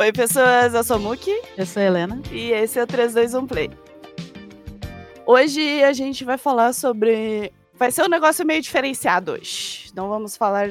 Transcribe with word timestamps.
Oi, 0.00 0.12
pessoas, 0.12 0.74
eu 0.74 0.84
sou 0.84 0.94
a 0.94 0.98
Muki. 1.00 1.42
Eu 1.56 1.66
sou 1.66 1.82
a 1.82 1.86
Helena. 1.86 2.22
E 2.30 2.52
esse 2.52 2.78
é 2.78 2.84
o 2.84 2.86
321 2.86 3.48
Play. 3.48 3.68
Hoje 5.26 5.82
a 5.82 5.92
gente 5.92 6.24
vai 6.24 6.38
falar 6.38 6.72
sobre. 6.72 7.52
Vai 7.74 7.90
ser 7.90 8.04
um 8.04 8.08
negócio 8.08 8.46
meio 8.46 8.62
diferenciado 8.62 9.32
hoje. 9.32 9.90
Não 9.96 10.08
vamos 10.08 10.36
falar 10.36 10.70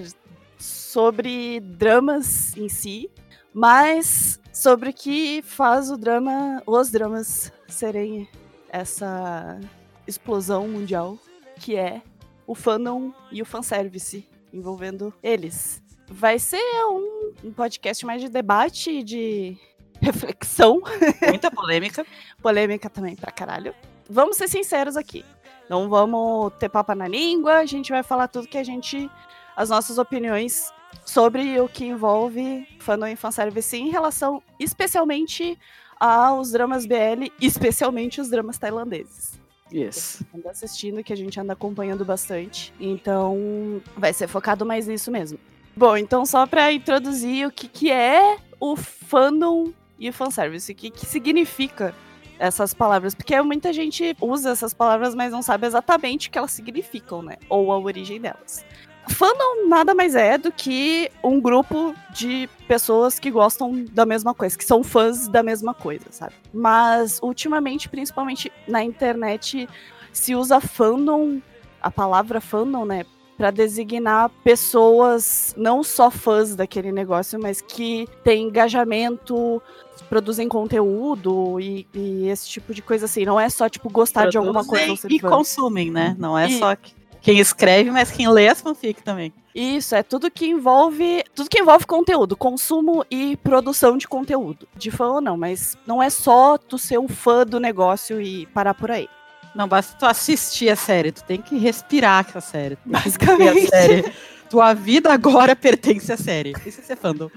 sobre 0.57 1.59
dramas 1.59 2.55
em 2.55 2.69
si, 2.69 3.11
mas 3.53 4.39
sobre 4.53 4.91
o 4.91 4.93
que 4.93 5.41
faz 5.41 5.91
o 5.91 5.97
drama, 5.97 6.63
os 6.65 6.89
dramas 6.89 7.51
serem 7.67 8.29
essa 8.69 9.59
explosão 10.07 10.69
mundial 10.69 11.19
que 11.59 11.75
é 11.75 12.01
o 12.47 12.55
fandom 12.55 13.11
e 13.29 13.41
o 13.41 13.45
fanservice 13.45 14.25
envolvendo 14.53 15.13
eles. 15.21 15.85
Vai 16.09 16.39
ser 16.39 16.61
um, 16.85 17.33
um 17.45 17.51
podcast 17.51 18.05
mais 18.05 18.21
de 18.21 18.29
debate, 18.29 19.03
de 19.03 19.57
reflexão. 20.01 20.81
Muita 21.27 21.51
polêmica. 21.51 22.05
polêmica 22.41 22.89
também 22.89 23.15
pra 23.15 23.31
caralho. 23.31 23.75
Vamos 24.09 24.37
ser 24.37 24.47
sinceros 24.47 24.95
aqui. 24.95 25.25
Não 25.69 25.89
vamos 25.89 26.53
ter 26.59 26.69
papo 26.69 26.95
na 26.95 27.07
língua, 27.07 27.57
a 27.57 27.65
gente 27.65 27.91
vai 27.91 28.01
falar 28.03 28.29
tudo 28.29 28.47
que 28.47 28.57
a 28.57 28.63
gente. 28.63 29.09
as 29.55 29.69
nossas 29.69 29.97
opiniões 29.97 30.71
sobre 31.05 31.59
o 31.59 31.67
que 31.67 31.85
envolve 31.85 32.65
fandom 32.79 33.07
e 33.07 33.15
fanservice 33.15 33.75
em 33.75 33.89
relação 33.89 34.41
especialmente 34.59 35.57
aos 35.99 36.51
dramas 36.51 36.85
BL, 36.85 37.31
especialmente 37.41 38.21
os 38.21 38.29
dramas 38.29 38.57
tailandeses. 38.57 39.37
Yes. 39.73 40.23
Que 40.31 40.37
anda 40.37 40.51
assistindo, 40.51 41.03
que 41.03 41.11
a 41.11 41.17
gente 41.17 41.37
anda 41.39 41.53
acompanhando 41.53 42.05
bastante. 42.05 42.73
Então, 42.79 43.81
vai 43.97 44.13
ser 44.13 44.27
focado 44.27 44.65
mais 44.65 44.87
nisso 44.87 45.11
mesmo. 45.11 45.37
Bom, 45.77 45.95
então 45.95 46.25
só 46.25 46.47
para 46.47 46.73
introduzir 46.73 47.47
o 47.47 47.51
que, 47.51 47.67
que 47.67 47.91
é 47.91 48.37
o 48.59 48.75
fandom 48.75 49.71
e 49.99 50.09
o 50.09 50.13
fanservice, 50.13 50.71
o 50.71 50.75
que, 50.75 50.89
que 50.89 51.05
significa 51.05 51.93
essas 52.39 52.73
palavras, 52.73 53.13
porque 53.13 53.39
muita 53.43 53.71
gente 53.71 54.17
usa 54.19 54.49
essas 54.49 54.73
palavras, 54.73 55.13
mas 55.13 55.31
não 55.31 55.43
sabe 55.43 55.67
exatamente 55.67 56.29
o 56.29 56.31
que 56.31 56.37
elas 56.39 56.49
significam, 56.49 57.21
né? 57.21 57.37
Ou 57.47 57.71
a 57.71 57.77
origem 57.77 58.19
delas. 58.19 58.65
Fandom 59.07 59.67
nada 59.67 59.93
mais 59.93 60.15
é 60.15 60.35
do 60.35 60.51
que 60.51 61.11
um 61.23 61.39
grupo 61.39 61.93
de 62.09 62.49
pessoas 62.67 63.19
que 63.19 63.29
gostam 63.29 63.85
da 63.91 64.03
mesma 64.03 64.33
coisa, 64.33 64.57
que 64.57 64.65
são 64.65 64.83
fãs 64.83 65.27
da 65.27 65.43
mesma 65.43 65.75
coisa, 65.75 66.05
sabe? 66.09 66.33
Mas 66.51 67.19
ultimamente, 67.21 67.87
principalmente 67.87 68.51
na 68.67 68.83
internet, 68.83 69.69
se 70.11 70.33
usa 70.33 70.59
fandom, 70.59 71.39
a 71.79 71.91
palavra 71.91 72.41
fandom, 72.41 72.83
né, 72.83 73.05
para 73.37 73.51
designar 73.51 74.29
pessoas 74.43 75.53
não 75.55 75.83
só 75.83 76.09
fãs 76.09 76.55
daquele 76.55 76.91
negócio, 76.91 77.39
mas 77.39 77.61
que 77.61 78.07
têm 78.23 78.47
engajamento, 78.47 79.61
produzem 80.09 80.49
conteúdo 80.49 81.59
e, 81.59 81.87
e, 81.93 82.27
esse 82.27 82.49
tipo 82.49 82.73
de 82.73 82.81
coisa 82.81 83.05
assim. 83.05 83.25
Não 83.25 83.39
é 83.39 83.49
só 83.49 83.69
tipo 83.69 83.89
gostar 83.89 84.21
Produzem 84.21 84.41
de 84.41 84.47
alguma 84.47 84.65
coisa 84.65 85.07
e 85.09 85.19
fã. 85.19 85.29
consumem, 85.29 85.91
né? 85.91 86.15
Não 86.17 86.37
é 86.37 86.49
e... 86.49 86.57
só 86.57 86.75
quem 87.21 87.39
escreve, 87.39 87.91
mas 87.91 88.09
quem 88.09 88.27
lê 88.29 88.47
as 88.47 88.61
fanfic 88.61 89.03
também. 89.03 89.33
Isso, 89.53 89.95
é 89.95 90.03
tudo 90.03 90.31
que 90.31 90.47
envolve. 90.47 91.23
Tudo 91.35 91.49
que 91.49 91.59
envolve 91.59 91.85
conteúdo, 91.85 92.37
consumo 92.37 93.03
e 93.09 93.35
produção 93.37 93.97
de 93.97 94.07
conteúdo. 94.07 94.67
De 94.75 94.91
fã 94.91 95.07
ou 95.07 95.21
não, 95.21 95.35
mas 95.35 95.75
não 95.85 96.01
é 96.01 96.09
só 96.09 96.57
tu 96.57 96.77
ser 96.77 96.99
um 96.99 97.07
fã 97.07 97.45
do 97.45 97.59
negócio 97.59 98.21
e 98.21 98.45
parar 98.47 98.73
por 98.73 98.91
aí. 98.91 99.09
Não 99.57 99.67
basta 99.67 99.97
tu 99.97 100.05
assistir 100.05 100.69
a 100.69 100.75
série, 100.75 101.11
tu 101.11 101.23
tem 101.23 101.41
que 101.41 101.57
respirar 101.57 102.31
com 102.31 102.37
a 102.37 102.41
série. 102.41 102.77
Basicamente. 102.85 103.65
A 103.65 103.69
série. 103.69 104.13
Tua 104.51 104.73
vida 104.75 105.11
agora 105.11 105.55
pertence 105.55 106.11
à 106.11 106.15
série. 106.15 106.53
Isso 106.63 106.79
é 106.87 106.95
fandom. 106.95 107.29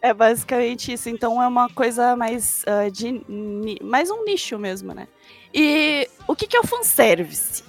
É 0.00 0.14
basicamente 0.14 0.94
isso. 0.94 1.10
Então 1.10 1.40
é 1.40 1.46
uma 1.46 1.68
coisa 1.68 2.16
mais 2.16 2.64
uh, 2.66 2.90
de. 2.90 3.22
mais 3.82 4.10
um 4.10 4.24
nicho 4.24 4.58
mesmo, 4.58 4.94
né? 4.94 5.06
E 5.52 6.08
o 6.26 6.34
que, 6.34 6.46
que 6.46 6.56
é 6.56 6.60
o 6.60 6.66
fanservice? 6.66 7.62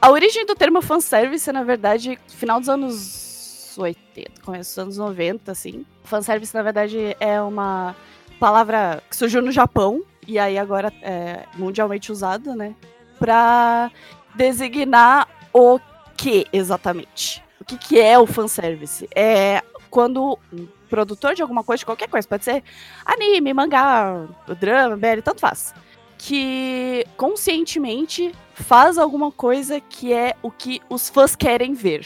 A 0.00 0.10
origem 0.10 0.46
do 0.46 0.54
termo 0.54 0.80
fanservice, 0.80 1.52
na 1.52 1.62
verdade, 1.62 2.18
final 2.28 2.58
dos 2.58 2.68
anos 2.70 3.76
80, 3.76 4.40
começo 4.40 4.70
dos 4.70 4.78
anos 4.78 4.96
90, 4.96 5.52
assim. 5.52 5.84
Fanservice, 6.02 6.54
na 6.54 6.62
verdade, 6.62 7.14
é 7.20 7.40
uma 7.42 7.94
palavra 8.40 9.02
que 9.08 9.14
surgiu 9.14 9.42
no 9.42 9.52
Japão 9.52 10.02
e 10.26 10.38
aí 10.38 10.56
agora 10.56 10.92
é 11.02 11.44
mundialmente 11.56 12.10
usada, 12.10 12.56
né? 12.56 12.74
Pra 13.18 13.90
designar 14.34 15.28
o 15.52 15.78
que 16.16 16.46
exatamente? 16.52 17.42
O 17.60 17.64
que, 17.64 17.76
que 17.76 18.00
é 18.00 18.18
o 18.18 18.26
fanservice? 18.26 19.08
É 19.14 19.62
quando 19.90 20.38
um 20.52 20.66
produtor 20.88 21.34
de 21.34 21.42
alguma 21.42 21.64
coisa, 21.64 21.80
de 21.80 21.86
qualquer 21.86 22.08
coisa, 22.08 22.26
pode 22.26 22.44
ser 22.44 22.62
anime, 23.04 23.52
mangá, 23.52 24.26
drama, 24.58 24.96
BL, 24.96 25.22
tanto 25.22 25.40
faz 25.40 25.74
que 26.18 27.06
conscientemente 27.16 28.34
faz 28.52 28.98
alguma 28.98 29.30
coisa 29.30 29.80
que 29.80 30.12
é 30.12 30.34
o 30.42 30.50
que 30.50 30.82
os 30.90 31.08
fãs 31.08 31.36
querem 31.36 31.72
ver. 31.72 32.04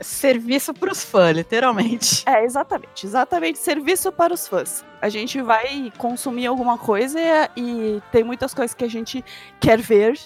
Serviço 0.00 0.74
para 0.74 0.92
os 0.92 1.02
fãs, 1.02 1.34
literalmente. 1.34 2.22
É, 2.26 2.44
exatamente. 2.44 3.06
Exatamente, 3.06 3.58
serviço 3.58 4.12
para 4.12 4.34
os 4.34 4.46
fãs. 4.46 4.84
A 5.00 5.08
gente 5.08 5.40
vai 5.40 5.92
consumir 5.96 6.46
alguma 6.46 6.76
coisa 6.76 7.18
e 7.56 8.02
tem 8.12 8.22
muitas 8.22 8.52
coisas 8.52 8.74
que 8.74 8.84
a 8.84 8.90
gente 8.90 9.24
quer 9.58 9.80
ver 9.80 10.18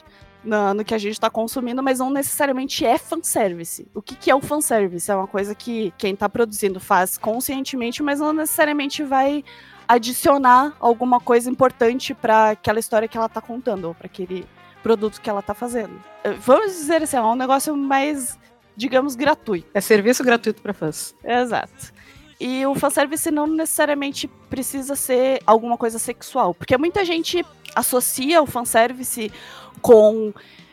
no, 0.45 0.75
no 0.75 0.85
que 0.85 0.95
a 0.95 0.99
gente 0.99 1.13
está 1.13 1.31
consumindo, 1.31 1.83
mas 1.83 1.99
não 1.99 2.11
necessariamente 2.11 2.85
é 2.85 2.99
fanservice. 2.99 3.87
O 3.95 4.03
que, 4.03 4.15
que 4.17 4.31
é 4.31 4.35
o 4.35 4.41
fanservice? 4.41 5.11
É 5.11 5.15
uma 5.15 5.27
coisa 5.27 5.55
que 5.55 5.93
quem 5.97 6.15
está 6.15 6.29
produzindo 6.29 6.81
faz 6.81 7.17
conscientemente, 7.17 8.03
mas 8.03 8.21
não 8.21 8.33
necessariamente 8.33 9.03
vai 9.03 9.45
adicionar 9.87 10.75
alguma 10.79 11.21
coisa 11.21 11.51
importante 11.51 12.15
para 12.15 12.51
aquela 12.51 12.79
história 12.79 13.09
que 13.09 13.17
ela 13.17 13.29
tá 13.29 13.41
contando, 13.41 13.87
ou 13.87 13.95
para 13.95 14.07
aquele 14.07 14.47
produto 14.83 15.21
que 15.21 15.29
ela 15.29 15.43
tá 15.43 15.53
fazendo. 15.53 16.01
Eh, 16.25 16.33
vamos 16.33 16.73
dizer 16.73 17.03
assim, 17.03 17.17
é 17.17 17.23
um 17.23 17.35
negócio 17.35 17.77
mais, 17.77 18.39
digamos, 18.81 19.15
gratuito. 19.15 19.69
É 19.75 19.81
serviço 19.81 20.25
gratuito 20.25 20.63
para 20.63 20.73
fãs. 20.73 21.15
Exato. 21.23 21.93
E 22.41 22.65
o 22.65 22.75
fanservice 22.75 23.31
não 23.31 23.47
necessariamente 23.47 24.27
precisa 24.49 24.97
ser 24.97 25.43
alguma 25.47 25.77
coisa 25.77 25.99
sexual, 25.99 26.55
porque 26.55 26.77
muita 26.79 27.05
gente 27.05 27.45
associa 27.75 28.41
o 28.43 28.47
fanservice 28.47 29.31
com, 29.83 30.33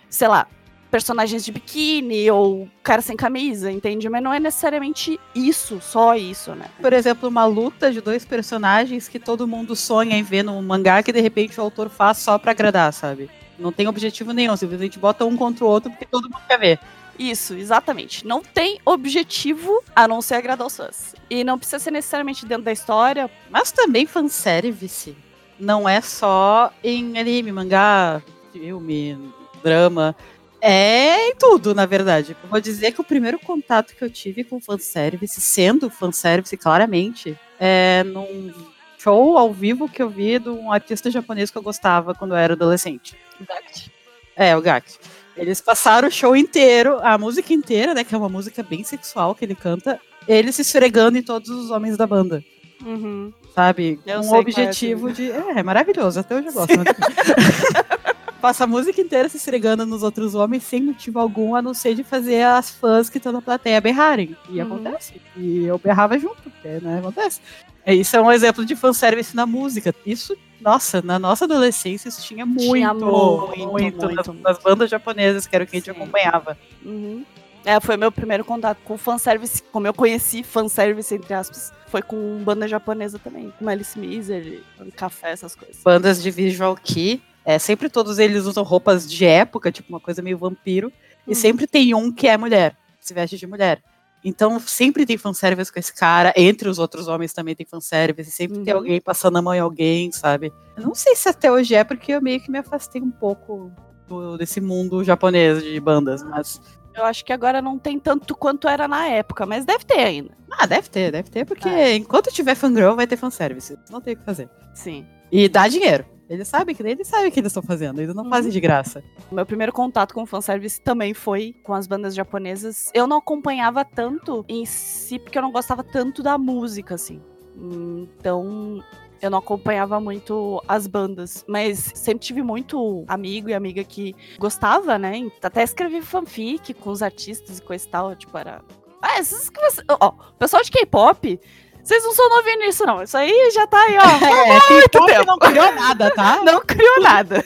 sei 0.10 0.30
lá, 0.30 0.48
personagens 0.90 1.44
de 1.44 1.52
biquíni 1.52 2.32
ou 2.32 2.70
cara 2.82 3.02
sem 3.02 3.18
camisa, 3.18 3.70
entende? 3.70 4.08
Mas 4.08 4.24
não 4.24 4.34
é 4.34 4.40
necessariamente 4.40 5.20
isso, 5.36 5.82
só 5.82 6.16
isso, 6.16 6.56
né? 6.56 6.68
Por 6.82 6.94
exemplo, 6.94 7.28
uma 7.28 7.46
luta 7.46 7.92
de 7.92 8.00
dois 8.00 8.24
personagens 8.24 9.10
que 9.10 9.20
todo 9.20 9.46
mundo 9.46 9.76
sonha 9.76 10.16
em 10.16 10.24
ver 10.24 10.44
num 10.44 10.62
mangá 10.62 11.04
que 11.04 11.12
de 11.12 11.20
repente 11.20 11.60
o 11.60 11.64
autor 11.64 11.90
faz 11.90 12.20
só 12.20 12.38
para 12.38 12.52
agradar, 12.52 12.94
sabe? 12.94 13.30
Não 13.60 13.74
tem 13.74 13.90
objetivo 13.90 14.32
nenhum, 14.32 14.56
simplesmente 14.56 14.98
bota 14.98 15.26
um 15.26 15.36
contra 15.36 15.66
o 15.66 15.68
outro 15.68 15.92
porque 15.92 16.06
todo 16.06 16.30
mundo 16.30 16.44
quer 16.48 16.58
ver. 16.58 16.80
Isso, 17.18 17.56
exatamente. 17.56 18.26
Não 18.26 18.42
tem 18.42 18.80
objetivo 18.86 19.84
a 19.96 20.08
não 20.08 20.22
ser 20.22 20.36
agradar 20.36 20.68
os 20.68 20.78
fãs. 20.78 21.16
E 21.30 21.44
não 21.44 21.58
precisa 21.58 21.80
ser 21.80 21.92
necessariamente 21.92 22.46
dentro 22.46 22.64
da 22.64 22.72
história. 22.72 23.30
Mas 23.50 23.72
também 23.72 24.06
fanservice. 24.06 25.16
Não 25.60 25.90
é 25.90 26.00
só 26.02 26.72
em 26.84 27.18
anime, 27.18 27.52
mangá, 27.52 28.22
filme, 28.54 29.18
drama 29.64 30.16
é 30.62 31.30
em 31.30 31.36
tudo, 31.36 31.76
na 31.76 31.86
verdade. 31.86 32.36
Eu 32.44 32.50
vou 32.50 32.60
dizer 32.60 32.92
que 32.92 33.02
o 33.02 33.04
primeiro 33.04 33.40
contato 33.40 33.96
que 33.96 34.04
eu 34.04 34.10
tive 34.10 34.44
com 34.44 34.60
fanservice, 34.60 35.40
sendo 35.40 35.90
fanservice 35.90 36.58
claramente, 36.58 37.38
é 37.60 38.04
num 38.04 38.54
show 38.98 39.38
ao 39.38 39.54
vivo 39.54 39.88
que 39.88 40.02
eu 40.02 40.10
vi 40.10 40.40
de 40.40 40.50
um 40.50 40.72
artista 40.72 41.12
japonês 41.12 41.52
que 41.52 41.58
eu 41.58 41.62
gostava 41.62 42.16
quando 42.16 42.32
eu 42.32 42.38
era 42.38 42.54
adolescente. 42.54 43.16
O 43.40 43.46
Gakt. 43.46 43.92
É, 44.36 44.56
o 44.58 44.62
Gakt. 44.62 45.00
Eles 45.38 45.62
passaram 45.62 46.08
o 46.08 46.12
show 46.12 46.36
inteiro, 46.36 47.00
a 47.02 47.18
música 47.18 47.54
inteira, 47.54 47.94
né, 47.94 48.04
que 48.04 48.14
é 48.14 48.18
uma 48.18 48.30
música 48.30 48.64
bem 48.64 48.84
sexual 48.84 49.36
que 49.36 49.46
ele 49.46 49.56
canta, 49.56 50.00
ele 50.28 50.52
se 50.52 50.62
esfregando 50.62 51.18
em 51.18 51.24
todos 51.24 51.50
os 51.50 51.70
homens 51.70 51.96
da 51.96 52.08
banda. 52.08 52.44
Uhum. 52.86 53.32
Sabe? 53.56 54.00
Eu 54.06 54.22
um 54.22 54.36
é 54.36 54.40
objetivo 54.40 55.10
é 55.10 55.14
de. 55.14 55.32
É, 55.32 55.60
é 55.60 55.64
maravilhoso, 55.64 56.20
até 56.20 56.36
hoje 56.36 56.48
eu 56.48 56.54
gosto. 56.54 56.74
passa 58.42 58.64
a 58.64 58.68
música 58.68 59.02
inteira 59.02 59.28
se 59.28 59.38
esfregando 59.38 59.86
nos 59.86 60.04
outros 60.04 60.36
homens 60.36 60.64
sem 60.64 60.82
motivo 60.82 61.20
algum, 61.20 61.56
a 61.56 61.62
não 61.62 61.74
ser 61.74 61.96
de 61.96 62.04
fazer 62.04 62.44
as 62.44 62.70
fãs 62.70 63.10
que 63.10 63.18
estão 63.18 63.32
na 63.32 63.42
plateia 63.42 63.82
berrarem. 63.82 64.36
E 64.50 64.62
uhum. 64.62 64.76
acontece. 64.76 65.22
E 65.36 65.66
eu 65.66 65.78
berrava 65.78 66.18
junto, 66.18 66.38
porque, 66.44 66.68
né, 66.82 67.00
acontece. 67.00 67.42
É, 67.86 67.94
isso 67.94 68.16
é 68.16 68.22
um 68.22 68.32
exemplo 68.32 68.66
de 68.66 68.76
fanservice 68.76 69.36
na 69.36 69.46
música. 69.46 69.94
Isso, 70.06 70.38
nossa, 70.68 71.02
na 71.02 71.18
nossa 71.18 71.46
adolescência 71.46 72.10
isso 72.10 72.22
tinha 72.22 72.46
muito, 72.46 72.74
tinha 72.74 72.94
muito, 72.94 73.70
muito, 73.70 74.06
muito, 74.06 74.34
nas, 74.34 74.58
bandas 74.60 74.90
japonesas, 74.90 75.48
que 75.48 75.56
era 75.56 75.64
o 75.64 75.68
que 75.68 75.78
a 75.78 75.80
gente 75.80 75.90
acompanhava. 75.90 76.58
Uhum. 76.84 77.24
É, 77.64 77.80
foi 77.80 77.96
meu 77.96 78.12
primeiro 78.12 78.44
contato 78.44 78.80
com 78.84 78.98
fanservice, 78.98 79.64
como 79.72 79.88
eu 79.88 79.94
conheci 79.94 80.44
fanservice, 80.44 81.16
entre 81.16 81.34
aspas, 81.34 81.72
foi 81.88 82.02
com 82.02 82.42
banda 82.44 82.68
japonesa 82.68 83.18
também, 83.18 83.54
com 83.58 83.70
Alice 83.70 83.98
Miser, 83.98 84.62
Café, 84.96 85.32
essas 85.32 85.56
coisas. 85.56 85.82
Bandas 85.84 86.22
de 86.22 86.30
visual 86.32 86.76
kei, 86.76 87.22
é, 87.46 87.58
sempre 87.58 87.90
todos 87.90 88.20
eles 88.20 88.44
usam 88.44 88.64
roupas 88.64 89.10
de 89.10 89.26
época, 89.26 89.72
tipo 89.72 89.88
uma 89.88 90.02
coisa 90.02 90.22
meio 90.22 90.38
vampiro. 90.38 90.88
Uhum. 90.88 91.32
E 91.32 91.36
sempre 91.36 91.66
tem 91.66 91.94
um 91.94 92.12
que 92.12 92.28
é 92.28 92.38
mulher, 92.38 92.76
se 93.00 93.14
veste 93.14 93.38
de 93.38 93.48
mulher. 93.48 93.82
Então 94.24 94.60
sempre 94.60 95.06
tem 95.06 95.18
fanservice 95.18 95.72
com 95.72 95.80
esse 95.80 95.94
cara, 95.94 96.34
entre 96.36 96.68
os 96.68 96.80
outros 96.80 97.08
homens 97.08 97.34
também 97.34 97.56
tem 97.56 97.66
fanservice, 97.66 98.32
sempre 98.32 98.58
uhum. 98.58 98.64
tem 98.64 98.74
alguém 98.74 99.02
passando 99.02 99.38
a 99.38 99.42
mão 99.42 99.54
em 99.54 99.60
alguém, 99.60 100.12
sabe? 100.12 100.52
Eu 100.76 100.84
não 100.84 100.96
sei 100.96 101.16
se 101.16 101.30
até 101.30 101.52
hoje 101.52 101.76
é, 101.76 101.84
porque 101.84 102.12
eu 102.12 102.22
meio 102.22 102.42
que 102.42 102.52
me 102.52 102.58
afastei 102.58 103.02
um 103.02 103.12
pouco 103.12 103.72
do, 104.08 104.38
desse 104.38 104.60
mundo 104.60 105.04
japonês 105.04 105.64
de 105.64 105.80
bandas, 105.80 106.24
mas. 106.24 106.62
Eu 106.96 107.06
acho 107.06 107.24
que 107.24 107.32
agora 107.32 107.62
não 107.62 107.78
tem 107.78 108.00
tanto 108.00 108.36
quanto 108.36 108.68
era 108.68 108.88
na 108.88 109.08
época, 109.08 109.46
mas 109.46 109.66
deve 109.66 109.86
ter 109.86 110.00
ainda. 110.00 110.36
Ah, 110.50 110.66
deve 110.66 110.90
ter, 110.90 111.12
deve 111.12 111.30
ter, 111.30 111.46
porque 111.46 111.70
é. 111.70 111.96
enquanto 111.96 112.32
tiver 112.32 112.56
fangirl 112.56 112.96
vai 112.96 113.06
ter 113.06 113.18
fanservice. 113.18 113.78
Não 113.92 114.02
tem 114.02 114.16
o 114.16 114.18
que 114.18 114.26
fazer. 114.26 114.50
Sim. 114.74 115.06
E 115.32 115.48
dá 115.48 115.68
dinheiro. 115.68 116.06
Eles 116.30 116.48
sabem 116.48 116.76
que 116.76 116.84
eles 116.84 117.08
sabem 117.08 117.30
o 117.30 117.32
que 117.32 117.40
eles 117.40 117.52
estão 117.52 117.64
fazendo, 117.64 118.02
eles 118.02 118.14
não 118.14 118.26
uhum. 118.26 118.30
fazem 118.30 118.52
de 118.52 118.60
graça. 118.60 119.04
Meu 119.32 119.46
primeiro 119.46 119.72
contato 119.72 120.14
com 120.14 120.24
o 120.24 120.26
fanservice 120.26 120.82
também 120.82 121.14
foi 121.14 121.56
com 121.64 121.74
as 121.74 121.88
bandas 121.88 122.14
japonesas. 122.14 122.92
Eu 122.94 123.08
não 123.08 123.18
acompanhava 123.18 123.86
tanto 123.86 124.44
em 124.48 124.66
si, 124.66 125.20
porque 125.20 125.38
eu 125.38 125.42
não 125.42 125.52
gostava 125.52 125.84
tanto 125.84 126.22
da 126.22 126.38
música, 126.38 126.96
assim. 126.96 127.22
Então, 127.56 128.84
eu 129.22 129.30
não 129.30 129.40
acompanhava 129.40 130.00
muito 130.00 130.62
as 130.68 130.86
bandas, 130.86 131.44
mas 131.48 131.92
sempre 131.96 132.26
tive 132.26 132.44
muito 132.44 133.04
amigo 133.08 133.50
e 133.50 133.54
amiga 133.54 133.84
que 133.84 134.16
gostava, 134.38 134.98
né? 134.98 135.30
Até 135.42 135.64
escrevi 135.64 136.02
fanfic 136.02 136.74
com 136.74 136.92
os 136.92 137.02
artistas 137.02 137.60
e 137.60 137.62
coisa 137.62 137.86
e 137.86 137.90
tal, 137.90 138.16
tipo, 138.16 138.38
era. 138.38 138.62
Ah, 139.02 139.20
esses 139.20 139.50
que 139.50 139.60
você. 139.62 139.82
Ó, 139.90 140.10
o 140.10 140.34
pessoal 140.34 140.62
de 140.62 140.72
K-pop 140.72 141.40
vocês 141.88 142.04
não 142.04 142.14
são 142.14 142.28
novinhos 142.28 142.60
nisso, 142.66 142.86
não. 142.86 143.02
Isso 143.02 143.16
aí 143.16 143.50
já 143.54 143.66
tá 143.66 143.80
aí, 143.80 143.98
ó. 143.98 144.02
É, 144.28 144.74
muito 144.74 145.06
tempo. 145.06 145.26
não 145.26 145.38
criou 145.38 145.72
nada, 145.74 146.12
tá? 146.12 146.42
Não 146.44 146.62
criou 146.62 147.00
nada. 147.00 147.44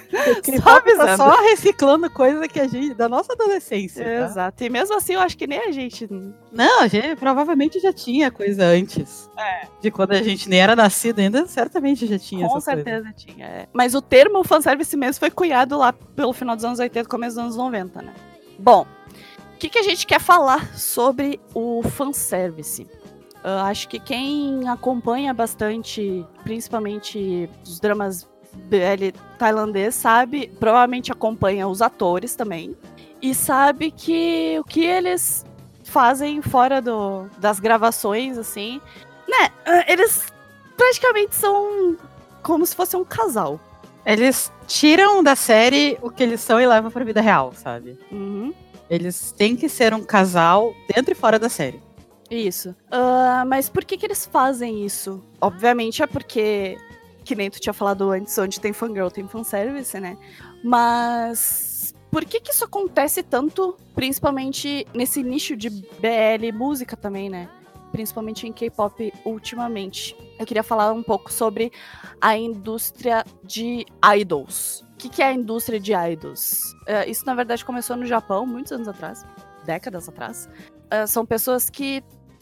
só 0.63 0.81
tá 0.81 1.17
só 1.17 1.41
reciclando 1.41 2.09
coisa 2.09 2.47
que 2.47 2.59
a 2.59 2.67
gente, 2.67 2.95
da 2.95 3.07
nossa 3.07 3.33
adolescência. 3.33 4.03
Tá? 4.03 4.25
Exato. 4.25 4.63
E 4.63 4.69
mesmo 4.69 4.95
assim, 4.95 5.13
eu 5.13 5.19
acho 5.19 5.38
que 5.38 5.45
nem 5.45 5.59
a 5.59 5.71
gente. 5.71 6.07
Não, 6.51 6.81
a 6.81 6.88
gente 6.88 7.15
provavelmente 7.17 7.79
já 7.79 7.93
tinha 7.93 8.31
coisa 8.31 8.65
antes. 8.65 9.29
É. 9.38 9.67
De 9.79 9.91
quando 9.91 10.13
a 10.13 10.23
gente 10.23 10.49
nem 10.49 10.59
era 10.59 10.75
nascido 10.75 11.19
ainda, 11.19 11.45
certamente 11.45 12.07
já 12.07 12.17
tinha. 12.17 12.47
Com 12.47 12.59
certeza 12.59 13.03
coisa. 13.03 13.13
tinha. 13.13 13.45
É. 13.45 13.67
Mas 13.71 13.94
o 13.94 14.01
termo 14.01 14.44
fanservice 14.44 14.95
mesmo 14.97 15.19
foi 15.19 15.29
cunhado 15.29 15.77
lá 15.77 15.94
pelo 15.94 16.33
final 16.33 16.55
dos 16.55 16.65
anos 16.65 16.79
80, 16.79 17.07
começo 17.07 17.35
dos 17.35 17.44
anos 17.44 17.55
90, 17.55 18.01
né? 18.01 18.13
Bom, 18.57 18.87
o 19.53 19.57
que, 19.57 19.69
que 19.69 19.79
a 19.79 19.83
gente 19.83 20.07
quer 20.07 20.19
falar 20.19 20.75
sobre 20.75 21.39
o 21.53 21.83
fanservice? 21.83 22.87
Uh, 23.43 23.65
acho 23.65 23.88
que 23.89 23.99
quem 23.99 24.67
acompanha 24.69 25.33
bastante, 25.33 26.25
principalmente 26.43 27.49
os 27.65 27.79
dramas 27.79 28.29
BL 28.53 29.17
tailandês, 29.39 29.95
sabe, 29.95 30.51
provavelmente 30.59 31.11
acompanha 31.11 31.67
os 31.67 31.81
atores 31.81 32.35
também, 32.35 32.75
e 33.21 33.33
sabe 33.33 33.91
que 33.91 34.57
o 34.59 34.63
que 34.63 34.85
eles 34.85 35.45
fazem 35.83 36.41
fora 36.41 36.81
do, 36.81 37.27
das 37.39 37.59
gravações, 37.59 38.38
assim, 38.38 38.79
né, 39.27 39.49
ah, 39.65 39.85
eles 39.87 40.27
praticamente 40.77 41.35
são 41.35 41.97
como 42.41 42.65
se 42.65 42.75
fosse 42.75 42.95
um 42.95 43.03
casal. 43.03 43.59
Eles 44.05 44.51
tiram 44.67 45.23
da 45.23 45.35
série 45.35 45.97
o 46.01 46.09
que 46.09 46.23
eles 46.23 46.41
são 46.41 46.59
e 46.59 46.65
levam 46.65 46.89
pra 46.89 47.03
vida 47.03 47.21
real, 47.21 47.53
sabe? 47.53 47.97
Uhum. 48.11 48.53
Eles 48.89 49.31
têm 49.31 49.55
que 49.55 49.69
ser 49.69 49.94
um 49.94 50.03
casal 50.03 50.73
dentro 50.94 51.11
e 51.11 51.15
fora 51.15 51.37
da 51.37 51.49
série. 51.49 51.81
Isso. 52.31 52.69
Uh, 52.88 53.45
mas 53.45 53.69
por 53.69 53.83
que 53.83 53.98
que 53.98 54.06
eles 54.06 54.25
fazem 54.25 54.86
isso? 54.86 55.22
Obviamente 55.42 56.01
é 56.01 56.07
porque, 56.07 56.78
que 57.25 57.36
nem 57.36 57.51
tu 57.51 57.60
tinha 57.60 57.74
falado 57.74 58.10
antes, 58.10 58.38
onde 58.38 58.60
tem 58.60 58.72
fangirl 58.72 59.10
tem 59.10 59.28
fanservice, 59.28 60.00
né? 60.00 60.18
Mas 60.63 61.94
por 62.10 62.24
que 62.24 62.39
que 62.39 62.51
isso 62.51 62.63
acontece 62.63 63.22
tanto, 63.22 63.75
principalmente 63.94 64.88
nesse 64.94 65.22
nicho 65.22 65.57
de 65.57 65.69
BL 65.69 66.54
música 66.54 66.95
também, 66.95 67.30
né? 67.30 67.50
Principalmente 67.92 68.48
em 68.48 68.54
K-pop 68.54 69.13
ultimamente. 69.25 70.16
Eu 70.39 70.45
queria 70.45 70.63
falar 70.63 70.94
um 70.94 71.04
pouco 71.04 71.31
sobre 71.31 71.69
a 72.22 72.38
indústria 72.38 73.25
de 73.44 73.86
idols. 74.16 74.86
O 74.94 74.98
que, 74.98 75.10
que 75.10 75.22
é 75.22 75.25
a 75.25 75.33
indústria 75.33 75.80
de 75.81 75.94
idols? 75.94 76.74
Uh, 76.83 77.10
isso, 77.10 77.25
na 77.25 77.36
verdade, 77.36 77.66
começou 77.66 77.98
no 77.98 78.06
Japão, 78.06 78.45
muitos 78.45 78.72
anos 78.72 78.88
atrás, 78.88 79.25
décadas 79.66 80.07
atrás. 80.07 80.48
Uh, 80.86 81.07
são 81.07 81.25
pessoas 81.25 81.69
que 81.69 82.01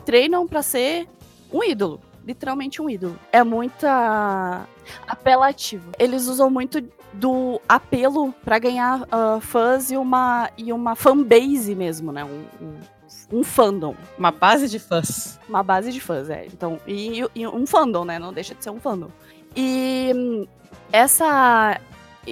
treinam 0.10 0.48
para 0.48 0.64
ser 0.64 1.08
um 1.54 1.64
ídolo. 1.64 2.02
Literalmente 2.26 2.82
um 2.82 2.90
ídolo. 2.90 3.16
É 3.32 3.44
muita 3.44 4.66
apelativo. 5.08 5.92
Eles 6.00 6.26
usam 6.26 6.50
muito 6.50 6.84
do 7.14 7.62
apelo 7.70 8.34
para 8.44 8.58
ganhar 8.58 9.04
uh, 9.04 9.40
fãs 9.40 9.92
e 9.92 9.98
uma, 9.98 10.50
e 10.58 10.74
uma 10.74 10.96
fanbase 10.96 11.76
mesmo, 11.76 12.12
né? 12.12 12.26
Um, 12.26 12.44
um, 12.60 13.40
um, 13.40 13.44
fandom. 13.44 13.96
Uma 14.18 14.32
base 14.32 14.68
de 14.68 14.80
fãs. 14.80 15.40
Uma 15.48 15.62
base 15.62 15.92
de 15.92 16.02
fãs, 16.02 16.28
é. 16.28 16.48
Então, 16.48 16.80
e, 16.88 17.24
e 17.36 17.48
um 17.48 17.68
fandom, 17.68 18.04
né? 18.04 18.18
Não 18.18 18.34
deixa 18.34 18.56
de 18.56 18.64
ser 18.64 18.72
um 18.72 18.80
fandom. 18.80 19.10
E 19.56 20.12
hum, 20.16 20.48
essa 20.92 21.80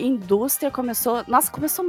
indústria 0.05 0.71
começou. 0.71 1.23
Nossa, 1.27 1.51
começou 1.51 1.85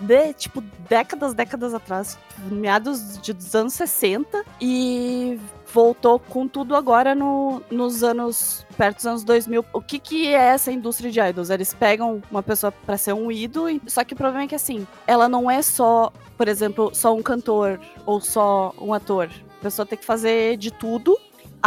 de, 0.00 0.32
tipo, 0.34 0.62
décadas, 0.88 1.34
décadas 1.34 1.74
atrás, 1.74 2.18
meados 2.50 3.18
de, 3.18 3.32
dos 3.32 3.54
anos 3.54 3.74
60, 3.74 4.44
e 4.60 5.38
voltou 5.72 6.18
com 6.18 6.48
tudo 6.48 6.74
agora 6.74 7.14
no, 7.14 7.62
nos 7.70 8.02
anos. 8.02 8.66
perto 8.76 8.96
dos 8.96 9.06
anos 9.06 9.24
2000. 9.24 9.64
O 9.72 9.80
que, 9.80 9.98
que 9.98 10.28
é 10.28 10.48
essa 10.48 10.72
indústria 10.72 11.10
de 11.10 11.20
idols? 11.20 11.50
Eles 11.50 11.74
pegam 11.74 12.22
uma 12.30 12.42
pessoa 12.42 12.72
para 12.72 12.96
ser 12.96 13.12
um 13.12 13.30
ídolo, 13.30 13.80
só 13.86 14.04
que 14.04 14.14
o 14.14 14.16
problema 14.16 14.44
é 14.44 14.46
que, 14.46 14.54
assim, 14.54 14.86
ela 15.06 15.28
não 15.28 15.50
é 15.50 15.62
só, 15.62 16.12
por 16.36 16.48
exemplo, 16.48 16.90
só 16.94 17.14
um 17.14 17.22
cantor 17.22 17.80
ou 18.04 18.20
só 18.20 18.74
um 18.80 18.94
ator. 18.94 19.28
A 19.60 19.62
pessoa 19.62 19.86
tem 19.86 19.98
que 19.98 20.04
fazer 20.04 20.56
de 20.56 20.70
tudo 20.70 21.18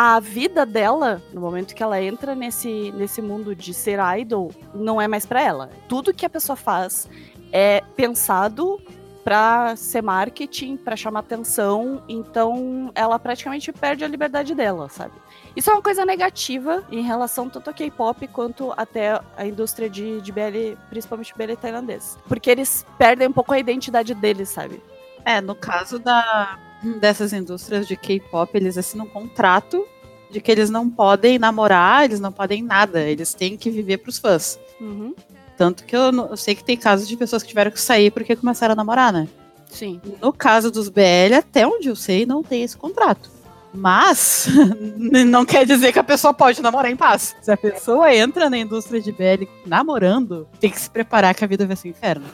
a 0.01 0.17
vida 0.21 0.65
dela, 0.65 1.21
no 1.33 1.41
momento 1.41 1.75
que 1.75 1.83
ela 1.83 2.01
entra 2.01 2.33
nesse, 2.33 2.89
nesse 2.93 3.21
mundo 3.21 3.53
de 3.53 3.73
ser 3.73 3.99
idol, 4.17 4.49
não 4.73 5.01
é 5.01 5.09
mais 5.09 5.25
para 5.25 5.41
ela. 5.43 5.69
Tudo 5.89 6.13
que 6.13 6.25
a 6.25 6.29
pessoa 6.29 6.55
faz 6.55 7.05
é 7.51 7.83
pensado 7.97 8.81
para 9.25 9.75
ser 9.75 10.01
marketing, 10.01 10.77
para 10.77 10.95
chamar 10.95 11.19
atenção, 11.19 12.01
então 12.07 12.89
ela 12.95 13.19
praticamente 13.19 13.73
perde 13.73 14.05
a 14.05 14.07
liberdade 14.07 14.55
dela, 14.55 14.87
sabe? 14.87 15.15
Isso 15.53 15.69
é 15.69 15.73
uma 15.73 15.81
coisa 15.81 16.05
negativa 16.05 16.81
em 16.89 17.01
relação 17.01 17.49
tanto 17.49 17.69
a 17.69 17.73
K-pop 17.73 18.25
quanto 18.29 18.73
até 18.77 19.19
a 19.35 19.45
indústria 19.45 19.89
de, 19.89 20.21
de 20.21 20.31
BL, 20.31 20.77
principalmente 20.89 21.33
BL 21.35 21.57
tailandês. 21.59 22.17
Porque 22.25 22.49
eles 22.49 22.85
perdem 22.97 23.27
um 23.27 23.33
pouco 23.33 23.51
a 23.51 23.59
identidade 23.59 24.13
deles, 24.13 24.47
sabe? 24.47 24.81
É, 25.25 25.41
no 25.41 25.55
caso 25.55 25.99
da, 25.99 26.57
dessas 26.99 27.33
indústrias 27.33 27.87
de 27.87 27.95
K-pop, 27.95 28.55
eles 28.55 28.77
assinam 28.77 29.05
um 29.05 29.09
contrato 29.09 29.85
de 30.29 30.39
que 30.39 30.51
eles 30.51 30.69
não 30.69 30.89
podem 30.89 31.39
namorar, 31.39 32.05
eles 32.05 32.19
não 32.19 32.31
podem 32.31 32.61
nada, 32.61 33.01
eles 33.01 33.33
têm 33.33 33.57
que 33.57 33.69
viver 33.69 33.97
pros 33.97 34.19
fãs. 34.19 34.59
Uhum. 34.79 35.13
Tanto 35.57 35.83
que 35.83 35.95
eu, 35.95 36.11
eu, 36.11 36.37
sei 36.37 36.55
que 36.55 36.63
tem 36.63 36.77
casos 36.77 37.07
de 37.07 37.17
pessoas 37.17 37.43
que 37.43 37.49
tiveram 37.49 37.71
que 37.71 37.81
sair 37.81 38.11
porque 38.11 38.35
começaram 38.35 38.73
a 38.73 38.75
namorar, 38.75 39.11
né? 39.11 39.27
Sim. 39.69 39.99
No 40.21 40.31
caso 40.31 40.71
dos 40.71 40.89
BL, 40.89 41.35
até 41.37 41.67
onde 41.67 41.89
eu 41.89 41.95
sei, 41.95 42.25
não 42.25 42.41
tem 42.41 42.63
esse 42.63 42.77
contrato. 42.77 43.29
Mas 43.73 44.47
não 45.27 45.45
quer 45.45 45.65
dizer 45.65 45.91
que 45.91 45.99
a 45.99 46.03
pessoa 46.03 46.33
pode 46.33 46.61
namorar 46.61 46.91
em 46.91 46.95
paz. 46.95 47.35
Se 47.41 47.51
a 47.51 47.57
pessoa 47.57 48.13
entra 48.13 48.49
na 48.49 48.57
indústria 48.57 49.01
de 49.01 49.11
BL 49.11 49.47
namorando, 49.65 50.47
tem 50.59 50.71
que 50.71 50.79
se 50.79 50.89
preparar 50.89 51.35
que 51.35 51.43
a 51.43 51.47
vida 51.47 51.67
vai 51.67 51.75
ser 51.75 51.89
um 51.89 51.91
inferno. 51.91 52.25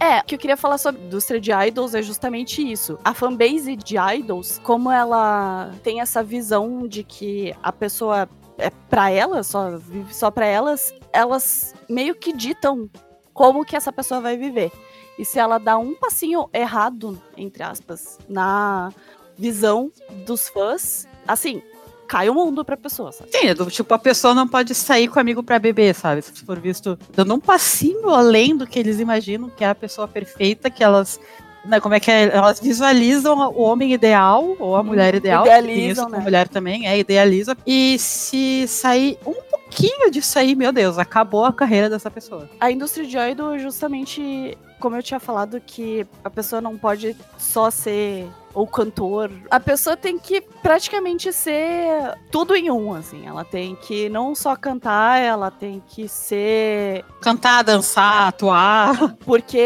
É, 0.00 0.20
o 0.20 0.24
que 0.24 0.34
eu 0.34 0.38
queria 0.38 0.56
falar 0.56 0.78
sobre 0.78 1.02
a 1.02 1.04
indústria 1.04 1.38
de 1.38 1.52
idols 1.52 1.94
é 1.94 2.00
justamente 2.00 2.62
isso. 2.62 2.98
A 3.04 3.12
fanbase 3.12 3.76
de 3.76 3.96
idols, 3.98 4.58
como 4.64 4.90
ela 4.90 5.74
tem 5.82 6.00
essa 6.00 6.22
visão 6.22 6.88
de 6.88 7.04
que 7.04 7.54
a 7.62 7.70
pessoa 7.70 8.26
é 8.56 8.70
para 8.88 9.10
elas, 9.10 9.46
só 9.46 9.76
vive 9.76 10.14
só 10.14 10.30
para 10.30 10.46
elas, 10.46 10.94
elas 11.12 11.74
meio 11.86 12.14
que 12.14 12.32
ditam 12.32 12.88
como 13.34 13.62
que 13.62 13.76
essa 13.76 13.92
pessoa 13.92 14.22
vai 14.22 14.38
viver. 14.38 14.72
E 15.18 15.24
se 15.24 15.38
ela 15.38 15.58
dá 15.58 15.76
um 15.76 15.94
passinho 15.94 16.48
errado, 16.50 17.20
entre 17.36 17.62
aspas, 17.62 18.18
na 18.26 18.90
visão 19.36 19.92
dos 20.24 20.48
fãs, 20.48 21.06
assim, 21.28 21.62
cai 22.10 22.28
o 22.28 22.34
mundo 22.34 22.64
pra 22.64 22.76
pessoa, 22.76 23.12
sabe? 23.12 23.30
Sim, 23.30 23.46
é 23.46 23.54
tipo, 23.54 23.94
a 23.94 23.98
pessoa 23.98 24.34
não 24.34 24.48
pode 24.48 24.74
sair 24.74 25.06
com 25.06 25.16
o 25.16 25.20
amigo 25.20 25.44
pra 25.44 25.60
beber, 25.60 25.94
sabe? 25.94 26.20
Se 26.20 26.44
for 26.44 26.58
visto 26.58 26.98
dando 27.14 27.32
um 27.32 27.38
passinho 27.38 28.10
além 28.10 28.56
do 28.56 28.66
que 28.66 28.80
eles 28.80 28.98
imaginam 28.98 29.48
que 29.48 29.62
é 29.62 29.68
a 29.68 29.74
pessoa 29.76 30.08
perfeita, 30.08 30.68
que 30.68 30.82
elas 30.82 31.20
né, 31.64 31.78
como 31.78 31.94
é 31.94 32.00
que 32.00 32.10
é? 32.10 32.34
Elas 32.34 32.58
visualizam 32.58 33.38
o 33.50 33.62
homem 33.62 33.92
ideal 33.92 34.56
ou 34.58 34.74
a 34.74 34.82
mulher 34.82 35.14
ideal. 35.14 35.44
Idealizam, 35.44 36.06
isso, 36.06 36.12
né? 36.12 36.18
A 36.18 36.20
mulher 36.20 36.48
também 36.48 36.88
é, 36.88 36.98
idealiza. 36.98 37.56
E 37.64 37.96
se 37.98 38.66
sair 38.66 39.16
um 39.24 39.40
pouquinho 39.48 40.10
disso 40.10 40.36
aí, 40.36 40.56
meu 40.56 40.72
Deus, 40.72 40.98
acabou 40.98 41.44
a 41.44 41.52
carreira 41.52 41.88
dessa 41.88 42.10
pessoa. 42.10 42.48
A 42.58 42.72
indústria 42.72 43.06
de 43.06 43.16
idol, 43.16 43.56
justamente, 43.58 44.58
como 44.80 44.96
eu 44.96 45.02
tinha 45.02 45.20
falado, 45.20 45.60
que 45.64 46.04
a 46.24 46.30
pessoa 46.30 46.60
não 46.60 46.76
pode 46.76 47.14
só 47.38 47.70
ser 47.70 48.26
ou 48.54 48.66
cantor. 48.66 49.30
A 49.50 49.60
pessoa 49.60 49.96
tem 49.96 50.18
que 50.18 50.40
praticamente 50.40 51.32
ser 51.32 52.18
tudo 52.30 52.56
em 52.56 52.70
um, 52.70 52.94
assim. 52.94 53.26
Ela 53.26 53.44
tem 53.44 53.76
que 53.76 54.08
não 54.08 54.34
só 54.34 54.56
cantar, 54.56 55.18
ela 55.20 55.50
tem 55.50 55.82
que 55.86 56.08
ser. 56.08 57.04
Cantar, 57.20 57.62
dançar, 57.62 58.28
atuar. 58.28 59.16
Porque 59.24 59.58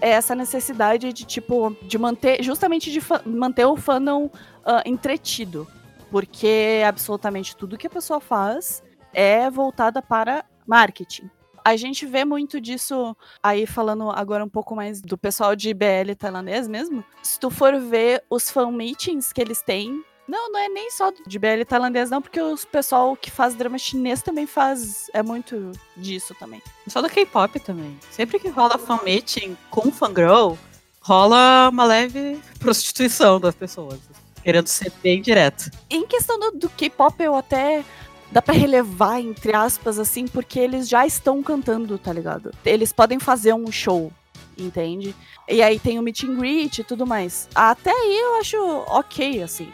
é 0.00 0.10
essa 0.10 0.34
necessidade 0.34 1.12
de, 1.12 1.24
tipo, 1.24 1.76
de 1.82 1.98
manter. 1.98 2.42
Justamente 2.42 2.90
de 2.90 3.00
manter 3.24 3.64
o 3.64 3.76
fandom 3.76 4.26
uh, 4.26 4.82
entretido. 4.84 5.66
Porque 6.10 6.82
absolutamente 6.86 7.56
tudo 7.56 7.76
que 7.76 7.86
a 7.86 7.90
pessoa 7.90 8.20
faz 8.20 8.82
é 9.12 9.50
voltada 9.50 10.00
para 10.00 10.44
marketing. 10.66 11.30
A 11.68 11.76
gente 11.76 12.06
vê 12.06 12.24
muito 12.24 12.62
disso 12.62 13.14
aí 13.42 13.66
falando 13.66 14.10
agora 14.10 14.42
um 14.42 14.48
pouco 14.48 14.74
mais 14.74 15.02
do 15.02 15.18
pessoal 15.18 15.54
de 15.54 15.74
BL 15.74 16.14
tailandês 16.18 16.66
mesmo. 16.66 17.04
Se 17.22 17.38
tu 17.38 17.50
for 17.50 17.78
ver 17.78 18.24
os 18.30 18.48
fan 18.48 18.72
meetings 18.72 19.34
que 19.34 19.40
eles 19.42 19.60
têm, 19.60 20.02
não, 20.26 20.50
não 20.50 20.58
é 20.58 20.66
nem 20.70 20.90
só 20.90 21.12
de 21.26 21.38
BL 21.38 21.62
tailandês, 21.68 22.08
não, 22.08 22.22
porque 22.22 22.40
o 22.40 22.56
pessoal 22.72 23.14
que 23.14 23.30
faz 23.30 23.54
drama 23.54 23.76
chinês 23.76 24.22
também 24.22 24.46
faz. 24.46 25.10
É 25.12 25.22
muito 25.22 25.72
disso 25.94 26.34
também. 26.40 26.62
Só 26.86 27.02
do 27.02 27.10
K-pop 27.10 27.60
também. 27.60 27.98
Sempre 28.10 28.38
que 28.38 28.48
rola 28.48 28.78
fan 28.78 29.00
meeting 29.04 29.54
com 29.68 29.92
fangirl, 29.92 30.54
rola 31.02 31.68
uma 31.68 31.84
leve 31.84 32.40
prostituição 32.60 33.38
das 33.38 33.54
pessoas. 33.54 34.00
Querendo 34.42 34.68
ser 34.68 34.90
bem 35.02 35.20
direto. 35.20 35.70
Em 35.90 36.06
questão 36.06 36.40
do, 36.40 36.52
do 36.52 36.70
K-pop, 36.70 37.22
eu 37.22 37.34
até 37.34 37.84
dá 38.30 38.42
para 38.42 38.54
relevar, 38.54 39.20
entre 39.20 39.54
aspas, 39.54 39.98
assim, 39.98 40.26
porque 40.26 40.58
eles 40.58 40.88
já 40.88 41.06
estão 41.06 41.42
cantando, 41.42 41.98
tá 41.98 42.12
ligado? 42.12 42.52
Eles 42.64 42.92
podem 42.92 43.18
fazer 43.18 43.54
um 43.54 43.70
show, 43.72 44.12
entende? 44.56 45.14
E 45.48 45.62
aí 45.62 45.78
tem 45.78 45.98
o 45.98 46.02
meet 46.02 46.24
and 46.24 46.36
greet 46.36 46.78
e 46.78 46.84
tudo 46.84 47.06
mais. 47.06 47.48
Até 47.54 47.90
aí 47.90 48.18
eu 48.18 48.36
acho 48.36 48.56
ok, 48.88 49.42
assim. 49.42 49.72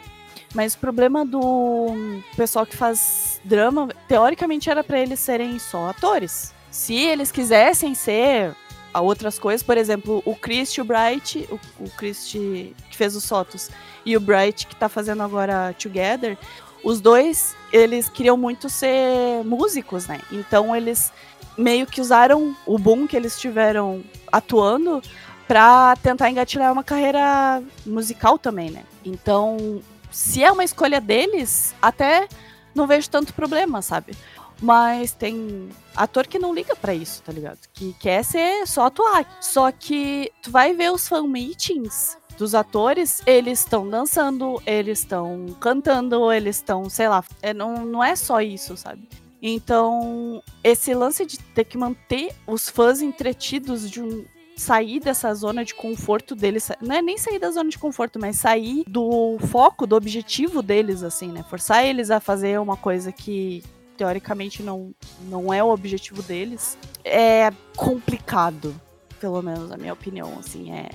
Mas 0.53 0.73
o 0.73 0.79
problema 0.79 1.25
do 1.25 2.21
pessoal 2.37 2.65
que 2.65 2.77
faz 2.77 3.41
drama, 3.43 3.89
teoricamente 4.07 4.69
era 4.69 4.83
para 4.83 4.99
eles 4.99 5.19
serem 5.19 5.59
só 5.59 5.89
atores. 5.89 6.53
Se 6.71 6.95
eles 6.95 7.31
quisessem 7.31 7.93
ser 7.93 8.55
outras 8.93 9.37
coisas, 9.37 9.61
por 9.61 9.77
exemplo, 9.77 10.23
o 10.25 10.33
Chris 10.35 10.69
e 10.71 10.81
o 10.81 10.85
Bright, 10.85 11.47
o, 11.51 11.59
o 11.83 11.89
Chris 11.91 12.25
que 12.31 12.73
fez 12.91 13.15
os 13.15 13.23
Sotos, 13.25 13.69
e 14.05 14.15
o 14.15 14.19
Bright 14.19 14.67
que 14.67 14.75
tá 14.75 14.87
fazendo 14.87 15.23
agora 15.23 15.75
Together, 15.77 16.37
os 16.85 17.01
dois, 17.01 17.55
eles 17.73 18.07
queriam 18.07 18.37
muito 18.37 18.69
ser 18.69 19.43
músicos, 19.43 20.05
né? 20.05 20.21
Então 20.31 20.75
eles 20.75 21.11
meio 21.57 21.87
que 21.87 21.99
usaram 21.99 22.55
o 22.63 22.77
boom 22.77 23.07
que 23.07 23.17
eles 23.17 23.39
tiveram 23.39 24.03
atuando 24.31 25.01
para 25.47 25.95
tentar 25.97 26.29
engatilhar 26.29 26.71
uma 26.71 26.83
carreira 26.83 27.63
musical 27.85 28.37
também, 28.37 28.69
né? 28.69 28.83
Então, 29.03 29.81
se 30.11 30.43
é 30.43 30.51
uma 30.51 30.63
escolha 30.63 31.01
deles, 31.01 31.73
até 31.81 32.27
não 32.73 32.85
vejo 32.85 33.09
tanto 33.09 33.33
problema, 33.33 33.81
sabe? 33.81 34.13
Mas 34.61 35.11
tem 35.11 35.69
ator 35.95 36.27
que 36.27 36.37
não 36.37 36.53
liga 36.53 36.75
para 36.75 36.93
isso, 36.93 37.21
tá 37.23 37.31
ligado? 37.31 37.59
Que 37.73 37.93
quer 37.99 38.23
ser 38.23 38.67
só 38.67 38.85
atuar. 38.85 39.37
Só 39.41 39.71
que 39.71 40.31
tu 40.41 40.51
vai 40.51 40.73
ver 40.73 40.91
os 40.91 41.07
fan 41.07 41.27
meetings 41.27 42.17
dos 42.37 42.53
atores, 42.53 43.21
eles 43.25 43.59
estão 43.59 43.89
dançando, 43.89 44.61
eles 44.65 44.99
estão 44.99 45.55
cantando, 45.59 46.31
eles 46.31 46.57
estão, 46.57 46.89
sei 46.89 47.07
lá, 47.07 47.23
é, 47.41 47.53
não, 47.53 47.85
não 47.85 48.03
é 48.03 48.15
só 48.15 48.41
isso, 48.41 48.75
sabe? 48.75 49.07
Então, 49.41 50.41
esse 50.63 50.93
lance 50.93 51.25
de 51.25 51.37
ter 51.37 51.65
que 51.65 51.77
manter 51.77 52.33
os 52.47 52.67
fãs 52.69 53.01
entretidos 53.01 53.89
de 53.89 54.01
um, 54.01 54.25
sair 54.55 54.99
dessa 54.99 55.33
zona 55.33 55.65
de 55.65 55.75
conforto 55.75 56.35
deles, 56.35 56.69
não 56.81 56.95
é 56.95 57.01
nem 57.01 57.17
sair 57.17 57.39
da 57.39 57.51
zona 57.51 57.69
de 57.69 57.77
conforto, 57.77 58.19
mas 58.19 58.37
sair 58.37 58.83
do 58.87 59.37
foco, 59.51 59.85
do 59.85 59.95
objetivo 59.95 60.61
deles, 60.61 61.03
assim, 61.03 61.27
né? 61.27 61.43
Forçar 61.49 61.85
eles 61.85 62.09
a 62.09 62.19
fazer 62.19 62.59
uma 62.59 62.77
coisa 62.77 63.11
que 63.11 63.63
teoricamente 63.97 64.63
não, 64.63 64.93
não 65.29 65.53
é 65.53 65.63
o 65.63 65.69
objetivo 65.69 66.21
deles, 66.21 66.77
é 67.03 67.51
complicado, 67.75 68.75
pelo 69.19 69.41
menos 69.41 69.69
na 69.69 69.77
minha 69.77 69.93
opinião, 69.93 70.37
assim, 70.39 70.71
é 70.71 70.89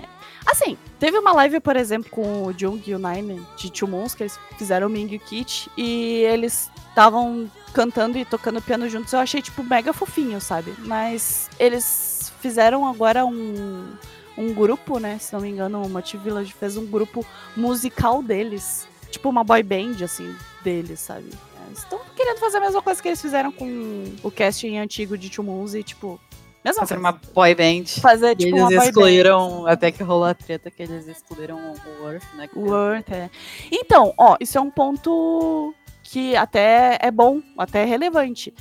Assim, 0.47 0.76
teve 0.99 1.18
uma 1.18 1.32
live, 1.32 1.61
por 1.61 1.76
exemplo, 1.76 2.11
com 2.11 2.44
o 2.44 2.52
Jung 2.56 2.82
e 2.87 2.94
o 2.94 2.99
Nine 2.99 3.47
de 3.56 3.70
Two 3.70 3.88
Moons, 3.88 4.14
que 4.14 4.23
eles 4.23 4.38
fizeram 4.59 4.87
o 4.87 4.90
Ming 4.90 5.18
Kit, 5.18 5.70
e 5.76 6.23
eles 6.25 6.70
estavam 6.88 7.50
cantando 7.73 8.18
e 8.18 8.25
tocando 8.25 8.61
piano 8.61 8.88
juntos. 8.88 9.12
Eu 9.12 9.20
achei, 9.20 9.40
tipo, 9.42 9.62
mega 9.62 9.92
fofinho, 9.92 10.40
sabe? 10.40 10.75
Mas 10.78 11.49
eles 11.59 12.32
fizeram 12.40 12.87
agora 12.87 13.25
um, 13.25 13.92
um 14.37 14.52
grupo, 14.52 14.99
né? 14.99 15.18
Se 15.18 15.32
não 15.32 15.40
me 15.40 15.49
engano, 15.49 15.82
o 15.82 15.88
Motive 15.88 16.25
Village 16.25 16.52
fez 16.52 16.76
um 16.76 16.87
grupo 16.87 17.25
musical 17.56 18.23
deles. 18.23 18.88
Tipo, 19.11 19.28
uma 19.28 19.44
boy 19.44 19.62
band, 19.62 20.04
assim, 20.04 20.35
deles, 20.62 21.00
sabe? 21.00 21.30
Estão 21.73 22.00
querendo 22.16 22.38
fazer 22.38 22.59
a 22.59 22.61
mesma 22.61 22.82
coisa 22.82 23.00
que 23.00 23.09
eles 23.09 23.23
fizeram 23.23 23.52
com 23.52 24.04
o 24.23 24.30
casting 24.30 24.78
antigo 24.78 25.16
de 25.16 25.30
Two 25.30 25.44
Moons 25.44 25.75
e, 25.75 25.82
tipo, 25.82 26.20
Mesma 26.64 26.86
Fazer 26.86 26.98
uma 26.98 27.12
boy 27.12 27.54
band. 27.54 27.86
Fazer, 28.00 28.36
tipo, 28.36 28.56
eles 28.56 28.62
uma 28.62 28.84
excluíram, 28.84 29.66
até 29.66 29.90
que 29.90 30.02
rolou 30.02 30.26
a 30.26 30.34
treta 30.34 30.70
que 30.70 30.82
eles 30.82 31.08
excluíram 31.08 31.56
o 31.56 32.02
Worth, 32.02 32.34
né? 32.34 32.48
O 32.54 32.70
Worth, 32.70 33.10
é. 33.10 33.30
Então, 33.72 34.12
ó, 34.18 34.36
isso 34.38 34.58
é 34.58 34.60
um 34.60 34.70
ponto 34.70 35.74
que 36.02 36.36
até 36.36 36.98
é 37.00 37.10
bom, 37.10 37.40
até 37.56 37.82
é 37.82 37.84
relevante. 37.86 38.52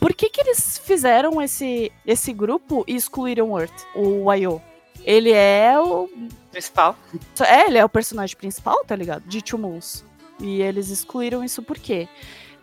Por 0.00 0.14
que 0.14 0.30
que 0.30 0.40
eles 0.40 0.78
fizeram 0.78 1.40
esse, 1.42 1.92
esse 2.06 2.32
grupo 2.32 2.84
e 2.88 2.96
excluíram 2.96 3.50
o 3.50 3.52
Worth, 3.52 3.84
o 3.94 4.30
Ayo? 4.30 4.60
Ele 5.04 5.32
é 5.32 5.78
o... 5.78 6.08
Principal. 6.50 6.96
É, 7.40 7.66
ele 7.66 7.78
é 7.78 7.84
o 7.84 7.88
personagem 7.88 8.36
principal, 8.36 8.84
tá 8.84 8.96
ligado? 8.96 9.24
De 9.26 9.42
Two 9.42 9.58
Moons. 9.58 10.04
E 10.40 10.62
eles 10.62 10.88
excluíram 10.90 11.44
isso 11.44 11.62
por 11.62 11.78
quê? 11.78 12.08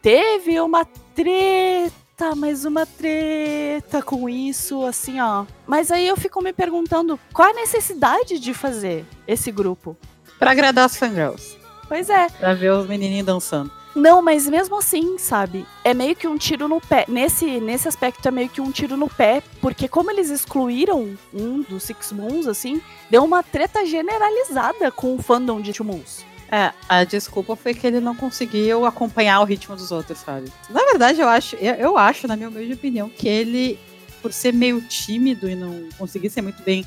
Teve 0.01 0.59
uma 0.59 0.85
treta 1.13 1.93
treta, 2.19 2.35
mais 2.35 2.65
uma 2.65 2.85
treta 2.85 4.01
com 4.01 4.27
isso, 4.27 4.83
assim, 4.85 5.21
ó. 5.21 5.45
Mas 5.65 5.89
aí 5.89 6.05
eu 6.05 6.17
fico 6.17 6.43
me 6.43 6.51
perguntando 6.51 7.17
qual 7.33 7.49
a 7.49 7.53
necessidade 7.53 8.37
de 8.39 8.53
fazer 8.53 9.05
esse 9.25 9.51
grupo? 9.51 9.95
Pra 10.37 10.51
agradar 10.51 10.85
as 10.85 10.97
fangirls. 10.97 11.57
Pois 11.87 12.09
é. 12.09 12.29
Pra 12.29 12.53
ver 12.53 12.73
os 12.73 12.87
menininhos 12.87 13.25
dançando. 13.25 13.71
Não, 13.95 14.21
mas 14.21 14.47
mesmo 14.47 14.77
assim, 14.77 15.17
sabe? 15.17 15.65
É 15.83 15.93
meio 15.93 16.15
que 16.15 16.27
um 16.27 16.37
tiro 16.37 16.67
no 16.67 16.79
pé. 16.79 17.05
Nesse, 17.07 17.59
nesse 17.59 17.87
aspecto 17.87 18.27
é 18.27 18.31
meio 18.31 18.49
que 18.49 18.61
um 18.61 18.71
tiro 18.71 18.95
no 18.95 19.09
pé, 19.09 19.41
porque 19.61 19.87
como 19.87 20.11
eles 20.11 20.29
excluíram 20.29 21.17
um 21.33 21.61
dos 21.61 21.83
Six 21.83 22.11
Moons, 22.11 22.47
assim, 22.47 22.81
deu 23.09 23.23
uma 23.23 23.41
treta 23.41 23.85
generalizada 23.85 24.91
com 24.91 25.15
o 25.15 25.21
fandom 25.21 25.59
de 25.59 25.73
Two 25.73 25.85
Moons. 25.85 26.23
É, 26.51 26.73
a 26.87 27.03
desculpa 27.03 27.55
foi 27.55 27.73
que 27.73 27.85
ele 27.85 27.99
não 27.99 28.15
conseguiu 28.15 28.85
acompanhar 28.85 29.39
o 29.39 29.43
ritmo 29.43 29.75
dos 29.75 29.91
outros, 29.91 30.17
sabe? 30.19 30.51
Na 30.69 30.83
verdade, 30.83 31.19
eu 31.21 31.29
acho, 31.29 31.55
eu, 31.57 31.75
eu 31.75 31.97
acho, 31.97 32.27
na 32.27 32.35
minha 32.35 32.49
opinião, 32.49 33.07
que 33.07 33.27
ele, 33.27 33.79
por 34.21 34.33
ser 34.33 34.51
meio 34.51 34.81
tímido 34.81 35.47
e 35.47 35.55
não 35.55 35.89
conseguir 35.97 36.29
ser 36.31 36.41
muito 36.41 36.63
bem 36.63 36.85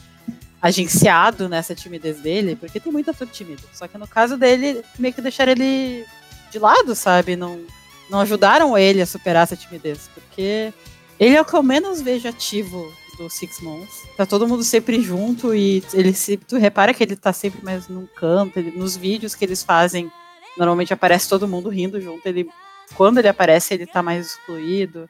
agenciado 0.61 1.49
nessa 1.49 1.75
timidez 1.75 2.21
dele, 2.21 2.57
porque 2.57 2.81
tem 2.81 2.93
muito 2.93 3.11
ator 3.11 3.27
tímido. 3.29 3.63
Só 3.73 3.87
que 3.87 3.99
no 3.99 4.07
caso 4.07 4.37
dele, 4.37 4.83
meio 4.99 5.15
que 5.15 5.21
deixaram 5.21 5.53
ele 5.53 6.05
de 6.51 6.59
lado, 6.59 6.95
sabe? 6.95 7.37
Não, 7.37 7.61
não 8.11 8.21
ajudaram 8.21 8.77
ele 8.77 9.01
a 9.01 9.07
superar 9.07 9.45
essa 9.45 9.57
timidez, 9.57 10.11
porque 10.13 10.73
ele 11.21 11.37
é 11.37 11.41
o 11.41 11.45
que 11.45 11.55
eu 11.55 11.63
menos 11.63 12.03
vejo 12.03 12.29
ativo 12.29 12.93
do 13.23 13.31
Six 13.31 13.61
Months. 13.61 14.03
Tá 14.17 14.27
todo 14.27 14.47
mundo 14.49 14.65
sempre 14.65 15.01
junto 15.01 15.55
e 15.55 15.83
ele 15.93 16.13
se, 16.13 16.37
tu 16.37 16.57
repara 16.57 16.93
que 16.93 17.03
ele 17.03 17.17
tá 17.17 17.33
sempre 17.33 17.65
mais 17.65 17.89
num 17.89 18.07
canto, 18.07 18.59
ele, 18.59 18.73
nos 18.73 18.97
vídeos 18.97 19.35
que 19.35 19.45
eles 19.45 19.63
fazem, 19.63 20.11
normalmente 20.57 20.93
aparece 20.93 21.29
todo 21.29 21.49
mundo 21.49 21.69
rindo 21.69 22.01
junto, 22.01 22.27
ele 22.27 22.49
quando 22.95 23.19
ele 23.19 23.29
aparece 23.29 23.75
ele 23.75 23.87
tá 23.87 24.03
mais 24.03 24.27
excluído. 24.27 25.09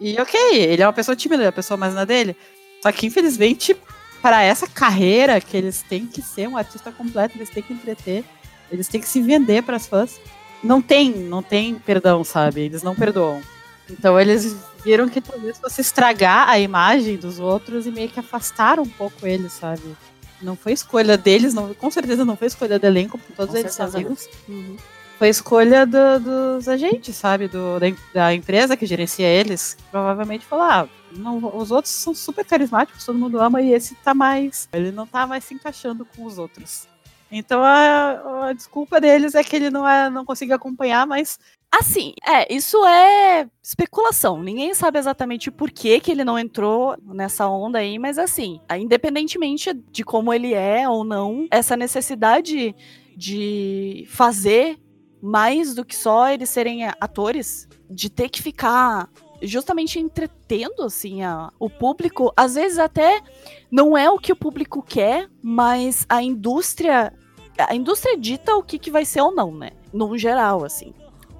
E 0.00 0.20
OK, 0.20 0.38
ele 0.52 0.82
é 0.82 0.86
uma 0.86 0.92
pessoa 0.92 1.16
tímida, 1.16 1.42
é 1.42 1.46
uma 1.46 1.52
pessoa 1.52 1.76
mais 1.76 1.94
na 1.94 2.04
dele. 2.04 2.36
Só 2.82 2.92
que 2.92 3.06
infelizmente 3.06 3.76
para 4.20 4.42
essa 4.42 4.66
carreira 4.66 5.40
que 5.40 5.56
eles 5.56 5.82
têm 5.82 6.06
que 6.06 6.22
ser 6.22 6.48
um 6.48 6.56
artista 6.56 6.92
completo, 6.92 7.36
eles 7.36 7.50
têm 7.50 7.62
que 7.62 7.72
entreter, 7.72 8.24
eles 8.70 8.88
têm 8.88 9.00
que 9.00 9.08
se 9.08 9.20
vender 9.20 9.62
para 9.62 9.76
as 9.76 9.86
fãs. 9.86 10.20
Não 10.62 10.80
tem, 10.80 11.10
não 11.10 11.42
tem 11.42 11.74
perdão, 11.74 12.24
sabe? 12.24 12.62
Eles 12.62 12.82
não 12.82 12.94
perdoam. 12.94 13.42
Então 13.90 14.18
eles 14.18 14.56
viram 14.84 15.08
que 15.08 15.20
talvez 15.20 15.58
fosse 15.58 15.80
estragar 15.80 16.48
a 16.48 16.58
imagem 16.58 17.16
dos 17.16 17.38
outros 17.38 17.86
e 17.86 17.90
meio 17.90 18.08
que 18.08 18.20
afastar 18.20 18.78
um 18.78 18.88
pouco 18.88 19.26
eles, 19.26 19.52
sabe? 19.52 19.96
Não 20.42 20.56
foi 20.56 20.72
escolha 20.72 21.16
deles, 21.16 21.54
não, 21.54 21.72
com 21.74 21.90
certeza 21.90 22.24
não 22.24 22.36
foi 22.36 22.48
escolha 22.48 22.78
do 22.78 22.86
elenco, 22.86 23.18
porque 23.18 23.32
todos 23.32 23.52
com 23.52 23.58
eles 23.58 23.74
são 23.74 23.86
amigos. 23.86 24.28
Uhum. 24.48 24.76
Foi 25.18 25.28
escolha 25.28 25.86
do, 25.86 26.20
dos 26.20 26.68
agentes, 26.68 27.16
sabe? 27.16 27.46
Do, 27.48 27.78
da, 27.78 27.86
da, 28.12 28.34
empresa 28.34 28.76
que 28.76 28.84
gerencia 28.84 29.26
eles. 29.26 29.76
Provavelmente 29.90 30.44
falou: 30.44 30.64
ah, 30.64 30.88
não, 31.12 31.56
os 31.56 31.70
outros 31.70 31.94
são 31.94 32.12
super 32.12 32.44
carismáticos, 32.44 33.04
todo 33.04 33.18
mundo 33.18 33.40
ama, 33.40 33.62
e 33.62 33.72
esse 33.72 33.94
tá 33.96 34.12
mais. 34.12 34.68
Ele 34.72 34.90
não 34.90 35.06
tá 35.06 35.26
mais 35.26 35.44
se 35.44 35.54
encaixando 35.54 36.04
com 36.04 36.24
os 36.24 36.36
outros. 36.36 36.88
Então 37.30 37.62
a, 37.62 38.48
a 38.48 38.52
desculpa 38.52 39.00
deles 39.00 39.34
é 39.34 39.42
que 39.42 39.56
ele 39.56 39.70
não, 39.70 39.88
é, 39.88 40.10
não 40.10 40.24
conseguiu 40.24 40.56
acompanhar, 40.56 41.06
mas 41.06 41.38
Assim, 41.80 42.14
é, 42.24 42.54
isso 42.54 42.84
é 42.86 43.48
especulação. 43.60 44.40
Ninguém 44.40 44.72
sabe 44.74 44.96
exatamente 44.96 45.50
por 45.50 45.72
que, 45.72 45.98
que 45.98 46.12
ele 46.12 46.22
não 46.22 46.38
entrou 46.38 46.96
nessa 47.02 47.48
onda 47.48 47.80
aí, 47.80 47.98
mas 47.98 48.16
assim, 48.16 48.60
independentemente 48.78 49.72
de 49.90 50.04
como 50.04 50.32
ele 50.32 50.54
é 50.54 50.88
ou 50.88 51.02
não, 51.02 51.48
essa 51.50 51.76
necessidade 51.76 52.74
de 53.16 54.06
fazer 54.08 54.78
mais 55.20 55.74
do 55.74 55.84
que 55.84 55.96
só 55.96 56.28
eles 56.28 56.48
serem 56.48 56.84
atores, 57.00 57.68
de 57.90 58.08
ter 58.08 58.28
que 58.28 58.40
ficar 58.40 59.10
justamente 59.42 59.98
entretendo 59.98 60.82
assim 60.82 61.22
a, 61.22 61.50
o 61.58 61.68
público, 61.68 62.32
às 62.36 62.54
vezes 62.54 62.78
até 62.78 63.20
não 63.68 63.98
é 63.98 64.08
o 64.08 64.18
que 64.18 64.32
o 64.32 64.36
público 64.36 64.80
quer, 64.80 65.28
mas 65.42 66.06
a 66.08 66.22
indústria 66.22 67.12
a 67.58 67.74
indústria 67.74 68.16
dita 68.16 68.54
o 68.54 68.62
que, 68.62 68.78
que 68.78 68.90
vai 68.90 69.04
ser 69.04 69.22
ou 69.22 69.34
não, 69.34 69.52
né? 69.52 69.70
No 69.92 70.16
geral, 70.18 70.64
assim. 70.64 70.92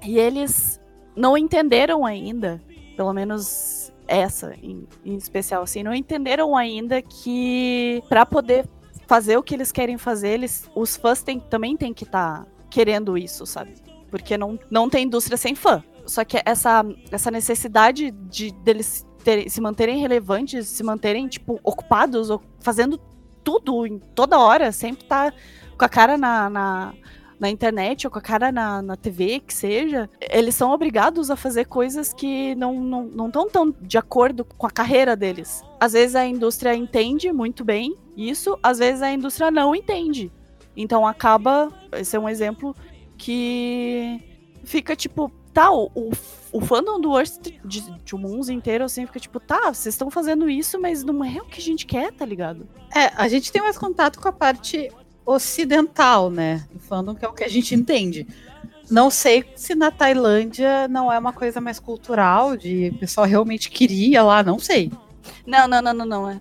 E 0.05 0.19
eles 0.19 0.79
não 1.15 1.37
entenderam 1.37 2.05
ainda, 2.05 2.61
pelo 2.95 3.13
menos 3.13 3.91
essa 4.07 4.55
em, 4.61 4.87
em 5.03 5.15
especial, 5.15 5.63
assim, 5.63 5.81
não 5.81 5.93
entenderam 5.93 6.55
ainda 6.55 7.01
que 7.01 8.03
para 8.07 8.25
poder 8.25 8.67
fazer 9.07 9.37
o 9.37 9.43
que 9.43 9.55
eles 9.55 9.71
querem 9.71 9.97
fazer, 9.97 10.29
eles, 10.29 10.69
os 10.75 10.95
fãs 10.95 11.21
tem, 11.21 11.39
também 11.39 11.75
têm 11.75 11.93
que 11.93 12.03
estar 12.03 12.43
tá 12.43 12.47
querendo 12.69 13.17
isso, 13.17 13.45
sabe? 13.45 13.75
Porque 14.09 14.37
não, 14.37 14.59
não 14.69 14.89
tem 14.89 15.05
indústria 15.05 15.37
sem 15.37 15.55
fã. 15.55 15.83
Só 16.05 16.23
que 16.23 16.41
essa, 16.45 16.85
essa 17.11 17.31
necessidade 17.31 18.11
de 18.11 18.51
deles 18.63 19.05
ter, 19.23 19.49
se 19.49 19.59
manterem 19.59 19.99
relevantes, 19.99 20.67
se 20.67 20.83
manterem, 20.83 21.27
tipo, 21.27 21.59
ocupados, 21.63 22.29
fazendo 22.59 22.99
tudo 23.43 23.85
em 23.85 23.99
toda 23.99 24.39
hora, 24.39 24.71
sempre 24.71 25.05
tá 25.05 25.33
com 25.77 25.85
a 25.85 25.89
cara 25.89 26.17
na, 26.17 26.49
na, 26.49 26.93
na 27.39 27.49
internet 27.49 28.07
ou 28.07 28.11
com 28.11 28.19
a 28.19 28.21
cara 28.21 28.51
na, 28.51 28.81
na 28.81 28.95
TV, 28.95 29.39
que 29.39 29.53
seja, 29.53 30.09
eles 30.31 30.55
são 30.55 30.71
obrigados 30.71 31.29
a 31.29 31.35
fazer 31.35 31.65
coisas 31.65 32.13
que 32.13 32.55
não 32.55 32.73
estão 32.73 33.03
não, 33.05 33.31
não 33.31 33.49
tão 33.49 33.75
de 33.81 33.97
acordo 33.97 34.45
com 34.45 34.67
a 34.67 34.71
carreira 34.71 35.15
deles. 35.15 35.63
Às 35.79 35.93
vezes 35.93 36.15
a 36.15 36.25
indústria 36.25 36.75
entende 36.75 37.31
muito 37.31 37.63
bem 37.63 37.95
isso, 38.15 38.57
às 38.63 38.79
vezes 38.79 39.01
a 39.01 39.11
indústria 39.11 39.51
não 39.51 39.75
entende. 39.75 40.31
Então 40.75 41.05
acaba, 41.05 41.71
esse 41.93 42.15
é 42.15 42.19
um 42.19 42.27
exemplo 42.27 42.75
que 43.17 44.19
fica 44.63 44.95
tipo, 44.95 45.31
tá, 45.53 45.71
o, 45.71 45.89
o, 45.95 46.11
o 46.51 46.61
fandom 46.61 46.99
do 46.99 47.11
Worst 47.11 47.49
de, 47.63 47.81
de 47.81 48.15
Moons 48.15 48.49
inteiro, 48.49 48.83
assim, 48.83 49.05
fica 49.05 49.19
tipo, 49.19 49.39
tá, 49.39 49.73
vocês 49.73 49.93
estão 49.95 50.11
fazendo 50.11 50.49
isso, 50.49 50.79
mas 50.79 51.03
não 51.03 51.23
é 51.23 51.37
o 51.37 51.45
que 51.45 51.59
a 51.59 51.63
gente 51.63 51.85
quer, 51.85 52.11
tá 52.11 52.25
ligado? 52.25 52.67
É, 52.93 53.07
a 53.15 53.27
gente 53.27 53.51
tem 53.51 53.61
mais 53.61 53.77
contato 53.77 54.19
com 54.19 54.27
a 54.27 54.33
parte 54.33 54.89
ocidental, 55.25 56.29
né? 56.29 56.65
Do 56.71 56.79
fandom, 56.79 57.15
que 57.15 57.25
é 57.25 57.27
o 57.27 57.33
que 57.33 57.43
a 57.43 57.49
gente 57.49 57.73
entende. 57.73 58.27
Não 58.89 59.09
sei 59.09 59.43
se 59.55 59.73
na 59.73 59.89
Tailândia 59.89 60.87
não 60.87 61.11
é 61.11 61.17
uma 61.17 61.33
coisa 61.33 61.59
mais 61.59 61.79
cultural, 61.79 62.55
de 62.55 62.91
o 62.95 62.99
pessoal 62.99 63.25
realmente 63.25 63.69
queria 63.69 64.21
lá, 64.23 64.43
não 64.43 64.59
sei. 64.59 64.91
Não, 65.45 65.67
não, 65.67 65.81
não, 65.81 65.93
não, 65.93 66.05
não. 66.05 66.29
É. 66.29 66.39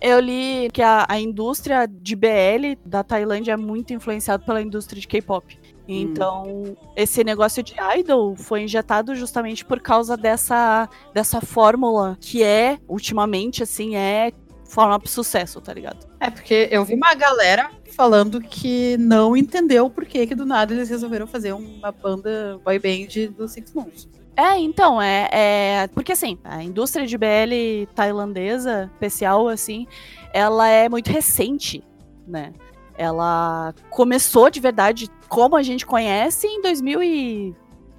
Eu 0.00 0.20
li 0.20 0.68
que 0.72 0.82
a, 0.82 1.06
a 1.08 1.18
indústria 1.18 1.86
de 1.86 2.14
BL 2.14 2.76
da 2.84 3.02
Tailândia 3.02 3.52
é 3.52 3.56
muito 3.56 3.94
influenciada 3.94 4.44
pela 4.44 4.60
indústria 4.60 5.00
de 5.00 5.08
K-pop. 5.08 5.58
Então, 5.88 6.44
hum. 6.46 6.76
esse 6.96 7.22
negócio 7.22 7.62
de 7.62 7.74
idol 7.98 8.34
foi 8.34 8.62
injetado 8.62 9.14
justamente 9.14 9.64
por 9.64 9.80
causa 9.80 10.16
dessa, 10.16 10.88
dessa 11.14 11.40
fórmula 11.40 12.18
que 12.20 12.42
é, 12.42 12.78
ultimamente, 12.88 13.62
assim, 13.62 13.94
é 13.96 14.32
forma 14.66 14.98
pro 14.98 15.08
sucesso, 15.08 15.60
tá 15.60 15.72
ligado? 15.72 16.06
É, 16.20 16.30
porque 16.30 16.68
eu 16.70 16.84
vi 16.84 16.94
uma 16.94 17.14
galera 17.14 17.70
falando 17.94 18.40
que 18.40 18.96
não 18.98 19.36
entendeu 19.36 19.88
por 19.88 20.04
que, 20.04 20.26
que 20.26 20.34
do 20.34 20.44
nada 20.44 20.74
eles 20.74 20.88
resolveram 20.88 21.26
fazer 21.26 21.52
uma 21.52 21.90
banda 21.90 22.60
boy 22.64 22.78
band 22.78 23.32
do 23.36 23.48
Six 23.48 23.72
Months. 23.72 24.08
É, 24.36 24.58
então, 24.58 25.00
é, 25.00 25.28
é. 25.32 25.88
Porque 25.88 26.12
assim, 26.12 26.38
a 26.44 26.62
indústria 26.62 27.06
de 27.06 27.16
BL 27.16 27.90
tailandesa, 27.94 28.90
especial, 28.92 29.48
assim, 29.48 29.86
ela 30.32 30.68
é 30.68 30.88
muito 30.88 31.10
recente, 31.10 31.82
né? 32.26 32.52
Ela 32.98 33.74
começou 33.88 34.50
de 34.50 34.60
verdade 34.60 35.10
como 35.28 35.56
a 35.56 35.62
gente 35.62 35.86
conhece 35.86 36.46
em 36.46 36.60
2000 36.60 37.02
e 37.02 37.54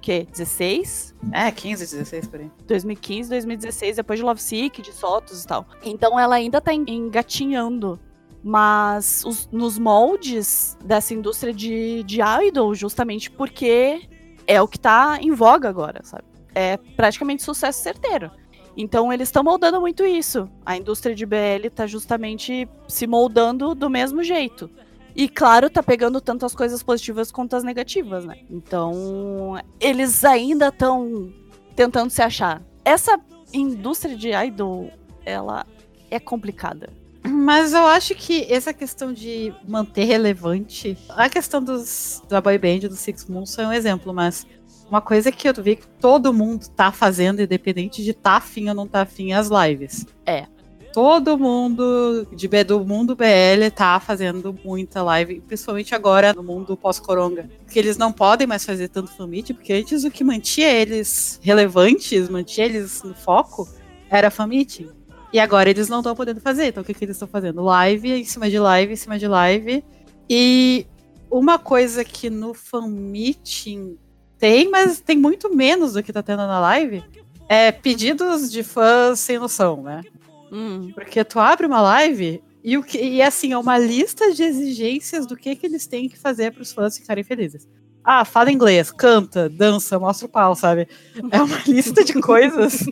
quê? 0.08 0.26
16? 0.32 1.14
É, 1.32 1.50
15, 1.50 1.84
16 1.84 2.28
por 2.28 2.40
aí. 2.40 2.50
2015, 2.66 3.28
2016, 3.28 3.96
depois 3.96 4.18
de 4.18 4.24
Love 4.24 4.40
Sick, 4.40 4.80
de 4.80 4.90
Sotos 4.90 5.44
e 5.44 5.46
tal. 5.46 5.66
Então 5.84 6.18
ela 6.18 6.36
ainda 6.36 6.62
tá 6.62 6.72
engatinhando. 6.72 8.00
Mas 8.42 9.22
os, 9.26 9.48
nos 9.52 9.78
moldes 9.78 10.78
dessa 10.82 11.12
indústria 11.12 11.52
de, 11.52 12.02
de 12.04 12.20
idol, 12.22 12.74
justamente 12.74 13.30
porque 13.30 14.08
é 14.46 14.62
o 14.62 14.68
que 14.68 14.78
tá 14.78 15.18
em 15.20 15.32
voga 15.32 15.68
agora, 15.68 16.00
sabe? 16.04 16.24
É 16.54 16.78
praticamente 16.96 17.42
sucesso 17.42 17.82
certeiro. 17.82 18.30
Então 18.76 19.12
eles 19.12 19.28
estão 19.28 19.42
moldando 19.42 19.78
muito 19.80 20.06
isso. 20.06 20.48
A 20.64 20.76
indústria 20.76 21.14
de 21.14 21.26
BL 21.26 21.68
tá 21.74 21.86
justamente 21.86 22.66
se 22.86 23.06
moldando 23.06 23.74
do 23.74 23.90
mesmo 23.90 24.22
jeito. 24.22 24.70
E 25.18 25.28
claro, 25.28 25.68
tá 25.68 25.82
pegando 25.82 26.20
tanto 26.20 26.46
as 26.46 26.54
coisas 26.54 26.80
positivas 26.80 27.32
quanto 27.32 27.56
as 27.56 27.64
negativas, 27.64 28.24
né? 28.24 28.38
Então, 28.48 29.60
eles 29.80 30.24
ainda 30.24 30.68
estão 30.68 31.34
tentando 31.74 32.08
se 32.08 32.22
achar. 32.22 32.62
Essa 32.84 33.18
indústria 33.52 34.16
de 34.16 34.30
idol, 34.30 34.92
ela 35.26 35.66
é 36.08 36.20
complicada. 36.20 36.90
Mas 37.24 37.72
eu 37.72 37.84
acho 37.84 38.14
que 38.14 38.46
essa 38.48 38.72
questão 38.72 39.12
de 39.12 39.52
manter 39.66 40.04
relevante, 40.04 40.96
a 41.08 41.28
questão 41.28 41.60
dos, 41.60 42.22
da 42.28 42.40
boy 42.40 42.56
band 42.56 42.86
do 42.88 42.94
Six 42.94 43.26
Moons 43.28 43.58
é 43.58 43.66
um 43.66 43.72
exemplo, 43.72 44.14
mas 44.14 44.46
uma 44.88 45.00
coisa 45.00 45.32
que 45.32 45.48
eu 45.48 45.54
vi 45.54 45.74
que 45.74 45.86
todo 46.00 46.32
mundo 46.32 46.68
tá 46.68 46.92
fazendo, 46.92 47.42
independente 47.42 48.04
de 48.04 48.14
tá 48.14 48.36
afim 48.36 48.68
ou 48.68 48.74
não 48.74 48.86
tá 48.86 49.00
afim, 49.00 49.32
é 49.32 49.34
as 49.34 49.48
lives. 49.48 50.06
É 50.24 50.46
todo 50.92 51.38
mundo 51.38 52.26
de, 52.32 52.48
do 52.64 52.84
mundo 52.84 53.14
BL 53.14 53.70
tá 53.74 54.00
fazendo 54.00 54.56
muita 54.64 55.02
live, 55.02 55.40
principalmente 55.40 55.94
agora 55.94 56.32
no 56.32 56.42
mundo 56.42 56.76
pós-coronga. 56.76 57.48
Porque 57.64 57.78
eles 57.78 57.96
não 57.96 58.12
podem 58.12 58.46
mais 58.46 58.64
fazer 58.64 58.88
tanto 58.88 59.10
fanmeet, 59.10 59.54
porque 59.54 59.72
antes 59.72 60.04
o 60.04 60.10
que 60.10 60.24
mantinha 60.24 60.68
eles 60.68 61.38
relevantes, 61.42 62.28
mantinha 62.28 62.66
eles 62.66 63.02
no 63.02 63.14
foco, 63.14 63.68
era 64.10 64.30
fanmeet. 64.30 64.88
E 65.32 65.38
agora 65.38 65.70
eles 65.70 65.88
não 65.88 65.98
estão 65.98 66.14
podendo 66.14 66.40
fazer. 66.40 66.66
Então 66.66 66.82
o 66.82 66.86
que, 66.86 66.94
que 66.94 67.04
eles 67.04 67.16
estão 67.16 67.28
fazendo? 67.28 67.62
Live 67.62 68.12
em 68.12 68.24
cima 68.24 68.48
de 68.48 68.58
live, 68.58 68.92
em 68.92 68.96
cima 68.96 69.18
de 69.18 69.28
live. 69.28 69.84
E 70.28 70.86
uma 71.30 71.58
coisa 71.58 72.04
que 72.04 72.30
no 72.30 72.54
fanmeeting 72.54 73.98
tem, 74.38 74.70
mas 74.70 75.00
tem 75.00 75.18
muito 75.18 75.54
menos 75.54 75.92
do 75.92 76.02
que 76.02 76.12
tá 76.12 76.22
tendo 76.22 76.46
na 76.46 76.60
live, 76.60 77.02
é 77.48 77.72
pedidos 77.72 78.50
de 78.50 78.62
fãs 78.62 79.18
sem 79.18 79.38
noção, 79.38 79.82
né? 79.82 80.02
Hum. 80.52 80.90
Porque 80.94 81.24
tu 81.24 81.38
abre 81.38 81.66
uma 81.66 81.80
live 81.80 82.42
e, 82.62 82.76
o 82.76 82.82
que, 82.82 82.98
e 82.98 83.22
assim, 83.22 83.52
é 83.52 83.58
uma 83.58 83.78
lista 83.78 84.32
de 84.32 84.42
exigências 84.42 85.26
do 85.26 85.36
que, 85.36 85.56
que 85.56 85.66
eles 85.66 85.86
têm 85.86 86.08
que 86.08 86.18
fazer 86.18 86.52
para 86.52 86.62
os 86.62 86.72
fãs 86.72 86.98
ficarem 86.98 87.24
felizes. 87.24 87.68
Ah, 88.04 88.24
fala 88.24 88.50
inglês, 88.50 88.90
canta, 88.90 89.48
dança, 89.48 89.98
mostra 89.98 90.26
o 90.26 90.30
pau, 90.30 90.54
sabe? 90.54 90.88
É 91.30 91.42
uma 91.42 91.58
lista 91.66 92.04
de 92.04 92.14
coisas. 92.14 92.86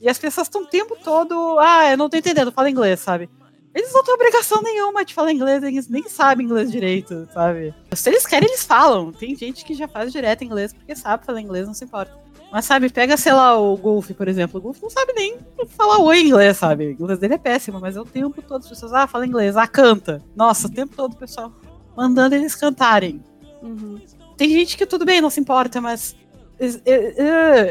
e 0.00 0.08
as 0.08 0.18
pessoas 0.18 0.46
estão 0.46 0.62
o 0.62 0.66
tempo 0.66 0.96
todo. 1.02 1.58
Ah, 1.58 1.90
eu 1.90 1.96
não 1.96 2.08
tô 2.08 2.16
entendendo, 2.16 2.52
fala 2.52 2.70
inglês, 2.70 3.00
sabe? 3.00 3.30
Eles 3.72 3.92
não 3.92 4.02
têm 4.02 4.14
obrigação 4.14 4.60
nenhuma 4.62 5.04
de 5.04 5.14
falar 5.14 5.32
inglês, 5.32 5.62
eles 5.62 5.88
nem 5.88 6.08
sabem 6.08 6.44
inglês 6.44 6.72
direito, 6.72 7.28
sabe? 7.32 7.72
Se 7.94 8.10
eles 8.10 8.26
querem, 8.26 8.48
eles 8.48 8.64
falam. 8.64 9.12
Tem 9.12 9.36
gente 9.36 9.64
que 9.64 9.74
já 9.74 9.86
faz 9.86 10.10
direto 10.10 10.42
inglês 10.42 10.72
porque 10.72 10.96
sabe 10.96 11.24
falar 11.24 11.40
inglês, 11.40 11.68
não 11.68 11.74
se 11.74 11.84
importa. 11.84 12.12
Mas 12.52 12.64
sabe, 12.64 12.90
pega, 12.90 13.16
sei 13.16 13.32
lá, 13.32 13.58
o 13.58 13.76
Golf, 13.76 14.10
por 14.10 14.26
exemplo. 14.26 14.58
O 14.58 14.62
Golf 14.62 14.82
não 14.82 14.90
sabe 14.90 15.12
nem 15.14 15.38
falar 15.68 15.98
oi 15.98 16.18
em 16.18 16.26
inglês, 16.26 16.56
sabe? 16.56 16.86
O 16.86 16.90
inglês 16.90 17.18
dele 17.18 17.34
é 17.34 17.38
péssimo, 17.38 17.80
mas 17.80 17.96
é 17.96 18.00
o 18.00 18.04
tempo 18.04 18.42
todo 18.42 18.62
as 18.62 18.68
pessoas, 18.68 18.92
ah, 18.92 19.06
fala 19.06 19.26
inglês, 19.26 19.56
ah, 19.56 19.68
canta. 19.68 20.22
Nossa, 20.34 20.66
o 20.66 20.70
tempo 20.70 20.96
todo 20.96 21.12
o 21.12 21.16
pessoal 21.16 21.52
mandando 21.96 22.34
eles 22.34 22.54
cantarem. 22.54 23.22
Uhum. 23.62 24.00
Tem 24.36 24.48
gente 24.48 24.76
que 24.76 24.86
tudo 24.86 25.04
bem, 25.04 25.20
não 25.20 25.30
se 25.30 25.38
importa, 25.38 25.80
mas 25.80 26.16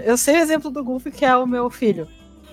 eu 0.05 0.17
sei 0.17 0.35
o 0.35 0.39
exemplo 0.39 0.69
do 0.69 0.83
Golf, 0.83 1.05
que 1.07 1.25
é 1.25 1.35
o 1.35 1.45
meu 1.45 1.69
filho. 1.69 2.07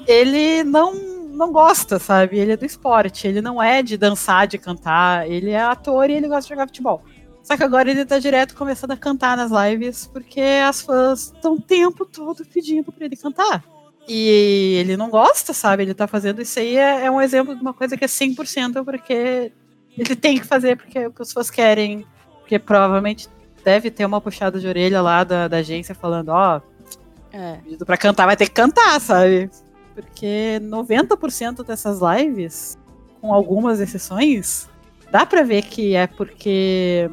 Ele 0.07 0.65
não, 0.65 0.95
não 0.95 1.53
gosta, 1.53 1.99
sabe? 1.99 2.39
Ele 2.39 2.53
é 2.53 2.57
do 2.57 2.65
esporte, 2.65 3.27
ele 3.27 3.41
não 3.41 3.63
é 3.63 3.83
de 3.83 3.97
dançar, 3.97 4.47
de 4.47 4.59
cantar, 4.59 5.31
ele 5.31 5.51
é 5.51 5.61
ator 5.61 6.09
e 6.11 6.15
ele 6.15 6.29
gosta 6.29 6.43
de 6.43 6.49
jogar 6.49 6.67
futebol. 6.67 7.05
Só 7.47 7.57
que 7.57 7.63
agora 7.63 7.89
ele 7.89 8.05
tá 8.05 8.19
direto 8.19 8.57
começando 8.57 8.91
a 8.91 8.97
cantar 8.97 9.37
nas 9.37 9.53
lives, 9.53 10.09
porque 10.13 10.41
as 10.41 10.81
fãs 10.81 11.33
estão 11.33 11.55
o 11.55 11.61
tempo 11.61 12.05
todo 12.05 12.45
pedindo 12.45 12.91
pra 12.91 13.07
ele 13.07 13.15
cantar. 13.15 13.63
E 14.09 14.79
ele 14.81 14.97
não 14.97 15.09
gosta, 15.09 15.53
sabe? 15.53 15.85
Ele 15.85 15.95
tá 15.95 16.09
fazendo 16.09 16.43
isso 16.43 16.59
aí, 16.59 16.77
é, 16.77 17.05
é 17.05 17.11
um 17.11 17.21
exemplo 17.21 17.55
de 17.55 17.61
uma 17.61 17.73
coisa 17.73 17.97
que 17.97 18.05
é 18.05 18.09
100% 18.09 18.85
porque 18.85 19.53
ele 19.97 20.17
tem 20.17 20.41
que 20.41 20.45
fazer 20.45 20.77
porque 20.77 20.99
é 20.99 21.07
o 21.07 21.13
que 21.13 21.23
os 21.23 21.33
fãs 21.33 21.49
querem. 21.49 22.05
Porque 22.41 22.59
provavelmente 22.59 23.29
deve 23.65 23.93
ter 23.93 24.05
uma 24.05 24.21
puxada 24.21 24.59
de 24.59 24.67
orelha 24.67 25.01
lá 25.01 25.23
da, 25.23 25.47
da 25.47 25.59
agência 25.59 25.95
falando, 25.95 26.31
ó, 26.31 26.61
oh, 26.61 26.87
é. 27.33 27.59
pedido 27.63 27.87
pra 27.87 27.97
cantar, 27.97 28.27
vai 28.27 28.37
ter 28.37 28.47
que 28.47 28.55
cantar, 28.55 29.01
sabe? 29.01 29.49
Porque 29.95 30.59
90% 30.65 31.65
dessas 31.65 32.01
lives, 32.01 32.77
com 33.21 33.33
algumas 33.33 33.79
exceções, 33.79 34.69
dá 35.13 35.25
pra 35.25 35.45
ver 35.45 35.63
que 35.63 35.95
é 35.95 36.09
porque 36.09 37.09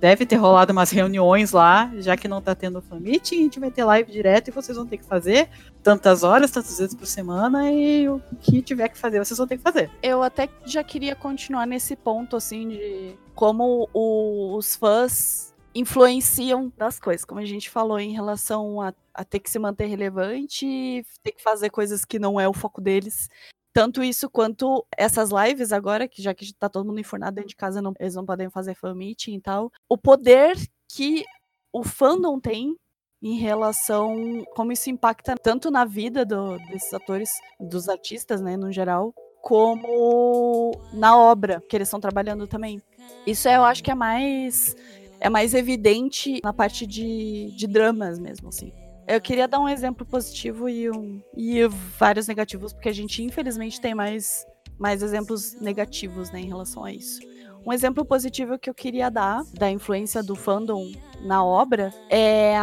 deve 0.00 0.24
ter 0.24 0.36
rolado 0.36 0.72
umas 0.72 0.90
reuniões 0.90 1.52
lá, 1.52 1.92
já 1.98 2.16
que 2.16 2.26
não 2.26 2.40
tá 2.40 2.54
tendo 2.54 2.80
fan 2.80 2.98
meeting, 2.98 3.40
a 3.40 3.42
gente 3.42 3.60
vai 3.60 3.70
ter 3.70 3.84
live 3.84 4.10
direto 4.10 4.48
e 4.48 4.50
vocês 4.50 4.76
vão 4.76 4.86
ter 4.86 4.96
que 4.96 5.04
fazer 5.04 5.48
tantas 5.82 6.22
horas, 6.22 6.50
tantas 6.50 6.78
vezes 6.78 6.94
por 6.94 7.06
semana 7.06 7.70
e 7.70 8.08
o 8.08 8.20
que 8.40 8.62
tiver 8.62 8.88
que 8.88 8.98
fazer, 8.98 9.18
vocês 9.18 9.36
vão 9.36 9.46
ter 9.46 9.58
que 9.58 9.62
fazer. 9.62 9.90
Eu 10.02 10.22
até 10.22 10.48
já 10.64 10.82
queria 10.82 11.14
continuar 11.14 11.66
nesse 11.66 11.94
ponto, 11.94 12.34
assim, 12.34 12.68
de 12.68 13.14
como 13.34 13.88
os 13.92 14.74
fãs 14.74 15.54
influenciam 15.74 16.72
das 16.76 16.98
coisas, 16.98 17.24
como 17.24 17.40
a 17.40 17.44
gente 17.44 17.70
falou 17.70 18.00
em 18.00 18.12
relação 18.12 18.80
a, 18.80 18.92
a 19.14 19.24
ter 19.24 19.38
que 19.38 19.50
se 19.50 19.58
manter 19.58 19.86
relevante, 19.86 21.04
ter 21.22 21.32
que 21.32 21.42
fazer 21.42 21.70
coisas 21.70 22.04
que 22.04 22.18
não 22.18 22.40
é 22.40 22.48
o 22.48 22.52
foco 22.52 22.80
deles. 22.80 23.28
Tanto 23.72 24.02
isso 24.02 24.28
quanto 24.28 24.84
essas 24.96 25.30
lives 25.30 25.72
agora, 25.72 26.08
que 26.08 26.20
já 26.20 26.34
que 26.34 26.52
tá 26.54 26.68
todo 26.68 26.86
mundo 26.86 27.00
enfornado 27.00 27.36
dentro 27.36 27.50
de 27.50 27.56
casa, 27.56 27.80
não, 27.80 27.92
eles 28.00 28.14
não 28.14 28.26
podem 28.26 28.50
fazer 28.50 28.74
fan 28.74 28.94
meeting 28.94 29.34
e 29.34 29.40
tal. 29.40 29.70
O 29.88 29.96
poder 29.96 30.56
que 30.88 31.24
o 31.72 31.84
fandom 31.84 32.40
tem 32.40 32.76
em 33.22 33.36
relação 33.36 34.44
como 34.54 34.72
isso 34.72 34.90
impacta 34.90 35.34
tanto 35.36 35.70
na 35.70 35.84
vida 35.84 36.24
do, 36.24 36.56
desses 36.70 36.92
atores, 36.92 37.30
dos 37.60 37.88
artistas, 37.88 38.40
né, 38.40 38.56
no 38.56 38.72
geral, 38.72 39.14
como 39.42 40.72
na 40.92 41.16
obra 41.16 41.62
que 41.68 41.76
eles 41.76 41.88
estão 41.88 42.00
trabalhando 42.00 42.46
também. 42.46 42.82
Isso 43.26 43.48
eu 43.48 43.64
acho 43.64 43.84
que 43.84 43.90
é 43.90 43.94
mais 43.94 44.74
é 45.20 45.28
mais 45.28 45.52
evidente 45.52 46.40
na 46.42 46.52
parte 46.52 46.86
de, 46.86 47.52
de 47.54 47.66
dramas 47.66 48.18
mesmo, 48.18 48.48
assim. 48.48 48.72
Eu 49.10 49.20
queria 49.20 49.48
dar 49.48 49.58
um 49.58 49.68
exemplo 49.68 50.06
positivo 50.06 50.68
e, 50.68 50.88
um, 50.88 51.20
e 51.36 51.66
vários 51.98 52.28
negativos, 52.28 52.72
porque 52.72 52.88
a 52.88 52.92
gente 52.92 53.24
infelizmente 53.24 53.80
tem 53.80 53.92
mais, 53.92 54.46
mais 54.78 55.02
exemplos 55.02 55.60
negativos 55.60 56.30
né, 56.30 56.38
em 56.38 56.46
relação 56.46 56.84
a 56.84 56.92
isso. 56.92 57.18
Um 57.66 57.72
exemplo 57.72 58.04
positivo 58.04 58.56
que 58.56 58.70
eu 58.70 58.74
queria 58.74 59.10
dar 59.10 59.42
da 59.52 59.68
influência 59.68 60.22
do 60.22 60.36
fandom 60.36 60.92
na 61.22 61.44
obra 61.44 61.92
é 62.08 62.54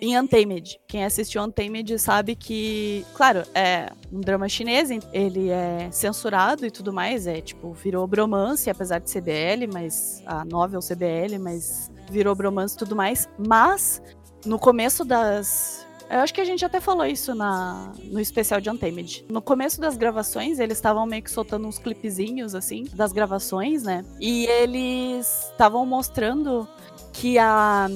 em 0.00 0.18
Untamed. 0.18 0.80
Quem 0.88 1.04
assistiu 1.04 1.42
Untamed 1.42 1.98
sabe 1.98 2.36
que, 2.36 3.04
claro, 3.14 3.42
é 3.54 3.92
um 4.10 4.20
drama 4.20 4.48
chinês, 4.48 4.88
ele 5.12 5.50
é 5.50 5.90
censurado 5.92 6.64
e 6.64 6.70
tudo 6.70 6.90
mais, 6.90 7.26
é 7.26 7.42
tipo, 7.42 7.70
virou 7.74 8.06
bromance, 8.06 8.70
apesar 8.70 8.98
de 8.98 9.12
CBL, 9.12 9.70
mas 9.70 10.22
a 10.24 10.42
novel 10.42 10.80
CBL, 10.80 11.38
mas 11.38 11.92
virou 12.10 12.34
bromance 12.34 12.76
e 12.76 12.78
tudo 12.78 12.96
mais. 12.96 13.28
Mas 13.38 14.02
no 14.44 14.58
começo 14.58 15.04
das 15.04 15.86
eu 16.12 16.20
acho 16.20 16.34
que 16.34 16.42
a 16.42 16.44
gente 16.44 16.62
até 16.62 16.78
falou 16.78 17.06
isso 17.06 17.34
na, 17.34 17.90
no 18.04 18.20
especial 18.20 18.60
de 18.60 18.68
Untamed. 18.68 19.24
No 19.30 19.40
começo 19.40 19.80
das 19.80 19.96
gravações, 19.96 20.58
eles 20.58 20.76
estavam 20.76 21.06
meio 21.06 21.22
que 21.22 21.30
soltando 21.30 21.66
uns 21.66 21.78
clipezinhos, 21.78 22.54
assim, 22.54 22.84
das 22.92 23.12
gravações, 23.12 23.82
né? 23.82 24.04
E 24.20 24.44
eles 24.44 25.48
estavam 25.50 25.86
mostrando 25.86 26.68
que 27.14 27.38
a, 27.38 27.88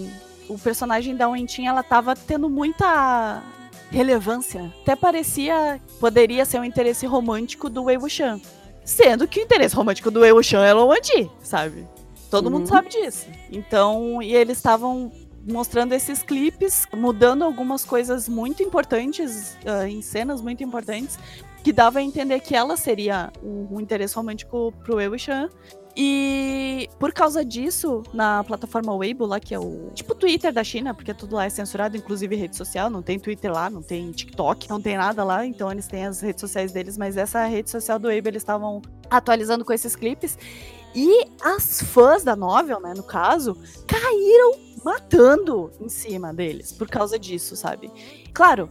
o 0.49 0.59
personagem 0.59 1.15
da 1.15 1.29
Wentin, 1.29 1.67
ela 1.67 1.83
tava 1.83 2.17
tendo 2.17 2.49
muita 2.49 3.43
relevância. 3.91 4.73
Até 4.81 4.97
parecia, 4.97 5.79
poderia 6.01 6.47
ser 6.47 6.59
um 6.59 6.65
interesse 6.65 7.05
romântico 7.05 7.69
do 7.69 7.85
Wei 7.85 7.99
Wuxian. 7.99 8.41
Sendo 8.83 9.29
que 9.29 9.41
o 9.41 9.43
interesse 9.43 9.77
romântico 9.77 10.11
do 10.11 10.21
Wei 10.21 10.33
Wuxian 10.33 10.65
é 10.65 10.73
Luan 10.73 11.03
Di, 11.03 11.31
sabe? 11.43 11.87
Todo 12.31 12.47
uhum. 12.47 12.53
mundo 12.53 12.69
sabe 12.69 12.89
disso. 12.89 13.27
Então, 13.53 14.23
e 14.23 14.35
eles 14.35 14.57
estavam 14.57 15.13
mostrando 15.47 15.93
esses 15.93 16.23
clipes, 16.23 16.87
mudando 16.93 17.43
algumas 17.43 17.85
coisas 17.85 18.29
muito 18.29 18.63
importantes, 18.63 19.57
uh, 19.65 19.87
em 19.87 20.03
cenas 20.03 20.41
muito 20.41 20.63
importantes, 20.63 21.19
que 21.63 21.73
dava 21.73 22.01
a 22.01 22.03
entender 22.03 22.41
que 22.41 22.55
ela 22.55 22.77
seria 22.77 23.33
um, 23.43 23.81
interesse 23.81 24.15
romântico 24.15 24.73
pro 24.85 24.97
Wei 24.97 25.09
Wuxian. 25.09 25.49
E 25.99 26.91
por 26.99 27.11
causa 27.11 27.43
disso, 27.43 28.03
na 28.13 28.45
plataforma 28.45 28.95
Weibo, 28.95 29.25
lá 29.25 29.41
que 29.41 29.55
é 29.55 29.59
o 29.59 29.91
tipo 29.95 30.15
Twitter 30.15 30.53
da 30.53 30.63
China, 30.63 30.93
porque 30.93 31.15
tudo 31.15 31.35
lá 31.37 31.47
é 31.47 31.49
censurado, 31.49 31.97
inclusive 31.97 32.37
rede 32.37 32.55
social, 32.55 32.91
não 32.91 33.01
tem 33.01 33.19
Twitter 33.19 33.51
lá, 33.51 33.71
não 33.71 33.83
tem 33.83 34.13
TikTok, 34.13 34.69
não 34.69 34.79
tem 34.79 34.99
nada 34.99 35.25
lá, 35.25 35.47
então 35.47 35.73
eles 35.73 35.87
têm 35.87 36.05
as 36.05 36.21
redes 36.21 36.43
sociais 36.43 36.71
deles, 36.71 36.99
mas 36.99 37.17
essa 37.17 37.47
rede 37.47 37.71
social 37.71 37.99
do 37.99 38.09
Weibo 38.09 38.29
eles 38.29 38.43
estavam 38.43 38.83
atualizando 39.09 39.65
com 39.65 39.73
esses 39.73 39.97
clipes. 39.97 40.39
E 40.95 41.25
as 41.43 41.81
fãs 41.81 42.23
da 42.23 42.37
novel, 42.37 42.79
né, 42.81 42.93
no 42.95 43.03
caso, 43.03 43.57
caíram 43.87 44.66
matando 44.87 45.73
em 45.81 45.89
cima 45.89 46.33
deles 46.33 46.71
por 46.71 46.89
causa 46.89 47.19
disso, 47.19 47.57
sabe? 47.57 47.91
Claro, 48.33 48.69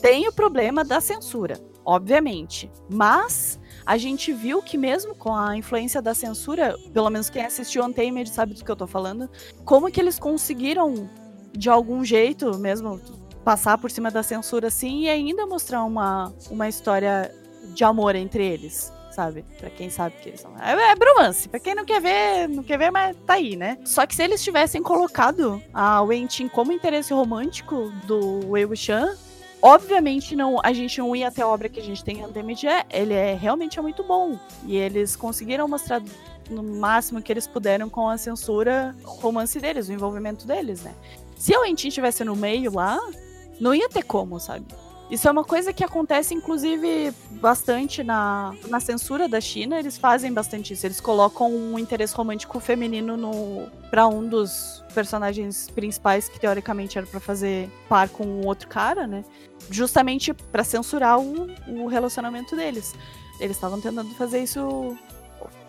tem 0.00 0.26
o 0.26 0.32
problema 0.32 0.82
da 0.82 1.02
censura, 1.02 1.60
obviamente, 1.84 2.72
mas 2.88 3.60
a 3.84 3.98
gente 3.98 4.32
viu 4.32 4.62
que 4.62 4.78
mesmo 4.78 5.14
com 5.14 5.36
a 5.36 5.54
influência 5.54 6.00
da 6.00 6.14
censura, 6.14 6.74
pelo 6.94 7.10
menos 7.10 7.28
quem 7.28 7.44
assistiu 7.44 7.84
Untamed 7.84 8.30
sabe 8.30 8.54
do 8.54 8.64
que 8.64 8.70
eu 8.70 8.76
tô 8.76 8.86
falando, 8.86 9.28
como 9.62 9.90
que 9.90 10.00
eles 10.00 10.18
conseguiram 10.18 11.10
de 11.52 11.68
algum 11.68 12.02
jeito 12.02 12.56
mesmo 12.56 12.98
passar 13.44 13.76
por 13.76 13.90
cima 13.90 14.10
da 14.10 14.22
censura 14.22 14.68
assim 14.68 15.02
e 15.02 15.10
ainda 15.10 15.44
mostrar 15.44 15.84
uma, 15.84 16.32
uma 16.50 16.70
história 16.70 17.34
de 17.74 17.84
amor 17.84 18.16
entre 18.16 18.46
eles 18.46 18.90
sabe? 19.10 19.44
Pra 19.58 19.70
quem 19.70 19.90
sabe 19.90 20.14
que 20.22 20.28
eles 20.28 20.40
são. 20.40 20.52
É, 20.58 20.72
é 20.72 20.94
bromance. 20.94 21.48
Pra 21.48 21.60
quem 21.60 21.74
não 21.74 21.84
quer 21.84 22.00
ver, 22.00 22.48
não 22.48 22.62
quer 22.62 22.78
ver, 22.78 22.90
mas 22.90 23.16
tá 23.26 23.34
aí, 23.34 23.56
né? 23.56 23.78
Só 23.84 24.06
que 24.06 24.14
se 24.14 24.22
eles 24.22 24.42
tivessem 24.42 24.82
colocado 24.82 25.62
a 25.72 26.02
Wen 26.02 26.26
Tin 26.26 26.48
como 26.48 26.72
interesse 26.72 27.12
romântico 27.12 27.92
do 28.06 28.48
Wei 28.50 28.64
Wuxian, 28.64 29.16
obviamente 29.60 30.34
não, 30.34 30.58
a 30.62 30.72
gente 30.72 30.98
não 30.98 31.14
ia 31.14 31.28
até 31.28 31.42
a 31.42 31.48
obra 31.48 31.68
que 31.68 31.80
a 31.80 31.82
gente 31.82 32.02
tem 32.04 32.18
em 32.18 32.24
Untamed, 32.24 32.66
ele 32.90 33.14
é 33.14 33.34
realmente 33.34 33.78
é 33.78 33.82
muito 33.82 34.02
bom. 34.02 34.38
E 34.64 34.76
eles 34.76 35.16
conseguiram 35.16 35.68
mostrar 35.68 36.02
no 36.48 36.62
máximo 36.62 37.22
que 37.22 37.32
eles 37.32 37.46
puderam 37.46 37.88
com 37.88 38.08
a 38.08 38.18
censura 38.18 38.94
o 39.04 39.10
romance 39.10 39.58
deles, 39.60 39.88
o 39.88 39.92
envolvimento 39.92 40.46
deles, 40.46 40.82
né? 40.82 40.94
Se 41.36 41.54
a 41.54 41.60
Wentin 41.60 41.88
estivesse 41.88 42.24
no 42.24 42.36
meio 42.36 42.74
lá, 42.74 42.98
não 43.60 43.74
ia 43.74 43.88
ter 43.88 44.02
como, 44.02 44.38
sabe? 44.38 44.66
Isso 45.10 45.26
é 45.26 45.30
uma 45.30 45.42
coisa 45.42 45.72
que 45.72 45.82
acontece, 45.82 46.32
inclusive, 46.34 47.12
bastante 47.32 48.04
na, 48.04 48.54
na 48.68 48.78
censura 48.78 49.28
da 49.28 49.40
China. 49.40 49.76
Eles 49.76 49.98
fazem 49.98 50.32
bastante 50.32 50.72
isso. 50.72 50.86
Eles 50.86 51.00
colocam 51.00 51.52
um 51.52 51.76
interesse 51.76 52.14
romântico 52.14 52.60
feminino 52.60 53.16
no 53.16 53.68
para 53.90 54.06
um 54.06 54.24
dos 54.24 54.84
personagens 54.94 55.68
principais, 55.74 56.28
que 56.28 56.38
teoricamente 56.38 56.96
era 56.96 57.08
para 57.08 57.18
fazer 57.18 57.68
par 57.88 58.08
com 58.08 58.24
um 58.24 58.46
outro 58.46 58.68
cara, 58.68 59.04
né? 59.04 59.24
Justamente 59.68 60.32
para 60.32 60.62
censurar 60.62 61.18
o, 61.18 61.48
o 61.66 61.88
relacionamento 61.88 62.54
deles. 62.54 62.94
Eles 63.40 63.56
estavam 63.56 63.80
tentando 63.80 64.14
fazer 64.14 64.40
isso. 64.44 64.96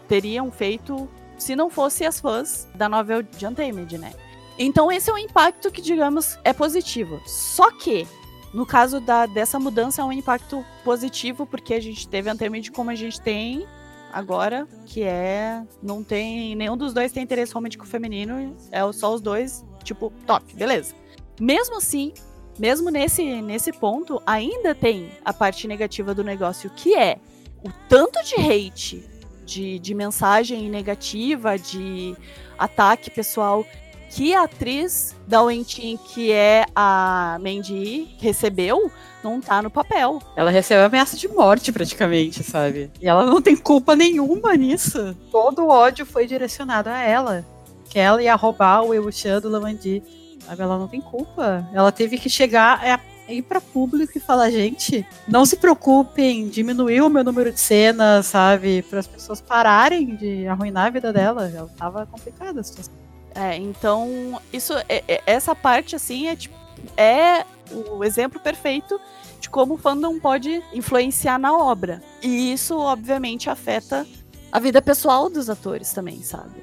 Teriam 0.08 0.52
feito 0.52 1.10
se 1.36 1.56
não 1.56 1.70
fosse 1.70 2.06
as 2.06 2.20
fãs 2.20 2.68
da 2.76 2.88
novel 2.88 3.24
de 3.24 3.48
Untamed, 3.48 3.98
né? 3.98 4.14
Então 4.60 4.92
esse 4.92 5.10
é 5.10 5.14
um 5.14 5.18
impacto 5.18 5.72
que, 5.72 5.82
digamos, 5.82 6.38
é 6.44 6.54
positivo. 6.54 7.20
Só 7.26 7.72
que 7.72 8.06
no 8.54 8.66
caso 8.66 9.00
da, 9.00 9.26
dessa 9.26 9.60
mudança, 9.60 10.02
é 10.02 10.06
um 10.06 10.12
impacto 10.12 10.66
positivo, 10.84 11.46
porque 11.46 11.74
a 11.74 11.80
gente 11.80 12.08
teve 12.08 12.30
anteriormente 12.30 12.72
como 12.72 12.90
a 12.90 12.96
gente 12.96 13.20
tem 13.22 13.66
agora, 14.12 14.68
que 14.86 15.04
é. 15.04 15.64
Não 15.82 16.04
tem. 16.04 16.56
Nenhum 16.56 16.76
dos 16.76 16.94
dois 16.94 17.12
tem 17.12 17.24
interesse 17.24 17.54
romântico 17.54 17.86
feminino, 17.86 18.56
é 18.72 18.80
só 18.92 19.14
os 19.14 19.22
dois, 19.22 19.66
tipo, 19.84 20.12
top, 20.26 20.54
beleza. 20.54 20.94
Mesmo 21.40 21.78
assim, 21.78 22.14
mesmo 22.60 22.90
nesse, 22.90 23.42
nesse 23.42 23.72
ponto, 23.72 24.22
ainda 24.26 24.76
tem 24.76 25.10
a 25.24 25.34
parte 25.34 25.68
negativa 25.68 26.14
do 26.14 26.24
negócio, 26.24 26.70
que 26.70 26.96
é 26.96 27.18
o 27.64 27.72
tanto 27.88 28.20
de 28.24 28.36
hate, 28.36 29.04
de, 29.46 29.80
de 29.80 29.94
mensagem 29.94 30.70
negativa, 30.70 31.58
de 31.58 32.16
ataque 32.58 33.10
pessoal 33.10 33.66
que 34.12 34.36
a 34.36 34.44
atriz 34.44 35.16
da 35.26 35.42
Wentin, 35.42 35.98
que 35.98 36.32
é 36.32 36.66
a 36.76 37.40
Mandy, 37.42 38.14
recebeu, 38.20 38.92
não 39.24 39.40
tá 39.40 39.62
no 39.62 39.72
papel. 39.72 40.22
Ela 40.36 40.52
recebeu 40.52 40.86
ameaça 40.86 41.16
de 41.16 41.30
morte, 41.30 41.72
praticamente, 41.72 42.44
sabe? 42.44 42.92
E 43.02 43.08
ela 43.08 43.26
não 43.26 43.42
tem 43.42 43.56
culpa 43.56 43.96
nenhuma 43.96 44.54
nisso. 44.56 45.16
Todo 45.32 45.64
o 45.64 45.70
ódio 45.70 46.06
foi 46.06 46.28
direcionado 46.28 46.90
a 46.90 47.00
ela. 47.00 47.46
Que 47.90 48.00
ela 48.00 48.22
ia 48.22 48.36
roubar 48.36 48.84
o 48.84 48.94
Ewushan 48.94 49.40
do 49.40 49.50
Lamandi. 49.50 50.04
Sabe? 50.46 50.62
Ela 50.62 50.78
não 50.78 50.90
tem 50.90 51.00
culpa. 51.00 51.66
Ela 51.74 51.92
teve 51.92 52.18
que 52.18 52.30
chegar 52.30 52.82
a 52.84 53.00
ir 53.34 53.44
para 53.44 53.62
público 53.62 54.18
e 54.18 54.20
falar, 54.22 54.50
gente, 54.50 55.06
não 55.26 55.46
se 55.46 55.56
preocupem, 55.56 56.50
diminuiu 56.50 57.08
o 57.08 57.10
meu 57.10 57.24
número 57.24 57.50
de 57.50 57.60
cenas, 57.60 58.26
sabe? 58.26 58.82
Para 58.82 59.00
as 59.00 59.08
pessoas 59.08 59.40
pararem 59.40 60.18
de 60.18 60.48
arruinar 60.48 60.88
a 60.88 60.90
vida 60.90 61.14
dela. 61.14 61.50
Ela 61.50 61.70
tava 61.78 62.06
complicada 62.06 62.60
a 62.60 62.64
situação. 62.64 63.01
É, 63.34 63.56
então, 63.56 64.42
isso, 64.52 64.74
é, 64.90 65.04
é, 65.08 65.22
essa 65.26 65.56
parte, 65.56 65.96
assim, 65.96 66.28
é, 66.28 66.36
tipo, 66.36 66.56
é 66.98 67.46
o 67.90 68.04
exemplo 68.04 68.40
perfeito 68.40 69.00
de 69.40 69.50
como 69.50 69.76
o 69.76 69.78
fandom 69.78 70.20
pode 70.20 70.62
influenciar 70.74 71.40
na 71.40 71.56
obra. 71.56 72.02
E 72.22 72.52
isso, 72.52 72.78
obviamente, 72.78 73.50
afeta 73.50 74.06
a 74.52 74.60
vida 74.60 74.82
pessoal 74.82 75.30
dos 75.30 75.50
atores 75.50 75.92
também, 75.94 76.22
sabe? 76.22 76.62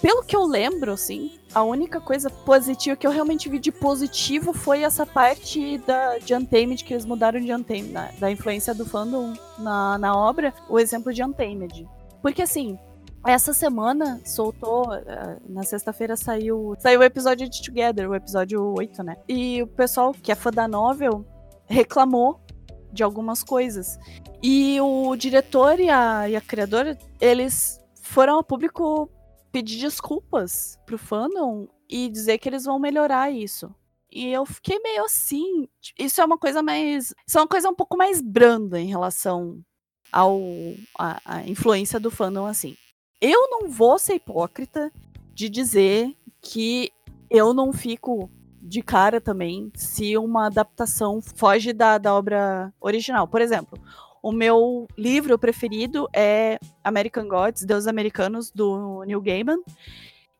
Pelo 0.00 0.22
que 0.22 0.36
eu 0.36 0.44
lembro, 0.44 0.92
assim, 0.92 1.38
a 1.54 1.62
única 1.62 2.00
coisa 2.00 2.28
positiva 2.28 2.96
que 2.96 3.06
eu 3.06 3.10
realmente 3.10 3.48
vi 3.48 3.58
de 3.58 3.72
positivo 3.72 4.52
foi 4.52 4.82
essa 4.82 5.06
parte 5.06 5.78
da, 5.78 6.18
de 6.18 6.34
Untamed, 6.34 6.84
que 6.84 6.92
eles 6.92 7.06
mudaram 7.06 7.40
de 7.40 7.52
Untamed, 7.52 7.92
da, 7.92 8.10
da 8.18 8.30
influência 8.30 8.74
do 8.74 8.84
fandom 8.84 9.32
na, 9.58 9.98
na 9.98 10.16
obra, 10.16 10.52
o 10.68 10.78
exemplo 10.78 11.12
de 11.12 11.22
Untamed. 11.22 11.88
Porque, 12.20 12.42
assim, 12.42 12.78
essa 13.26 13.52
semana 13.52 14.20
soltou, 14.24 14.92
eh, 14.94 15.38
na 15.48 15.62
sexta-feira 15.62 16.16
saiu, 16.16 16.74
saiu 16.78 17.00
o 17.00 17.04
episódio 17.04 17.48
de 17.48 17.62
Together, 17.62 18.08
o 18.08 18.14
episódio 18.14 18.74
8, 18.76 19.02
né? 19.02 19.16
E 19.28 19.62
o 19.62 19.66
pessoal 19.66 20.12
que 20.12 20.30
é 20.30 20.34
fã 20.34 20.50
da 20.50 20.68
novel 20.68 21.26
reclamou 21.66 22.40
de 22.92 23.02
algumas 23.02 23.42
coisas. 23.42 23.98
E 24.42 24.80
o 24.80 25.16
diretor 25.16 25.80
e 25.80 25.90
a, 25.90 26.28
e 26.28 26.36
a 26.36 26.40
criadora, 26.40 26.96
eles 27.20 27.80
foram 28.00 28.36
ao 28.36 28.44
público 28.44 29.10
pedir 29.50 29.80
desculpas 29.80 30.78
pro 30.86 30.98
fandom 30.98 31.66
e 31.88 32.08
dizer 32.08 32.38
que 32.38 32.48
eles 32.48 32.64
vão 32.64 32.78
melhorar 32.78 33.30
isso. 33.30 33.74
E 34.10 34.28
eu 34.28 34.46
fiquei 34.46 34.78
meio 34.80 35.04
assim. 35.04 35.68
Isso 35.98 36.20
é 36.20 36.24
uma 36.24 36.38
coisa 36.38 36.62
mais. 36.62 37.14
Isso 37.26 37.38
é 37.38 37.40
uma 37.40 37.48
coisa 37.48 37.68
um 37.68 37.74
pouco 37.74 37.96
mais 37.96 38.20
branda 38.20 38.80
em 38.80 38.86
relação 38.86 39.60
ao 40.12 40.40
a, 40.98 41.20
a 41.24 41.42
influência 41.46 41.98
do 41.98 42.10
fandom 42.10 42.46
assim. 42.46 42.76
Eu 43.20 43.48
não 43.50 43.68
vou 43.68 43.98
ser 43.98 44.14
hipócrita 44.14 44.92
de 45.32 45.48
dizer 45.48 46.14
que 46.42 46.90
eu 47.30 47.54
não 47.54 47.72
fico 47.72 48.30
de 48.60 48.82
cara 48.82 49.20
também 49.20 49.70
se 49.74 50.16
uma 50.16 50.46
adaptação 50.46 51.20
foge 51.22 51.72
da, 51.72 51.98
da 51.98 52.14
obra 52.14 52.72
original. 52.80 53.26
Por 53.26 53.40
exemplo, 53.40 53.78
o 54.22 54.32
meu 54.32 54.86
livro 54.98 55.38
preferido 55.38 56.08
é 56.12 56.58
American 56.82 57.28
Gods, 57.28 57.64
Deus 57.64 57.86
Americanos, 57.86 58.50
do 58.50 59.04
Neil 59.04 59.20
Gaiman. 59.20 59.60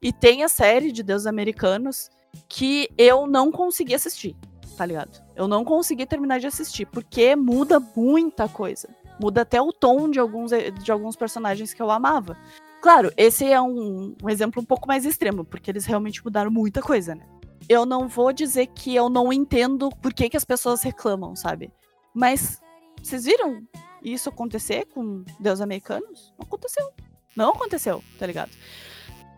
E 0.03 0.13
tem 0.13 0.43
a 0.43 0.49
série 0.49 0.93
de 0.93 1.03
Deus 1.03 1.27
Americanos 1.27 2.11
que 2.49 2.89
eu 2.99 3.27
não 3.27 3.51
consegui 3.51 3.95
assistir, 3.95 4.37
tá 4.77 4.85
ligado? 4.85 5.23
Eu 5.35 5.49
não 5.49 5.65
consegui 5.65 6.05
terminar 6.05 6.41
de 6.41 6.47
assistir, 6.47 6.87
porque 6.87 7.35
muda 7.35 7.81
muita 7.95 8.49
coisa. 8.49 8.89
Muda 9.21 9.43
até 9.43 9.61
o 9.63 9.73
tom 9.73 10.11
de 10.11 10.19
alguns, 10.19 10.51
de 10.51 10.93
alguns 10.93 11.17
personagens 11.17 11.73
que 11.73 11.81
eu 11.81 11.91
amava. 11.91 12.37
Claro, 12.83 13.13
esse 13.17 13.45
é 13.45 13.61
um, 13.61 14.15
um 14.23 14.29
exemplo 14.29 14.63
um 14.63 14.65
pouco 14.65 14.87
mais 14.87 15.05
extremo, 15.05 15.45
porque 15.45 15.71
eles 15.71 15.85
realmente 15.85 16.25
mudaram 16.25 16.51
muita 16.51 16.81
coisa, 16.81 17.15
né? 17.15 17.27
Eu 17.69 17.85
não 17.85 18.07
vou 18.07 18.33
dizer 18.33 18.67
que 18.69 18.95
eu 18.95 19.09
não 19.09 19.33
entendo 19.33 19.91
por 19.91 20.15
que, 20.15 20.29
que 20.29 20.37
as 20.37 20.45
pessoas 20.45 20.83
reclamam, 20.83 21.35
sabe? 21.35 21.73
Mas 22.15 22.61
vocês 23.03 23.25
viram 23.25 23.63
isso 24.03 24.29
acontecer 24.29 24.87
com 24.87 25.25
Deus 25.41 25.61
Americanos? 25.61 26.33
Não 26.39 26.47
aconteceu. 26.47 26.93
Não 27.37 27.51
aconteceu, 27.51 28.03
tá 28.19 28.27
ligado? 28.27 28.51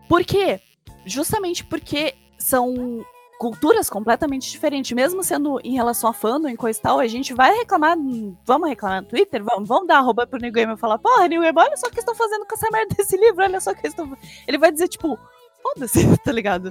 Por 0.07 0.23
quê? 0.23 0.61
Justamente 1.05 1.65
porque 1.65 2.15
são 2.37 3.05
culturas 3.39 3.89
completamente 3.89 4.51
diferentes, 4.51 4.91
mesmo 4.91 5.23
sendo 5.23 5.61
em 5.63 5.73
relação 5.73 6.09
a 6.09 6.13
fandom 6.13 6.49
e 6.49 6.57
coisa 6.57 6.77
e 6.77 6.81
tal, 6.81 6.99
a 6.99 7.07
gente 7.07 7.33
vai 7.33 7.55
reclamar, 7.55 7.97
vamos 8.45 8.67
reclamar 8.67 9.01
no 9.01 9.07
Twitter, 9.07 9.41
vamos, 9.41 9.65
vamos 9.67 9.87
dar 9.87 9.99
arroba 9.99 10.27
pro 10.27 10.41
New 10.41 10.51
Gamer 10.51 10.75
e 10.75 10.79
falar, 10.79 10.97
porra, 10.97 11.25
New 11.29 11.41
Gamer, 11.41 11.65
olha 11.65 11.77
só 11.77 11.87
o 11.87 11.89
que 11.89 11.99
estão 11.99 12.13
fazendo 12.13 12.45
com 12.45 12.53
essa 12.53 12.67
merda 12.69 12.93
desse 12.95 13.15
livro, 13.15 13.41
olha 13.41 13.61
só 13.61 13.71
o 13.71 13.75
que 13.75 13.87
estão... 13.87 14.11
Ele 14.45 14.57
vai 14.57 14.73
dizer, 14.73 14.89
tipo, 14.89 15.17
foda-se, 15.63 16.05
tá 16.19 16.33
ligado? 16.33 16.69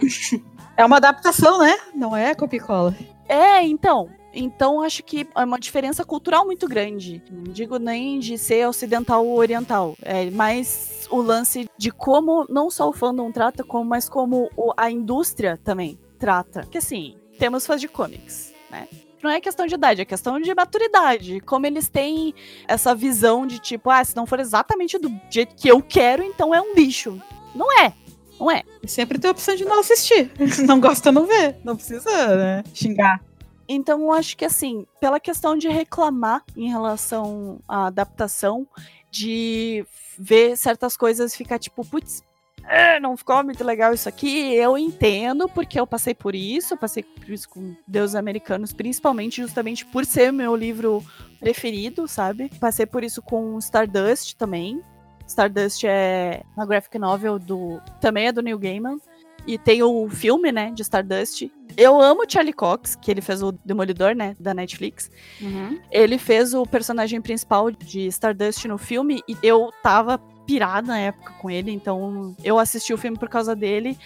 É 0.76 0.84
uma 0.84 0.98
adaptação, 0.98 1.58
né? 1.58 1.74
Não 1.94 2.14
é 2.14 2.34
copia 2.34 2.60
cola. 2.60 2.94
É, 3.26 3.62
então, 3.62 4.10
então 4.34 4.82
acho 4.82 5.02
que 5.02 5.26
é 5.34 5.44
uma 5.44 5.58
diferença 5.58 6.04
cultural 6.04 6.44
muito 6.44 6.68
grande. 6.68 7.22
Não 7.30 7.44
digo 7.44 7.78
nem 7.78 8.18
de 8.18 8.36
ser 8.36 8.68
ocidental 8.68 9.26
ou 9.26 9.38
oriental, 9.38 9.96
é 10.02 10.30
mais 10.30 11.08
o 11.10 11.22
lance 11.22 11.66
de 11.78 11.90
como 11.90 12.44
não 12.50 12.70
só 12.70 12.90
o 12.90 12.92
fandom 12.92 13.32
trata, 13.32 13.64
como 13.64 13.88
mas 13.88 14.06
como 14.06 14.50
o, 14.54 14.74
a 14.76 14.90
indústria 14.90 15.56
também 15.56 15.98
trata. 16.18 16.66
Que 16.70 16.78
assim, 16.78 17.16
temos 17.38 17.66
fãs 17.66 17.80
de 17.80 17.88
comics, 17.88 18.52
né? 18.70 18.88
Não 19.22 19.30
é 19.30 19.40
questão 19.40 19.66
de 19.66 19.74
idade, 19.74 20.00
é 20.00 20.04
questão 20.04 20.40
de 20.40 20.54
maturidade. 20.54 21.40
Como 21.40 21.66
eles 21.66 21.88
têm 21.88 22.34
essa 22.68 22.94
visão 22.94 23.46
de 23.46 23.58
tipo, 23.58 23.90
ah, 23.90 24.04
se 24.04 24.14
não 24.14 24.26
for 24.26 24.38
exatamente 24.38 24.96
do 24.98 25.10
jeito 25.28 25.56
que 25.56 25.68
eu 25.68 25.82
quero, 25.82 26.22
então 26.22 26.54
é 26.54 26.60
um 26.60 26.74
lixo. 26.74 27.20
Não 27.54 27.66
é. 27.80 27.92
Não 28.38 28.50
é. 28.50 28.62
Sempre 28.86 29.18
tem 29.18 29.28
a 29.28 29.32
opção 29.32 29.56
de 29.56 29.64
não 29.64 29.80
assistir. 29.80 30.30
não 30.64 30.80
gosta, 30.80 31.10
não 31.10 31.26
vê. 31.26 31.56
Não 31.64 31.74
precisa, 31.74 32.36
né? 32.36 32.62
Xingar. 32.72 33.20
Então, 33.68 34.00
eu 34.00 34.12
acho 34.12 34.36
que 34.36 34.44
assim, 34.44 34.86
pela 35.00 35.20
questão 35.20 35.56
de 35.56 35.68
reclamar 35.68 36.42
em 36.56 36.70
relação 36.70 37.60
à 37.68 37.86
adaptação, 37.86 38.66
de 39.10 39.84
ver 40.18 40.56
certas 40.56 40.96
coisas 40.96 41.34
ficar 41.34 41.58
tipo, 41.58 41.84
putz, 41.84 42.22
é, 42.68 43.00
não 43.00 43.16
ficou 43.16 43.42
muito 43.42 43.64
legal 43.64 43.94
isso 43.94 44.08
aqui. 44.08 44.54
Eu 44.54 44.76
entendo, 44.76 45.48
porque 45.48 45.78
eu 45.80 45.86
passei 45.86 46.14
por 46.14 46.34
isso, 46.34 46.74
eu 46.74 46.78
passei 46.78 47.02
por 47.02 47.30
isso 47.30 47.48
com 47.48 47.74
Deuses 47.86 48.14
Americanos, 48.14 48.72
principalmente 48.72 49.40
justamente 49.40 49.86
por 49.86 50.04
ser 50.04 50.32
meu 50.32 50.54
livro 50.54 51.02
preferido, 51.40 52.06
sabe? 52.06 52.50
Passei 52.60 52.86
por 52.86 53.02
isso 53.02 53.22
com 53.22 53.58
Stardust 53.58 54.34
também. 54.36 54.82
Stardust 55.26 55.84
é 55.84 56.42
uma 56.56 56.66
graphic 56.66 56.98
novel 56.98 57.38
do. 57.38 57.80
também 58.00 58.26
é 58.26 58.32
do 58.32 58.42
Neil 58.42 58.58
Gaiman. 58.58 58.98
E 59.46 59.56
tem 59.56 59.82
o 59.82 60.06
filme, 60.10 60.52
né, 60.52 60.70
de 60.72 60.82
Stardust. 60.82 61.50
Eu 61.74 61.98
amo 61.98 62.28
Charlie 62.28 62.52
Cox, 62.52 62.96
que 62.96 63.10
ele 63.10 63.22
fez 63.22 63.42
o 63.42 63.52
Demolidor, 63.64 64.14
né, 64.14 64.36
da 64.38 64.52
Netflix. 64.52 65.10
Uhum. 65.40 65.78
Ele 65.90 66.18
fez 66.18 66.52
o 66.52 66.66
personagem 66.66 67.20
principal 67.22 67.70
de 67.70 68.06
Stardust 68.08 68.66
no 68.66 68.76
filme 68.76 69.22
e 69.26 69.36
eu 69.42 69.70
tava 69.82 70.20
pirada 70.48 70.88
na 70.88 70.98
época 70.98 71.34
com 71.38 71.50
ele, 71.50 71.70
então 71.70 72.34
eu 72.42 72.58
assisti 72.58 72.94
o 72.94 72.96
filme 72.96 73.18
por 73.18 73.28
causa 73.28 73.54
dele. 73.54 73.98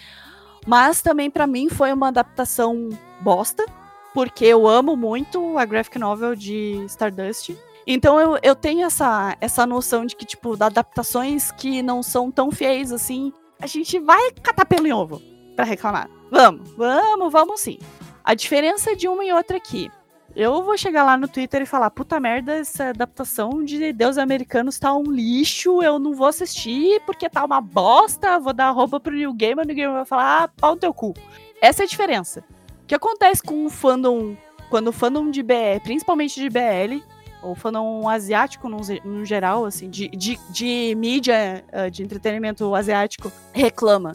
Mas 0.67 1.01
também 1.01 1.31
para 1.31 1.47
mim 1.47 1.69
foi 1.69 1.93
uma 1.93 2.09
adaptação 2.09 2.89
bosta, 3.21 3.65
porque 4.13 4.43
eu 4.43 4.67
amo 4.67 4.97
muito 4.97 5.57
a 5.57 5.63
graphic 5.63 5.97
novel 5.97 6.35
de 6.35 6.83
Stardust. 6.85 7.55
Então 7.87 8.19
eu, 8.19 8.37
eu 8.43 8.55
tenho 8.55 8.85
essa, 8.85 9.37
essa 9.39 9.65
noção 9.65 10.05
de 10.05 10.15
que, 10.17 10.25
tipo, 10.25 10.61
adaptações 10.61 11.49
que 11.51 11.81
não 11.81 12.03
são 12.03 12.29
tão 12.29 12.51
fiéis 12.51 12.91
assim, 12.91 13.31
a 13.59 13.67
gente 13.67 13.97
vai 13.99 14.31
catar 14.31 14.65
pelo 14.65 14.85
em 14.85 14.93
ovo 14.93 15.21
pra 15.55 15.63
reclamar. 15.63 16.09
Vamos, 16.29 16.71
vamos, 16.75 17.31
vamos 17.31 17.61
sim. 17.61 17.79
A 18.23 18.33
diferença 18.33 18.95
de 18.95 19.07
uma 19.07 19.23
e 19.23 19.31
outra 19.31 19.57
aqui 19.57 19.89
eu 20.35 20.63
vou 20.63 20.77
chegar 20.77 21.03
lá 21.03 21.15
no 21.15 21.27
Twitter 21.27 21.61
e 21.61 21.65
falar, 21.65 21.91
puta 21.91 22.19
merda, 22.19 22.55
essa 22.55 22.89
adaptação 22.89 23.63
de 23.63 23.93
Deus 23.93 24.17
Americanos 24.17 24.79
tá 24.79 24.93
um 24.93 25.11
lixo, 25.11 25.83
eu 25.83 25.99
não 25.99 26.15
vou 26.15 26.27
assistir 26.27 27.01
porque 27.05 27.29
tá 27.29 27.45
uma 27.45 27.61
bosta, 27.61 28.39
vou 28.39 28.53
dar 28.53 28.71
roupa 28.71 28.99
pro 28.99 29.15
New 29.15 29.33
Gamer, 29.33 29.63
o 29.63 29.67
New 29.67 29.75
Gamer 29.75 29.93
vai 29.93 30.05
falar, 30.05 30.43
ah, 30.43 30.47
pau 30.47 30.71
no 30.71 30.79
teu 30.79 30.93
cu. 30.93 31.13
Essa 31.61 31.83
é 31.83 31.85
a 31.85 31.87
diferença. 31.87 32.43
O 32.83 32.85
que 32.87 32.95
acontece 32.95 33.43
com 33.43 33.65
o 33.65 33.69
fandom, 33.69 34.35
quando 34.69 34.87
o 34.87 34.91
fandom 34.91 35.29
de 35.29 35.43
BL, 35.43 35.79
principalmente 35.83 36.39
de 36.39 36.49
BL, 36.49 37.03
ou 37.43 37.53
fandom 37.53 38.07
asiático 38.09 38.67
no, 38.67 38.77
no 39.03 39.25
geral, 39.25 39.65
assim, 39.65 39.89
de, 39.89 40.07
de, 40.09 40.39
de 40.49 40.95
mídia, 40.97 41.63
eh, 41.71 41.89
de 41.89 42.01
entretenimento 42.01 42.73
asiático, 42.73 43.31
reclama. 43.51 44.13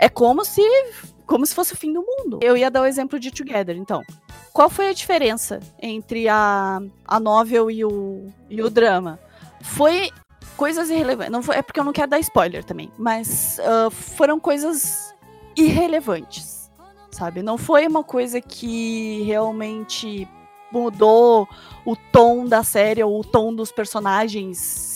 É 0.00 0.08
como 0.08 0.44
se 0.46 0.62
como 1.26 1.46
se 1.46 1.54
fosse 1.54 1.74
o 1.74 1.76
fim 1.76 1.92
do 1.92 2.00
mundo. 2.00 2.40
Eu 2.42 2.56
ia 2.56 2.70
dar 2.70 2.82
o 2.82 2.86
exemplo 2.86 3.20
de 3.20 3.30
Together, 3.30 3.76
então. 3.76 4.02
Qual 4.52 4.68
foi 4.68 4.88
a 4.88 4.92
diferença 4.92 5.60
entre 5.80 6.26
a, 6.26 6.80
a 7.06 7.20
novel 7.20 7.70
e 7.70 7.84
o, 7.84 8.26
e 8.48 8.60
o 8.60 8.68
drama? 8.68 9.20
Foi 9.60 10.10
coisas 10.56 10.90
irrelevantes. 10.90 11.30
Não 11.30 11.40
foi, 11.40 11.56
é 11.56 11.62
porque 11.62 11.78
eu 11.78 11.84
não 11.84 11.92
quero 11.92 12.10
dar 12.10 12.18
spoiler 12.18 12.64
também, 12.64 12.90
mas 12.98 13.60
uh, 13.60 13.90
foram 13.92 14.40
coisas 14.40 15.14
irrelevantes, 15.54 16.68
sabe? 17.12 17.42
Não 17.42 17.56
foi 17.56 17.86
uma 17.86 18.02
coisa 18.02 18.40
que 18.40 19.22
realmente 19.22 20.26
mudou 20.72 21.48
o 21.84 21.94
tom 21.94 22.44
da 22.44 22.64
série 22.64 23.04
ou 23.04 23.20
o 23.20 23.24
tom 23.24 23.54
dos 23.54 23.70
personagens 23.70 24.89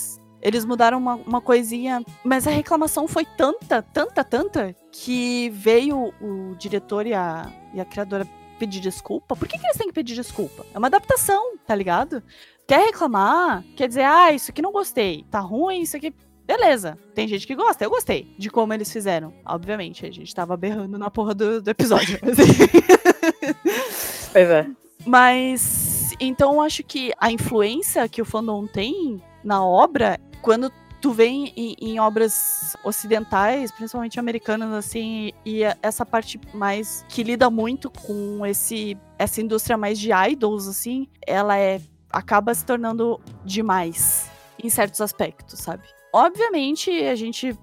eles 0.44 0.64
mudaram 0.66 0.98
uma, 0.98 1.14
uma 1.14 1.40
coisinha, 1.40 2.04
mas 2.22 2.46
a 2.46 2.50
reclamação 2.50 3.08
foi 3.08 3.24
tanta, 3.24 3.80
tanta, 3.80 4.22
tanta, 4.22 4.76
que 4.92 5.48
veio 5.48 6.12
o 6.20 6.54
diretor 6.56 7.06
e 7.06 7.14
a, 7.14 7.50
e 7.72 7.80
a 7.80 7.84
criadora 7.84 8.28
pedir 8.58 8.80
desculpa. 8.80 9.34
Por 9.34 9.48
que, 9.48 9.58
que 9.58 9.66
eles 9.66 9.78
têm 9.78 9.86
que 9.86 9.94
pedir 9.94 10.14
desculpa? 10.14 10.66
É 10.74 10.78
uma 10.78 10.88
adaptação, 10.88 11.56
tá 11.66 11.74
ligado? 11.74 12.22
Quer 12.68 12.86
reclamar? 12.86 13.64
Quer 13.74 13.88
dizer, 13.88 14.04
ah, 14.04 14.32
isso 14.32 14.50
aqui 14.50 14.60
não 14.60 14.70
gostei, 14.70 15.24
tá 15.30 15.40
ruim, 15.40 15.80
isso 15.80 15.96
aqui. 15.96 16.12
Beleza, 16.46 16.98
tem 17.14 17.26
gente 17.26 17.46
que 17.46 17.54
gosta, 17.54 17.82
eu 17.82 17.88
gostei 17.88 18.34
de 18.38 18.50
como 18.50 18.74
eles 18.74 18.92
fizeram. 18.92 19.32
Obviamente, 19.46 20.04
a 20.04 20.10
gente 20.10 20.34
tava 20.34 20.58
berrando 20.58 20.98
na 20.98 21.10
porra 21.10 21.34
do, 21.34 21.62
do 21.62 21.70
episódio. 21.70 22.18
pois 24.30 24.50
é. 24.50 24.66
Mas, 25.06 26.14
então 26.20 26.54
eu 26.54 26.60
acho 26.60 26.84
que 26.84 27.12
a 27.18 27.32
influência 27.32 28.06
que 28.10 28.20
o 28.20 28.26
fandom 28.26 28.66
tem 28.66 29.22
na 29.42 29.64
obra 29.64 30.18
quando 30.44 30.70
tu 31.00 31.10
vem 31.10 31.54
em, 31.56 31.74
em, 31.80 31.98
obras 31.98 32.76
ocidentais, 32.84 33.72
principalmente 33.72 34.20
americanas, 34.20 34.70
assim, 34.74 35.32
e 35.44 35.62
essa 35.82 36.04
parte 36.04 36.38
mais 36.52 37.04
que 37.08 37.22
lida 37.22 37.48
muito 37.48 37.90
com 37.90 38.44
esse 38.44 38.94
essa 39.18 39.40
indústria 39.40 39.78
mais 39.78 39.98
de 39.98 40.10
idols, 40.12 40.68
assim, 40.68 41.08
ela 41.26 41.58
é 41.58 41.80
acaba 42.12 42.54
se 42.54 42.62
tornando 42.64 43.18
demais 43.42 44.30
em 44.62 44.68
certos 44.68 45.00
aspectos, 45.00 45.60
sabe? 45.60 45.82
Obviamente, 46.12 46.90
a 46.90 47.14
gente 47.14 47.58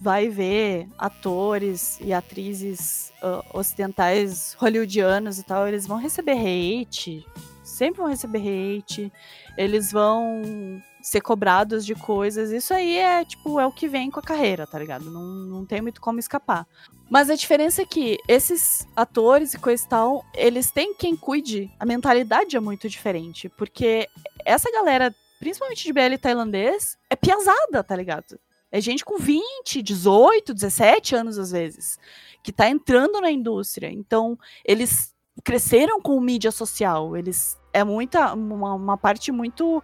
vai 0.00 0.28
ver 0.28 0.88
atores 0.96 1.98
e 2.00 2.12
atrizes 2.12 3.12
uh, 3.22 3.58
ocidentais 3.58 4.54
hollywoodianos 4.56 5.38
e 5.40 5.42
tal, 5.42 5.66
eles 5.66 5.84
vão 5.84 5.98
receber 5.98 6.38
hate, 6.38 7.26
sempre 7.64 8.00
vão 8.00 8.08
receber 8.08 8.38
hate, 8.38 9.12
eles 9.58 9.90
vão 9.90 10.80
ser 11.02 11.20
cobrados 11.20 11.84
de 11.84 11.94
coisas. 11.94 12.50
Isso 12.50 12.74
aí 12.74 12.96
é, 12.98 13.24
tipo, 13.24 13.58
é 13.58 13.66
o 13.66 13.72
que 13.72 13.88
vem 13.88 14.10
com 14.10 14.20
a 14.20 14.22
carreira, 14.22 14.66
tá 14.66 14.78
ligado? 14.78 15.10
Não, 15.10 15.22
não 15.22 15.64
tem 15.64 15.80
muito 15.80 16.00
como 16.00 16.18
escapar. 16.18 16.66
Mas 17.10 17.28
a 17.28 17.34
diferença 17.34 17.82
é 17.82 17.86
que 17.86 18.18
esses 18.28 18.86
atores 18.94 19.54
e 19.54 19.58
coisa 19.58 19.84
e 19.84 19.88
tal, 19.88 20.24
eles 20.34 20.70
têm 20.70 20.94
quem 20.94 21.16
cuide. 21.16 21.70
A 21.78 21.84
mentalidade 21.84 22.56
é 22.56 22.60
muito 22.60 22.88
diferente. 22.88 23.48
Porque 23.48 24.08
essa 24.44 24.70
galera, 24.70 25.14
principalmente 25.38 25.84
de 25.84 25.92
BL 25.92 26.16
tailandês, 26.20 26.96
é 27.08 27.16
piazada, 27.16 27.82
tá 27.82 27.96
ligado? 27.96 28.38
É 28.70 28.80
gente 28.80 29.04
com 29.04 29.18
20, 29.18 29.82
18, 29.82 30.54
17 30.54 31.16
anos 31.16 31.38
às 31.38 31.50
vezes, 31.50 31.98
que 32.42 32.52
tá 32.52 32.68
entrando 32.68 33.20
na 33.20 33.30
indústria. 33.30 33.90
Então, 33.90 34.38
eles 34.64 35.12
cresceram 35.42 36.00
com 36.00 36.20
mídia 36.20 36.52
social, 36.52 37.16
eles 37.16 37.58
é 37.72 37.84
muita 37.84 38.34
uma, 38.34 38.74
uma 38.74 38.96
parte 38.96 39.30
muito 39.30 39.82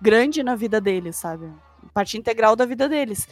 grande 0.00 0.42
na 0.42 0.54
vida 0.54 0.80
deles, 0.80 1.16
sabe? 1.16 1.50
Parte 1.92 2.16
integral 2.16 2.54
da 2.54 2.64
vida 2.64 2.88
deles. 2.88 3.28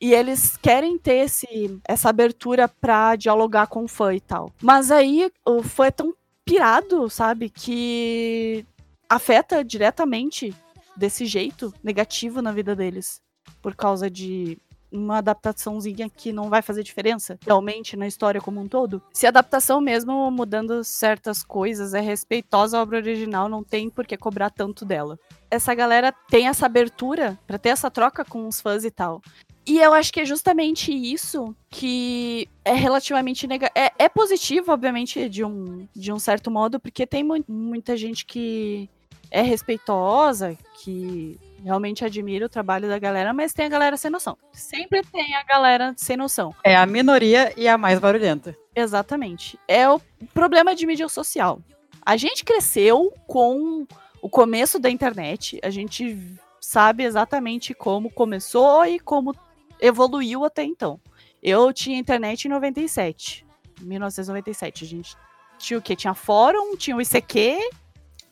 E 0.00 0.12
eles 0.12 0.56
querem 0.56 0.98
ter 0.98 1.24
esse, 1.26 1.80
essa 1.84 2.08
abertura 2.08 2.68
pra 2.68 3.14
dialogar 3.14 3.68
com 3.68 3.84
o 3.84 3.88
fã 3.88 4.12
e 4.14 4.20
tal. 4.20 4.52
Mas 4.60 4.90
aí 4.90 5.30
o 5.46 5.62
fã 5.62 5.86
é 5.86 5.90
tão 5.90 6.12
pirado, 6.44 7.08
sabe? 7.08 7.48
Que 7.48 8.66
afeta 9.08 9.64
diretamente 9.64 10.54
desse 10.96 11.24
jeito 11.24 11.72
negativo 11.82 12.42
na 12.42 12.50
vida 12.50 12.74
deles. 12.74 13.22
Por 13.60 13.76
causa 13.76 14.10
de 14.10 14.58
uma 14.92 15.18
adaptaçãozinha 15.18 16.08
que 16.08 16.32
não 16.32 16.48
vai 16.48 16.62
fazer 16.62 16.82
diferença 16.82 17.38
realmente 17.44 17.96
na 17.96 18.06
história 18.06 18.40
como 18.40 18.60
um 18.60 18.68
todo. 18.68 19.02
Se 19.12 19.26
a 19.26 19.30
adaptação 19.30 19.80
mesmo 19.80 20.30
mudando 20.30 20.84
certas 20.84 21.42
coisas 21.42 21.94
é 21.94 22.00
respeitosa 22.00 22.78
à 22.78 22.82
obra 22.82 22.98
original, 22.98 23.48
não 23.48 23.64
tem 23.64 23.88
por 23.88 24.06
que 24.06 24.16
cobrar 24.16 24.50
tanto 24.50 24.84
dela. 24.84 25.18
Essa 25.50 25.74
galera 25.74 26.12
tem 26.30 26.48
essa 26.48 26.66
abertura 26.66 27.38
para 27.46 27.58
ter 27.58 27.70
essa 27.70 27.90
troca 27.90 28.24
com 28.24 28.46
os 28.46 28.60
fãs 28.60 28.84
e 28.84 28.90
tal. 28.90 29.20
E 29.64 29.78
eu 29.78 29.92
acho 29.92 30.12
que 30.12 30.20
é 30.20 30.24
justamente 30.24 30.92
isso 30.92 31.54
que 31.70 32.48
é 32.64 32.72
relativamente 32.72 33.46
negativo. 33.46 33.78
É, 33.78 34.04
é, 34.04 34.08
positivo, 34.08 34.72
obviamente, 34.72 35.28
de 35.28 35.44
um, 35.44 35.86
de 35.94 36.12
um 36.12 36.18
certo 36.18 36.50
modo, 36.50 36.80
porque 36.80 37.06
tem 37.06 37.22
mu 37.22 37.42
muita 37.46 37.96
gente 37.96 38.26
que 38.26 38.90
é 39.30 39.40
respeitosa, 39.40 40.58
que 40.82 41.38
realmente 41.64 42.04
admira 42.04 42.46
o 42.46 42.48
trabalho 42.48 42.88
da 42.88 42.98
galera, 42.98 43.32
mas 43.32 43.52
tem 43.52 43.66
a 43.66 43.68
galera 43.68 43.96
sem 43.96 44.10
noção. 44.10 44.36
Sempre 44.52 45.02
tem 45.02 45.34
a 45.34 45.42
galera 45.44 45.94
sem 45.96 46.16
noção. 46.16 46.54
É 46.64 46.76
a 46.76 46.86
minoria 46.86 47.52
e 47.56 47.68
a 47.68 47.78
mais 47.78 47.98
barulhenta. 47.98 48.56
Exatamente. 48.74 49.58
É 49.68 49.88
o 49.88 50.00
problema 50.34 50.74
de 50.74 50.86
mídia 50.86 51.08
social. 51.08 51.60
A 52.04 52.16
gente 52.16 52.44
cresceu 52.44 53.12
com 53.26 53.86
o 54.20 54.28
começo 54.28 54.78
da 54.78 54.90
internet, 54.90 55.60
a 55.62 55.70
gente 55.70 56.18
sabe 56.60 57.04
exatamente 57.04 57.74
como 57.74 58.10
começou 58.10 58.84
e 58.86 58.98
como 58.98 59.34
evoluiu 59.80 60.44
até 60.44 60.62
então. 60.64 61.00
Eu 61.42 61.72
tinha 61.72 61.98
internet 61.98 62.44
em 62.44 62.48
97. 62.48 63.44
1997. 63.80 64.84
A 64.84 64.86
gente 64.86 65.16
tinha 65.58 65.78
o 65.78 65.82
quê? 65.82 65.96
Tinha 65.96 66.14
fórum, 66.14 66.76
tinha 66.76 66.96
o 66.96 67.02
ICQ, 67.02 67.58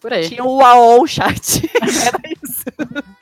por 0.00 0.12
aí. 0.12 0.28
Tinha 0.28 0.44
o 0.44 0.64
AOL 0.64 1.06
chat. 1.06 1.68
Era 1.76 2.20
isso. 2.42 2.64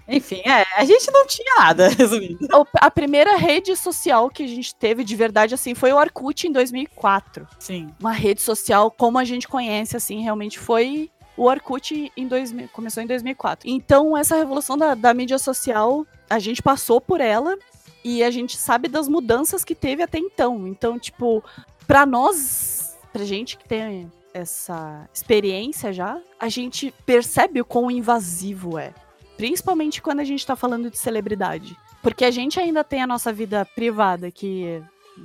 Enfim, 0.09 0.41
é, 0.45 0.65
a 0.75 0.85
gente 0.85 1.11
não 1.11 1.27
tinha 1.27 1.55
nada, 1.59 1.89
resumindo. 1.93 2.39
A 2.75 2.91
primeira 2.91 3.37
rede 3.37 3.77
social 3.77 4.31
que 4.31 4.43
a 4.43 4.47
gente 4.47 4.75
teve 4.75 5.05
de 5.05 5.15
verdade, 5.15 5.55
assim, 5.55 5.75
foi 5.75 5.93
o 5.93 5.97
Orkut 5.97 6.47
em 6.47 6.53
2004. 6.53 7.47
Sim. 7.59 7.89
Uma 8.01 8.13
rede 8.13 8.41
social 8.41 8.91
como 8.91 9.19
a 9.19 9.25
gente 9.25 9.47
conhece, 9.47 9.97
assim, 9.97 10.23
realmente 10.23 10.59
foi 10.59 11.11
o 11.37 11.45
Orkut 11.45 12.11
em 12.17 12.27
2000, 12.27 12.69
começou 12.73 13.03
em 13.03 13.07
2004. 13.07 13.69
Então, 13.69 14.17
essa 14.17 14.35
revolução 14.35 14.77
da, 14.77 14.95
da 14.95 15.13
mídia 15.15 15.39
social, 15.39 16.07
a 16.29 16.39
gente 16.39 16.63
passou 16.63 17.01
por 17.01 17.21
ela 17.21 17.57
e 18.03 18.25
a 18.25 18.31
gente 18.31 18.57
sabe 18.57 18.89
das 18.89 19.09
mudanças 19.09 19.65
que 19.65 19.75
teve 19.75 20.03
até 20.03 20.19
então. 20.19 20.67
Então, 20.67 20.99
tipo, 20.99 21.45
para 21.87 22.05
nós, 22.07 22.97
pra 23.13 23.25
gente 23.25 23.57
que 23.57 23.69
tem 23.69 24.11
essa 24.33 25.09
experiência 25.13 25.93
já, 25.93 26.21
a 26.41 26.49
gente 26.49 26.93
percebe 27.05 27.61
o 27.61 27.65
quão 27.65 27.91
invasivo 27.91 28.79
é. 28.79 28.93
Principalmente 29.39 30.03
quando 30.03 30.21
a 30.21 30.25
gente 30.25 30.45
tá 30.45 30.55
falando 30.55 30.91
de 30.91 30.99
celebridade. 30.99 31.77
Porque 32.03 32.25
a 32.25 32.31
gente 32.31 32.61
ainda 32.61 32.83
tem 32.85 33.01
a 33.01 33.07
nossa 33.07 33.33
vida 33.33 33.65
privada, 33.65 34.31
que 34.31 34.83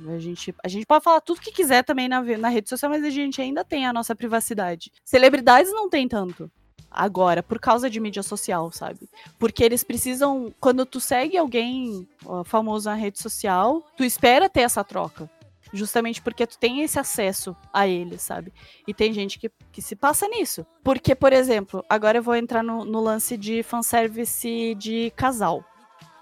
a 0.08 0.18
gente, 0.18 0.54
a 0.64 0.68
gente 0.68 0.86
pode 0.86 1.04
falar 1.04 1.20
tudo 1.20 1.40
que 1.40 1.52
quiser 1.52 1.84
também 1.84 2.08
na, 2.08 2.22
na 2.22 2.48
rede 2.48 2.68
social, 2.68 2.90
mas 2.90 3.04
a 3.04 3.10
gente 3.10 3.42
ainda 3.42 3.64
tem 3.64 3.86
a 3.86 3.92
nossa 3.92 4.14
privacidade. 4.14 4.90
Celebridades 5.04 5.72
não 5.72 5.90
tem 5.90 6.08
tanto 6.08 6.50
agora, 6.90 7.42
por 7.42 7.58
causa 7.58 7.90
de 7.90 7.98
mídia 7.98 8.22
social, 8.22 8.70
sabe? 8.70 9.08
Porque 9.36 9.64
eles 9.64 9.82
precisam. 9.82 10.54
Quando 10.60 10.86
tu 10.86 11.00
segue 11.00 11.36
alguém 11.36 12.08
famoso 12.44 12.88
na 12.88 12.94
rede 12.94 13.20
social, 13.20 13.84
tu 13.96 14.04
espera 14.04 14.48
ter 14.48 14.60
essa 14.60 14.84
troca. 14.84 15.28
Justamente 15.74 16.22
porque 16.22 16.46
tu 16.46 16.56
tem 16.56 16.82
esse 16.82 17.00
acesso 17.00 17.56
a 17.72 17.88
ele, 17.88 18.16
sabe? 18.16 18.52
E 18.86 18.94
tem 18.94 19.12
gente 19.12 19.40
que, 19.40 19.50
que 19.72 19.82
se 19.82 19.96
passa 19.96 20.28
nisso. 20.28 20.64
Porque, 20.84 21.16
por 21.16 21.32
exemplo, 21.32 21.84
agora 21.88 22.18
eu 22.18 22.22
vou 22.22 22.36
entrar 22.36 22.62
no, 22.62 22.84
no 22.84 23.00
lance 23.00 23.36
de 23.36 23.60
fanservice 23.64 24.76
de 24.76 25.12
casal. 25.16 25.64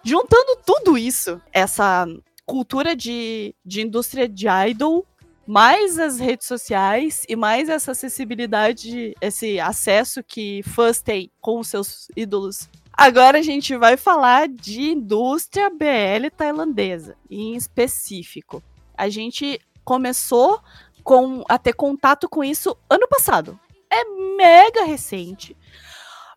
Juntando 0.02 0.58
tudo 0.64 0.96
isso, 0.96 1.38
essa 1.52 2.06
cultura 2.46 2.96
de, 2.96 3.54
de 3.62 3.82
indústria 3.82 4.26
de 4.26 4.46
idol 4.48 5.06
mais 5.46 5.98
as 5.98 6.18
redes 6.18 6.46
sociais 6.46 7.24
e 7.28 7.36
mais 7.36 7.68
essa 7.68 7.92
acessibilidade, 7.92 9.14
esse 9.20 9.60
acesso 9.60 10.22
que 10.22 10.62
fãs 10.62 11.02
têm 11.02 11.30
com 11.40 11.58
os 11.58 11.68
seus 11.68 12.08
ídolos. 12.16 12.70
Agora 12.92 13.38
a 13.38 13.42
gente 13.42 13.76
vai 13.76 13.96
falar 13.96 14.48
de 14.48 14.92
indústria 14.92 15.68
BL 15.70 16.30
tailandesa, 16.36 17.16
em 17.30 17.54
específico. 17.54 18.62
A 19.02 19.08
gente 19.08 19.60
começou 19.84 20.60
com, 21.02 21.42
a 21.48 21.58
ter 21.58 21.72
contato 21.72 22.28
com 22.28 22.44
isso 22.44 22.76
ano 22.88 23.08
passado. 23.08 23.58
É 23.90 24.04
mega 24.36 24.84
recente. 24.84 25.56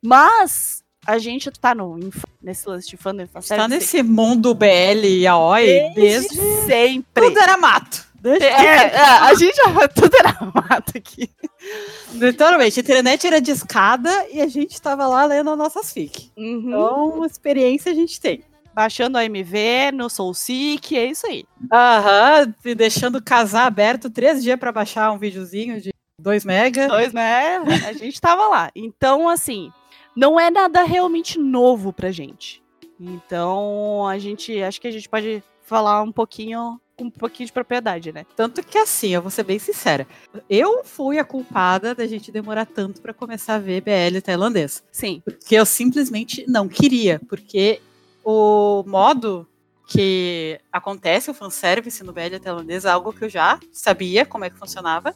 Mas 0.02 0.84
a 1.06 1.20
gente 1.20 1.52
tá 1.52 1.76
no, 1.76 2.00
nesse 2.42 2.68
lance 2.68 2.88
de 2.88 2.98
fandom. 2.98 3.28
Está 3.36 3.68
nesse 3.68 4.02
mundo 4.02 4.56
BL 4.56 5.06
e 5.06 5.28
AOI 5.28 5.66
desde, 5.94 5.94
desde 5.94 6.66
sempre. 6.66 7.28
Tudo 7.28 7.40
era 7.40 7.56
mato. 7.56 8.04
Deixa 8.16 8.48
é, 8.48 8.88
é, 8.88 9.00
a 9.00 9.36
gente 9.36 9.56
já 9.56 9.88
tudo 9.88 10.18
era 10.18 10.36
mato 10.42 10.98
aqui. 10.98 11.30
Literalmente, 12.14 12.80
a 12.80 12.82
internet 12.82 13.28
era 13.28 13.40
discada 13.40 14.10
e 14.32 14.42
a 14.42 14.48
gente 14.48 14.82
tava 14.82 15.06
lá 15.06 15.24
lendo 15.28 15.56
nossas 15.56 15.94
fic. 15.94 16.32
Uhum. 16.36 16.70
Então, 16.70 17.26
experiência 17.26 17.92
a 17.92 17.96
gente 17.96 18.20
tem. 18.20 18.44
Baixando 18.76 19.18
a 19.18 19.24
MV 19.24 19.94
no 19.94 20.10
SoulSeek, 20.10 20.98
é 20.98 21.06
isso 21.06 21.26
aí. 21.26 21.46
Aham, 21.72 22.54
deixando 22.76 23.24
casar 23.24 23.66
aberto 23.68 24.10
três 24.10 24.44
dias 24.44 24.60
para 24.60 24.70
baixar 24.70 25.14
um 25.14 25.18
videozinho 25.18 25.80
de 25.80 25.92
2 26.22 26.44
mega. 26.44 26.90
2 26.90 27.14
mega, 27.14 27.88
a 27.88 27.94
gente 27.94 28.20
tava 28.20 28.50
lá. 28.50 28.70
Então, 28.76 29.30
assim, 29.30 29.72
não 30.14 30.38
é 30.38 30.52
nada 30.52 30.84
realmente 30.84 31.40
novo 31.40 31.94
pra 31.94 32.12
gente. 32.12 32.62
Então, 33.00 34.06
a 34.06 34.20
gente, 34.20 34.62
acho 34.62 34.82
que 34.82 34.88
a 34.88 34.92
gente 34.92 35.08
pode 35.08 35.42
falar 35.64 36.02
um 36.02 36.12
pouquinho 36.12 36.78
com 36.98 37.06
um 37.06 37.10
pouquinho 37.10 37.48
de 37.48 37.54
propriedade, 37.54 38.12
né? 38.12 38.26
Tanto 38.36 38.64
que 38.64 38.78
assim, 38.78 39.10
eu 39.10 39.22
vou 39.22 39.32
ser 39.32 39.44
bem 39.44 39.60
sincera. 39.60 40.08
Eu 40.50 40.84
fui 40.84 41.20
a 41.20 41.26
culpada 41.26 41.94
da 41.94 42.08
gente 42.08 42.32
demorar 42.32 42.66
tanto 42.66 43.02
para 43.02 43.14
começar 43.14 43.56
a 43.56 43.60
ver 43.60 43.82
BL 43.82 44.22
tailandês. 44.24 44.84
Sim. 44.92 45.22
Porque 45.24 45.56
eu 45.56 45.66
simplesmente 45.66 46.46
não 46.48 46.68
queria, 46.68 47.20
porque 47.28 47.82
o 48.26 48.84
modo 48.88 49.48
que 49.88 50.60
acontece 50.74 51.30
o 51.30 51.34
fanservice 51.34 52.04
no 52.04 52.12
tailandês 52.12 52.84
é 52.84 52.90
algo 52.90 53.14
que 53.14 53.26
eu 53.26 53.30
já 53.30 53.60
sabia 53.72 54.26
como 54.26 54.44
é 54.44 54.50
que 54.50 54.58
funcionava 54.58 55.14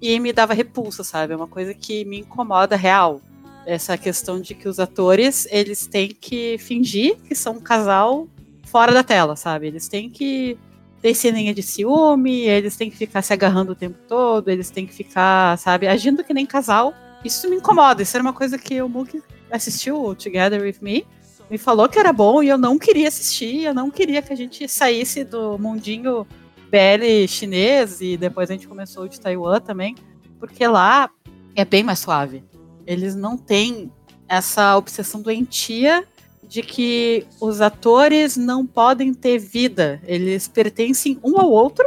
e 0.00 0.20
me 0.20 0.32
dava 0.32 0.54
repulsa, 0.54 1.02
sabe? 1.02 1.32
É 1.32 1.36
uma 1.36 1.48
coisa 1.48 1.74
que 1.74 2.04
me 2.04 2.20
incomoda 2.20 2.76
real. 2.76 3.20
Essa 3.66 3.98
questão 3.98 4.40
de 4.40 4.54
que 4.54 4.68
os 4.68 4.78
atores, 4.78 5.48
eles 5.50 5.88
têm 5.88 6.08
que 6.08 6.56
fingir 6.58 7.16
que 7.26 7.34
são 7.34 7.54
um 7.54 7.60
casal 7.60 8.28
fora 8.64 8.92
da 8.92 9.02
tela, 9.02 9.34
sabe? 9.34 9.66
Eles 9.66 9.88
têm 9.88 10.08
que 10.08 10.56
ter 11.02 11.14
ceninha 11.14 11.52
de 11.52 11.62
ciúme, 11.62 12.42
eles 12.42 12.76
têm 12.76 12.88
que 12.88 12.96
ficar 12.96 13.20
se 13.22 13.32
agarrando 13.32 13.72
o 13.72 13.74
tempo 13.74 13.98
todo, 14.06 14.48
eles 14.48 14.70
têm 14.70 14.86
que 14.86 14.94
ficar, 14.94 15.58
sabe, 15.58 15.88
agindo 15.88 16.22
que 16.22 16.32
nem 16.32 16.46
casal. 16.46 16.94
Isso 17.24 17.50
me 17.50 17.56
incomoda. 17.56 18.00
Isso 18.00 18.16
era 18.16 18.22
uma 18.22 18.32
coisa 18.32 18.56
que 18.56 18.80
o 18.80 18.88
Mook 18.88 19.20
assistiu 19.50 20.14
Together 20.14 20.62
With 20.62 20.76
Me, 20.80 21.04
me 21.50 21.58
falou 21.58 21.88
que 21.88 21.98
era 21.98 22.12
bom 22.12 22.42
e 22.42 22.48
eu 22.48 22.58
não 22.58 22.78
queria 22.78 23.08
assistir, 23.08 23.64
eu 23.64 23.74
não 23.74 23.90
queria 23.90 24.20
que 24.20 24.32
a 24.32 24.36
gente 24.36 24.68
saísse 24.68 25.24
do 25.24 25.58
mundinho 25.58 26.26
BL 26.70 27.26
chinês 27.26 28.00
e 28.00 28.16
depois 28.16 28.50
a 28.50 28.52
gente 28.52 28.68
começou 28.68 29.04
o 29.04 29.08
de 29.08 29.20
Taiwan 29.20 29.60
também, 29.60 29.94
porque 30.38 30.66
lá 30.66 31.10
é 31.56 31.64
bem 31.64 31.82
mais 31.82 31.98
suave. 31.98 32.44
Eles 32.86 33.14
não 33.14 33.36
têm 33.36 33.90
essa 34.28 34.76
obsessão 34.76 35.22
doentia 35.22 36.06
de 36.42 36.62
que 36.62 37.26
os 37.40 37.60
atores 37.60 38.36
não 38.36 38.66
podem 38.66 39.12
ter 39.12 39.38
vida. 39.38 40.00
Eles 40.04 40.48
pertencem 40.48 41.18
um 41.22 41.38
ao 41.38 41.50
outro. 41.50 41.86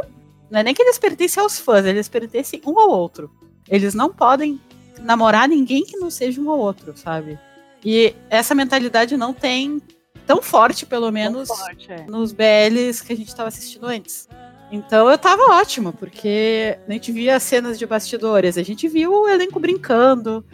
Não 0.50 0.60
é 0.60 0.62
nem 0.62 0.74
que 0.74 0.82
eles 0.82 0.98
pertencem 0.98 1.42
aos 1.42 1.58
fãs, 1.58 1.84
eles 1.84 2.08
pertencem 2.08 2.60
um 2.66 2.78
ao 2.78 2.90
outro. 2.90 3.30
Eles 3.68 3.94
não 3.94 4.12
podem 4.12 4.60
namorar 5.00 5.48
ninguém 5.48 5.84
que 5.84 5.96
não 5.96 6.10
seja 6.10 6.40
um 6.40 6.50
ao 6.50 6.58
outro, 6.58 6.96
sabe? 6.96 7.38
E 7.84 8.14
essa 8.30 8.54
mentalidade 8.54 9.16
não 9.16 9.32
tem 9.32 9.80
tão 10.26 10.40
forte, 10.40 10.86
pelo 10.86 11.10
menos, 11.10 11.48
forte, 11.48 11.90
é. 11.90 12.04
nos 12.04 12.32
BLs 12.32 13.02
que 13.04 13.12
a 13.12 13.16
gente 13.16 13.28
estava 13.28 13.48
assistindo 13.48 13.86
antes. 13.86 14.28
Então 14.70 15.10
eu 15.10 15.18
tava 15.18 15.42
ótimo, 15.50 15.92
porque 15.92 16.78
a 16.88 16.92
gente 16.92 17.12
via 17.12 17.38
cenas 17.38 17.78
de 17.78 17.84
bastidores, 17.86 18.56
a 18.56 18.62
gente 18.62 18.88
viu 18.88 19.12
o 19.12 19.28
elenco 19.28 19.60
brincando, 19.60 20.44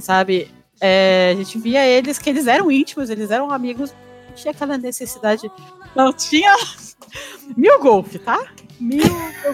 sabe? 0.00 0.50
É, 0.80 1.32
a 1.34 1.36
gente 1.36 1.58
via 1.58 1.86
eles 1.86 2.18
que 2.18 2.30
eles 2.30 2.46
eram 2.46 2.70
íntimos, 2.70 3.10
eles 3.10 3.30
eram 3.30 3.50
amigos 3.50 3.92
tinha 4.36 4.52
aquela 4.52 4.78
necessidade. 4.78 5.50
Não 5.94 6.12
tinha. 6.12 6.54
Mil 7.56 7.78
Golf, 7.80 8.14
tá? 8.16 8.52
Mil 8.78 9.02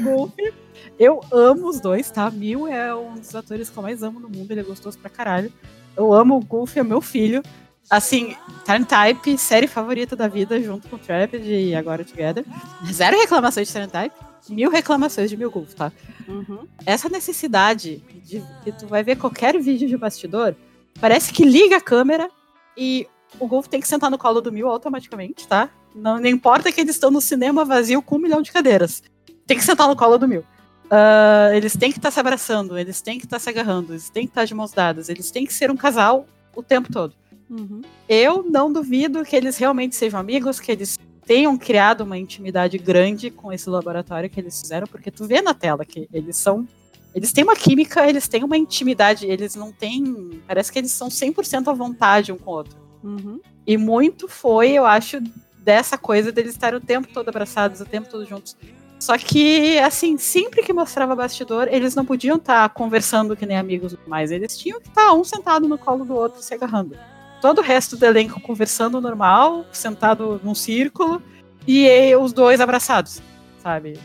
Golf. 0.02 0.34
Eu 0.98 1.20
amo 1.32 1.68
os 1.68 1.80
dois, 1.80 2.10
tá? 2.10 2.30
Mil 2.30 2.66
é 2.66 2.94
um 2.94 3.14
dos 3.14 3.34
atores 3.34 3.70
que 3.70 3.76
eu 3.76 3.82
mais 3.82 4.02
amo 4.02 4.20
no 4.20 4.28
mundo, 4.28 4.50
ele 4.50 4.60
é 4.60 4.64
gostoso 4.64 4.98
pra 4.98 5.08
caralho. 5.08 5.52
Eu 5.96 6.12
amo 6.12 6.36
o 6.36 6.44
Golf, 6.44 6.76
é 6.76 6.82
meu 6.82 7.00
filho. 7.00 7.42
Assim, 7.90 8.34
Turn 8.64 8.84
Type, 8.84 9.36
série 9.36 9.66
favorita 9.66 10.16
da 10.16 10.28
vida, 10.28 10.60
junto 10.62 10.88
com 10.88 10.96
Trapped 10.96 11.44
e 11.44 11.74
agora 11.74 12.04
Together. 12.04 12.44
Zero 12.90 13.18
reclamações 13.18 13.68
de 13.68 13.74
Turn 13.74 13.88
Type, 13.88 14.14
mil 14.48 14.70
reclamações 14.70 15.28
de 15.28 15.36
Mil 15.36 15.50
Golf, 15.50 15.74
tá? 15.74 15.92
Uhum. 16.26 16.66
Essa 16.86 17.08
necessidade 17.08 18.02
de 18.24 18.42
que 18.64 18.72
tu 18.72 18.86
vai 18.86 19.02
ver 19.02 19.16
qualquer 19.16 19.58
vídeo 19.60 19.88
de 19.88 19.96
bastidor, 19.96 20.54
parece 21.00 21.32
que 21.32 21.44
liga 21.44 21.76
a 21.76 21.80
câmera 21.80 22.30
e 22.76 23.06
o 23.38 23.46
Golf 23.46 23.66
tem 23.66 23.80
que 23.80 23.88
sentar 23.88 24.10
no 24.10 24.18
colo 24.18 24.40
do 24.40 24.52
Mil 24.52 24.68
automaticamente, 24.68 25.46
tá? 25.46 25.68
Não, 25.94 26.18
não 26.18 26.28
importa 26.28 26.72
que 26.72 26.80
eles 26.80 26.94
estão 26.94 27.10
no 27.10 27.20
cinema 27.20 27.64
vazio 27.64 28.00
com 28.02 28.16
um 28.16 28.20
milhão 28.20 28.40
de 28.40 28.52
cadeiras. 28.52 29.02
Tem 29.46 29.56
que 29.56 29.64
sentar 29.64 29.88
no 29.88 29.96
colo 29.96 30.16
do 30.16 30.26
Mil. 30.26 30.44
Uh, 30.92 31.54
eles 31.54 31.74
têm 31.74 31.90
que 31.90 31.98
estar 31.98 32.08
tá 32.08 32.12
se 32.12 32.20
abraçando, 32.20 32.76
eles 32.76 33.00
têm 33.00 33.18
que 33.18 33.24
estar 33.24 33.36
tá 33.36 33.40
se 33.40 33.48
agarrando, 33.48 33.94
eles 33.94 34.10
têm 34.10 34.24
que 34.24 34.30
estar 34.30 34.42
tá 34.42 34.44
de 34.44 34.54
mãos 34.54 34.72
dadas, 34.72 35.08
eles 35.08 35.30
têm 35.30 35.46
que 35.46 35.54
ser 35.54 35.70
um 35.70 35.76
casal 35.76 36.26
o 36.54 36.62
tempo 36.62 36.92
todo. 36.92 37.14
Uhum. 37.48 37.80
Eu 38.06 38.42
não 38.42 38.70
duvido 38.70 39.24
que 39.24 39.34
eles 39.34 39.56
realmente 39.56 39.96
sejam 39.96 40.20
amigos, 40.20 40.60
que 40.60 40.70
eles 40.70 40.98
tenham 41.24 41.56
criado 41.56 42.02
uma 42.02 42.18
intimidade 42.18 42.76
grande 42.76 43.30
com 43.30 43.50
esse 43.50 43.70
laboratório 43.70 44.28
que 44.28 44.38
eles 44.38 44.60
fizeram, 44.60 44.86
porque 44.86 45.10
tu 45.10 45.24
vê 45.24 45.40
na 45.40 45.54
tela 45.54 45.82
que 45.82 46.06
eles 46.12 46.36
são. 46.36 46.68
Eles 47.14 47.32
têm 47.32 47.44
uma 47.44 47.56
química, 47.56 48.06
eles 48.06 48.28
têm 48.28 48.44
uma 48.44 48.58
intimidade, 48.58 49.24
eles 49.26 49.54
não 49.54 49.72
têm. 49.72 50.42
Parece 50.46 50.70
que 50.70 50.78
eles 50.78 50.92
são 50.92 51.08
100% 51.08 51.68
à 51.68 51.72
vontade 51.72 52.32
um 52.32 52.36
com 52.36 52.50
o 52.50 52.54
outro. 52.54 52.76
Uhum. 53.02 53.40
E 53.66 53.78
muito 53.78 54.28
foi, 54.28 54.72
eu 54.72 54.84
acho, 54.84 55.22
dessa 55.58 55.96
coisa 55.96 56.30
deles 56.30 56.52
estarem 56.52 56.78
o 56.78 56.82
tempo 56.82 57.08
todo 57.14 57.30
abraçados, 57.30 57.80
o 57.80 57.86
tempo 57.86 58.10
todo 58.10 58.26
juntos. 58.26 58.56
Só 59.02 59.18
que, 59.18 59.80
assim, 59.80 60.16
sempre 60.16 60.62
que 60.62 60.72
mostrava 60.72 61.16
bastidor, 61.16 61.66
eles 61.68 61.92
não 61.92 62.04
podiam 62.04 62.36
estar 62.36 62.68
tá 62.68 62.72
conversando 62.72 63.36
que 63.36 63.44
nem 63.44 63.58
amigos 63.58 63.96
mais. 64.06 64.30
Eles 64.30 64.56
tinham 64.56 64.80
que 64.80 64.86
estar 64.86 65.06
tá 65.06 65.12
um 65.12 65.24
sentado 65.24 65.66
no 65.66 65.76
colo 65.76 66.04
do 66.04 66.14
outro 66.14 66.40
se 66.40 66.54
agarrando. 66.54 66.96
Todo 67.40 67.58
o 67.58 67.62
resto 67.62 67.96
do 67.96 68.06
elenco 68.06 68.40
conversando 68.40 69.00
normal, 69.00 69.66
sentado 69.72 70.40
num 70.44 70.54
círculo, 70.54 71.20
e 71.66 72.14
os 72.14 72.32
dois 72.32 72.60
abraçados, 72.60 73.20
sabe? 73.60 73.98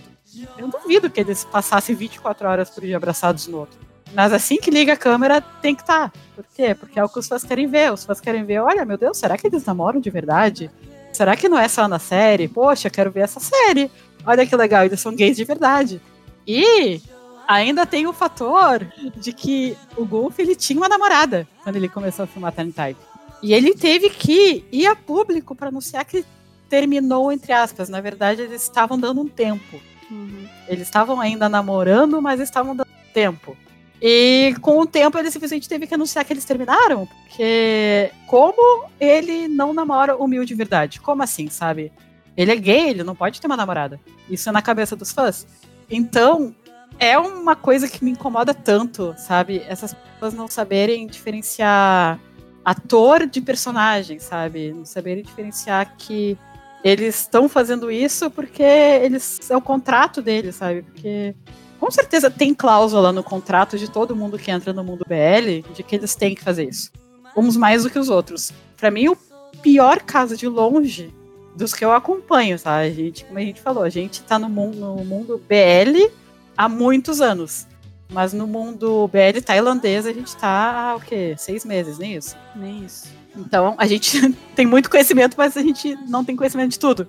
Eu 0.58 0.68
duvido 0.68 1.12
que 1.12 1.20
eles 1.20 1.46
passassem 1.46 1.96
24 1.96 2.48
horas 2.48 2.68
por 2.72 2.82
dia 2.82 2.98
abraçados 2.98 3.48
no 3.48 3.60
outro. 3.60 3.80
Mas 4.16 4.34
assim 4.34 4.58
que 4.58 4.72
liga 4.72 4.94
a 4.94 4.98
câmera, 4.98 5.42
tem 5.42 5.76
que 5.76 5.84
estar. 5.84 6.10
Tá. 6.10 6.20
Por 6.36 6.46
quê? 6.56 6.74
Porque 6.74 7.00
é 7.00 7.04
o 7.04 7.10
que 7.10 7.20
os 7.20 7.28
fãs 7.28 7.44
querem 7.44 7.68
ver. 7.68 7.94
Os 7.94 8.04
fãs 8.04 8.20
querem 8.20 8.44
ver, 8.44 8.62
olha, 8.62 8.84
meu 8.84 8.98
Deus, 8.98 9.16
será 9.18 9.38
que 9.38 9.46
eles 9.46 9.64
namoram 9.64 10.00
de 10.00 10.10
verdade? 10.10 10.72
Será 11.14 11.36
que 11.36 11.48
não 11.48 11.60
é 11.60 11.68
só 11.68 11.88
na 11.88 12.00
série? 12.00 12.48
Poxa, 12.48 12.90
quero 12.90 13.12
ver 13.12 13.22
essa 13.22 13.40
série 13.40 13.92
olha 14.28 14.46
que 14.46 14.56
legal, 14.56 14.86
eles 14.86 15.00
são 15.00 15.16
gays 15.16 15.38
de 15.38 15.46
verdade. 15.46 16.02
E 16.46 17.02
ainda 17.48 17.86
tem 17.86 18.06
o 18.06 18.14
fator 18.14 18.86
de 19.16 19.32
que 19.32 19.76
o 19.96 20.06
Golf 20.06 20.38
ele 20.38 20.56
tinha 20.56 20.78
uma 20.78 20.90
namorada 20.90 21.48
quando 21.64 21.78
ele 21.78 21.88
começou 21.88 22.24
a 22.24 22.28
filmar 22.28 22.52
Time 22.52 22.74
Type. 22.74 23.00
E 23.42 23.54
ele 23.54 23.74
teve 23.74 24.10
que 24.10 24.66
ir 24.72 24.88
a 24.88 24.96
público 24.96 25.56
para 25.56 25.70
anunciar 25.70 26.04
que 26.04 26.26
terminou, 26.70 27.32
entre 27.32 27.54
aspas. 27.54 27.88
Na 27.88 28.02
verdade, 28.02 28.42
eles 28.42 28.64
estavam 28.64 29.00
dando 29.00 29.22
um 29.22 29.28
tempo. 29.28 29.80
Uhum. 30.12 30.48
Eles 30.68 30.84
estavam 30.84 31.22
ainda 31.22 31.48
namorando, 31.48 32.22
mas 32.22 32.40
estavam 32.40 32.76
dando 32.76 32.88
tempo. 33.14 33.56
E 34.02 34.56
com 34.62 34.80
o 34.80 34.86
tempo 34.86 35.18
ele 35.18 35.32
simplesmente 35.32 35.68
teve 35.68 35.88
que 35.88 35.94
anunciar 35.94 36.24
que 36.26 36.34
eles 36.34 36.46
terminaram. 36.46 37.08
Porque 37.08 38.12
como 38.28 38.90
ele 39.00 39.48
não 39.48 39.74
namora 39.74 40.16
o 40.16 40.28
Mil 40.28 40.46
de 40.46 40.54
verdade? 40.54 41.00
Como 41.00 41.24
assim, 41.24 41.50
sabe? 41.50 41.92
Ele 42.38 42.52
é 42.52 42.56
gay, 42.56 42.90
ele 42.90 43.04
não 43.04 43.16
pode 43.16 43.42
ter 43.42 43.48
uma 43.48 43.58
namorada. 43.58 44.00
Isso 44.30 44.48
é 44.48 44.52
na 44.52 44.62
cabeça 44.62 44.96
dos 44.96 45.12
fãs. 45.12 45.48
Então, 45.90 46.56
é 47.00 47.18
uma 47.18 47.56
coisa 47.56 47.88
que 47.88 48.04
me 48.06 48.12
incomoda 48.12 48.54
tanto, 48.54 49.16
sabe? 49.18 49.64
Essas 49.68 49.94
pessoas 49.94 50.34
não 50.34 50.48
saberem 50.48 51.08
diferenciar 51.08 52.20
ator 52.64 53.26
de 53.26 53.42
personagem, 53.42 54.20
sabe? 54.20 54.72
Não 54.72 54.86
saberem 54.86 55.24
diferenciar 55.24 55.96
que 55.98 56.38
eles 56.84 57.22
estão 57.22 57.50
fazendo 57.50 57.90
isso 57.90 58.30
porque 58.30 58.64
eles 58.64 59.50
é 59.50 59.58
o 59.58 59.62
contrato 59.62 60.22
deles, 60.22 60.56
sabe? 60.56 60.84
Porque 60.84 61.36
com 61.80 61.90
certeza 61.90 62.30
tem 62.30 62.54
cláusula 62.54 63.12
no 63.12 63.24
contrato 63.24 63.78
de 63.78 63.90
todo 63.90 64.16
mundo 64.16 64.38
que 64.38 64.52
entra 64.52 64.74
no 64.74 64.84
mundo 64.84 65.06
BL 65.08 65.68
de 65.74 65.84
que 65.84 65.96
eles 65.96 66.16
têm 66.16 66.36
que 66.36 66.44
fazer 66.44 66.70
isso. 66.70 66.92
Uns 67.36 67.56
mais 67.56 67.84
do 67.84 67.90
que 67.90 68.00
os 68.00 68.10
outros. 68.10 68.52
Para 68.76 68.92
mim, 68.92 69.08
o 69.10 69.18
pior 69.62 70.02
caso 70.02 70.36
de 70.36 70.48
longe 70.48 71.14
dos 71.58 71.74
que 71.74 71.84
eu 71.84 71.92
acompanho, 71.92 72.60
tá? 72.60 72.78
A 72.78 72.90
gente, 72.90 73.26
como 73.26 73.40
a 73.40 73.42
gente 73.42 73.60
falou, 73.60 73.84
a 73.84 73.90
gente 73.90 74.22
tá 74.24 74.38
no 74.38 74.48
mundo, 74.48 74.78
no 74.78 75.04
mundo 75.04 75.42
BL 75.48 76.10
há 76.56 76.70
muitos 76.70 77.20
anos. 77.20 77.68
Mas 78.10 78.32
no 78.32 78.48
mundo 78.48 79.10
BL 79.10 79.42
tailandês 79.44 80.06
a 80.06 80.14
gente 80.14 80.36
tá 80.38 80.92
há 80.92 80.96
o 80.96 81.02
quê? 81.02 81.36
Seis 81.38 81.66
meses, 81.66 81.98
nem 81.98 82.16
isso? 82.16 82.38
Nem 82.56 82.86
isso. 82.86 83.08
Então 83.36 83.76
a 83.78 83.86
gente 83.86 84.34
tem 84.56 84.66
muito 84.66 84.90
conhecimento, 84.90 85.36
mas 85.38 85.58
a 85.58 85.62
gente 85.62 85.96
não 86.08 86.24
tem 86.24 86.36
conhecimento 86.36 86.72
de 86.72 86.80
tudo. 86.80 87.08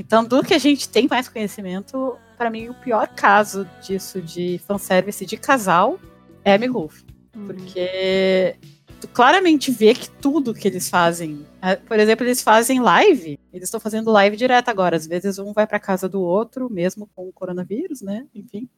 Então, 0.00 0.24
do 0.24 0.44
que 0.44 0.54
a 0.54 0.58
gente 0.58 0.88
tem 0.88 1.08
mais 1.08 1.28
conhecimento, 1.28 2.16
para 2.36 2.48
mim 2.48 2.68
o 2.68 2.74
pior 2.74 3.08
caso 3.08 3.68
disso 3.82 4.22
de 4.22 4.60
fanservice 4.64 5.26
de 5.26 5.36
casal 5.36 5.98
é 6.44 6.54
a 6.54 6.58
Migolf. 6.58 7.02
Uhum. 7.34 7.46
Porque 7.46 8.54
claramente 9.06 9.70
vê 9.70 9.94
que 9.94 10.10
tudo 10.10 10.54
que 10.54 10.66
eles 10.66 10.88
fazem. 10.88 11.46
É, 11.62 11.76
por 11.76 11.98
exemplo, 11.98 12.26
eles 12.26 12.42
fazem 12.42 12.80
live. 12.80 13.38
Eles 13.52 13.68
estão 13.68 13.78
fazendo 13.78 14.10
live 14.10 14.36
direto 14.36 14.68
agora. 14.68 14.96
Às 14.96 15.06
vezes 15.06 15.38
um 15.38 15.52
vai 15.52 15.66
para 15.66 15.78
casa 15.78 16.08
do 16.08 16.20
outro, 16.20 16.68
mesmo 16.68 17.08
com 17.14 17.28
o 17.28 17.32
coronavírus, 17.32 18.02
né? 18.02 18.26
Enfim. 18.34 18.68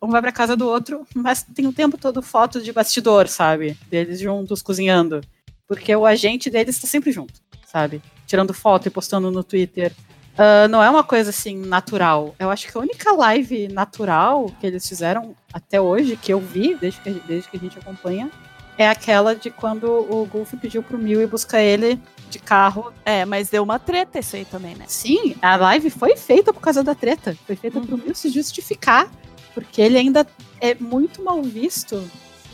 Um 0.00 0.08
vai 0.08 0.20
para 0.20 0.32
casa 0.32 0.56
do 0.56 0.68
outro, 0.68 1.06
mas 1.14 1.42
tem 1.42 1.66
o 1.66 1.72
tempo 1.72 1.96
todo 1.96 2.20
fotos 2.20 2.64
de 2.64 2.72
bastidor, 2.72 3.28
sabe? 3.28 3.76
Deles 3.88 4.20
juntos 4.20 4.60
cozinhando. 4.60 5.20
Porque 5.66 5.94
o 5.94 6.04
agente 6.04 6.50
deles 6.50 6.76
está 6.76 6.86
sempre 6.86 7.12
junto, 7.12 7.34
sabe? 7.64 8.02
Tirando 8.26 8.52
foto 8.52 8.88
e 8.88 8.90
postando 8.90 9.30
no 9.30 9.42
Twitter. 9.42 9.92
Uh, 10.32 10.66
não 10.68 10.82
é 10.82 10.88
uma 10.88 11.04
coisa 11.04 11.30
assim 11.30 11.56
natural. 11.56 12.34
Eu 12.38 12.50
acho 12.50 12.66
que 12.66 12.76
a 12.76 12.80
única 12.80 13.12
live 13.12 13.68
natural 13.68 14.50
que 14.60 14.66
eles 14.66 14.86
fizeram 14.88 15.36
até 15.52 15.80
hoje, 15.80 16.16
que 16.16 16.32
eu 16.32 16.40
vi, 16.40 16.74
desde 16.74 17.00
que, 17.00 17.10
desde 17.26 17.50
que 17.50 17.56
a 17.56 17.60
gente 17.60 17.78
acompanha, 17.78 18.30
é 18.78 18.88
aquela 18.88 19.34
de 19.34 19.50
quando 19.50 19.84
o 19.84 20.26
Golf 20.26 20.52
pediu 20.54 20.82
pro 20.82 20.98
Mil 20.98 21.20
ir 21.20 21.26
buscar 21.26 21.60
ele 21.60 22.00
de 22.30 22.38
carro. 22.38 22.92
É, 23.04 23.24
mas 23.24 23.50
deu 23.50 23.62
uma 23.62 23.78
treta 23.78 24.18
isso 24.18 24.36
aí 24.36 24.44
também, 24.44 24.74
né? 24.74 24.84
Sim, 24.88 25.36
a 25.42 25.56
live 25.56 25.90
foi 25.90 26.16
feita 26.16 26.52
por 26.52 26.60
causa 26.60 26.82
da 26.82 26.94
treta. 26.94 27.36
Foi 27.46 27.56
feita 27.56 27.78
uhum. 27.78 27.86
pro 27.86 27.98
Mil 27.98 28.14
se 28.14 28.30
justificar. 28.30 29.08
Porque 29.54 29.82
ele 29.82 29.98
ainda 29.98 30.26
é 30.60 30.74
muito 30.74 31.22
mal 31.22 31.42
visto 31.42 32.02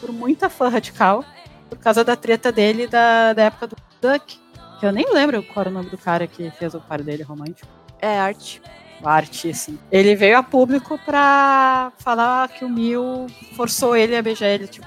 por 0.00 0.12
muita 0.12 0.48
fã 0.48 0.68
radical 0.68 1.24
por 1.70 1.78
causa 1.78 2.02
da 2.02 2.16
treta 2.16 2.50
dele 2.50 2.86
da, 2.88 3.32
da 3.32 3.44
época 3.44 3.68
do 3.68 3.76
Duck. 4.00 4.40
Que 4.80 4.86
eu 4.86 4.92
nem 4.92 5.12
lembro 5.12 5.42
qual 5.42 5.62
era 5.62 5.70
o 5.70 5.72
nome 5.72 5.90
do 5.90 5.98
cara 5.98 6.26
que 6.26 6.50
fez 6.52 6.74
o 6.74 6.80
par 6.80 7.02
dele 7.02 7.22
romântico. 7.22 7.68
É, 8.00 8.18
Arte. 8.18 8.60
Arte, 9.04 9.54
sim. 9.54 9.78
Ele 9.92 10.16
veio 10.16 10.38
a 10.38 10.42
público 10.42 10.98
pra 11.04 11.92
falar 11.98 12.48
que 12.48 12.64
o 12.64 12.68
Mil 12.68 13.26
forçou 13.54 13.96
ele 13.96 14.16
a 14.16 14.22
beijar 14.22 14.48
ele, 14.48 14.66
tipo, 14.66 14.86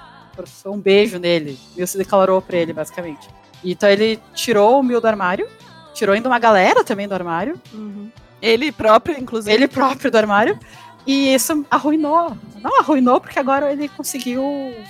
um 0.66 0.78
beijo 0.78 1.20
nele. 1.20 1.58
E 1.76 1.86
se 1.86 1.98
declarou 1.98 2.42
pra 2.42 2.58
ele, 2.58 2.74
basicamente. 2.74 3.30
Então 3.64 3.90
ele 3.90 4.20
tirou 4.34 4.80
o 4.80 4.84
Mil 4.84 5.00
do 5.00 5.08
armário, 5.08 5.48
tirou 5.94 6.14
ainda 6.14 6.30
uma 6.30 6.40
galera 6.40 6.84
também 6.84 7.08
do 7.08 7.14
armário. 7.14 7.60
Uhum. 7.74 8.10
Ele 8.42 8.72
próprio, 8.72 9.20
inclusive. 9.20 9.54
Ele 9.54 9.68
próprio 9.68 10.10
do 10.10 10.18
armário. 10.18 10.58
E 11.06 11.34
isso 11.34 11.66
arruinou. 11.70 12.38
Não 12.62 12.80
arruinou, 12.80 13.20
porque 13.20 13.40
agora 13.40 13.72
ele 13.72 13.90
conseguiu 13.90 14.44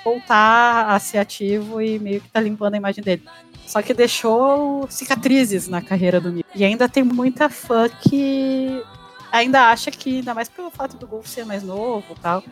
voltar 0.03 0.89
a 0.89 0.99
ser 0.99 1.17
ativo 1.17 1.81
e 1.81 1.99
meio 1.99 2.21
que 2.21 2.29
tá 2.29 2.39
limpando 2.39 2.73
a 2.73 2.77
imagem 2.77 3.03
dele. 3.03 3.23
Só 3.65 3.81
que 3.81 3.93
deixou 3.93 4.85
cicatrizes 4.89 5.67
na 5.67 5.81
carreira 5.81 6.19
do 6.19 6.31
Mil. 6.31 6.43
E 6.53 6.65
ainda 6.65 6.89
tem 6.89 7.03
muita 7.03 7.49
fã 7.49 7.87
que 7.87 8.83
ainda 9.31 9.69
acha 9.69 9.89
que, 9.89 10.17
ainda 10.17 10.33
mais 10.33 10.49
pelo 10.49 10.69
fato 10.69 10.97
do 10.97 11.07
Golf 11.07 11.25
ser 11.27 11.45
mais 11.45 11.63
novo 11.63 12.05
e 12.11 12.19
tal, 12.19 12.43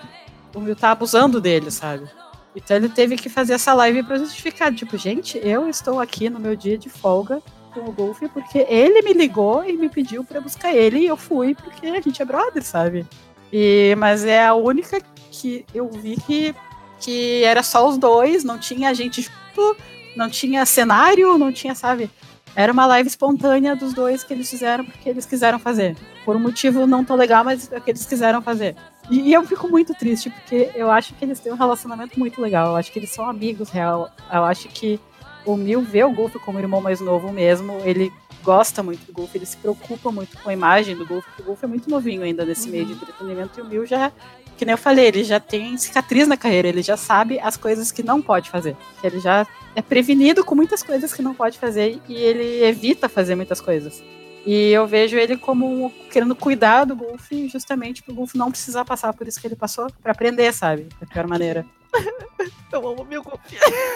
o 0.56 0.60
Mil 0.62 0.76
tá 0.76 0.92
abusando 0.92 1.42
dele, 1.42 1.70
sabe? 1.70 2.10
Então 2.56 2.76
ele 2.76 2.90
teve 2.90 3.16
que 3.16 3.30
fazer 3.30 3.54
essa 3.54 3.74
live 3.74 4.04
para 4.04 4.18
justificar, 4.18 4.74
tipo, 4.74 4.98
gente, 4.98 5.40
eu 5.44 5.70
estou 5.70 6.00
aqui 6.00 6.30
no 6.30 6.40
meu 6.40 6.56
dia 6.56 6.78
de 6.78 6.90
folga 6.90 7.42
com 7.74 7.82
o 7.82 7.92
Golf 7.92 8.22
porque 8.34 8.66
ele 8.68 9.02
me 9.02 9.14
ligou 9.14 9.64
e 9.64 9.78
me 9.78 9.90
pediu 9.90 10.24
para 10.24 10.42
buscar 10.42 10.74
ele 10.74 11.00
e 11.00 11.06
eu 11.06 11.16
fui 11.16 11.54
porque 11.54 11.86
a 11.88 12.02
gente 12.02 12.22
é 12.22 12.26
brother, 12.26 12.64
sabe? 12.64 13.06
E 13.54 13.96
mas 13.98 14.26
é 14.26 14.46
a 14.46 14.54
única 14.54 15.00
que 15.32 15.66
eu 15.74 15.90
vi 15.90 16.16
que, 16.18 16.56
que 17.00 17.44
era 17.44 17.64
só 17.64 17.88
os 17.88 17.98
dois, 17.98 18.44
não 18.44 18.58
tinha 18.58 18.94
gente 18.94 19.22
junto, 19.22 19.78
não 20.16 20.30
tinha 20.30 20.66
cenário, 20.66 21.38
não 21.38 21.52
tinha, 21.52 21.76
sabe? 21.76 22.10
Era 22.56 22.74
uma 22.74 22.86
live 22.88 23.08
espontânea 23.08 23.76
dos 23.76 23.94
dois 23.94 24.24
que 24.24 24.34
eles 24.34 24.50
fizeram 24.50 24.84
porque 24.84 25.08
eles 25.08 25.26
quiseram 25.26 25.60
fazer. 25.60 25.96
Por 26.26 26.36
um 26.36 26.40
motivo 26.40 26.88
não 26.88 27.06
tão 27.06 27.16
legal, 27.16 27.44
mas 27.44 27.72
é 27.72 27.80
que 27.80 27.92
eles 27.92 28.06
quiseram 28.06 28.42
fazer. 28.42 28.76
E, 29.10 29.34
eu 29.34 29.44
fico 29.44 29.68
muito 29.68 29.94
triste, 29.94 30.30
porque 30.30 30.72
eu 30.76 30.92
acho 30.92 31.14
que 31.16 31.26
eles 31.26 31.40
têm 31.40 31.52
um 31.52 31.58
relacionamento 31.58 32.20
muito 32.20 32.42
legal. 32.42 32.68
Eu 32.68 32.76
acho 32.76 32.92
que 32.92 33.00
eles 33.00 33.10
são 33.10 33.28
amigos 33.28 33.70
real. 33.70 34.10
Eu 34.32 34.44
acho 34.44 34.68
que 34.68 35.00
o 35.46 35.56
Mil 35.56 35.82
vê 35.82 36.04
o 36.04 36.12
Golf 36.12 36.36
como 36.46 36.60
irmão 36.60 36.82
mais 36.82 37.00
novo 37.00 37.32
mesmo. 37.32 37.80
Ele 37.84 38.12
gosta 38.44 38.82
muito 38.84 39.06
do 39.06 39.14
Golf, 39.14 39.34
ele 39.36 39.46
se 39.46 39.58
preocupa 39.58 40.12
muito 40.12 40.38
com 40.38 40.50
a 40.50 40.54
imagem 40.54 40.96
do 40.96 41.06
Golf, 41.06 41.26
porque 41.26 41.42
o 41.42 41.46
Golf 41.46 41.64
é 41.64 41.68
muito 41.68 41.90
novinho 41.90 42.24
ainda 42.24 42.46
nesse 42.46 42.66
uhum. 42.66 42.72
meio 42.72 42.86
de 42.86 42.94
entretenimento, 42.94 43.60
e 43.60 43.62
o 43.62 43.66
Mil 43.66 43.86
já, 43.86 44.12
que 44.58 44.66
nem 44.66 44.74
eu 44.74 44.78
falei, 44.78 45.08
ele 45.08 45.24
já 45.24 45.40
tem 45.40 45.78
cicatriz 45.78 46.28
na 46.28 46.38
carreira, 46.38 46.68
ele 46.68 46.82
já 46.82 46.96
sabe 46.96 47.40
as 47.40 47.58
coisas 47.58 47.92
que 47.92 48.04
não 48.04 48.22
pode 48.22 48.50
fazer. 48.50 48.76
Ele 49.04 49.20
já 49.20 49.46
é 49.76 49.82
prevenido 49.82 50.44
com 50.44 50.56
muitas 50.56 50.82
coisas 50.84 51.14
que 51.14 51.22
não 51.22 51.34
pode 51.34 51.58
fazer 51.58 52.00
e 52.08 52.16
ele 52.16 52.64
evita 52.64 53.10
fazer 53.10 53.36
muitas 53.36 53.60
coisas. 53.60 54.02
E 54.46 54.72
eu 54.72 54.88
vejo 54.88 55.18
ele 55.18 55.38
como 55.38 55.92
querendo 56.12 56.36
cuidar 56.36 56.86
do 56.86 56.96
Golf 56.96 57.30
justamente 57.52 58.02
para 58.02 58.12
o 58.12 58.16
Golf 58.16 58.34
não 58.36 58.50
precisar 58.50 58.86
passar 58.86 59.14
por 59.14 59.28
isso 59.28 59.40
que 59.40 59.48
ele 59.48 59.56
passou, 59.56 59.88
para 60.02 60.12
aprender, 60.12 60.54
sabe? 60.54 60.88
Da 61.00 61.06
pior 61.06 61.28
maneira. 61.28 61.66
Eu 62.72 62.88
amo 62.88 63.04
meu 63.04 63.24
Golf. 63.24 63.40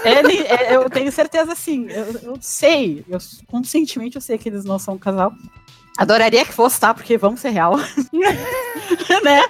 Ele, 0.04 0.39
é, 0.48 0.76
eu 0.76 0.89
tenho 0.89 1.12
certeza, 1.12 1.54
sim. 1.54 1.86
Eu, 1.89 2.32
eu 2.32 2.38
sei, 2.41 3.06
eu, 3.08 3.20
conscientemente 3.46 4.16
eu 4.16 4.22
sei 4.22 4.36
que 4.36 4.50
eles 4.50 4.66
não 4.66 4.80
são 4.80 4.96
um 4.96 4.98
casal. 4.98 5.32
Adoraria 5.96 6.44
que 6.44 6.52
fosse, 6.52 6.80
tá? 6.80 6.91
Porque 6.91 7.16
vamos 7.16 7.39
ser 7.39 7.50
real. 7.50 7.78
né? 9.24 9.44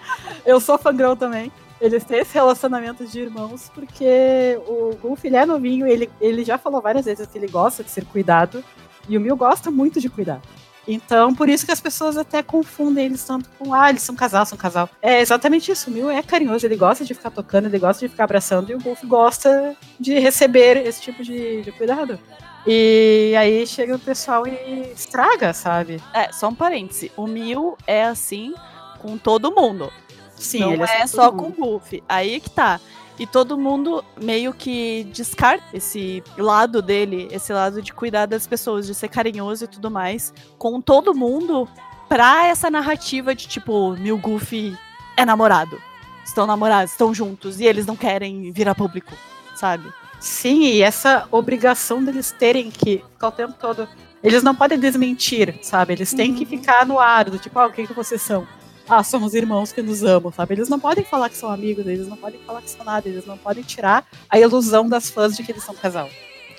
Eu 0.46 0.60
sou 0.60 0.78
fangirl 0.78 1.16
também. 1.16 1.52
Eles 1.80 2.04
têm 2.04 2.20
esse 2.20 2.34
relacionamento 2.34 3.06
de 3.06 3.20
irmãos, 3.20 3.72
porque 3.74 4.60
o 4.68 4.96
Golf 5.02 5.24
ele 5.24 5.38
é 5.38 5.46
novinho, 5.46 5.88
ele, 5.88 6.10
ele 6.20 6.44
já 6.44 6.58
falou 6.58 6.82
várias 6.82 7.06
vezes 7.06 7.28
que 7.28 7.38
ele 7.38 7.48
gosta 7.48 7.84
de 7.84 7.92
ser 7.92 8.06
cuidado. 8.06 8.64
E 9.08 9.18
o 9.18 9.22
Mil 9.22 9.36
gosta 9.36 9.72
muito 9.72 10.00
de 10.00 10.10
cuidar. 10.10 10.42
Então, 10.88 11.34
por 11.34 11.48
isso 11.48 11.66
que 11.66 11.72
as 11.72 11.80
pessoas 11.80 12.18
até 12.18 12.44
confundem 12.44 13.06
eles 13.06 13.24
tanto 13.24 13.50
com, 13.58 13.74
ah, 13.74 13.90
eles 13.90 14.02
são 14.02 14.16
casal, 14.16 14.46
são 14.46 14.58
casal. 14.58 14.90
É 15.02 15.22
exatamente 15.22 15.72
isso. 15.72 15.90
O 15.90 15.94
Mil 15.94 16.10
é 16.10 16.22
carinhoso, 16.22 16.66
ele 16.66 16.76
gosta 16.76 17.06
de 17.06 17.14
ficar 17.14 17.32
tocando, 17.32 17.66
ele 17.66 17.80
gosta 17.80 18.06
de 18.06 18.10
ficar 18.10 18.26
abraçando, 18.26 18.70
e 18.70 18.76
o 18.76 18.80
Golf 18.80 19.02
gosta 19.06 19.76
de 20.00 20.20
receber 20.20 20.78
esse 20.86 21.02
tipo 21.02 21.24
de, 21.24 21.62
de 21.62 21.72
cuidado. 21.72 22.20
E 22.66 23.34
aí 23.38 23.68
chega 23.68 23.96
o 23.96 24.00
pessoal 24.00 24.48
e 24.48 24.92
estraga, 24.94 25.54
sabe? 25.54 26.02
É, 26.14 26.32
só 26.32 26.48
um 26.48 26.56
parêntese. 26.56 27.12
O 27.16 27.28
Mil 27.28 27.78
é 27.86 28.06
assim 28.06 28.54
com 29.00 29.18
todo 29.18 29.54
mundo. 29.54 29.92
Sim, 30.36 30.60
não 30.60 30.74
ele 30.74 30.84
é, 30.84 31.02
é 31.02 31.08
só 31.08 31.32
com 31.32 31.48
o 31.48 31.52
Golf. 31.52 31.94
Aí 32.08 32.40
que 32.40 32.50
tá. 32.50 32.80
E 33.20 33.28
todo 33.28 33.58
mundo 33.58 34.04
meio 34.20 34.54
que 34.54 35.04
descarta 35.14 35.66
esse 35.74 36.24
lado 36.38 36.82
dele, 36.82 37.28
esse 37.32 37.54
lado 37.54 37.82
de 37.82 37.94
cuidar 37.94 38.26
das 38.26 38.48
pessoas, 38.48 38.88
de 38.88 38.96
ser 38.96 39.08
carinhoso 39.08 39.66
e 39.66 39.68
tudo 39.68 39.92
mais, 39.92 40.34
com 40.58 40.82
todo 40.82 41.14
mundo 41.14 41.70
pra 42.10 42.48
essa 42.48 42.72
narrativa 42.72 43.36
de 43.36 43.48
tipo, 43.48 43.94
Mil 43.94 44.18
Goofy 44.18 44.78
é 45.16 45.26
namorado. 45.26 45.80
Estão 46.26 46.48
namorados, 46.48 46.92
estão 46.92 47.14
juntos 47.14 47.60
e 47.60 47.66
eles 47.66 47.86
não 47.86 47.96
querem 47.96 48.52
virar 48.52 48.74
público, 48.74 49.14
sabe? 49.56 49.92
Sim, 50.20 50.64
e 50.64 50.82
essa 50.82 51.28
obrigação 51.30 52.04
deles 52.04 52.32
terem 52.32 52.72
que 52.72 53.04
ficar 53.14 53.28
o 53.28 53.32
tempo 53.32 53.54
todo. 53.60 53.88
Eles 54.24 54.42
não 54.42 54.56
podem 54.56 54.80
desmentir, 54.80 55.60
sabe? 55.62 55.94
Eles 55.94 56.14
têm 56.14 56.32
uhum. 56.32 56.38
que 56.38 56.46
ficar 56.46 56.86
no 56.86 56.98
ar, 56.98 57.30
do 57.30 57.38
tipo, 57.38 57.60
ah, 57.60 57.68
o 57.68 57.72
que, 57.72 57.86
que 57.86 57.94
vocês 57.94 58.22
são? 58.22 58.48
Ah, 58.88 59.04
somos 59.04 59.34
irmãos 59.34 59.72
que 59.72 59.82
nos 59.82 60.04
amam, 60.04 60.32
sabe? 60.32 60.56
Eles 60.56 60.70
não 60.70 60.80
podem 60.80 61.04
falar 61.04 61.30
que 61.30 61.38
são 61.38 61.50
amigos, 61.50 61.86
eles 61.88 62.08
não 62.08 62.18
podem 62.18 62.40
falar 62.42 62.62
que 62.62 62.70
são 62.70 62.86
nada, 62.86 63.08
eles 63.08 63.26
não 63.26 63.38
podem 63.38 63.64
tirar 63.64 64.06
a 64.30 64.38
ilusão 64.38 64.88
das 64.88 65.10
fãs 65.10 65.38
de 65.38 65.44
que 65.44 65.52
eles 65.52 65.64
são 65.64 65.74
casal. 65.74 66.10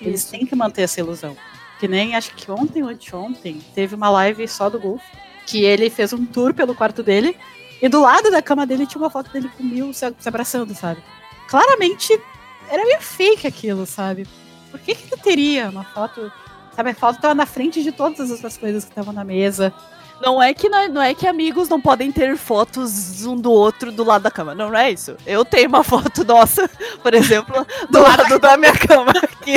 Eles 0.01 0.21
Isso. 0.21 0.31
têm 0.31 0.45
que 0.45 0.55
manter 0.55 0.83
essa 0.83 0.99
ilusão. 0.99 1.37
Que 1.79 1.87
nem 1.87 2.15
acho 2.15 2.33
que 2.35 2.49
ontem 2.51 2.81
ou 2.83 2.89
anteontem 2.89 3.61
teve 3.73 3.95
uma 3.95 4.09
live 4.09 4.47
só 4.47 4.69
do 4.69 4.79
Golf, 4.79 5.03
que 5.45 5.63
ele 5.63 5.89
fez 5.89 6.13
um 6.13 6.25
tour 6.25 6.53
pelo 6.53 6.73
quarto 6.73 7.03
dele, 7.03 7.37
e 7.81 7.87
do 7.87 8.01
lado 8.01 8.31
da 8.31 8.41
cama 8.41 8.65
dele 8.65 8.87
tinha 8.87 9.01
uma 9.01 9.09
foto 9.09 9.31
dele 9.31 9.49
com 9.55 9.63
Mil 9.63 9.93
se, 9.93 10.05
abraçando, 10.25 10.73
sabe? 10.73 11.03
Claramente 11.47 12.19
era 12.69 12.83
meio 12.85 13.01
fake 13.01 13.45
aquilo, 13.45 13.85
sabe? 13.85 14.27
Por 14.71 14.79
que, 14.79 14.95
que 14.95 15.13
ele 15.13 15.21
teria 15.21 15.69
uma 15.69 15.83
foto? 15.83 16.31
Sabe, 16.75 16.89
a 16.89 16.95
foto 16.95 17.21
tava 17.21 17.35
na 17.35 17.45
frente 17.45 17.83
de 17.83 17.91
todas 17.91 18.19
as 18.19 18.31
outras 18.31 18.57
coisas 18.57 18.83
que 18.83 18.91
estavam 18.91 19.13
na 19.13 19.23
mesa. 19.23 19.73
Não 20.21 20.41
é 20.41 20.53
que 20.53 20.69
não, 20.69 20.87
não, 20.89 21.01
é 21.01 21.13
que 21.13 21.27
amigos 21.27 21.67
não 21.67 21.79
podem 21.79 22.11
ter 22.11 22.35
fotos 22.37 23.25
um 23.25 23.35
do 23.35 23.51
outro 23.51 23.91
do 23.91 24.03
lado 24.03 24.23
da 24.23 24.31
cama. 24.31 24.55
Não, 24.55 24.69
não 24.69 24.77
é 24.77 24.91
isso. 24.91 25.15
Eu 25.25 25.43
tenho 25.43 25.69
uma 25.69 25.83
foto 25.83 26.23
nossa, 26.23 26.69
por 27.01 27.13
exemplo, 27.13 27.65
do 27.89 28.01
lado 28.01 28.39
da 28.39 28.57
minha 28.57 28.73
cama 28.73 29.11
aqui. 29.11 29.55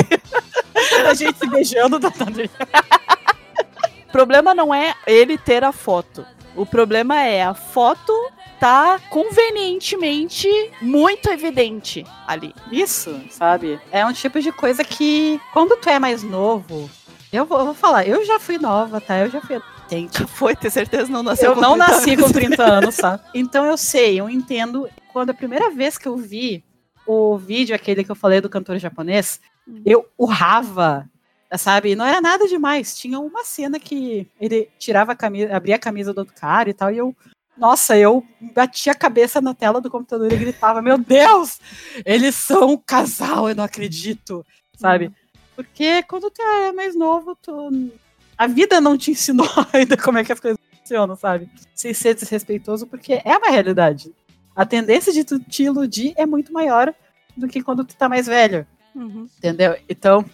A 1.09 1.14
gente 1.14 1.38
se 1.38 1.46
beijando 1.46 1.98
do 1.98 2.09
O 2.09 4.12
problema 4.12 4.54
não 4.54 4.74
é 4.74 4.94
ele 5.06 5.38
ter 5.38 5.64
a 5.64 5.72
foto. 5.72 6.26
O 6.56 6.66
problema 6.66 7.20
é 7.20 7.42
a 7.42 7.54
foto 7.54 8.12
tá 8.59 8.98
convenientemente 9.09 10.48
muito 10.82 11.30
evidente 11.30 12.04
ali. 12.26 12.52
Isso, 12.72 13.20
sabe? 13.30 13.80
É 13.92 14.04
um 14.04 14.12
tipo 14.12 14.40
de 14.40 14.50
coisa 14.50 14.82
que, 14.82 15.40
quando 15.52 15.76
tu 15.76 15.88
é 15.88 15.98
mais 15.98 16.22
novo, 16.22 16.90
eu 17.32 17.44
vou, 17.44 17.61
eu 17.61 17.64
vou 17.66 17.74
falar, 17.74 18.06
eu 18.06 18.24
já 18.24 18.40
fui 18.40 18.59
nova, 18.59 19.00
tá? 19.00 19.18
Eu 19.18 19.30
já 19.30 19.40
fui 19.40 19.61
adolescente. 19.89 20.26
Foi, 20.26 20.55
ter 20.55 20.70
certeza 20.70 21.11
não 21.11 21.22
nasceu 21.22 21.51
Eu 21.51 21.55
com 21.55 21.61
não 21.61 21.76
nasci 21.76 22.12
anos. 22.12 22.26
com 22.26 22.32
30 22.32 22.62
anos, 22.64 22.97
tá? 22.97 23.20
Então 23.34 23.64
eu 23.64 23.76
sei, 23.76 24.20
eu 24.20 24.28
entendo. 24.28 24.89
Quando 25.12 25.30
a 25.30 25.34
primeira 25.34 25.70
vez 25.70 25.97
que 25.97 26.07
eu 26.07 26.16
vi 26.16 26.62
o 27.07 27.39
vídeo, 27.39 27.74
aquele 27.74 28.05
que 28.05 28.11
eu 28.11 28.16
falei 28.16 28.41
do 28.41 28.51
cantor 28.51 28.78
japonês, 28.78 29.41
hum. 29.66 29.82
eu 29.84 30.07
urrava, 30.18 31.09
sabe? 31.57 31.97
Não 31.97 32.05
era 32.05 32.20
nada 32.20 32.47
demais. 32.47 32.97
Tinha 32.97 33.18
uma 33.18 33.45
cena 33.45 33.80
que 33.80 34.28
ele 34.41 34.68
tirava 34.78 35.12
a 35.12 35.16
camisa, 35.16 35.57
abria 35.57 35.76
a 35.76 35.80
camisa 35.80 36.12
do 36.12 36.18
outro 36.18 36.34
cara 36.34 36.68
e 36.68 36.74
tal, 36.74 36.93
e 36.93 36.99
eu 36.99 37.16
nossa, 37.57 37.99
eu 37.99 38.24
batia 38.55 38.93
a 38.93 38.95
cabeça 38.95 39.41
na 39.41 39.53
tela 39.53 39.80
do 39.80 39.91
computador 39.91 40.32
e 40.32 40.36
gritava: 40.36 40.80
Meu 40.80 40.97
Deus, 40.97 41.59
eles 42.05 42.36
são 42.36 42.70
um 42.70 42.76
casal, 42.76 43.49
eu 43.49 43.55
não 43.57 43.64
acredito, 43.64 44.47
sabe? 44.76 45.09
Hum. 45.09 45.12
Porque 45.57 46.05
quando 46.05 46.30
tu 46.30 46.41
é 46.41 46.70
mais 46.70 46.95
novo, 46.95 47.34
tu 47.34 47.91
a 48.39 48.47
vida 48.47 48.80
não 48.80 48.97
te 48.97 49.11
ensinou 49.11 49.49
ainda 49.72 49.97
como 49.97 50.18
é 50.18 50.24
que 50.24 50.32
as 50.32 50.39
coisas 50.39 50.59
funcionam, 50.78 51.16
sabe? 51.16 51.51
Sem 51.74 51.93
ser 51.93 52.14
desrespeitoso, 52.14 52.86
porque 52.86 53.20
é 53.24 53.36
uma 53.36 53.51
realidade. 53.51 54.14
A 54.55 54.64
tendência 54.64 55.12
de 55.12 55.24
tu 55.24 55.41
te 55.41 55.64
iludir 55.64 56.14
é 56.16 56.24
muito 56.24 56.53
maior 56.53 56.95
do 57.36 57.49
que 57.49 57.62
quando 57.62 57.84
tu 57.84 57.97
tá 57.97 58.09
mais 58.09 58.26
velho. 58.26 58.66
Uhum. 58.95 59.28
Entendeu? 59.36 59.76
Então, 59.89 60.24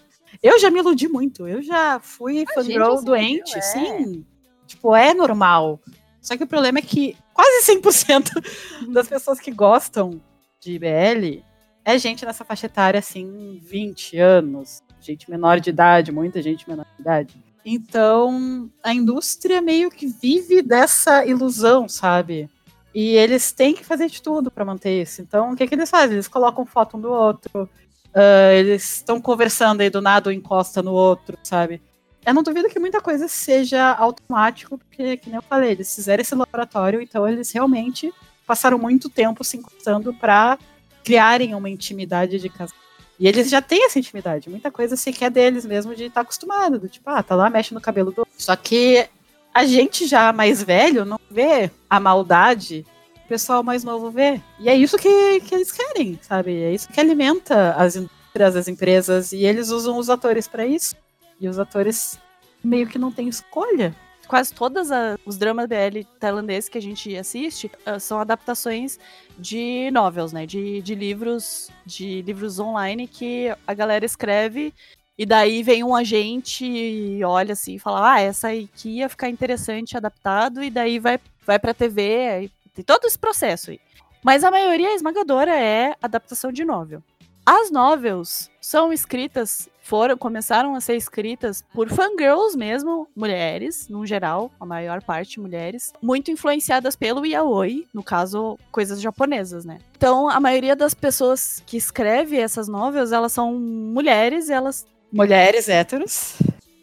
eu 0.43 0.59
já 0.59 0.71
me 0.71 0.81
iludi 0.81 1.09
muito. 1.09 1.49
Eu 1.49 1.63
já 1.63 1.99
fui 2.01 2.45
fangirl 2.55 3.03
doente, 3.03 3.57
é. 3.57 3.61
sim. 3.61 4.25
Tipo, 4.67 4.95
é 4.95 5.13
normal. 5.13 5.81
Só 6.21 6.37
que 6.37 6.45
o 6.45 6.47
problema 6.47 6.79
é 6.79 6.83
que 6.83 7.17
quase 7.33 7.73
100% 7.73 8.93
das 8.93 9.09
pessoas 9.09 9.41
que 9.41 9.51
gostam 9.51 10.21
de 10.61 10.73
IBL 10.73 11.43
é 11.85 11.99
gente 11.99 12.25
nessa 12.25 12.45
faixa 12.45 12.67
etária, 12.67 12.99
assim, 12.99 13.61
20 13.63 14.19
anos. 14.19 14.83
Gente 15.01 15.31
menor 15.31 15.61
de 15.61 15.69
idade, 15.69 16.11
muita 16.11 16.41
gente 16.41 16.67
menor 16.67 16.87
de 16.97 17.03
idade. 17.03 17.45
Então, 17.65 18.71
a 18.83 18.93
indústria 18.93 19.63
meio 19.63 19.91
que 19.91 20.07
vive 20.07 20.61
dessa 20.61 21.25
ilusão, 21.25 21.89
sabe? 21.89 22.51
E 22.95 23.17
eles 23.17 23.53
têm 23.53 23.75
que 23.75 23.85
fazer 23.85 24.09
de 24.09 24.21
tudo 24.21 24.51
para 24.51 24.65
manter 24.65 25.01
isso. 25.01 25.23
Então, 25.23 25.53
o 25.53 25.57
que, 25.57 25.67
que 25.67 25.75
eles 25.75 25.89
fazem? 25.89 26.15
Eles 26.15 26.29
colocam 26.29 26.67
foto 26.67 26.97
um 26.97 27.01
do 27.01 27.11
outro, 27.11 27.63
uh, 27.63 28.53
eles 28.55 28.97
estão 28.97 29.21
conversando 29.21 29.81
aí 29.81 29.89
do 29.89 30.03
nada, 30.03 30.29
um 30.29 30.33
encosta 30.33 30.83
no 30.83 30.93
outro, 30.93 31.39
sabe? 31.43 31.81
Eu 32.25 32.35
não 32.35 32.43
duvido 32.43 32.69
que 32.69 32.79
muita 32.79 33.01
coisa 33.01 33.29
seja 33.29 33.93
automático, 33.93 34.79
porque, 34.79 35.17
que 35.17 35.29
nem 35.29 35.37
eu 35.37 35.43
falei, 35.43 35.73
eles 35.73 35.95
fizeram 35.95 36.21
esse 36.21 36.35
laboratório, 36.35 37.01
então 37.01 37.27
eles 37.27 37.51
realmente 37.51 38.13
passaram 38.47 38.79
muito 38.79 39.09
tempo 39.09 39.43
se 39.43 39.57
encostando 39.57 40.13
para 40.15 40.59
criarem 41.03 41.55
uma 41.55 41.69
intimidade 41.69 42.39
de 42.39 42.49
casal 42.49 42.84
e 43.19 43.29
eles 43.29 43.49
já 43.49 43.63
têm 43.63 43.87
essa 43.87 43.99
intimidade. 43.99 44.51
Muita 44.51 44.71
coisa 44.71 44.97
se 44.97 45.13
quer 45.13 45.31
deles 45.31 45.65
mesmo 45.65 45.95
de 45.95 46.05
estar 46.05 46.15
tá 46.15 46.21
acostumado. 46.23 46.79
Do 46.79 46.89
tipo, 46.89 47.09
ah, 47.09 47.23
tá 47.23 47.35
lá, 47.35 47.49
mexe 47.49 47.73
no 47.73 47.81
cabelo 47.81 48.11
do. 48.11 48.27
Só 48.37 48.57
que 48.57 49.09
a 49.53 49.65
gente 49.65 50.07
já 50.07 50.33
mais 50.33 50.63
velho 50.63 51.05
não 51.05 51.19
vê 51.31 51.71
a 51.89 52.01
maldade 52.01 52.85
o 53.25 53.29
pessoal 53.29 53.63
mais 53.63 53.83
novo 53.83 54.11
vê. 54.11 54.41
E 54.61 54.69
é 54.69 54.77
isso 54.77 54.99
que, 54.99 55.41
que 55.41 55.55
eles 55.55 55.73
querem, 55.73 56.19
sabe? 56.21 56.63
É 56.63 56.73
isso 56.73 56.89
que 56.89 57.01
alimenta 57.01 57.73
as 57.73 57.97
indústrias, 57.97 58.57
as 58.57 58.69
empresas. 58.69 59.33
E 59.33 59.45
eles 59.45 59.71
usam 59.71 59.99
os 59.99 60.11
atores 60.11 60.47
para 60.47 60.67
isso. 60.67 60.95
E 61.41 61.49
os 61.49 61.59
atores 61.59 62.19
meio 62.63 62.87
que 62.87 62.99
não 62.99 63.11
têm 63.11 63.29
escolha 63.29 63.97
quase 64.27 64.53
todos 64.53 64.89
os 65.25 65.37
dramas 65.37 65.67
BL 65.67 66.07
tailandeses 66.19 66.69
que 66.69 66.79
a 66.79 66.83
gente 66.83 67.17
assiste 67.17 67.71
uh, 67.87 67.99
são 68.01 68.19
adaptações 68.21 68.99
de 69.39 69.91
novels, 69.91 70.33
né? 70.33 70.47
De, 70.47 70.81
de 70.83 70.95
livros, 70.95 71.71
de 71.85 72.23
livros 72.23 72.59
online 72.59 73.07
que 73.07 73.55
a 73.67 73.75
galera 73.75 74.05
escreve 74.05 74.73
e 75.17 75.25
daí 75.25 75.63
vem 75.63 75.85
um 75.85 75.95
agente 75.95 76.67
e 76.67 77.23
olha 77.25 77.53
assim 77.53 77.77
e 77.77 77.79
fala: 77.79 78.15
Ah, 78.15 78.21
essa 78.21 78.49
aqui 78.49 78.99
ia 78.99 79.09
ficar 79.09 79.29
interessante 79.29 79.97
adaptado, 79.97 80.63
e 80.63 80.71
daí 80.71 80.99
vai, 80.99 81.21
vai 81.47 81.59
pra 81.59 81.73
TV. 81.73 82.51
Tem 82.75 82.85
todo 82.85 83.05
esse 83.05 83.19
processo 83.19 83.71
aí. 83.71 83.81
Mas 84.23 84.43
a 84.43 84.51
maioria 84.51 84.95
esmagadora 84.95 85.55
é 85.55 85.95
adaptação 86.03 86.51
de 86.51 86.65
novel. 86.65 87.03
As 87.47 87.71
novels 87.71 88.51
são 88.61 88.93
escritas 88.93 89.69
foram 89.85 90.17
começaram 90.17 90.75
a 90.75 90.81
ser 90.81 90.97
escritas 90.97 91.63
por 91.73 91.91
fangirls 91.91 92.57
mesmo, 92.57 93.07
mulheres, 93.15 93.87
no 93.89 94.07
geral, 94.07 94.51
a 94.59 94.65
maior 94.65 95.03
parte 95.03 95.39
mulheres, 95.39 95.93
muito 96.03 96.31
influenciadas 96.31 96.97
pelo 96.97 97.27
yaoi, 97.27 97.87
no 97.93 98.03
caso, 98.03 98.59
coisas 98.73 99.01
japonesas, 99.01 99.65
né? 99.65 99.79
Então, 99.97 100.29
a 100.29 100.41
maioria 100.41 100.75
das 100.75 100.95
pessoas 100.95 101.63
que 101.67 101.77
escreve 101.77 102.39
essas 102.39 102.67
novelas, 102.67 103.13
elas 103.13 103.33
são 103.33 103.53
mulheres, 103.55 104.49
elas 104.49 104.87
mulheres 105.13 105.69
héteros. 105.69 106.37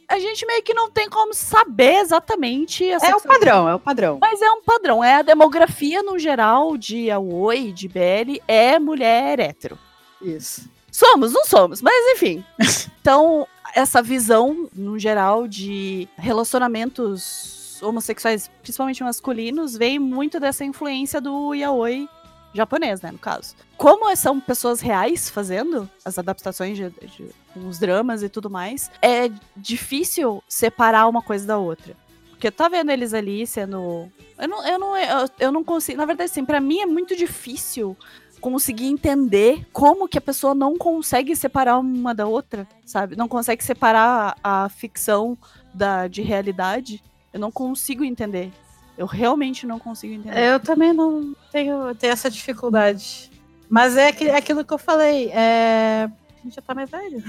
a 0.08 0.20
gente 0.20 0.45
meio 0.45 0.62
que 0.62 0.74
não 0.74 0.91
tem 0.91 1.10
como 1.10 1.34
saber 1.34 1.95
exatamente. 1.95 2.88
é 2.88 3.16
o 3.16 3.22
padrão, 3.22 3.68
é 3.68 3.74
o 3.74 3.80
padrão. 3.80 4.20
Mas 4.22 4.41
é 4.41 4.52
um 4.52 4.62
padrão. 4.62 5.04
É 5.04 5.16
a 5.16 5.22
demografia 5.24 6.04
no 6.04 6.20
geral 6.20 6.78
de 6.78 7.10
Aoi, 7.10 7.72
de 7.72 7.88
BL, 7.88 8.41
é 8.47 8.78
mulher 8.78 9.39
hétero. 9.39 9.78
Isso. 10.22 10.70
Somos, 10.91 11.31
não 11.31 11.45
somos, 11.45 11.81
mas 11.81 11.93
enfim. 12.13 12.43
então, 13.01 13.47
essa 13.73 14.01
visão, 14.01 14.69
no 14.73 14.99
geral, 14.99 15.47
de 15.47 16.07
relacionamentos 16.17 17.79
homossexuais, 17.81 18.51
principalmente 18.61 19.03
masculinos, 19.03 19.75
vem 19.75 19.97
muito 19.97 20.39
dessa 20.39 20.63
influência 20.63 21.19
do 21.19 21.53
yaoi 21.53 22.07
japonês, 22.53 23.01
né, 23.01 23.11
no 23.11 23.17
caso. 23.17 23.55
Como 23.77 24.13
são 24.15 24.39
pessoas 24.39 24.81
reais 24.81 25.29
fazendo 25.29 25.89
as 26.03 26.19
adaptações 26.19 26.77
de, 26.77 26.89
de 26.89 27.29
os 27.55 27.79
dramas 27.79 28.23
e 28.23 28.29
tudo 28.29 28.49
mais, 28.49 28.91
é 29.01 29.29
difícil 29.55 30.43
separar 30.47 31.07
uma 31.07 31.21
coisa 31.21 31.47
da 31.47 31.57
outra. 31.57 31.95
Porque 32.29 32.49
tá 32.49 32.67
vendo 32.67 32.91
eles 32.91 33.13
ali 33.13 33.45
sendo. 33.45 34.11
Eu 34.37 34.47
não, 34.47 34.67
eu 34.67 34.79
não, 34.79 34.97
eu, 34.97 35.29
eu 35.39 35.51
não 35.51 35.63
consigo. 35.63 35.97
Na 35.97 36.05
verdade, 36.05 36.31
assim, 36.31 36.43
pra 36.43 36.59
mim 36.59 36.79
é 36.79 36.85
muito 36.85 37.15
difícil 37.15 37.95
conseguir 38.41 38.87
entender 38.87 39.65
como 39.71 40.07
que 40.07 40.17
a 40.17 40.21
pessoa 40.21 40.53
não 40.53 40.75
consegue 40.75 41.35
separar 41.35 41.79
uma 41.79 42.13
da 42.13 42.25
outra, 42.25 42.67
sabe? 42.85 43.15
Não 43.15 43.27
consegue 43.27 43.63
separar 43.63 44.35
a, 44.43 44.65
a 44.65 44.69
ficção 44.69 45.37
da, 45.73 46.07
de 46.07 46.21
realidade. 46.21 47.01
Eu 47.31 47.39
não 47.39 47.51
consigo 47.51 48.03
entender. 48.03 48.51
Eu 48.97 49.05
realmente 49.05 49.65
não 49.65 49.79
consigo 49.79 50.13
entender. 50.13 50.37
Eu 50.37 50.59
também 50.59 50.91
não 50.91 51.33
tenho, 51.51 51.95
tenho 51.95 52.11
essa 52.11 52.29
dificuldade. 52.29 53.31
Mas 53.69 53.95
é, 53.95 54.09
é 54.09 54.35
aquilo 54.35 54.65
que 54.65 54.73
eu 54.73 54.77
falei. 54.77 55.29
É... 55.31 56.09
A 56.09 56.43
gente 56.43 56.55
já 56.55 56.61
tá 56.61 56.75
mais 56.75 56.89
velho. 56.89 57.23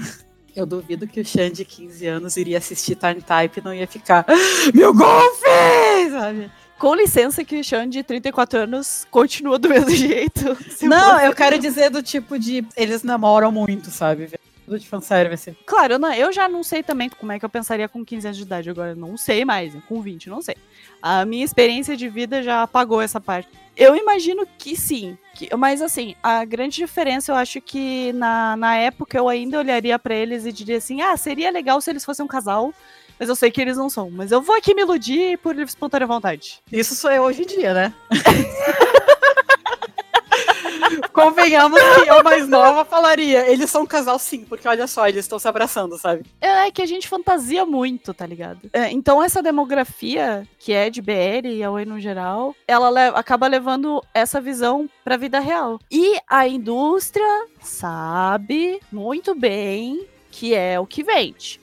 Eu 0.55 0.65
duvido 0.65 1.07
que 1.07 1.19
o 1.19 1.25
Xan 1.25 1.51
de 1.51 1.65
15 1.65 2.05
anos 2.05 2.37
iria 2.37 2.57
assistir 2.57 2.95
Time 2.95 3.21
Type 3.21 3.59
e 3.59 3.63
não 3.63 3.73
ia 3.73 3.87
ficar. 3.87 4.25
Meu 4.73 4.93
golfe! 4.93 6.09
Sabe? 6.11 6.51
Com 6.83 6.95
licença 6.95 7.45
que 7.45 7.57
o 7.57 7.63
Sean 7.63 7.87
de 7.87 8.03
34 8.03 8.59
anos 8.59 9.07
continua 9.09 9.57
do 9.57 9.69
mesmo 9.69 9.89
jeito. 9.95 10.57
Não, 10.81 11.17
eu 11.21 11.33
quero 11.33 11.57
dizer 11.57 11.89
do 11.89 12.03
tipo 12.03 12.37
de. 12.37 12.67
Eles 12.75 13.03
namoram 13.03 13.53
muito, 13.53 13.89
sabe? 13.89 14.29
Tudo 14.65 14.77
de 14.77 14.85
fanservice. 14.85 15.55
Claro, 15.65 15.97
não, 15.97 16.13
eu 16.13 16.33
já 16.33 16.49
não 16.49 16.61
sei 16.61 16.83
também 16.83 17.07
como 17.07 17.31
é 17.31 17.39
que 17.39 17.45
eu 17.45 17.49
pensaria 17.49 17.87
com 17.87 18.03
15 18.03 18.27
anos 18.27 18.37
de 18.37 18.43
idade. 18.43 18.69
Agora, 18.69 18.93
não 18.95 19.15
sei 19.15 19.45
mais. 19.45 19.73
Com 19.87 20.01
20, 20.01 20.29
não 20.29 20.41
sei. 20.41 20.57
A 21.01 21.23
minha 21.23 21.45
experiência 21.45 21.95
de 21.95 22.09
vida 22.09 22.43
já 22.43 22.63
apagou 22.63 23.01
essa 23.01 23.21
parte. 23.21 23.47
Eu 23.77 23.95
imagino 23.95 24.45
que 24.57 24.75
sim. 24.75 25.17
Que, 25.35 25.55
mas 25.55 25.81
assim, 25.81 26.15
a 26.21 26.43
grande 26.43 26.75
diferença 26.75 27.31
eu 27.31 27.37
acho 27.37 27.61
que 27.61 28.11
na, 28.11 28.57
na 28.57 28.75
época 28.75 29.17
eu 29.17 29.29
ainda 29.29 29.57
olharia 29.57 29.97
para 29.97 30.15
eles 30.15 30.45
e 30.45 30.51
diria 30.51 30.79
assim: 30.79 31.01
ah, 31.01 31.15
seria 31.15 31.49
legal 31.49 31.79
se 31.79 31.89
eles 31.89 32.03
fossem 32.03 32.25
um 32.25 32.27
casal 32.27 32.73
mas 33.19 33.29
eu 33.29 33.35
sei 33.35 33.51
que 33.51 33.61
eles 33.61 33.77
não 33.77 33.89
são. 33.89 34.09
Mas 34.09 34.31
eu 34.31 34.41
vou 34.41 34.55
aqui 34.55 34.73
me 34.73 34.81
iludir 34.81 35.37
por 35.39 35.55
livre 35.55 35.69
espontânea 35.69 36.07
vontade. 36.07 36.61
Isso 36.71 36.95
sou 36.95 37.11
eu 37.11 37.23
hoje 37.23 37.43
em 37.43 37.45
dia, 37.45 37.73
né? 37.73 37.93
Convenhamos 41.11 41.79
que 41.79 42.09
eu 42.09 42.23
mais 42.23 42.47
nova 42.47 42.83
falaria. 42.83 43.49
Eles 43.49 43.69
são 43.69 43.83
um 43.83 43.85
casal 43.85 44.17
sim, 44.17 44.43
porque 44.43 44.67
olha 44.67 44.87
só, 44.87 45.07
eles 45.07 45.25
estão 45.25 45.39
se 45.39 45.47
abraçando, 45.47 45.97
sabe? 45.97 46.23
É, 46.41 46.67
é 46.67 46.71
que 46.71 46.81
a 46.81 46.85
gente 46.85 47.07
fantasia 47.07 47.65
muito, 47.65 48.13
tá 48.13 48.25
ligado? 48.25 48.69
É, 48.73 48.91
então 48.91 49.23
essa 49.23 49.41
demografia, 49.41 50.47
que 50.59 50.73
é 50.73 50.89
de 50.89 51.01
BR 51.01 51.45
e 51.45 51.63
a 51.63 51.71
Oi 51.71 51.85
no 51.85 51.99
geral, 51.99 52.55
ela 52.67 52.89
le 52.89 53.15
acaba 53.15 53.47
levando 53.47 54.03
essa 54.13 54.41
visão 54.41 54.89
pra 55.03 55.17
vida 55.17 55.39
real. 55.39 55.79
E 55.91 56.17
a 56.27 56.47
indústria 56.47 57.47
sabe 57.61 58.79
muito 58.91 59.35
bem 59.35 60.07
que 60.31 60.55
é 60.55 60.79
o 60.79 60.87
que 60.87 61.03
vende. 61.03 61.62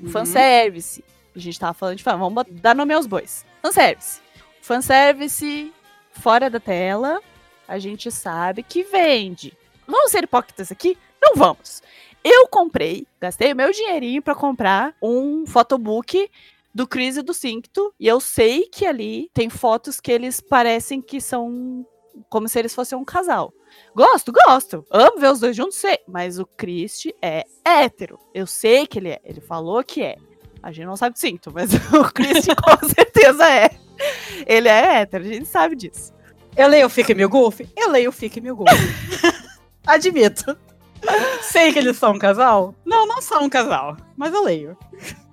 Uhum. 0.00 0.10
Fanservice. 0.10 1.04
A 1.34 1.38
gente 1.38 1.58
tava 1.58 1.74
falando 1.74 1.96
de 1.96 2.02
fã. 2.02 2.16
Vamos 2.16 2.44
dar 2.50 2.74
nome 2.74 2.92
aos 2.94 3.06
bois. 3.06 3.44
Fanservice. 3.62 4.20
Fanservice 4.60 5.72
fora 6.12 6.50
da 6.50 6.60
tela. 6.60 7.20
A 7.66 7.78
gente 7.78 8.10
sabe 8.10 8.62
que 8.62 8.82
vende. 8.84 9.56
Vamos 9.86 10.10
ser 10.10 10.24
hipócritas 10.24 10.70
aqui? 10.70 10.96
Não 11.20 11.34
vamos. 11.34 11.82
Eu 12.24 12.46
comprei, 12.48 13.06
gastei 13.20 13.52
o 13.52 13.56
meu 13.56 13.72
dinheirinho 13.72 14.22
para 14.22 14.34
comprar 14.34 14.94
um 15.02 15.44
photobook 15.46 16.30
do 16.74 16.86
Chris 16.86 17.16
e 17.16 17.22
do 17.22 17.34
Cincto. 17.34 17.92
E 17.98 18.06
eu 18.06 18.20
sei 18.20 18.66
que 18.66 18.86
ali 18.86 19.30
tem 19.34 19.50
fotos 19.50 20.00
que 20.00 20.12
eles 20.12 20.40
parecem 20.40 21.00
que 21.00 21.20
são 21.20 21.86
como 22.28 22.48
se 22.48 22.58
eles 22.58 22.74
fossem 22.74 22.96
um 22.96 23.04
casal. 23.04 23.52
Gosto, 23.94 24.32
gosto. 24.32 24.84
Amo 24.90 25.18
ver 25.18 25.30
os 25.30 25.40
dois 25.40 25.56
juntos, 25.56 25.76
sei. 25.76 25.98
Mas 26.08 26.38
o 26.38 26.46
Christie 26.46 27.14
é 27.20 27.44
hétero. 27.64 28.18
Eu 28.34 28.46
sei 28.46 28.86
que 28.86 28.98
ele 28.98 29.10
é. 29.10 29.20
Ele 29.24 29.40
falou 29.40 29.82
que 29.84 30.02
é. 30.02 30.16
A 30.62 30.70
gente 30.70 30.86
não 30.86 30.96
sabe 30.96 31.18
sinto, 31.18 31.52
mas 31.52 31.70
o 31.92 32.04
Christie 32.12 32.54
com 32.56 32.88
certeza 32.88 33.50
é. 33.50 33.70
Ele 34.46 34.68
é 34.68 35.00
hétero, 35.00 35.24
a 35.24 35.28
gente 35.28 35.46
sabe 35.46 35.76
disso. 35.76 36.12
Eu 36.56 36.68
leio 36.68 36.86
o 36.86 36.90
Fique 36.90 37.14
Meu 37.14 37.28
Golf? 37.28 37.60
Eu 37.76 37.90
leio 37.90 38.10
o 38.10 38.12
Fique 38.12 38.40
Meu 38.40 38.54
Golf. 38.54 38.70
Admito. 39.86 40.56
Sei 41.40 41.72
que 41.72 41.78
eles 41.78 41.96
são 41.96 42.12
um 42.12 42.18
casal? 42.18 42.74
Não, 42.84 43.06
não 43.06 43.20
são 43.20 43.44
um 43.44 43.48
casal, 43.48 43.96
mas 44.16 44.32
eu 44.32 44.44
leio. 44.44 44.76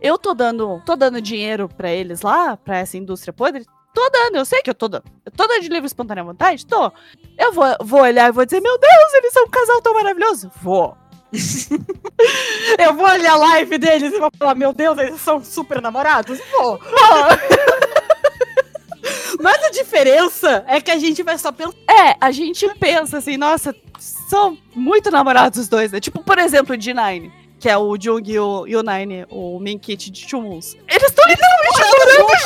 Eu 0.02 0.18
tô 0.18 0.34
dando, 0.34 0.82
tô 0.86 0.96
dando 0.96 1.22
dinheiro 1.22 1.70
para 1.70 1.92
eles 1.92 2.22
lá, 2.22 2.58
para 2.58 2.80
essa 2.80 2.98
indústria 2.98 3.32
podre, 3.32 3.66
Tô 3.94 4.10
dando, 4.10 4.38
eu 4.38 4.46
sei 4.46 4.62
que 4.62 4.70
eu 4.70 4.76
tô 4.76 4.88
dando. 4.88 5.04
Eu 5.26 5.32
tô 5.32 5.48
dando 5.48 5.62
de 5.62 5.70
livre 5.70 5.88
espontânea 5.88 6.24
vontade? 6.24 6.66
Tô. 6.66 6.92
Eu 7.38 7.52
vou, 7.52 7.66
vou 7.82 8.02
olhar 8.02 8.30
e 8.30 8.32
vou 8.32 8.46
dizer, 8.46 8.62
meu 8.62 8.78
Deus, 8.78 9.14
eles 9.16 9.34
são 9.34 9.46
um 9.46 9.50
casal 9.50 9.82
tão 9.82 9.94
maravilhoso. 9.94 10.52
Vou. 10.62 10.96
eu 12.80 12.94
vou 12.94 13.06
olhar 13.06 13.34
a 13.34 13.38
live 13.38 13.78
deles 13.78 14.14
e 14.14 14.20
vou 14.20 14.32
falar, 14.38 14.56
meu 14.56 14.74
Deus, 14.74 14.98
eles 14.98 15.22
são 15.22 15.44
super 15.44 15.82
namorados? 15.82 16.40
Vou. 16.52 16.78
Vou. 16.78 16.90
Mas 19.42 19.64
a 19.64 19.70
diferença 19.70 20.64
é 20.68 20.82
que 20.82 20.92
a 20.92 20.98
gente 20.98 21.24
vai 21.24 21.38
só 21.38 21.52
pensar. 21.52 21.78
É, 21.90 22.16
a 22.20 22.32
gente 22.32 22.68
pensa 22.76 23.18
assim, 23.18 23.38
nossa, 23.38 23.76
são 23.98 24.58
muito 24.76 25.10
namorados 25.10 25.60
os 25.60 25.68
dois, 25.68 25.92
né? 25.92 26.00
Tipo, 26.00 26.24
por 26.24 26.38
exemplo, 26.38 26.76
o 26.76 26.78
D9 26.78 27.39
que 27.60 27.68
é 27.68 27.78
o 27.78 27.95
Jung 27.99 28.32
e 28.32 28.39
o, 28.39 28.66
e 28.66 28.76
o 28.76 28.82
Nine, 28.82 29.26
o 29.30 29.60
main 29.60 29.78
kit 29.78 30.10
de 30.10 30.28
Chumuns. 30.28 30.78
Eles 30.88 31.03
estão 31.03 31.26
literalmente 31.28 31.80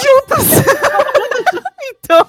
juntos! 0.02 1.64
então. 1.90 2.28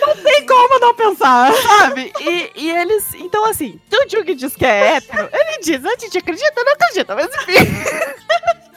Não 0.00 0.16
tem 0.22 0.46
como 0.46 0.78
não 0.80 0.94
pensar. 0.94 1.52
Sabe? 1.52 2.12
E, 2.20 2.50
e 2.56 2.70
eles. 2.70 3.14
Então, 3.14 3.44
assim, 3.44 3.80
se 3.88 3.96
o 3.96 4.08
Jung 4.08 4.34
diz 4.34 4.56
que 4.56 4.64
é 4.64 4.96
hétero, 4.96 5.28
ele 5.32 5.58
diz, 5.60 5.84
a 5.84 5.96
gente 5.98 6.18
acredita, 6.18 6.64
não 6.64 6.72
acredita, 6.72 7.14
mas 7.14 7.28
enfim. 7.34 8.62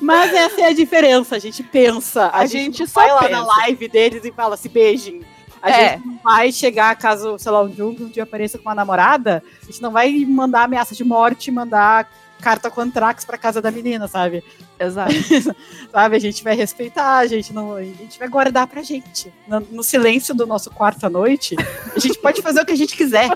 Mas 0.00 0.32
essa 0.32 0.60
é 0.60 0.66
a 0.66 0.72
diferença, 0.72 1.34
a 1.34 1.38
gente 1.40 1.60
pensa. 1.62 2.26
A, 2.26 2.40
a 2.40 2.46
gente, 2.46 2.78
gente 2.78 2.86
só 2.86 3.00
vai 3.00 3.12
lá 3.12 3.28
na 3.28 3.44
live 3.44 3.88
deles 3.88 4.24
e 4.24 4.30
fala 4.30 4.56
se 4.56 4.68
beijem. 4.68 5.24
A 5.64 5.70
é. 5.70 5.92
gente 5.92 6.06
não 6.06 6.18
vai 6.22 6.52
chegar, 6.52 6.94
caso, 6.94 7.38
sei 7.38 7.50
lá, 7.50 7.62
um 7.62 7.74
Jung 7.74 8.04
um 8.04 8.08
dia 8.08 8.24
apareça 8.24 8.58
com 8.58 8.68
uma 8.68 8.74
namorada, 8.74 9.42
a 9.62 9.64
gente 9.64 9.80
não 9.80 9.90
vai 9.90 10.12
mandar 10.26 10.64
ameaça 10.64 10.94
de 10.94 11.02
morte, 11.02 11.50
mandar 11.50 12.06
carta 12.44 12.70
com 12.70 12.82
Antrax 12.82 13.24
pra 13.24 13.38
casa 13.38 13.62
da 13.62 13.70
menina, 13.70 14.06
sabe? 14.06 14.44
Exato. 14.78 15.14
sabe? 15.90 16.16
A 16.16 16.18
gente 16.18 16.44
vai 16.44 16.54
respeitar, 16.54 17.16
a 17.16 17.26
gente 17.26 17.54
não. 17.54 17.74
A 17.74 17.82
gente 17.82 18.18
vai 18.18 18.28
guardar 18.28 18.66
pra 18.66 18.82
gente. 18.82 19.32
No, 19.48 19.60
no, 19.60 19.82
silêncio 19.82 20.34
do 20.34 20.46
nosso 20.46 20.70
quarto 20.70 21.06
à 21.06 21.10
noite, 21.10 21.56
a 21.96 21.98
gente 21.98 22.18
pode 22.18 22.42
fazer 22.42 22.60
o 22.60 22.66
que 22.66 22.72
a 22.72 22.76
gente 22.76 22.94
quiser. 22.94 23.30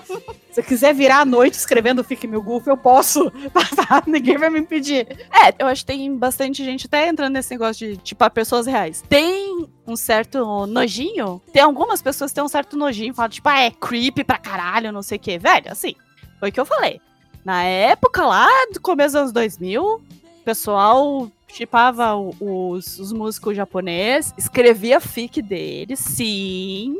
Se 0.51 0.59
eu 0.59 0.63
quiser 0.63 0.93
virar 0.93 1.21
à 1.21 1.25
noite 1.25 1.55
escrevendo 1.55 2.03
Fique 2.03 2.27
Mil 2.27 2.43
Goof, 2.43 2.67
eu 2.67 2.77
posso. 2.77 3.31
Tá? 3.89 4.03
Ninguém 4.05 4.37
vai 4.37 4.49
me 4.49 4.59
impedir. 4.59 5.07
É, 5.31 5.53
eu 5.57 5.65
acho 5.65 5.81
que 5.81 5.87
tem 5.87 6.15
bastante 6.15 6.63
gente 6.63 6.85
até 6.85 7.07
entrando 7.07 7.33
nesse 7.33 7.49
negócio 7.51 7.87
de, 7.87 7.97
tipo, 7.97 8.29
pessoas 8.29 8.67
reais. 8.67 9.03
Tem 9.07 9.67
um 9.87 9.95
certo 9.95 10.67
nojinho. 10.67 11.41
Tem 11.51 11.63
algumas 11.63 12.01
pessoas 12.01 12.29
que 12.29 12.35
têm 12.35 12.43
um 12.43 12.49
certo 12.49 12.77
nojinho, 12.77 13.13
falam, 13.13 13.29
tipo, 13.29 13.49
ah, 13.49 13.61
é 13.61 13.71
creepy 13.71 14.23
pra 14.23 14.37
caralho, 14.37 14.91
não 14.91 15.01
sei 15.01 15.17
o 15.17 15.19
quê. 15.19 15.39
Velho, 15.39 15.71
assim, 15.71 15.95
foi 16.39 16.49
o 16.49 16.51
que 16.51 16.59
eu 16.59 16.65
falei. 16.65 17.01
Na 17.43 17.63
época 17.63 18.25
lá, 18.25 18.47
do 18.73 18.81
começo 18.81 19.13
dos 19.13 19.21
anos 19.21 19.31
2000, 19.31 19.83
o 19.83 20.01
pessoal 20.43 21.31
chipava 21.47 22.15
os, 22.15 22.99
os 22.99 23.11
músicos 23.11 23.55
japoneses, 23.55 24.33
escrevia 24.37 24.99
fic 24.99 25.41
deles, 25.41 25.99
sim. 25.99 26.95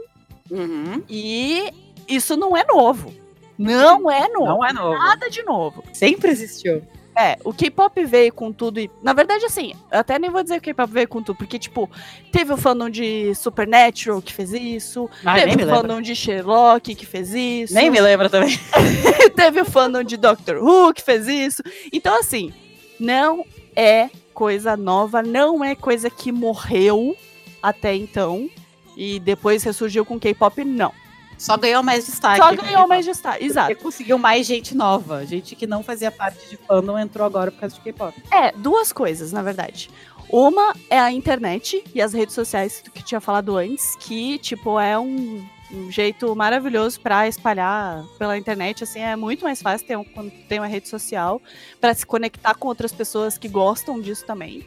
Uhum. 0.50 1.04
E 1.08 1.72
isso 2.08 2.36
não 2.36 2.58
é 2.58 2.66
novo. 2.66 3.14
Não 3.58 4.10
é 4.10 4.28
novo. 4.30 4.46
Não 4.46 4.66
é 4.66 4.74
novo. 4.74 4.98
Nada 4.98 5.30
de 5.30 5.44
novo. 5.44 5.84
Sempre 5.94 6.32
existiu. 6.32 6.82
É, 7.20 7.38
o 7.44 7.52
K-pop 7.52 8.06
veio 8.06 8.32
com 8.32 8.50
tudo 8.50 8.80
e. 8.80 8.90
Na 9.04 9.12
verdade, 9.12 9.44
assim, 9.44 9.74
eu 9.92 10.00
até 10.00 10.18
nem 10.18 10.30
vou 10.30 10.42
dizer 10.42 10.62
que 10.62 10.72
o 10.72 10.74
K-pop 10.74 10.94
veio 10.94 11.08
com 11.08 11.22
tudo, 11.22 11.36
porque, 11.36 11.60
tipo, 11.60 11.90
teve 12.32 12.54
o 12.54 12.58
fandom 12.58 12.90
de 12.90 13.36
Supernatural 13.36 14.22
que 14.22 14.32
fez 14.32 14.54
isso, 14.54 15.10
Ai, 15.26 15.44
teve 15.44 15.66
o 15.66 15.68
fandom 15.68 16.02
de 16.02 16.16
Sherlock 16.16 16.96
que 16.96 17.06
fez 17.06 17.34
isso. 17.34 17.74
Nem 17.74 17.90
me 17.90 18.00
lembra 18.00 18.30
também. 18.30 18.58
teve 19.36 19.60
o 19.60 19.66
fandom 19.66 20.02
de 20.02 20.16
Doctor 20.16 20.64
Who 20.64 20.94
que 20.94 21.02
fez 21.02 21.28
isso. 21.28 21.62
Então, 21.92 22.18
assim, 22.18 22.54
não 22.98 23.46
é 23.76 24.10
coisa 24.34 24.78
nova, 24.78 25.22
não 25.22 25.62
é 25.62 25.76
coisa 25.76 26.10
que 26.10 26.32
morreu 26.32 27.18
até 27.62 27.94
então 27.94 28.50
e 28.96 29.20
depois 29.20 29.62
ressurgiu 29.64 30.06
com 30.06 30.18
K-pop, 30.18 30.64
não. 30.64 30.94
Só 31.40 31.56
ganhou 31.56 31.82
mais 31.82 32.06
destaque. 32.06 32.38
Só 32.38 32.54
ganhou 32.54 32.86
mais 32.86 33.06
destaque, 33.06 33.46
exato. 33.46 33.70
Porque 33.70 33.82
conseguiu 33.82 34.18
mais 34.18 34.46
gente 34.46 34.76
nova. 34.76 35.26
Gente 35.26 35.56
que 35.56 35.66
não 35.66 35.82
fazia 35.82 36.12
parte 36.12 36.50
de 36.50 36.58
fandom 36.58 37.00
entrou 37.00 37.26
agora 37.26 37.50
por 37.50 37.62
causa 37.62 37.76
de 37.76 37.82
K-pop. 37.82 38.14
É, 38.30 38.52
duas 38.52 38.92
coisas, 38.92 39.32
na 39.32 39.42
verdade. 39.42 39.90
Uma 40.30 40.76
é 40.90 41.00
a 41.00 41.12
internet 41.12 41.84
e 41.96 42.02
as 42.02 42.14
redes 42.14 42.36
sociais 42.36 42.84
que 42.94 43.02
tinha 43.02 43.22
falado 43.22 43.58
antes, 43.58 43.96
que, 43.96 44.38
tipo, 44.38 44.80
é 44.80 45.00
um, 45.00 45.44
um 45.72 45.90
jeito 45.90 46.36
maravilhoso 46.36 47.00
para 47.00 47.28
espalhar 47.28 48.04
pela 48.20 48.38
internet. 48.38 48.84
Assim, 48.84 49.00
é 49.00 49.16
muito 49.16 49.44
mais 49.44 49.62
fácil 49.62 49.88
ter 49.88 49.98
um, 49.98 50.04
quando 50.04 50.32
tem 50.48 50.60
uma 50.60 50.68
rede 50.68 50.90
social 50.90 51.42
para 51.80 51.94
se 51.94 52.06
conectar 52.06 52.54
com 52.54 52.68
outras 52.68 52.92
pessoas 52.92 53.38
que 53.38 53.48
gostam 53.48 54.00
disso 54.00 54.26
também. 54.26 54.66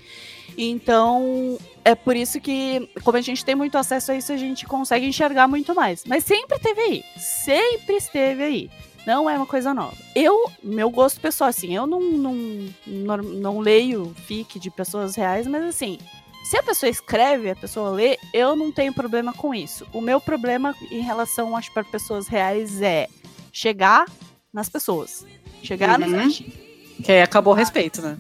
Então, 0.56 1.58
é 1.84 1.94
por 1.94 2.16
isso 2.16 2.40
que, 2.40 2.88
como 3.02 3.16
a 3.16 3.20
gente 3.20 3.44
tem 3.44 3.54
muito 3.54 3.76
acesso 3.76 4.12
a 4.12 4.16
isso, 4.16 4.32
a 4.32 4.36
gente 4.36 4.66
consegue 4.66 5.06
enxergar 5.06 5.48
muito 5.48 5.74
mais. 5.74 6.04
Mas 6.06 6.24
sempre 6.24 6.56
esteve 6.56 6.80
aí. 6.80 7.04
Sempre 7.16 7.96
esteve 7.96 8.42
aí. 8.42 8.70
Não 9.06 9.28
é 9.28 9.36
uma 9.36 9.46
coisa 9.46 9.74
nova. 9.74 9.96
Eu, 10.14 10.50
meu 10.62 10.88
gosto 10.88 11.20
pessoal, 11.20 11.50
assim, 11.50 11.74
eu 11.74 11.86
não, 11.86 12.00
não, 12.00 12.34
não, 12.86 13.16
não 13.16 13.58
leio 13.58 14.14
fic 14.26 14.60
de 14.60 14.70
pessoas 14.70 15.16
reais, 15.16 15.46
mas 15.46 15.64
assim, 15.64 15.98
se 16.44 16.56
a 16.56 16.62
pessoa 16.62 16.88
escreve, 16.88 17.50
a 17.50 17.56
pessoa 17.56 17.90
lê, 17.90 18.16
eu 18.32 18.54
não 18.54 18.70
tenho 18.70 18.92
problema 18.92 19.32
com 19.32 19.54
isso. 19.54 19.86
O 19.92 20.00
meu 20.00 20.20
problema 20.20 20.74
em 20.90 21.00
relação 21.00 21.56
às 21.56 21.68
para 21.68 21.82
pessoas 21.82 22.28
reais 22.28 22.80
é 22.80 23.08
chegar 23.52 24.06
nas 24.52 24.68
pessoas. 24.68 25.26
Chegar 25.62 26.00
uhum. 26.00 26.10
nas 26.10 26.38
Que 27.04 27.12
aí 27.12 27.22
acabou 27.22 27.54
o 27.54 27.56
respeito, 27.56 28.00
né? 28.02 28.16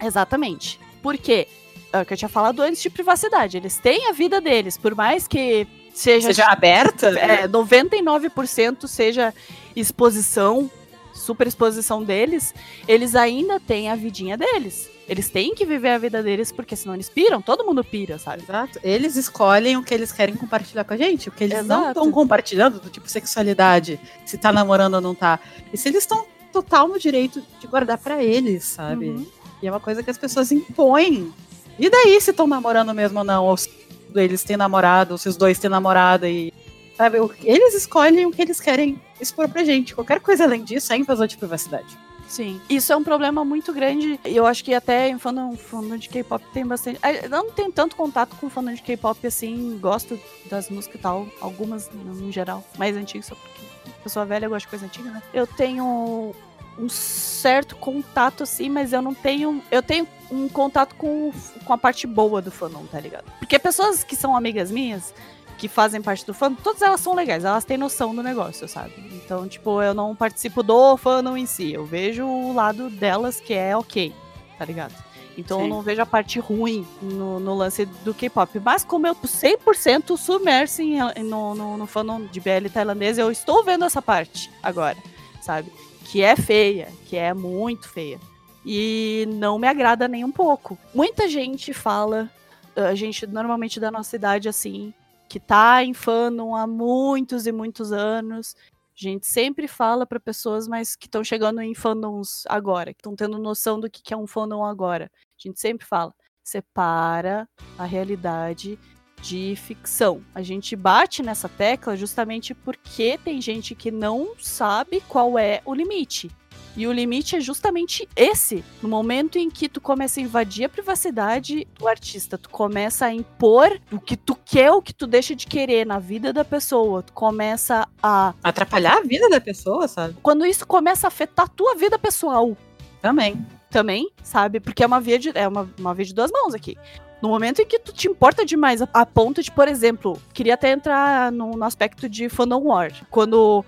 Exatamente. 0.00 0.80
Por 1.00 1.16
quê? 1.16 1.46
O 1.46 1.63
que 2.02 2.14
eu 2.14 2.16
tinha 2.16 2.28
falado 2.28 2.62
antes 2.62 2.82
de 2.82 2.88
privacidade. 2.88 3.56
Eles 3.56 3.76
têm 3.76 4.08
a 4.08 4.12
vida 4.12 4.40
deles, 4.40 4.78
por 4.78 4.94
mais 4.94 5.28
que 5.28 5.66
seja, 5.92 6.28
seja 6.28 6.46
aberta, 6.46 7.08
é, 7.18 7.46
99% 7.46 8.86
seja 8.86 9.34
exposição, 9.76 10.70
super 11.12 11.46
exposição 11.46 12.02
deles, 12.02 12.54
eles 12.88 13.14
ainda 13.14 13.60
têm 13.60 13.90
a 13.90 13.94
vidinha 13.94 14.36
deles. 14.36 14.90
Eles 15.06 15.28
têm 15.28 15.54
que 15.54 15.66
viver 15.66 15.90
a 15.90 15.98
vida 15.98 16.22
deles, 16.22 16.50
porque 16.50 16.74
senão 16.74 16.94
eles 16.94 17.10
piram, 17.10 17.42
todo 17.42 17.64
mundo 17.64 17.84
pira, 17.84 18.18
sabe? 18.18 18.42
Exato. 18.42 18.80
Eles 18.82 19.16
escolhem 19.16 19.76
o 19.76 19.82
que 19.82 19.92
eles 19.92 20.10
querem 20.10 20.34
compartilhar 20.34 20.82
com 20.84 20.94
a 20.94 20.96
gente, 20.96 21.28
o 21.28 21.32
que 21.32 21.44
eles 21.44 21.58
Exato. 21.58 21.80
não 21.82 21.88
estão 21.88 22.10
compartilhando, 22.10 22.80
do 22.80 22.88
tipo 22.88 23.08
sexualidade, 23.08 24.00
se 24.24 24.38
tá 24.38 24.50
namorando 24.50 24.94
ou 24.94 25.00
não 25.00 25.14
tá. 25.14 25.38
E 25.72 25.76
se 25.76 25.88
eles 25.88 26.04
estão 26.04 26.24
total 26.50 26.88
no 26.88 26.98
direito 26.98 27.42
de 27.60 27.66
guardar 27.66 27.98
para 27.98 28.22
eles, 28.22 28.64
sabe? 28.64 29.10
Uhum. 29.10 29.26
E 29.62 29.66
é 29.66 29.70
uma 29.70 29.80
coisa 29.80 30.02
que 30.02 30.10
as 30.10 30.18
pessoas 30.18 30.50
impõem. 30.50 31.32
E 31.78 31.90
daí 31.90 32.20
se 32.20 32.30
estão 32.30 32.46
namorando 32.46 32.94
mesmo 32.94 33.18
ou 33.18 33.24
não? 33.24 33.44
Ou 33.44 33.56
se 33.56 33.70
eles 34.14 34.42
têm 34.42 34.56
namorado, 34.56 35.12
ou 35.12 35.18
se 35.18 35.28
os 35.28 35.36
dois 35.36 35.58
têm 35.58 35.70
namorada 35.70 36.28
e. 36.28 36.52
Sabe? 36.96 37.18
Eles 37.42 37.74
escolhem 37.74 38.26
o 38.26 38.30
que 38.30 38.40
eles 38.40 38.60
querem 38.60 39.00
expor 39.20 39.48
pra 39.48 39.64
gente. 39.64 39.94
Qualquer 39.94 40.20
coisa 40.20 40.44
além 40.44 40.62
disso 40.62 40.92
é 40.92 40.96
invasão 40.96 41.26
de 41.26 41.36
privacidade. 41.36 41.98
Sim. 42.28 42.60
Isso 42.70 42.92
é 42.92 42.96
um 42.96 43.04
problema 43.04 43.44
muito 43.44 43.72
grande. 43.72 44.18
Eu 44.24 44.46
acho 44.46 44.64
que 44.64 44.72
até 44.72 45.08
em 45.08 45.18
fandom 45.18 45.56
de 45.98 46.08
K-pop 46.08 46.44
tem 46.52 46.64
bastante. 46.64 46.98
Eu 47.22 47.28
não 47.28 47.50
tenho 47.50 47.70
tanto 47.70 47.96
contato 47.96 48.36
com 48.36 48.48
fandom 48.48 48.72
de 48.72 48.82
K-pop 48.82 49.26
assim. 49.26 49.78
Gosto 49.80 50.18
das 50.48 50.70
músicas 50.70 51.00
e 51.00 51.02
tal. 51.02 51.28
Algumas, 51.40 51.90
no 51.92 52.30
geral. 52.30 52.64
Mais 52.78 52.96
antigas, 52.96 53.26
só 53.26 53.34
porque 53.34 53.64
pessoa 54.04 54.26
velha 54.26 54.48
gosta 54.48 54.66
de 54.66 54.68
coisa 54.68 54.84
antiga, 54.84 55.10
né? 55.10 55.22
Eu 55.32 55.46
tenho 55.46 56.34
um 56.78 56.88
certo 56.88 57.74
contato, 57.76 58.42
assim, 58.42 58.68
mas 58.68 58.92
eu 58.92 59.00
não 59.00 59.14
tenho. 59.14 59.62
Eu 59.70 59.82
tenho 59.82 60.06
um 60.34 60.48
contato 60.48 60.94
com, 60.96 61.32
com 61.64 61.72
a 61.72 61.78
parte 61.78 62.06
boa 62.06 62.42
do 62.42 62.50
fandom, 62.50 62.84
tá 62.86 63.00
ligado? 63.00 63.24
Porque 63.38 63.58
pessoas 63.58 64.02
que 64.02 64.16
são 64.16 64.36
amigas 64.36 64.70
minhas, 64.70 65.14
que 65.56 65.68
fazem 65.68 66.02
parte 66.02 66.26
do 66.26 66.34
fandom, 66.34 66.56
todas 66.62 66.82
elas 66.82 67.00
são 67.00 67.14
legais, 67.14 67.44
elas 67.44 67.64
têm 67.64 67.76
noção 67.76 68.14
do 68.14 68.22
negócio, 68.22 68.68
sabe? 68.68 68.92
Então, 69.12 69.46
tipo, 69.48 69.80
eu 69.80 69.94
não 69.94 70.14
participo 70.14 70.62
do 70.62 70.96
fandom 70.96 71.36
em 71.36 71.46
si, 71.46 71.72
eu 71.72 71.86
vejo 71.86 72.26
o 72.26 72.52
lado 72.52 72.90
delas 72.90 73.40
que 73.40 73.54
é 73.54 73.76
ok, 73.76 74.12
tá 74.58 74.64
ligado? 74.64 74.94
Então 75.36 75.58
Sim. 75.58 75.64
eu 75.64 75.68
não 75.68 75.82
vejo 75.82 76.00
a 76.00 76.06
parte 76.06 76.38
ruim 76.38 76.86
no, 77.02 77.40
no 77.40 77.54
lance 77.54 77.84
do 77.86 78.14
K-pop. 78.14 78.60
Mas 78.60 78.84
como 78.84 79.06
eu 79.06 79.14
tô 79.14 79.26
100% 79.26 80.16
submerso 80.16 80.80
em, 80.80 80.98
no, 81.24 81.54
no, 81.54 81.76
no 81.76 81.86
fandom 81.86 82.24
de 82.26 82.40
BL 82.40 82.68
tailandês, 82.72 83.18
eu 83.18 83.30
estou 83.30 83.64
vendo 83.64 83.84
essa 83.84 84.00
parte 84.00 84.50
agora, 84.62 84.96
sabe? 85.42 85.72
Que 86.04 86.22
é 86.22 86.36
feia, 86.36 86.88
que 87.06 87.16
é 87.16 87.34
muito 87.34 87.88
feia. 87.88 88.20
E 88.64 89.26
não 89.28 89.58
me 89.58 89.68
agrada 89.68 90.08
nem 90.08 90.24
um 90.24 90.32
pouco. 90.32 90.78
Muita 90.94 91.28
gente 91.28 91.74
fala, 91.74 92.30
a 92.74 92.94
gente 92.94 93.26
normalmente 93.26 93.78
da 93.78 93.90
nossa 93.90 94.16
idade 94.16 94.48
assim, 94.48 94.92
que 95.28 95.38
tá 95.38 95.82
em 95.84 95.92
fandom 95.92 96.54
há 96.54 96.66
muitos 96.66 97.46
e 97.46 97.52
muitos 97.52 97.92
anos. 97.92 98.56
A 98.96 99.02
gente 99.02 99.26
sempre 99.26 99.66
fala 99.66 100.06
para 100.06 100.20
pessoas, 100.20 100.68
mas 100.68 100.94
que 100.94 101.06
estão 101.06 101.24
chegando 101.24 101.60
em 101.60 101.74
fandoms 101.74 102.44
agora, 102.48 102.94
que 102.94 103.00
estão 103.00 103.16
tendo 103.16 103.38
noção 103.38 103.80
do 103.80 103.90
que 103.90 104.14
é 104.14 104.16
um 104.16 104.26
fandom 104.26 104.64
agora. 104.64 105.10
A 105.14 105.48
gente 105.48 105.60
sempre 105.60 105.84
fala, 105.84 106.14
separa 106.42 107.48
a 107.76 107.84
realidade 107.84 108.78
de 109.20 109.56
ficção. 109.56 110.22
A 110.34 110.42
gente 110.42 110.76
bate 110.76 111.22
nessa 111.22 111.48
tecla 111.48 111.96
justamente 111.96 112.54
porque 112.54 113.18
tem 113.24 113.40
gente 113.40 113.74
que 113.74 113.90
não 113.90 114.34
sabe 114.38 115.00
qual 115.08 115.38
é 115.38 115.62
o 115.64 115.74
limite. 115.74 116.30
E 116.76 116.86
o 116.86 116.92
limite 116.92 117.36
é 117.36 117.40
justamente 117.40 118.08
esse. 118.16 118.64
No 118.82 118.88
momento 118.88 119.38
em 119.38 119.48
que 119.48 119.68
tu 119.68 119.80
começa 119.80 120.18
a 120.18 120.22
invadir 120.22 120.64
a 120.64 120.68
privacidade 120.68 121.66
do 121.78 121.86
artista, 121.86 122.36
tu 122.36 122.50
começa 122.50 123.06
a 123.06 123.14
impor 123.14 123.80
o 123.92 124.00
que 124.00 124.16
tu 124.16 124.36
quer, 124.44 124.72
o 124.72 124.82
que 124.82 124.92
tu 124.92 125.06
deixa 125.06 125.34
de 125.34 125.46
querer 125.46 125.86
na 125.86 125.98
vida 125.98 126.32
da 126.32 126.44
pessoa, 126.44 127.02
tu 127.02 127.12
começa 127.12 127.86
a. 128.02 128.34
Atrapalhar 128.42 128.98
a 128.98 129.02
vida 129.02 129.28
da 129.28 129.40
pessoa, 129.40 129.86
sabe? 129.86 130.16
Quando 130.22 130.44
isso 130.44 130.66
começa 130.66 131.06
a 131.06 131.08
afetar 131.08 131.46
a 131.46 131.48
tua 131.48 131.76
vida 131.76 131.98
pessoal. 131.98 132.56
Também. 133.00 133.44
Também, 133.70 134.08
sabe? 134.22 134.60
Porque 134.60 134.82
é 134.82 134.86
uma 134.86 135.00
via 135.00 135.18
de, 135.18 135.30
é 135.34 135.46
uma, 135.46 135.68
uma 135.78 135.94
via 135.94 136.04
de 136.06 136.14
duas 136.14 136.30
mãos 136.30 136.54
aqui. 136.54 136.76
No 137.20 137.28
momento 137.28 137.62
em 137.62 137.66
que 137.66 137.78
tu 137.78 137.92
te 137.92 138.06
importa 138.06 138.44
demais 138.44 138.82
a, 138.82 139.06
ponto 139.06 139.42
de, 139.42 139.50
por 139.50 139.66
exemplo, 139.66 140.20
queria 140.32 140.54
até 140.54 140.70
entrar 140.70 141.32
no, 141.32 141.52
no 141.52 141.64
aspecto 141.64 142.08
de 142.08 142.28
fandom 142.28 142.64
war. 142.64 142.92
Quando 143.10 143.64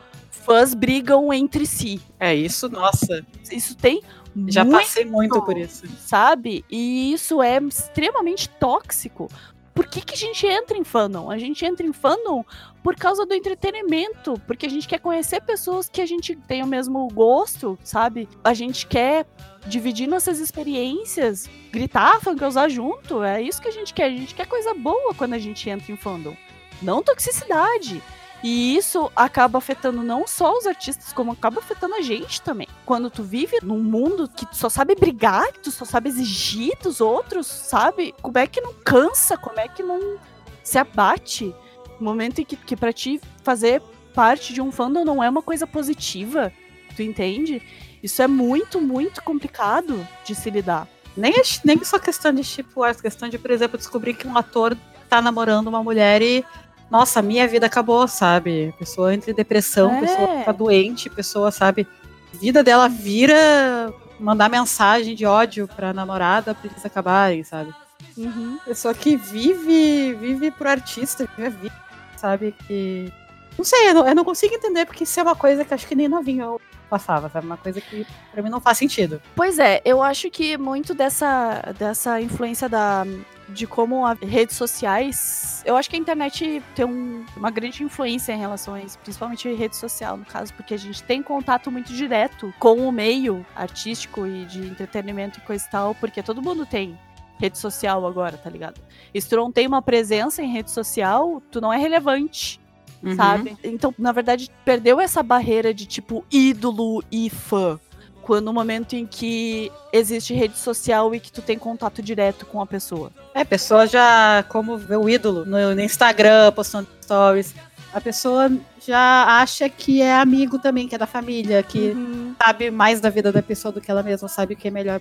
fãs 0.47 0.75
brigam 0.75 1.33
entre 1.33 1.67
si. 1.67 2.01
É 2.21 2.33
isso, 2.33 2.69
nossa. 2.69 3.27
Isso 3.51 3.77
tem 3.77 4.01
já 4.47 4.65
muito, 4.65 4.79
passei 4.79 5.05
muito 5.05 5.43
por 5.43 5.59
isso. 5.59 5.85
Sabe? 5.99 6.65
E 6.71 7.13
isso 7.13 7.43
é 7.43 7.59
extremamente 7.59 8.49
tóxico. 8.49 9.29
Por 9.75 9.87
que, 9.87 10.01
que 10.01 10.15
a 10.15 10.17
gente 10.17 10.47
entra 10.47 10.79
em 10.79 10.85
fandom? 10.85 11.31
A 11.31 11.37
gente 11.37 11.65
entra 11.67 11.85
em 11.85 11.93
fandom 11.93 12.45
por 12.83 12.95
causa 12.95 13.27
do 13.27 13.35
entretenimento, 13.35 14.41
porque 14.47 14.67
a 14.67 14.71
gente 14.71 14.87
quer 14.89 15.01
conhecer 15.01 15.43
pessoas 15.43 15.89
que 15.89 16.01
a 16.01 16.07
gente 16.07 16.35
tem 16.35 16.63
o 16.63 16.67
mesmo 16.67 17.07
gosto, 17.09 17.79
sabe? 17.83 18.29
A 18.43 18.55
gente 18.55 18.87
quer 18.87 19.27
dividir 19.67 20.07
nossas 20.07 20.39
experiências, 20.39 21.51
gritar, 21.73 22.21
fangasar 22.21 22.71
junto. 22.71 23.23
É 23.23 23.43
isso 23.43 23.61
que 23.61 23.69
a 23.69 23.73
gente 23.73 23.93
quer. 23.93 24.05
A 24.05 24.11
gente 24.11 24.35
quer 24.35 24.47
coisa 24.47 24.73
boa 24.73 25.13
quando 25.13 25.35
a 25.35 25.39
gente 25.39 25.69
entra 25.69 25.93
em 25.93 25.97
fandom. 25.97 26.37
Não 26.81 27.03
toxicidade. 27.03 28.01
E 28.49 28.77
isso 28.77 29.11
acaba 29.17 29.59
afetando 29.59 30.05
não 30.05 30.25
só 30.25 30.57
os 30.57 30.69
artistas, 30.69 31.13
como 31.13 31.33
acaba 31.33 31.59
afetando 31.59 31.97
a 31.97 32.01
gente 32.01 32.41
também. 32.41 32.69
Quando 32.85 33.11
tu 33.11 33.25
vive 33.25 33.59
num 33.61 33.81
mundo 33.81 34.29
que 34.29 34.47
tu 34.47 34.55
só 34.55 34.69
sabe 34.69 34.95
brigar, 34.95 35.53
que 35.53 35.59
tu 35.59 35.73
só 35.73 35.85
sabe 35.85 36.09
exigir 36.11 36.79
dos 36.81 37.01
outros, 37.01 37.45
sabe? 37.49 38.15
Como 38.23 38.39
é 38.39 38.47
que 38.47 38.61
não 38.61 38.73
cansa? 38.73 39.37
Como 39.37 39.59
é 39.59 39.67
que 39.67 39.83
não 39.83 40.17
se 40.63 40.79
abate? 40.79 41.53
O 41.99 42.05
momento 42.05 42.41
em 42.41 42.45
que, 42.45 42.55
que 42.55 42.77
pra 42.77 42.93
ti 42.93 43.21
fazer 43.43 43.83
parte 44.15 44.55
de 44.55 44.63
um 44.63 44.71
fandom 44.71 45.05
não 45.05 45.21
é 45.21 45.29
uma 45.29 45.43
coisa 45.43 45.67
positiva, 45.67 46.53
tu 46.95 47.03
entende? 47.03 47.61
Isso 48.01 48.23
é 48.23 48.29
muito, 48.29 48.81
muito 48.81 49.25
complicado 49.25 50.07
de 50.25 50.37
se 50.37 50.51
lidar. 50.51 50.87
Nem, 51.17 51.35
nem 51.65 51.83
só 51.83 51.99
questão 51.99 52.33
de 52.33 52.45
tipo, 52.45 52.85
a 52.85 52.95
questão 52.95 53.29
de, 53.29 53.41
por 53.41 53.51
exemplo, 53.51 53.77
descobrir 53.77 54.15
que 54.15 54.29
um 54.29 54.39
ator 54.39 54.79
tá 55.09 55.21
namorando 55.21 55.67
uma 55.67 55.83
mulher 55.83 56.23
e 56.23 56.45
nossa, 56.91 57.21
minha 57.21 57.47
vida 57.49 57.67
acabou, 57.67 58.07
sabe? 58.07 58.75
Pessoa 58.79 59.13
entra 59.13 59.31
em 59.31 59.35
depressão, 59.35 59.93
é. 59.93 60.01
pessoa 60.01 60.39
fica 60.39 60.53
doente, 60.53 61.11
pessoa, 61.11 61.51
sabe? 61.51 61.87
A 62.35 62.37
vida 62.39 62.63
dela 62.63 62.89
vira 62.89 63.93
mandar 64.19 64.49
mensagem 64.49 65.15
de 65.15 65.27
ódio 65.27 65.69
pra 65.69 65.93
namorada 65.93 66.55
pra 66.55 66.71
eles 66.71 66.85
acabarem, 66.85 67.43
sabe? 67.45 67.75
Uhum. 68.17 68.59
Pessoa 68.65 68.95
que 68.95 69.17
vive, 69.17 70.15
vive 70.15 70.51
pro 70.51 70.69
artista, 70.69 71.29
vive 71.37 71.47
a 71.47 71.51
vida, 71.51 71.75
sabe? 72.17 72.55
Que. 72.67 73.13
Não 73.59 73.65
sei, 73.65 73.91
eu 73.91 73.95
não, 73.95 74.09
eu 74.09 74.15
não 74.15 74.25
consigo 74.25 74.55
entender, 74.55 74.87
porque 74.87 75.05
isso 75.05 75.19
é 75.19 75.23
uma 75.23 75.35
coisa 75.35 75.65
que 75.65 75.75
acho 75.75 75.87
que 75.87 75.95
nem 75.95 76.09
novinho 76.09 76.61
passava, 76.89 77.29
sabe? 77.29 77.47
Uma 77.47 77.57
coisa 77.57 77.81
que 77.81 78.07
pra 78.33 78.43
mim 78.43 78.51
não 78.51 78.61
faz 78.61 78.79
sentido. 78.79 79.21
Pois 79.35 79.59
é, 79.59 79.81
eu 79.85 80.03
acho 80.03 80.31
que 80.31 80.57
muito 80.57 80.95
dessa, 80.95 81.75
dessa 81.79 82.21
influência 82.21 82.69
da, 82.69 83.05
de 83.49 83.67
como 83.67 84.07
as 84.07 84.19
redes 84.19 84.57
sociais. 84.57 85.63
Eu 85.65 85.77
acho 85.77 85.89
que 85.89 85.97
a 85.97 85.99
internet 85.99 86.63
tem 86.75 86.85
um, 86.85 87.25
uma 87.37 87.51
grande 87.51 87.83
influência 87.83 88.33
em 88.33 88.39
relações, 88.39 88.97
principalmente 88.97 89.53
rede 89.53 89.77
social, 89.77 90.17
no 90.17 90.25
caso, 90.25 90.53
porque 90.55 90.75
a 90.75 90.79
gente 90.79 91.03
tem 91.03 91.23
contato 91.23 91.71
muito 91.71 91.93
direto 91.93 92.53
com 92.59 92.89
o 92.89 92.93
meio 92.93 93.45
artístico 93.55 94.27
e 94.27 94.45
de 94.45 94.67
entretenimento 94.67 95.39
e 95.39 95.43
coisa 95.43 95.65
e 95.67 95.71
tal, 95.71 95.95
porque 95.95 96.23
todo 96.23 96.43
mundo 96.43 96.67
tem 96.67 96.99
rede 97.39 97.59
social 97.59 98.07
agora, 98.07 98.37
tá 98.37 98.49
ligado? 98.49 98.81
E 99.13 99.21
se 99.21 99.29
tu 99.29 99.37
não 99.37 99.53
tem 99.53 99.67
uma 99.67 99.83
presença 99.83 100.43
em 100.43 100.53
rede 100.53 100.71
social, 100.71 101.43
tu 101.51 101.61
não 101.61 101.73
é 101.73 101.77
relevante. 101.77 102.61
Uhum. 103.07 103.17
sabe? 103.17 103.57
Então, 103.63 103.95
na 103.99 104.13
verdade, 104.13 104.51
perdeu 104.65 105.01
essa 105.01 105.23
barreira 105.23 105.73
de 105.73 105.87
tipo 105.87 106.25
ídolo 106.31 107.03
e 107.11 107.31
fã. 107.31 107.79
Quando 108.23 108.47
no 108.47 108.53
momento 108.53 108.95
em 108.97 109.07
que 109.07 109.71
existe 109.93 110.35
rede 110.35 110.59
social 110.59 111.15
e 111.15 111.21
que 111.21 111.31
tu 111.31 111.41
tem 111.41 111.57
contato 111.57 112.03
direto 112.03 112.45
com 112.45 112.61
a 112.61 112.67
pessoa. 112.67 113.13
É, 113.33 113.43
a 113.43 113.45
pessoa 113.45 113.87
já, 113.87 114.45
como 114.49 114.77
vê 114.77 114.97
o 114.97 115.09
ídolo 115.09 115.45
no, 115.45 115.75
no 115.75 115.81
Instagram, 115.81 116.51
postando 116.51 116.89
stories, 117.01 117.55
a 117.95 118.01
pessoa 118.01 118.51
já 118.85 119.41
acha 119.41 119.69
que 119.69 120.03
é 120.03 120.15
amigo 120.15 120.59
também, 120.59 120.89
que 120.89 120.95
é 120.95 120.99
da 120.99 121.07
família, 121.07 121.63
que 121.63 121.91
uhum. 121.91 122.35
sabe 122.45 122.71
mais 122.71 123.01
da 123.01 123.09
vida 123.09 123.31
da 123.31 123.43
pessoa 123.43 123.73
do 123.73 123.81
que 123.81 123.91
ela 123.91 124.03
mesma 124.03 124.29
sabe 124.29 124.55
o 124.55 124.57
que 124.57 124.69
é 124.69 124.71
melhor. 124.71 125.01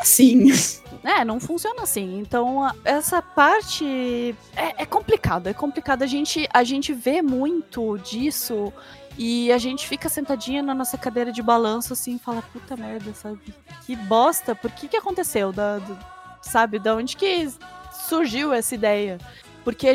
assim. 0.00 0.50
É, 1.02 1.24
não 1.24 1.40
funciona 1.40 1.82
assim. 1.82 2.18
Então, 2.18 2.70
essa 2.84 3.22
parte 3.22 4.36
é, 4.54 4.82
é 4.82 4.84
complicado. 4.84 5.46
É 5.46 5.54
complicado. 5.54 6.02
A 6.02 6.06
gente, 6.06 6.46
a 6.52 6.62
gente 6.62 6.92
vê 6.92 7.22
muito 7.22 7.96
disso 7.96 8.70
e 9.16 9.50
a 9.50 9.58
gente 9.58 9.88
fica 9.88 10.10
sentadinha 10.10 10.62
na 10.62 10.74
nossa 10.74 10.98
cadeira 10.98 11.32
de 11.32 11.42
balanço 11.42 11.92
assim 11.92 12.16
e 12.16 12.18
fala, 12.18 12.42
puta 12.42 12.76
merda, 12.76 13.14
sabe? 13.14 13.40
Que 13.86 13.96
bosta, 13.96 14.54
por 14.54 14.70
que 14.72 14.88
que 14.88 14.96
aconteceu? 14.96 15.52
Da, 15.52 15.78
do, 15.78 15.98
sabe, 16.42 16.78
da 16.78 16.94
onde 16.94 17.16
que 17.16 17.48
surgiu 17.90 18.52
essa 18.52 18.74
ideia? 18.74 19.18
Porque, 19.64 19.92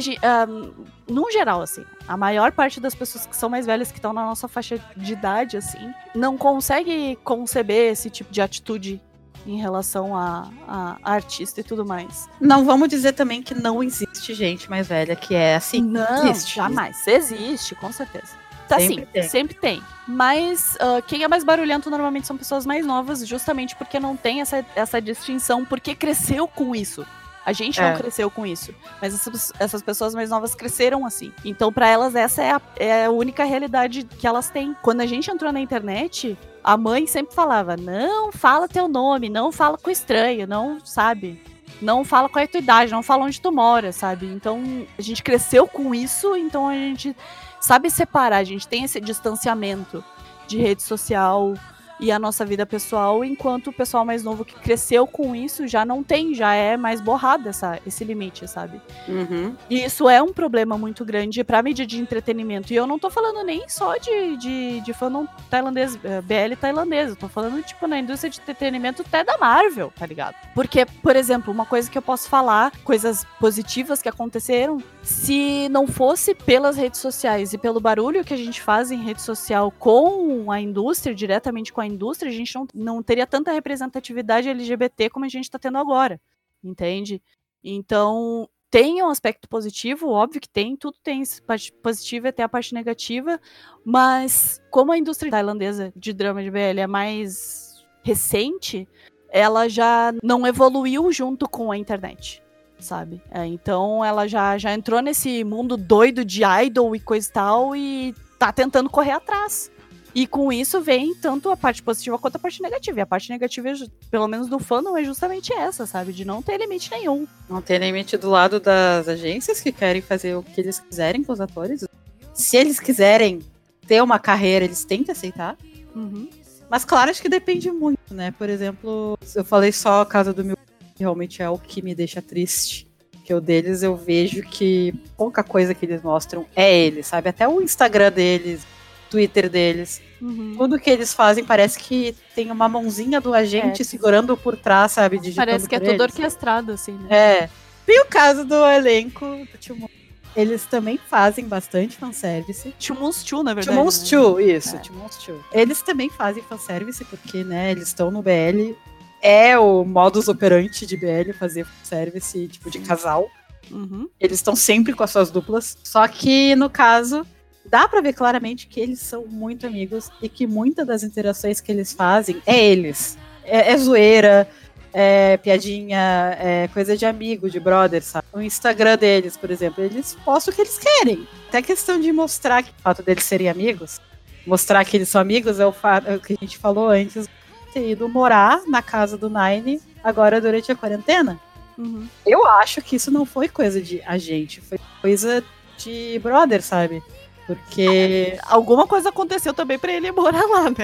um, 0.48 0.74
no 1.12 1.32
geral, 1.32 1.62
assim, 1.62 1.84
a 2.08 2.16
maior 2.16 2.52
parte 2.52 2.80
das 2.80 2.94
pessoas 2.94 3.26
que 3.26 3.36
são 3.36 3.50
mais 3.50 3.66
velhas, 3.66 3.92
que 3.92 3.98
estão 3.98 4.14
na 4.14 4.24
nossa 4.24 4.48
faixa 4.48 4.80
de 4.96 5.14
idade, 5.14 5.58
assim, 5.58 5.92
não 6.14 6.38
consegue 6.38 7.18
conceber 7.24 7.92
esse 7.92 8.10
tipo 8.10 8.32
de 8.32 8.42
atitude 8.42 9.02
em 9.46 9.58
relação 9.58 10.16
a, 10.16 10.50
a, 10.68 10.98
artista 11.04 11.62
e 11.62 11.64
tudo 11.64 11.86
mais. 11.86 12.30
Não 12.40 12.66
vamos 12.66 12.90
dizer 12.90 13.14
também 13.14 13.42
que 13.42 13.54
não 13.54 13.84
existe 13.84 14.34
gente 14.34 14.70
mais 14.70 14.88
velha 14.88 15.16
que 15.16 15.36
é 15.36 15.56
assim. 15.56 15.82
Não, 15.82 16.28
existe. 16.28 16.56
jamais. 16.56 17.08
Existe, 17.08 17.76
com 17.76 17.92
certeza. 17.92 18.46
Tá 18.68 18.80
sempre 18.80 18.96
sim, 18.96 19.08
tem. 19.14 19.24
sempre 19.24 19.56
tem. 19.56 19.84
Mas 20.08 20.76
uh, 20.76 21.02
quem 21.06 21.24
é 21.24 21.28
mais 21.28 21.44
barulhento 21.44 21.90
normalmente 21.90 22.26
são 22.26 22.36
pessoas 22.36 22.66
mais 22.66 22.86
novas, 22.86 23.26
justamente 23.28 23.76
porque 23.76 24.00
não 24.00 24.16
tem 24.16 24.42
essa, 24.42 24.66
essa 24.76 25.00
distinção, 25.00 25.64
porque 25.64 25.94
cresceu 25.94 26.48
com 26.48 26.76
isso. 26.76 27.06
A 27.46 27.54
gente 27.54 27.80
é. 27.80 27.92
não 27.92 27.98
cresceu 27.98 28.32
com 28.32 28.46
isso. 28.46 28.74
Mas 29.00 29.14
essas, 29.14 29.54
essas 29.60 29.82
pessoas 29.84 30.16
mais 30.16 30.32
novas 30.32 30.56
cresceram 30.56 31.06
assim. 31.06 31.32
Então, 31.46 31.72
para 31.72 31.88
elas, 31.88 32.16
essa 32.16 32.42
é 32.42 32.52
a, 32.52 32.62
é 32.78 33.06
a 33.06 33.12
única 33.12 33.44
realidade 33.44 34.04
que 34.04 34.26
elas 34.26 34.50
têm. 34.50 34.76
Quando 34.82 35.02
a 35.02 35.06
gente 35.06 35.30
entrou 35.30 35.52
na 35.54 35.60
internet, 35.60 36.36
a 36.64 36.76
mãe 36.76 37.06
sempre 37.06 37.36
falava: 37.36 37.78
não 37.78 38.32
fala 38.32 38.68
teu 38.68 38.88
nome, 38.88 39.30
não 39.30 39.52
fala 39.52 39.78
com 39.78 39.92
estranho, 39.92 40.48
não 40.48 40.84
sabe. 40.84 41.40
Não 41.82 42.04
fala 42.04 42.30
qual 42.30 42.42
é 42.42 42.46
a 42.46 42.48
tua 42.48 42.60
idade, 42.60 42.92
não 42.92 43.04
fala 43.04 43.26
onde 43.26 43.40
tu 43.40 43.52
mora, 43.52 43.92
sabe? 43.92 44.26
Então 44.28 44.64
a 44.98 45.02
gente 45.02 45.22
cresceu 45.22 45.68
com 45.68 45.94
isso, 45.94 46.36
então 46.36 46.68
a 46.70 46.74
gente 46.74 47.16
sabe 47.60 47.90
separar, 47.90 48.38
a 48.38 48.44
gente 48.44 48.68
tem 48.68 48.86
esse 48.86 49.00
distanciamento 49.02 50.04
de 50.48 50.58
rede 50.58 50.82
social, 50.82 51.54
e 52.00 52.12
a 52.12 52.20
nossa 52.20 52.46
vida 52.46 52.66
pessoal, 52.66 53.24
enquanto 53.24 53.68
o 53.68 53.74
pessoal 53.74 54.06
mais 54.06 54.24
novo 54.24 54.44
que 54.44 54.56
cresceu 54.56 55.08
com 55.08 55.36
isso 55.36 55.68
já 55.68 55.86
não 55.86 56.04
tem, 56.04 56.34
já 56.34 56.54
é 56.54 56.76
mais 56.76 57.00
borrado 57.02 57.50
essa, 57.50 57.80
esse 57.86 58.04
limite, 58.04 58.48
sabe? 58.48 58.82
Uhum. 59.08 59.56
E 59.70 59.84
isso 59.84 60.10
é 60.10 60.22
um 60.22 60.34
problema 60.34 60.78
muito 60.78 61.06
grande 61.06 61.44
pra 61.44 61.62
mídia 61.62 61.86
de 61.86 62.00
entretenimento. 62.00 62.74
E 62.74 62.76
eu 62.76 62.86
não 62.86 63.00
tô 63.00 63.10
falando 63.10 63.44
nem 63.44 63.68
só 63.70 63.98
de, 63.98 64.38
de, 64.38 64.82
de 64.82 64.94
fandom 64.94 65.28
tailandês, 65.50 65.98
eh, 66.04 66.22
BL 66.22 66.56
tailandês, 66.60 67.10
eu 67.10 67.16
tô 67.16 67.28
falando, 67.28 67.62
tipo, 67.64 67.88
na 67.88 68.00
indústria 68.00 68.30
de 68.30 68.40
entretenimento 68.40 69.02
até 69.02 69.24
da 69.24 69.38
Marvel, 69.38 69.92
tá 69.98 70.06
ligado? 70.06 70.36
Porque, 70.54 70.86
por 70.86 71.16
exemplo, 71.16 71.54
uma 71.54 71.66
coisa 71.66 71.90
que 71.90 71.98
eu 71.98 72.02
posso 72.02 72.28
falar, 72.28 72.72
coisas 72.84 73.26
positivas 73.40 74.02
que 74.02 74.10
aconteceram, 74.10 74.82
se 75.02 75.70
não 75.70 75.88
fosse 75.88 76.34
pelas 76.34 76.76
redes 76.76 77.00
sociais 77.00 77.54
e 77.54 77.58
pelo 77.58 77.80
barulho 77.80 78.24
que 78.24 78.34
a 78.34 78.38
gente 78.38 78.62
faz 78.62 78.92
em 78.92 79.02
rede 79.02 79.22
social 79.22 79.72
com 79.72 80.52
a 80.52 80.60
indústria, 80.60 81.14
diretamente 81.14 81.72
com 81.72 81.82
a 81.82 81.85
indústria, 81.86 82.32
a 82.32 82.34
gente 82.34 82.54
não, 82.56 82.68
não 82.74 83.04
teria 83.04 83.28
tanta 83.28 83.52
representatividade 83.52 84.50
LGBT 84.50 85.10
como 85.10 85.26
a 85.26 85.30
gente 85.30 85.46
está 85.46 85.60
tendo 85.60 85.78
agora, 85.78 86.20
entende? 86.64 87.22
Então, 87.64 88.50
tem 88.70 89.02
um 89.02 89.08
aspecto 89.08 89.48
positivo, 89.48 90.10
óbvio 90.10 90.42
que 90.42 90.50
tem, 90.50 90.76
tudo 90.76 90.98
tem 91.02 91.24
parte 91.48 91.72
positiva 91.72 92.28
e 92.28 92.30
até 92.30 92.44
a 92.44 92.50
parte 92.50 92.74
negativa, 92.74 93.40
mas 93.86 94.62
como 94.70 94.92
a 94.92 94.98
indústria 94.98 95.32
tailandesa 95.32 95.94
de 95.96 96.12
drama 96.12 96.44
de 96.44 96.52
BL 96.52 96.80
é 96.80 96.88
mais 96.88 97.86
recente, 98.04 98.88
ela 99.30 99.68
já 99.68 100.14
não 100.22 100.46
evoluiu 100.46 101.12
junto 101.12 101.48
com 101.48 101.72
a 101.72 101.78
internet, 101.78 102.44
sabe? 102.78 103.22
É, 103.32 103.46
então 103.46 104.04
ela 104.04 104.28
já, 104.28 104.58
já 104.58 104.74
entrou 104.74 105.02
nesse 105.02 105.44
mundo 105.44 105.78
doido 105.78 106.26
de 106.26 106.44
idol 106.44 106.96
e 106.96 107.00
coisa 107.00 107.30
e 107.30 107.32
tal 107.32 107.76
e 107.76 108.16
tá 108.38 108.52
tentando 108.52 108.90
correr 108.90 109.12
atrás. 109.12 109.72
E 110.16 110.26
com 110.26 110.50
isso 110.50 110.80
vem 110.80 111.14
tanto 111.14 111.52
a 111.52 111.58
parte 111.58 111.84
positiva 111.84 112.18
quanto 112.18 112.38
a 112.38 112.40
parte 112.40 112.62
negativa. 112.62 113.00
E 113.00 113.02
a 113.02 113.06
parte 113.06 113.30
negativa, 113.30 113.68
pelo 114.10 114.30
menos 114.30 114.48
do 114.48 114.58
fandom, 114.58 114.96
é 114.98 115.04
justamente 115.04 115.52
essa, 115.52 115.86
sabe? 115.86 116.14
De 116.14 116.24
não 116.24 116.42
ter 116.42 116.58
limite 116.58 116.90
nenhum. 116.90 117.28
Não 117.50 117.62
ter 117.62 117.80
limite 117.80 118.16
do 118.16 118.30
lado 118.30 118.62
das 118.62 119.10
agências 119.10 119.60
que 119.60 119.74
querem 119.74 120.02
fazer 120.02 120.34
o 120.36 120.42
que 120.42 120.62
eles 120.62 120.80
quiserem 120.80 121.22
com 121.22 121.34
os 121.34 121.42
atores. 121.42 121.86
Se 122.34 122.56
eles 122.56 122.80
quiserem 122.80 123.42
ter 123.86 124.02
uma 124.02 124.18
carreira, 124.18 124.64
eles 124.64 124.86
têm 124.86 125.04
que 125.04 125.12
aceitar. 125.12 125.58
Uhum. 125.94 126.30
Mas 126.70 126.86
claro, 126.86 127.12
acho 127.12 127.22
que 127.22 127.28
depende 127.28 127.70
muito, 127.70 128.14
né? 128.14 128.32
Por 128.32 128.50
exemplo, 128.50 129.20
eu 129.36 129.44
falei 129.44 129.74
só 129.74 130.00
a 130.00 130.06
casa 130.06 130.34
do 130.34 130.46
meu 130.46 130.56
que 130.96 131.04
realmente 131.04 131.42
é 131.42 131.50
o 131.50 131.58
que 131.58 131.82
me 131.82 131.94
deixa 131.94 132.22
triste. 132.22 132.88
Que 133.26 133.34
o 133.34 133.42
deles 133.42 133.84
eu 133.84 133.98
vejo 133.98 134.44
que 134.44 134.94
pouca 135.18 135.44
coisa 135.44 135.74
que 135.74 135.86
eles 135.86 136.02
mostram 136.02 136.46
é 136.56 136.74
eles, 136.74 137.08
sabe? 137.08 137.28
Até 137.28 137.46
o 137.48 137.62
Instagram 137.62 138.12
deles, 138.12 138.66
Twitter 139.10 139.50
deles. 139.50 140.02
Uhum. 140.22 140.56
Tudo 140.58 140.80
que 140.80 140.90
eles 140.90 141.14
fazem 141.14 141.44
parece 141.44 141.78
que 141.78 142.16
tem 142.34 142.52
uma 142.52 142.68
mãozinha 142.68 143.22
do 143.22 143.34
agente 143.34 143.82
é. 143.82 143.86
segurando 143.86 144.36
por 144.36 144.58
trás, 144.58 144.94
sabe? 144.94 145.20
Parece 145.36 145.68
que 145.68 145.76
é 145.76 145.80
tudo 145.80 146.02
orquestrado, 146.02 146.72
assim, 146.72 146.94
né? 146.94 147.16
É. 147.16 147.50
E 147.88 148.02
o 148.02 148.06
caso 148.06 148.44
do 148.44 148.66
elenco 148.66 149.26
do 149.26 149.58
Timon. 149.58 149.88
Eles 150.36 150.66
também 150.66 150.98
fazem 150.98 151.46
bastante 151.46 151.96
fanservice. 151.96 152.74
Timons 152.78 153.26
Chu, 153.26 153.42
na 153.42 153.54
verdade. 153.54 153.78
Timons 153.78 154.02
né? 154.02 154.06
Chu, 154.08 154.40
isso, 154.40 154.76
é. 154.76 154.80
Timons 154.80 155.24
Chu. 155.24 155.40
Eles 155.54 155.82
também 155.82 156.10
fazem 156.10 156.44
fanservice, 156.44 157.06
porque, 157.06 157.44
né, 157.44 157.72
eles 157.72 157.88
estão 157.88 158.12
no 158.12 158.22
BL. 158.22 158.76
É 159.22 159.58
o 159.58 159.86
modus 159.86 160.28
operandi 160.28 160.86
de 160.86 160.98
BL 160.98 161.32
fazer 161.40 161.66
fanservice, 161.66 162.48
tipo, 162.50 162.70
de 162.70 162.80
casal. 162.80 163.30
Uhum. 163.72 164.10
Eles 164.20 164.40
estão 164.40 164.56
sempre 164.56 164.94
com 164.94 165.04
as 165.04 165.12
suas 165.12 165.32
duplas. 165.32 165.78
Só 165.84 166.06
que, 166.08 166.54
no 166.56 166.70
caso, 166.70 167.26
dá 167.70 167.88
para 167.88 168.02
ver 168.02 168.14
claramente 168.14 168.68
que 168.68 168.80
eles 168.80 169.00
são 169.00 169.26
muito 169.26 169.66
amigos 169.66 170.10
e 170.22 170.30
que 170.30 170.46
muitas 170.48 170.86
das 170.86 171.04
interações 171.04 171.60
que 171.60 171.72
eles 171.72 171.94
fazem 171.94 172.42
é 172.46 172.64
eles. 172.64 173.18
É, 173.44 173.72
é 173.72 173.78
zoeira, 173.78 174.50
é 174.94 175.38
piadinha, 175.38 176.38
é 176.40 176.70
coisa 176.70 176.96
de 176.96 177.06
amigo, 177.06 177.50
de 177.50 177.60
brother, 177.60 178.02
sabe? 178.02 178.26
O 178.32 178.42
Instagram 178.42 178.98
deles, 178.98 179.36
por 179.36 179.52
exemplo, 179.52 179.84
eles 179.84 180.18
postam 180.24 180.52
o 180.52 180.56
que 180.56 180.62
eles 180.62 180.78
querem. 180.78 181.28
Até 181.50 181.62
questão 181.62 182.00
de 182.00 182.12
mostrar 182.12 182.64
que 182.64 182.70
o 182.70 182.82
fato 182.82 183.04
deles 183.04 183.26
serem 183.26 183.50
amigos, 183.50 184.00
mostrar 184.48 184.86
que 184.86 184.96
eles 184.96 185.10
são 185.10 185.20
amigos 185.20 185.60
é 185.60 185.66
o 185.66 185.74
fato 185.74 186.08
é 186.08 186.16
o 186.16 186.20
que 186.20 186.34
a 186.34 186.38
gente 186.40 186.58
falou 186.58 186.90
antes, 186.90 187.28
ter 187.74 187.92
ido 187.92 188.08
morar 188.08 188.62
na 188.68 188.82
casa 188.82 189.18
do 189.18 189.30
Nine 189.30 189.82
agora 190.02 190.40
durante 190.40 190.72
a 190.72 190.76
quarentena. 190.76 191.40
Uhum. 191.78 192.08
Eu 192.26 192.48
acho 192.48 192.82
que 192.82 192.96
isso 192.96 193.12
não 193.12 193.26
foi 193.26 193.50
coisa 193.50 193.82
de 193.82 194.02
agente, 194.04 194.62
foi 194.62 194.80
coisa 195.02 195.44
de 195.78 196.20
brother, 196.24 196.62
sabe? 196.62 197.04
Porque 197.48 198.40
alguma 198.44 198.88
coisa 198.88 199.10
aconteceu 199.10 199.54
também 199.54 199.78
para 199.78 199.94
ele 199.94 200.12
morar 200.12 200.46
lá, 200.46 200.70
né? 200.70 200.76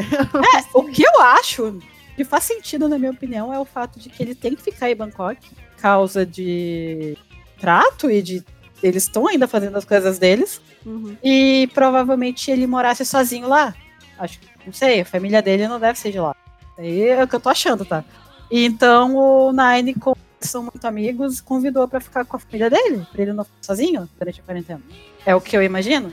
É, 0.55 0.63
o 0.77 0.83
que 0.83 1.03
eu 1.03 1.21
acho 1.21 1.79
que 2.15 2.23
faz 2.23 2.43
sentido, 2.43 2.87
na 2.87 2.99
minha 2.99 3.11
opinião, 3.11 3.51
é 3.51 3.59
o 3.59 3.65
fato 3.65 3.99
de 3.99 4.09
que 4.09 4.21
ele 4.21 4.35
tem 4.35 4.55
que 4.55 4.61
ficar 4.61 4.91
em 4.91 4.95
Bangkok 4.95 5.39
causa 5.77 6.23
de 6.23 7.17
trato 7.59 8.11
e 8.11 8.21
de 8.21 8.43
eles 8.83 9.03
estão 9.03 9.27
ainda 9.27 9.47
fazendo 9.47 9.77
as 9.77 9.85
coisas 9.85 10.17
deles 10.17 10.61
uhum. 10.85 11.15
e 11.23 11.69
provavelmente 11.73 12.49
ele 12.49 12.67
morasse 12.67 13.05
sozinho 13.05 13.47
lá. 13.47 13.73
Acho 14.17 14.39
que 14.39 14.47
não 14.65 14.73
sei, 14.73 15.01
a 15.01 15.05
família 15.05 15.41
dele 15.41 15.67
não 15.67 15.79
deve 15.79 15.97
ser 15.97 16.11
de 16.11 16.19
lá. 16.19 16.35
Aí 16.77 17.09
é 17.09 17.23
o 17.23 17.27
que 17.27 17.35
eu 17.35 17.39
tô 17.39 17.49
achando, 17.49 17.85
tá? 17.85 18.03
Então 18.49 19.15
o 19.15 19.51
Nine, 19.51 19.95
como 19.95 20.17
são 20.39 20.63
muito 20.63 20.85
amigos, 20.85 21.41
convidou 21.41 21.87
para 21.87 21.99
ficar 21.99 22.25
com 22.25 22.37
a 22.37 22.39
família 22.39 22.69
dele, 22.69 23.05
pra 23.11 23.21
ele 23.21 23.33
não 23.33 23.43
ficar 23.43 23.57
sozinho 23.61 24.09
durante 24.17 24.39
a 24.39 24.43
quarentena. 24.43 24.81
É 25.25 25.35
o 25.35 25.41
que 25.41 25.55
eu 25.55 25.63
imagino. 25.63 26.11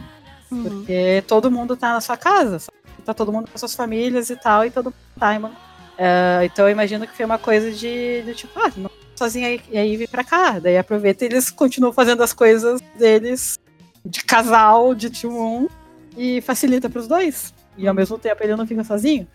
Uhum. 0.51 0.63
Porque 0.63 1.23
todo 1.27 1.51
mundo 1.51 1.77
tá 1.77 1.93
na 1.93 2.01
sua 2.01 2.17
casa, 2.17 2.59
sabe? 2.59 2.79
tá 3.05 3.15
todo 3.15 3.33
mundo 3.33 3.51
com 3.51 3.57
suas 3.57 3.75
famílias 3.75 4.29
e 4.29 4.37
tal, 4.37 4.67
e 4.67 4.71
todo 4.71 4.87
mundo 4.87 4.97
tá, 5.19 5.39
mano. 5.39 5.55
Uh, 5.95 6.45
então 6.45 6.67
eu 6.67 6.73
imagino 6.73 7.07
que 7.07 7.17
foi 7.17 7.25
uma 7.25 7.39
coisa 7.39 7.73
de, 7.73 8.23
de 8.23 8.35
tipo, 8.35 8.53
ah, 8.61 8.71
não 8.77 8.91
sozinho 9.17 9.47
aí, 9.47 9.61
e 9.71 9.77
aí 9.77 9.97
vem 9.97 10.07
pra 10.07 10.23
cá. 10.23 10.59
Daí 10.59 10.79
aproveita 10.79 11.25
e 11.25 11.29
eles 11.29 11.51
continuam 11.51 11.93
fazendo 11.93 12.23
as 12.23 12.33
coisas 12.33 12.81
deles 12.97 13.59
de 14.05 14.23
casal, 14.25 14.95
de 14.95 15.11
T1, 15.11 15.69
e 16.17 16.41
facilita 16.41 16.89
pros 16.89 17.09
dois. 17.09 17.53
E 17.77 17.87
ao 17.87 17.95
mesmo 17.95 18.19
tempo 18.19 18.43
ele 18.43 18.57
não 18.57 18.67
fica 18.67 18.85
sozinho. 18.85 19.27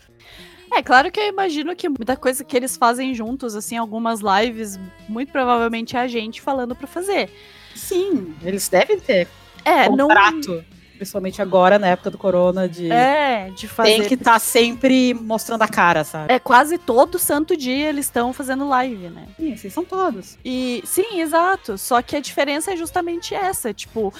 É, 0.72 0.82
claro 0.82 1.12
que 1.12 1.20
eu 1.20 1.28
imagino 1.28 1.76
que 1.76 1.88
muita 1.88 2.16
coisa 2.16 2.44
que 2.44 2.58
eles 2.58 2.76
fazem 2.78 3.14
juntos, 3.14 3.56
assim, 3.56 3.78
algumas 3.78 4.22
lives, 4.22 4.80
muito 5.08 5.32
provavelmente 5.32 5.96
é 5.96 6.00
a 6.00 6.08
gente 6.08 6.42
falando 6.42 6.76
para 6.76 6.88
fazer. 6.88 7.30
Sim, 7.76 8.34
eles 8.42 8.68
devem 8.70 9.00
ter 9.00 9.28
é, 9.64 9.88
contrato. 9.88 10.48
Não 10.48 10.64
principalmente 10.98 11.42
agora, 11.42 11.78
na 11.80 11.88
época 11.88 12.10
do 12.10 12.18
corona, 12.18 12.68
de. 12.68 12.92
É, 12.92 13.50
de 13.56 13.68
fazer. 13.68 13.98
Tem 13.98 14.08
que 14.08 14.14
estar 14.14 14.34
tá 14.34 14.40
sempre 14.40 15.14
mostrando 15.14 15.62
a 15.62 15.68
cara, 15.68 16.04
sabe? 16.04 16.32
É 16.34 16.40
quase 16.40 16.78
todo 16.78 17.20
santo 17.20 17.56
dia 17.56 17.90
eles 17.90 18.06
estão 18.06 18.34
fazendo 18.34 18.68
live, 18.68 19.10
né? 19.10 19.28
Sim, 19.38 19.54
assim, 19.54 19.70
são 19.70 19.84
todos. 19.84 20.38
E 20.44 20.82
sim, 20.86 21.20
exato. 21.20 21.78
Só 21.78 22.02
que 22.02 22.16
a 22.16 22.20
diferença 22.20 22.74
é 22.74 22.78
justamente 22.78 23.34
essa. 23.34 23.74
Tipo, 23.74 24.14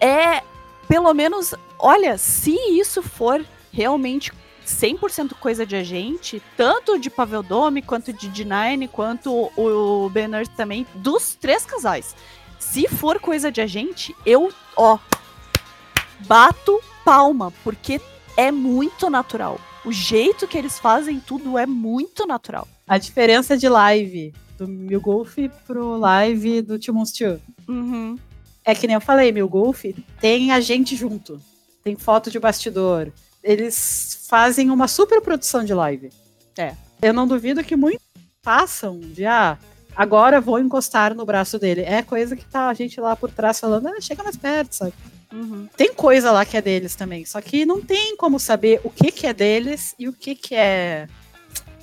é. 0.00 0.42
Pelo 0.88 1.14
menos, 1.14 1.54
olha, 1.78 2.18
se 2.18 2.54
isso 2.76 3.02
for 3.02 3.42
realmente 3.72 4.30
100% 4.66 5.34
coisa 5.34 5.64
de 5.64 5.76
agente, 5.76 6.42
tanto 6.56 6.98
de 6.98 7.10
Pavel 7.10 7.42
Dome, 7.42 7.82
quanto 7.82 8.12
de 8.12 8.28
D9, 8.28 8.88
quanto 8.88 9.50
o 9.56 10.10
Banner 10.10 10.46
também, 10.48 10.86
dos 10.94 11.34
três 11.34 11.64
casais. 11.64 12.14
Se 12.58 12.88
for 12.88 13.18
coisa 13.18 13.50
de 13.50 13.60
agente, 13.60 14.14
eu, 14.24 14.52
ó, 14.76 14.98
bato 16.26 16.80
palma, 17.04 17.52
porque 17.64 18.00
é 18.36 18.50
muito 18.50 19.10
natural. 19.10 19.60
O 19.84 19.92
jeito 19.92 20.46
que 20.46 20.56
eles 20.56 20.78
fazem 20.78 21.20
tudo 21.20 21.58
é 21.58 21.66
muito 21.66 22.26
natural. 22.26 22.68
A 22.86 22.98
diferença 22.98 23.56
de 23.56 23.68
live 23.68 24.32
do 24.56 24.68
Mil 24.68 25.00
Golf 25.00 25.36
pro 25.66 25.96
live 25.98 26.62
do 26.62 26.78
Timon 26.78 27.04
Steel. 27.04 27.40
Uhum. 27.68 28.16
É 28.64 28.74
que 28.74 28.86
nem 28.86 28.94
eu 28.94 29.00
falei, 29.00 29.32
Mil 29.32 29.48
Golf 29.48 29.84
tem 30.20 30.52
a 30.52 30.60
gente 30.60 30.94
junto. 30.94 31.40
Tem 31.82 31.96
foto 31.96 32.30
de 32.30 32.38
bastidor. 32.38 33.12
Eles 33.42 34.24
fazem 34.28 34.70
uma 34.70 34.86
super 34.86 35.20
produção 35.20 35.64
de 35.64 35.74
live. 35.74 36.10
É. 36.56 36.74
Eu 37.00 37.12
não 37.12 37.26
duvido 37.26 37.64
que 37.64 37.74
muitos 37.74 38.06
façam 38.40 39.00
de 39.00 39.26
ah, 39.26 39.58
agora 39.96 40.40
vou 40.40 40.60
encostar 40.60 41.12
no 41.14 41.26
braço 41.26 41.58
dele. 41.58 41.80
É 41.80 42.02
coisa 42.02 42.36
que 42.36 42.44
tá 42.44 42.68
a 42.68 42.74
gente 42.74 43.00
lá 43.00 43.16
por 43.16 43.30
trás 43.30 43.58
falando, 43.58 43.88
ah, 43.88 44.00
chega 44.00 44.22
mais 44.22 44.36
perto, 44.36 44.74
sabe? 44.74 44.92
Uhum. 45.32 45.68
Tem 45.76 45.94
coisa 45.94 46.30
lá 46.30 46.44
que 46.44 46.56
é 46.56 46.62
deles 46.62 46.94
também, 46.94 47.24
só 47.24 47.40
que 47.40 47.64
não 47.64 47.80
tem 47.80 48.16
como 48.16 48.38
saber 48.38 48.80
o 48.84 48.90
que, 48.90 49.10
que 49.10 49.26
é 49.26 49.32
deles 49.32 49.94
e 49.98 50.08
o 50.08 50.12
que, 50.12 50.34
que 50.34 50.54
é 50.54 51.08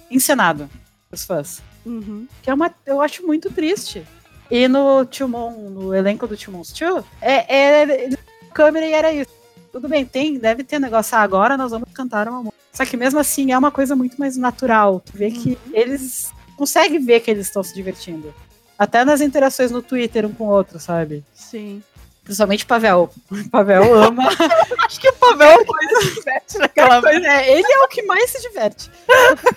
encenado 0.09 0.69
os 1.11 1.25
fãs. 1.25 1.61
Uhum. 1.85 2.27
Que 2.41 2.49
é 2.49 2.53
uma, 2.53 2.73
eu 2.85 3.01
acho 3.01 3.25
muito 3.25 3.49
triste. 3.49 4.05
E 4.51 4.67
no 4.67 5.05
Timon, 5.05 5.69
no 5.69 5.93
elenco 5.93 6.27
do 6.27 6.35
Timon's 6.35 6.71
2, 6.71 7.03
é, 7.21 7.55
é, 7.55 8.09
câmera 8.53 8.85
e 8.85 8.93
era 8.93 9.11
isso. 9.11 9.31
Tudo 9.71 9.87
bem, 9.87 10.03
tem, 10.05 10.39
deve 10.39 10.63
ter 10.63 10.79
negócio. 10.79 11.15
Ah, 11.15 11.21
agora 11.21 11.55
nós 11.55 11.71
vamos 11.71 11.89
cantar 11.93 12.27
uma 12.27 12.39
música. 12.39 12.59
Só 12.73 12.85
que 12.85 12.97
mesmo 12.97 13.19
assim 13.19 13.51
é 13.51 13.57
uma 13.57 13.71
coisa 13.71 13.95
muito 13.95 14.17
mais 14.17 14.35
natural. 14.37 14.99
Tu 14.99 15.13
vê 15.15 15.27
uhum. 15.27 15.33
que 15.33 15.57
eles 15.71 16.31
conseguem 16.55 16.99
ver 16.99 17.19
que 17.19 17.29
eles 17.29 17.47
estão 17.47 17.63
se 17.63 17.73
divertindo. 17.73 18.33
Até 18.77 19.03
nas 19.05 19.21
interações 19.21 19.71
no 19.71 19.81
Twitter 19.81 20.25
um 20.25 20.33
com 20.33 20.45
o 20.45 20.51
outro, 20.51 20.79
sabe? 20.79 21.23
Sim. 21.33 21.83
Principalmente 22.30 22.63
Pavel. 22.63 23.09
Pavel 23.49 24.03
ama. 24.03 24.30
Acho 24.86 24.99
que 24.99 25.09
o 25.09 25.13
Pavel 25.13 25.49
é 25.61 25.65
coisa 25.65 26.01
se 26.01 26.13
diverte 26.13 26.57
naquela 26.59 27.01
coisa. 27.01 27.27
É, 27.27 27.57
ele 27.57 27.65
é 27.67 27.80
o 27.80 27.88
que 27.88 28.03
mais 28.03 28.30
se 28.30 28.39
diverte. 28.39 28.91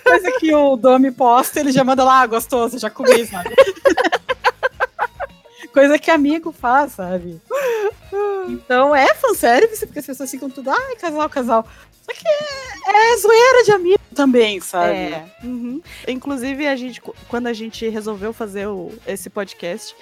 coisa 0.03 0.31
que 0.39 0.51
o 0.55 0.75
Domi 0.75 1.11
posta, 1.11 1.59
ele 1.59 1.71
já 1.71 1.83
manda 1.83 2.03
lá, 2.03 2.21
ah, 2.21 2.25
gostoso, 2.25 2.79
já 2.79 2.89
comi, 2.89 3.27
sabe? 3.27 3.55
coisa 5.71 5.99
que 5.99 6.09
amigo 6.09 6.51
faz, 6.51 6.93
sabe? 6.93 7.39
Então 8.47 8.95
é 8.95 9.13
fanservice, 9.13 9.85
porque 9.85 9.99
as 9.99 10.07
pessoas 10.07 10.31
ficam 10.31 10.49
tudo, 10.49 10.71
ai, 10.71 10.95
casal, 10.95 11.29
casal. 11.29 11.67
Só 12.01 12.11
que 12.11 12.27
é, 12.27 13.13
é 13.13 13.17
zoeira 13.17 13.63
de 13.65 13.71
amigo 13.71 14.01
também, 14.15 14.59
sabe? 14.59 14.93
É. 14.93 15.25
Uhum. 15.43 15.79
Inclusive, 16.07 16.65
a 16.65 16.75
gente, 16.75 16.99
quando 17.27 17.45
a 17.45 17.53
gente 17.53 17.87
resolveu 17.87 18.33
fazer 18.33 18.67
o, 18.67 18.91
esse 19.05 19.29
podcast, 19.29 19.95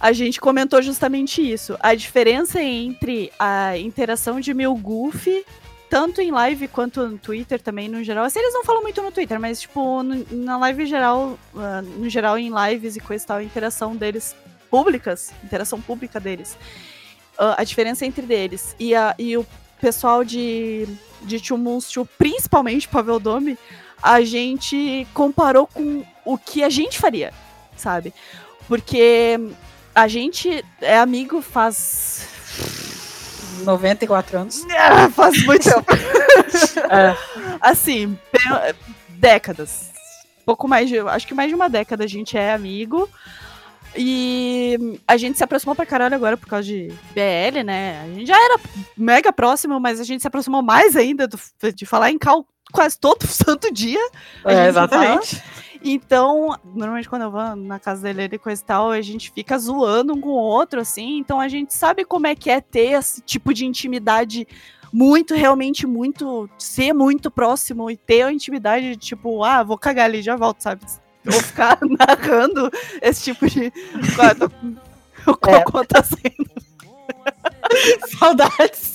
a 0.00 0.12
gente 0.12 0.40
comentou 0.40 0.80
justamente 0.80 1.40
isso. 1.42 1.76
A 1.80 1.94
diferença 1.94 2.62
entre 2.62 3.32
a 3.38 3.76
interação 3.76 4.38
de 4.38 4.54
Mil 4.54 4.74
Goofy, 4.76 5.44
tanto 5.90 6.20
em 6.20 6.30
live 6.30 6.68
quanto 6.68 7.06
no 7.06 7.18
Twitter 7.18 7.60
também, 7.60 7.88
no 7.88 8.02
geral. 8.04 8.24
Assim, 8.24 8.38
eles 8.38 8.54
não 8.54 8.64
falam 8.64 8.82
muito 8.82 9.02
no 9.02 9.10
Twitter, 9.10 9.40
mas, 9.40 9.60
tipo, 9.60 10.02
no, 10.02 10.24
na 10.30 10.56
live 10.58 10.86
geral, 10.86 11.38
uh, 11.54 11.82
no 11.98 12.08
geral, 12.08 12.38
em 12.38 12.50
lives 12.50 12.94
e 12.96 13.00
coisa 13.00 13.24
e 13.24 13.26
tal, 13.26 13.38
a 13.38 13.42
interação 13.42 13.96
deles 13.96 14.36
públicas, 14.70 15.32
interação 15.42 15.80
pública 15.80 16.20
deles. 16.20 16.56
Uh, 17.34 17.54
a 17.56 17.64
diferença 17.64 18.04
entre 18.04 18.26
deles 18.26 18.76
e, 18.78 18.94
a, 18.94 19.14
e 19.18 19.36
o 19.36 19.46
pessoal 19.80 20.24
de, 20.24 20.86
de 21.22 21.40
Tio 21.40 21.58
principalmente 22.18 22.88
Pavel 22.88 23.18
Dome, 23.18 23.58
a 24.02 24.20
gente 24.22 25.06
comparou 25.12 25.66
com 25.66 26.04
o 26.24 26.38
que 26.38 26.62
a 26.62 26.68
gente 26.68 26.98
faria, 26.98 27.32
sabe? 27.76 28.12
Porque 28.68 29.40
a 29.98 30.06
gente 30.06 30.64
é 30.80 30.96
amigo 30.96 31.42
faz. 31.42 32.28
94 33.64 34.38
anos. 34.38 34.64
É, 34.66 35.10
faz 35.10 35.44
muito 35.44 35.64
tempo. 35.64 35.84
é. 36.88 37.16
Assim, 37.60 38.16
décadas. 39.08 39.90
Pouco 40.46 40.68
mais 40.68 40.88
de. 40.88 41.00
Acho 41.00 41.26
que 41.26 41.34
mais 41.34 41.48
de 41.48 41.56
uma 41.56 41.68
década 41.68 42.04
a 42.04 42.06
gente 42.06 42.38
é 42.38 42.52
amigo. 42.52 43.08
E 43.96 45.00
a 45.08 45.16
gente 45.16 45.36
se 45.36 45.42
aproximou 45.42 45.74
pra 45.74 45.84
caralho 45.84 46.14
agora 46.14 46.36
por 46.36 46.46
causa 46.46 46.64
de 46.64 46.92
BL, 47.12 47.64
né? 47.64 48.00
A 48.02 48.06
gente 48.14 48.26
já 48.26 48.36
era 48.36 48.60
mega 48.96 49.32
próximo, 49.32 49.80
mas 49.80 49.98
a 49.98 50.04
gente 50.04 50.20
se 50.20 50.28
aproximou 50.28 50.62
mais 50.62 50.94
ainda 50.94 51.26
do, 51.26 51.36
de 51.74 51.84
falar 51.84 52.12
em 52.12 52.18
cal 52.18 52.46
quase 52.72 52.96
todo 53.00 53.26
santo 53.26 53.72
dia. 53.72 54.00
É, 54.44 54.68
exatamente. 54.68 55.36
Fala. 55.36 55.58
Então, 55.82 56.58
normalmente 56.64 57.08
quando 57.08 57.22
eu 57.22 57.30
vou 57.30 57.56
na 57.56 57.78
casa 57.78 58.02
dele 58.02 58.34
e 58.34 58.38
coisa 58.38 58.60
e 58.60 58.64
tal, 58.64 58.90
a 58.90 59.00
gente 59.00 59.30
fica 59.30 59.58
zoando 59.58 60.14
um 60.14 60.20
com 60.20 60.30
o 60.30 60.32
outro, 60.32 60.80
assim. 60.80 61.18
Então 61.18 61.40
a 61.40 61.48
gente 61.48 61.74
sabe 61.74 62.04
como 62.04 62.26
é 62.26 62.34
que 62.34 62.50
é 62.50 62.60
ter 62.60 62.92
esse 62.92 63.20
tipo 63.20 63.54
de 63.54 63.64
intimidade 63.64 64.46
muito, 64.92 65.34
realmente 65.34 65.86
muito, 65.86 66.48
ser 66.58 66.92
muito 66.92 67.30
próximo 67.30 67.90
e 67.90 67.96
ter 67.96 68.22
a 68.22 68.32
intimidade 68.32 68.90
de 68.90 68.96
tipo, 68.96 69.44
ah, 69.44 69.62
vou 69.62 69.78
cagar 69.78 70.06
ali, 70.06 70.22
já 70.22 70.36
volto, 70.36 70.62
sabe? 70.62 70.84
Vou 71.24 71.42
ficar 71.42 71.78
narrando 71.98 72.70
esse 73.02 73.24
tipo 73.24 73.48
de. 73.48 73.72
o 75.26 75.36
cocô 75.36 75.82
é. 75.82 75.84
tá 75.84 76.02
sendo. 76.02 76.68
Saudades. 78.18 78.94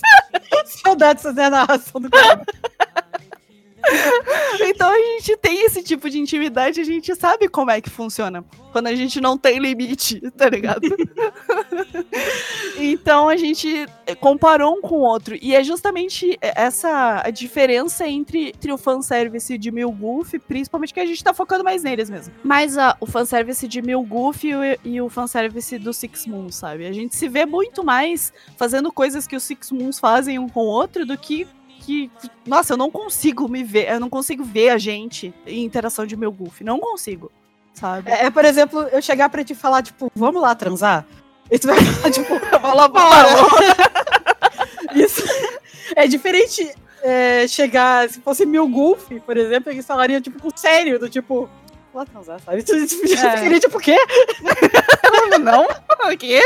Saudades 0.83 1.23
fazer 1.23 1.41
a 1.43 1.49
narração 1.49 2.01
do 2.01 2.09
cara. 2.09 2.43
então 4.61 4.89
a 4.89 4.97
gente 4.97 5.37
tem 5.37 5.65
esse 5.65 5.83
tipo 5.83 6.09
de 6.09 6.19
intimidade, 6.19 6.79
a 6.79 6.83
gente 6.83 7.13
sabe 7.15 7.47
como 7.47 7.71
é 7.71 7.81
que 7.81 7.89
funciona. 7.89 8.43
Quando 8.71 8.87
a 8.87 8.95
gente 8.95 9.21
não 9.21 9.37
tem 9.37 9.59
limite, 9.59 10.19
tá 10.31 10.49
ligado? 10.49 10.81
então 12.79 13.29
a 13.29 13.37
gente 13.37 13.85
comparou 14.19 14.77
um 14.77 14.81
com 14.81 14.95
o 14.95 15.01
outro. 15.01 15.37
E 15.39 15.55
é 15.55 15.63
justamente 15.63 16.37
essa 16.41 17.21
a 17.23 17.29
diferença 17.29 18.07
entre, 18.07 18.49
entre 18.49 18.71
o 18.71 18.77
fanservice 18.77 19.57
de 19.57 19.71
Mil 19.71 19.91
Goof, 19.91 20.39
principalmente 20.39 20.93
que 20.93 20.99
a 20.99 21.05
gente 21.05 21.23
tá 21.23 21.33
focando 21.33 21.63
mais 21.63 21.83
neles 21.83 22.09
mesmo. 22.09 22.33
Mas 22.43 22.75
uh, 22.75 22.95
o 22.99 23.05
fanservice 23.05 23.67
de 23.67 23.81
Mil 23.81 24.01
Goof 24.01 24.47
e 24.47 24.55
o, 24.55 24.59
e 24.83 25.01
o 25.01 25.09
fanservice 25.09 25.77
do 25.77 25.93
Six 25.93 26.25
Moons, 26.25 26.55
sabe? 26.55 26.87
A 26.87 26.91
gente 26.91 27.15
se 27.15 27.27
vê 27.29 27.45
muito 27.45 27.83
mais 27.83 28.33
fazendo 28.57 28.91
coisas 28.91 29.27
que 29.27 29.35
os 29.35 29.43
Six 29.43 29.71
Moons 29.71 29.99
fazem 29.99 30.39
um 30.39 30.49
com 30.49 30.61
o 30.61 30.67
outro 30.67 31.05
do 31.05 31.17
que 31.17 31.47
que, 31.85 32.09
nossa, 32.45 32.73
eu 32.73 32.77
não 32.77 32.89
consigo 32.89 33.47
me 33.49 33.63
ver, 33.63 33.89
eu 33.89 33.99
não 33.99 34.09
consigo 34.09 34.43
ver 34.43 34.69
a 34.69 34.77
gente 34.77 35.33
em 35.45 35.63
interação 35.63 36.05
de 36.05 36.15
meu 36.15 36.31
goof, 36.31 36.63
não 36.63 36.79
consigo, 36.79 37.31
sabe? 37.73 38.09
É, 38.09 38.25
é 38.25 38.29
por 38.29 38.45
exemplo, 38.45 38.81
eu 38.83 39.01
chegar 39.01 39.29
pra 39.29 39.43
te 39.43 39.53
falar, 39.53 39.81
tipo, 39.83 40.11
vamos 40.15 40.41
lá 40.41 40.55
transar? 40.55 41.05
E 41.51 41.59
tu 41.59 41.67
vai 41.67 41.79
falar, 41.79 42.11
tipo, 42.11 42.39
fala, 42.59 42.87
bora. 42.87 43.27
Isso 44.95 45.23
é 45.95 46.07
diferente 46.07 46.73
é, 47.01 47.47
chegar, 47.47 48.09
se 48.09 48.21
fosse 48.21 48.45
mil 48.45 48.67
golf, 48.67 49.09
por 49.25 49.35
exemplo, 49.35 49.71
eles 49.71 49.85
falariam, 49.85 50.21
tipo, 50.21 50.41
com 50.41 50.55
sério, 50.55 50.97
do 50.97 51.09
tipo, 51.09 51.49
lá 51.97 52.05
transar, 52.05 52.39
sabe? 52.39 52.63
Tu, 52.63 52.87
tu 52.87 53.13
é. 53.13 53.59
tipo, 53.59 53.77
o 53.77 53.81
quê? 53.81 53.97
não? 55.41 55.65
O 55.65 56.17
quê? 56.17 56.41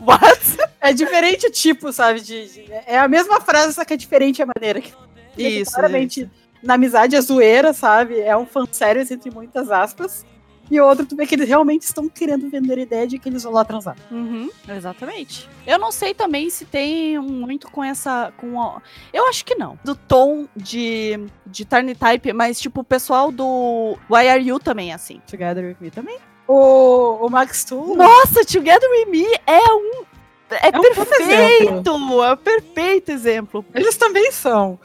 What? 0.00 0.58
É 0.80 0.92
diferente 0.92 1.46
o 1.46 1.50
tipo, 1.50 1.92
sabe? 1.92 2.20
De, 2.20 2.48
de, 2.48 2.72
é 2.86 2.98
a 2.98 3.08
mesma 3.08 3.40
frase, 3.40 3.74
só 3.74 3.84
que 3.84 3.94
é 3.94 3.96
diferente 3.96 4.42
a 4.42 4.46
maneira 4.46 4.80
que. 4.80 4.92
Isso. 5.36 5.72
Claramente, 5.72 6.22
isso. 6.22 6.30
na 6.62 6.74
amizade 6.74 7.14
é 7.14 7.20
zoeira, 7.20 7.72
sabe? 7.72 8.20
É 8.20 8.36
um 8.36 8.46
fanservice 8.46 9.12
entre 9.12 9.30
muitas 9.30 9.70
aspas. 9.70 10.24
E 10.70 10.80
outro, 10.80 11.06
tu 11.06 11.16
vê 11.16 11.26
que 11.26 11.34
eles 11.34 11.48
realmente 11.48 11.82
estão 11.82 12.08
querendo 12.08 12.48
vender 12.50 12.78
a 12.78 12.82
ideia 12.82 13.06
de 13.06 13.18
que 13.18 13.28
eles 13.28 13.42
vão 13.42 13.52
lá 13.52 13.64
transar. 13.64 13.96
Uhum, 14.10 14.50
exatamente. 14.68 15.48
Eu 15.66 15.78
não 15.78 15.90
sei 15.90 16.12
também 16.12 16.50
se 16.50 16.64
tem 16.64 17.18
muito 17.18 17.70
com 17.70 17.82
essa. 17.82 18.32
com 18.36 18.60
a, 18.60 18.82
Eu 19.12 19.26
acho 19.28 19.44
que 19.44 19.54
não. 19.54 19.78
Do 19.84 19.94
tom 19.94 20.46
de, 20.54 21.18
de 21.46 21.64
Tarny 21.64 21.94
Type, 21.94 22.32
mas 22.32 22.60
tipo, 22.60 22.80
o 22.80 22.84
pessoal 22.84 23.32
do 23.32 23.96
Why 24.10 24.28
Are 24.28 24.42
You 24.42 24.58
também 24.58 24.90
é 24.90 24.94
assim. 24.94 25.20
Together 25.26 25.64
With 25.64 25.76
Me 25.80 25.90
também. 25.90 26.18
O, 26.46 27.26
o 27.26 27.30
Max 27.30 27.64
Tool. 27.64 27.96
Nossa, 27.96 28.44
Together 28.44 28.88
With 28.90 29.10
Me 29.10 29.26
é 29.46 29.72
um. 29.72 30.04
É, 30.50 30.68
é 30.68 30.72
perfeito! 30.72 31.92
Um 31.92 32.24
é 32.24 32.32
um 32.32 32.36
perfeito 32.36 33.10
exemplo. 33.10 33.64
Eles 33.74 33.96
também 33.96 34.32
são. 34.32 34.78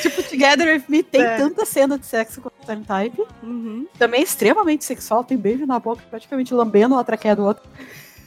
Tipo, 0.00 0.22
Together 0.22 0.74
With 0.74 0.84
Me 0.88 1.02
tem 1.02 1.22
é. 1.22 1.36
tanta 1.36 1.66
cena 1.66 1.98
de 1.98 2.06
sexo 2.06 2.40
o 2.78 2.84
Type. 2.84 3.22
Uhum. 3.42 3.86
Também 3.98 4.20
é 4.20 4.24
extremamente 4.24 4.84
sexual, 4.84 5.24
tem 5.24 5.36
beijo 5.36 5.66
na 5.66 5.78
boca, 5.78 6.02
praticamente 6.08 6.54
lambendo 6.54 6.96
a 6.96 7.04
traqueia 7.04 7.36
do 7.36 7.44
outro. 7.44 7.62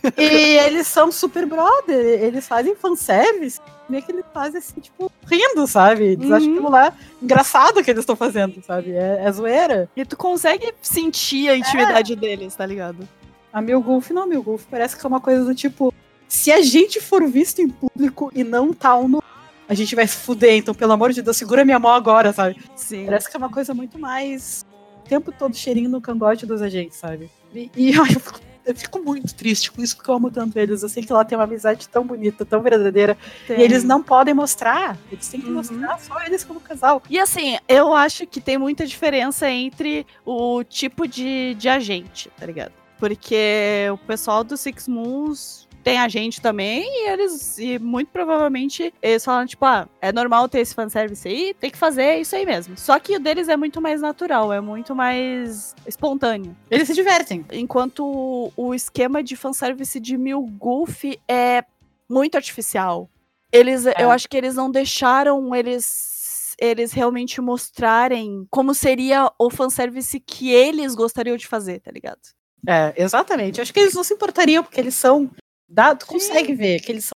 e 0.17 0.57
eles 0.59 0.87
são 0.87 1.11
super 1.11 1.45
brother, 1.45 2.21
eles 2.21 2.45
fazem 2.45 2.75
fanservice, 2.75 3.61
meio 3.87 4.03
que 4.03 4.11
eles 4.11 4.25
fazem 4.33 4.59
assim, 4.59 4.81
tipo, 4.81 5.09
rindo, 5.25 5.65
sabe? 5.65 6.03
Eles 6.03 6.29
uhum. 6.29 6.35
acham 6.35 6.51
aquilo 6.51 6.69
lá 6.69 6.93
engraçado 7.21 7.83
que 7.83 7.89
eles 7.89 8.01
estão 8.01 8.15
fazendo, 8.15 8.61
sabe? 8.63 8.91
É, 8.91 9.23
é, 9.23 9.31
zoeira. 9.31 9.89
E 9.95 10.03
tu 10.03 10.17
consegue 10.17 10.73
sentir 10.81 11.49
a 11.49 11.55
intimidade 11.55 12.13
é. 12.13 12.15
deles, 12.15 12.53
tá 12.53 12.65
ligado? 12.65 13.07
A 13.51 13.61
Mil 13.61 13.81
Golf 13.81 14.09
não, 14.09 14.27
Mil 14.27 14.43
Golf 14.43 14.65
parece 14.69 14.97
que 14.97 15.05
é 15.05 15.07
uma 15.07 15.21
coisa 15.21 15.45
do 15.45 15.55
tipo, 15.55 15.93
se 16.27 16.51
a 16.51 16.61
gente 16.61 16.99
for 16.99 17.25
visto 17.27 17.59
em 17.59 17.69
público 17.69 18.31
e 18.33 18.43
não 18.43 18.73
tá 18.73 18.97
um 18.97 19.07
no 19.07 19.23
a 19.68 19.74
gente 19.74 19.95
vai 19.95 20.07
se 20.07 20.18
fuder, 20.18 20.55
então 20.55 20.74
pelo 20.74 20.91
amor 20.91 21.11
de 21.11 21.22
Deus, 21.22 21.38
segura 21.38 21.66
minha 21.66 21.80
mão 21.80 21.91
agora, 21.91 22.34
sabe? 22.34 22.57
Sim. 22.76 23.05
Parece 23.05 23.30
que 23.30 23.36
é 23.36 23.39
uma 23.39 23.49
coisa 23.49 23.74
muito 23.74 23.97
mais. 23.97 24.66
O 25.05 25.09
tempo 25.09 25.32
todo 25.32 25.55
cheirinho 25.55 25.89
no 25.89 26.01
cangote 26.01 26.45
dos 26.45 26.61
agentes, 26.61 26.97
sabe? 26.97 27.30
E, 27.53 27.70
e 27.76 27.93
eu, 27.95 28.05
fico, 28.05 28.39
eu, 28.66 28.76
fico, 28.76 28.99
muito 28.99 29.34
triste 29.36 29.72
com 29.72 29.82
isso, 29.82 29.95
porque 29.95 30.09
eu 30.09 30.16
amo 30.16 30.32
tanto 30.32 30.57
eles. 30.57 30.82
Eu 30.82 30.89
sei 30.89 31.03
que 31.03 31.11
ela 31.11 31.26
tem 31.26 31.38
uma 31.38 31.43
amizade 31.43 31.88
tão 31.89 32.05
bonita, 32.05 32.45
tão 32.45 32.61
verdadeira. 32.61 33.18
Tem. 33.47 33.59
E 33.59 33.61
eles 33.61 33.84
não 33.84 34.01
podem 34.01 34.34
mostrar. 34.34 34.97
Eles 35.11 35.28
têm 35.28 35.41
que 35.41 35.47
uhum. 35.47 35.55
mostrar 35.55 35.99
só 35.99 36.22
eles 36.24 36.43
como 36.43 36.59
casal. 36.59 37.01
E 37.09 37.20
assim, 37.20 37.57
eu 37.68 37.93
acho 37.93 38.26
que 38.26 38.41
tem 38.41 38.57
muita 38.57 38.86
diferença 38.86 39.49
entre 39.49 40.05
o 40.26 40.64
tipo 40.64 41.07
de, 41.07 41.55
de 41.55 41.70
agente, 41.70 42.32
tá 42.38 42.45
ligado? 42.45 42.74
Porque 42.97 43.89
o 43.91 43.97
pessoal 43.97 44.43
do 44.43 44.55
Six 44.55 44.88
Moons 44.88 45.62
tem 45.84 45.97
a 45.97 46.07
gente 46.07 46.41
também, 46.41 46.84
e 46.86 47.09
eles, 47.09 47.57
e 47.59 47.77
muito 47.77 48.09
provavelmente, 48.09 48.93
eles 49.01 49.23
falam, 49.23 49.45
tipo, 49.45 49.65
ah, 49.65 49.88
é 50.01 50.11
normal 50.11 50.47
ter 50.47 50.59
esse 50.59 50.73
fanservice 50.73 51.27
aí, 51.27 51.53
tem 51.59 51.69
que 51.69 51.77
fazer 51.77 52.19
isso 52.19 52.36
aí 52.36 52.45
mesmo. 52.45 52.77
Só 52.77 52.97
que 52.99 53.17
o 53.17 53.19
deles 53.19 53.49
é 53.49 53.57
muito 53.57 53.81
mais 53.81 54.01
natural, 54.01 54.53
é 54.53 54.61
muito 54.61 54.95
mais 54.95 55.75
espontâneo. 55.86 56.55
Eles 56.71 56.88
se 56.88 56.93
divertem. 56.93 57.45
Enquanto 57.51 58.51
o 58.55 58.73
esquema 58.73 59.21
de 59.21 59.36
fanservice 59.36 59.99
de 59.99 60.17
Mil 60.17 60.41
Golf 60.41 61.03
é 61.27 61.63
muito 62.09 62.36
artificial. 62.36 63.09
Eles, 63.51 63.86
é. 63.86 63.95
eu 63.99 64.09
acho 64.09 64.27
que 64.29 64.38
eles 64.38 64.55
não 64.55 64.71
deixaram 64.71 65.53
eles 65.53 66.11
eles 66.59 66.93
realmente 66.93 67.41
mostrarem 67.41 68.47
como 68.49 68.73
seria 68.75 69.29
o 69.39 69.49
fanservice 69.49 70.19
que 70.19 70.51
eles 70.51 70.93
gostariam 70.93 71.36
de 71.36 71.47
fazer, 71.47 71.79
tá 71.79 71.91
ligado? 71.91 72.19
É, 72.67 72.93
exatamente. 72.95 73.59
Acho 73.59 73.73
que 73.73 73.79
eles 73.79 73.93
não 73.93 74.03
se 74.03 74.13
importariam, 74.13 74.63
porque 74.63 74.79
eles 74.79 74.95
são 74.95 75.29
Dá, 75.74 75.95
tu 75.95 76.05
consegue 76.05 76.53
ver 76.53 76.80
que 76.82 76.91
eles 76.91 77.05
são 77.05 77.13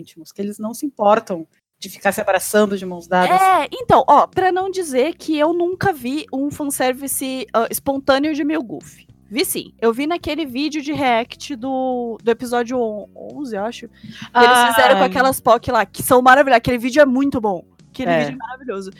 íntimos, 0.00 0.32
que 0.32 0.42
eles 0.42 0.58
não 0.58 0.74
se 0.74 0.84
importam 0.84 1.46
de 1.78 1.88
ficar 1.88 2.10
se 2.10 2.20
abraçando 2.20 2.76
de 2.76 2.84
mãos 2.84 3.06
dadas. 3.06 3.40
É, 3.40 3.68
então, 3.72 4.04
ó, 4.06 4.26
pra 4.26 4.50
não 4.50 4.68
dizer 4.68 5.14
que 5.14 5.38
eu 5.38 5.52
nunca 5.54 5.92
vi 5.92 6.26
um 6.32 6.50
fanservice 6.50 7.46
uh, 7.56 7.66
espontâneo 7.70 8.34
de 8.34 8.44
Mil 8.44 8.62
Goof. 8.62 9.06
Vi 9.30 9.44
sim. 9.44 9.72
Eu 9.80 9.92
vi 9.92 10.08
naquele 10.08 10.44
vídeo 10.44 10.82
de 10.82 10.92
react 10.92 11.54
do, 11.54 12.18
do 12.20 12.30
episódio 12.32 12.76
11, 13.14 13.56
eu 13.56 13.64
acho. 13.64 13.88
Que 13.88 13.94
ah, 14.34 14.44
eles 14.44 14.74
fizeram 14.74 14.98
com 14.98 15.04
aquelas 15.04 15.40
POC 15.40 15.70
lá, 15.70 15.86
que 15.86 16.02
são 16.02 16.20
maravilhosas. 16.20 16.58
Aquele 16.58 16.78
vídeo 16.78 17.00
é 17.00 17.06
muito 17.06 17.40
bom. 17.40 17.64
Aquele 17.90 18.10
é. 18.10 18.18
vídeo 18.24 18.34
é 18.34 18.36
maravilhoso. 18.36 18.90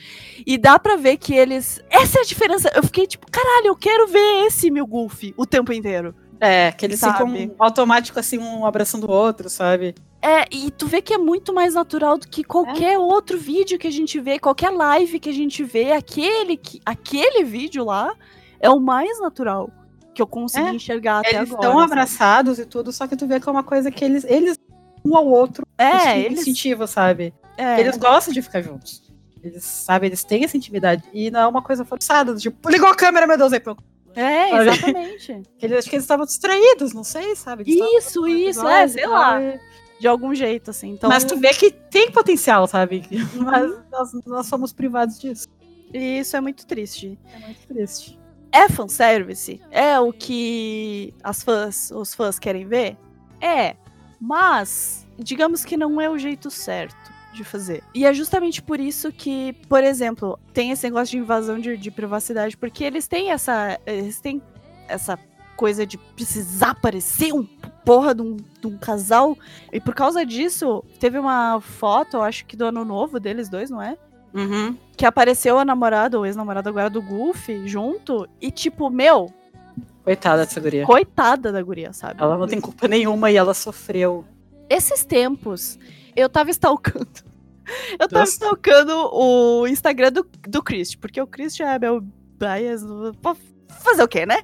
E 0.46 0.56
dá 0.56 0.78
pra 0.78 0.94
ver 0.94 1.16
que 1.16 1.34
eles. 1.34 1.82
Essa 1.90 2.20
é 2.20 2.22
a 2.22 2.24
diferença. 2.24 2.70
Eu 2.76 2.84
fiquei 2.84 3.08
tipo, 3.08 3.26
caralho, 3.28 3.66
eu 3.66 3.76
quero 3.76 4.06
ver 4.06 4.46
esse 4.46 4.70
Mil 4.70 4.86
Goof 4.86 5.34
o 5.36 5.44
tempo 5.44 5.72
inteiro. 5.72 6.14
É, 6.40 6.72
que 6.72 6.86
eles 6.86 6.98
sabe? 6.98 7.18
ficam 7.18 7.54
automático 7.58 8.18
assim, 8.18 8.38
um 8.38 8.64
abraçando 8.64 9.04
o 9.04 9.10
outro, 9.10 9.50
sabe? 9.50 9.94
É, 10.22 10.44
e 10.50 10.70
tu 10.70 10.86
vê 10.86 11.02
que 11.02 11.14
é 11.14 11.18
muito 11.18 11.52
mais 11.52 11.74
natural 11.74 12.18
do 12.18 12.26
que 12.26 12.42
qualquer 12.42 12.94
é. 12.94 12.98
outro 12.98 13.38
vídeo 13.38 13.78
que 13.78 13.86
a 13.86 13.92
gente 13.92 14.18
vê, 14.18 14.38
qualquer 14.38 14.70
live 14.70 15.20
que 15.20 15.28
a 15.28 15.34
gente 15.34 15.62
vê, 15.62 15.92
aquele, 15.92 16.56
que, 16.56 16.80
aquele 16.84 17.44
vídeo 17.44 17.84
lá 17.84 18.12
é 18.58 18.70
o 18.70 18.80
mais 18.80 19.20
natural 19.20 19.70
que 20.14 20.20
eu 20.20 20.26
consegui 20.26 20.68
é. 20.68 20.74
enxergar 20.74 21.20
até 21.20 21.36
eles 21.36 21.50
agora. 21.50 21.52
Eles 21.52 21.64
estão 21.64 21.78
abraçados 21.78 22.58
e 22.58 22.66
tudo, 22.66 22.92
só 22.92 23.06
que 23.06 23.16
tu 23.16 23.26
vê 23.26 23.38
que 23.38 23.48
é 23.48 23.52
uma 23.52 23.62
coisa 23.62 23.90
que 23.90 24.04
eles, 24.04 24.24
eles 24.24 24.56
um 25.04 25.16
ao 25.16 25.26
outro, 25.26 25.66
é, 25.78 26.20
eles 26.20 26.40
incentivam, 26.40 26.86
sabe? 26.86 27.32
É. 27.56 27.80
Eles 27.80 27.96
gostam 27.96 28.32
de 28.32 28.42
ficar 28.42 28.60
juntos. 28.62 29.02
Eles, 29.42 29.64
sabe, 29.64 30.06
eles 30.06 30.22
têm 30.22 30.44
essa 30.44 30.56
intimidade. 30.56 31.02
E 31.14 31.30
não 31.30 31.40
é 31.40 31.46
uma 31.46 31.62
coisa 31.62 31.84
forçada, 31.84 32.34
tipo, 32.36 32.68
ligou 32.68 32.88
a 32.88 32.94
câmera, 32.94 33.26
meu 33.26 33.38
Deus, 33.38 33.52
aí 33.52 33.60
pronto. 33.60 33.82
É, 34.14 34.56
exatamente. 34.56 35.42
Eles, 35.60 35.78
acho 35.78 35.90
que 35.90 35.96
eles 35.96 36.04
estavam 36.04 36.26
distraídos, 36.26 36.92
não 36.92 37.04
sei, 37.04 37.36
sabe? 37.36 37.62
Eles 37.66 38.06
isso, 38.06 38.26
isso, 38.26 38.66
é, 38.66 38.88
sei 38.88 39.06
lá. 39.06 39.38
De 40.00 40.08
algum 40.08 40.34
jeito, 40.34 40.70
assim. 40.70 40.92
Então... 40.92 41.08
Mas 41.08 41.24
tu 41.24 41.36
vê 41.36 41.52
que 41.52 41.70
tem 41.70 42.10
potencial, 42.10 42.66
sabe? 42.66 43.04
Mas 43.36 43.70
nós, 43.90 44.12
nós 44.26 44.46
somos 44.46 44.72
privados 44.72 45.18
disso. 45.18 45.46
E 45.92 46.20
isso 46.20 46.36
é 46.36 46.40
muito 46.40 46.66
triste. 46.66 47.18
É 47.34 47.38
muito 47.38 47.66
triste. 47.68 48.18
É 48.50 48.68
fanservice? 48.68 49.60
É 49.70 50.00
o 50.00 50.12
que 50.12 51.14
as 51.22 51.42
fãs, 51.42 51.90
os 51.90 52.14
fãs 52.14 52.38
querem 52.38 52.66
ver? 52.66 52.96
É. 53.40 53.76
Mas, 54.20 55.06
digamos 55.18 55.64
que 55.64 55.76
não 55.76 56.00
é 56.00 56.10
o 56.10 56.18
jeito 56.18 56.50
certo 56.50 57.09
de 57.32 57.44
fazer. 57.44 57.82
E 57.94 58.04
é 58.04 58.12
justamente 58.12 58.62
por 58.62 58.80
isso 58.80 59.12
que, 59.12 59.52
por 59.68 59.82
exemplo, 59.82 60.38
tem 60.52 60.70
esse 60.70 60.84
negócio 60.84 61.12
de 61.12 61.18
invasão 61.18 61.58
de, 61.58 61.76
de 61.76 61.90
privacidade, 61.90 62.56
porque 62.56 62.84
eles 62.84 63.06
têm 63.06 63.30
essa. 63.30 63.78
Eles 63.86 64.20
têm 64.20 64.42
essa 64.88 65.18
coisa 65.56 65.86
de 65.86 65.98
precisar 65.98 66.74
parecer 66.74 67.34
um 67.34 67.44
porra 67.84 68.14
de 68.14 68.22
um, 68.22 68.36
de 68.36 68.66
um, 68.66 68.78
casal. 68.78 69.36
E 69.70 69.78
por 69.78 69.94
causa 69.94 70.24
disso, 70.24 70.82
teve 70.98 71.18
uma 71.18 71.60
foto, 71.60 72.16
eu 72.16 72.22
acho 72.22 72.46
que 72.46 72.56
do 72.56 72.64
ano 72.64 72.82
novo 72.84 73.20
deles 73.20 73.48
dois, 73.48 73.68
não 73.68 73.82
é? 73.82 73.96
Uhum. 74.32 74.76
Que 74.96 75.04
apareceu 75.04 75.58
a 75.58 75.64
namorada, 75.64 76.16
ou 76.18 76.24
ex-namorada 76.24 76.70
agora 76.70 76.88
do 76.88 77.02
Goofy, 77.02 77.68
junto. 77.68 78.26
E 78.40 78.50
tipo, 78.50 78.88
meu. 78.88 79.30
Coitada 80.02 80.44
dessa 80.44 80.60
guria. 80.60 80.86
Coitada 80.86 81.52
da 81.52 81.62
guria, 81.62 81.92
sabe? 81.92 82.22
Ela 82.22 82.38
não 82.38 82.46
tem 82.46 82.60
culpa 82.60 82.88
nenhuma 82.88 83.30
e 83.30 83.36
ela 83.36 83.52
sofreu. 83.52 84.24
Esses 84.68 85.04
tempos, 85.04 85.78
eu 86.16 86.28
tava 86.28 86.50
stalkando. 86.50 87.08
Eu 87.92 88.08
tava 88.08 88.20
Nossa. 88.20 88.32
stalkando 88.32 88.92
o 89.14 89.64
Instagram 89.64 90.10
do, 90.10 90.28
do 90.48 90.60
Chris, 90.60 90.96
porque 90.96 91.20
o 91.20 91.26
Chris 91.26 91.54
já 91.54 91.74
é 91.74 91.78
meu 91.78 92.00
bias. 92.00 92.82
Fazer 93.68 94.02
o 94.02 94.08
quê, 94.08 94.26
né? 94.26 94.42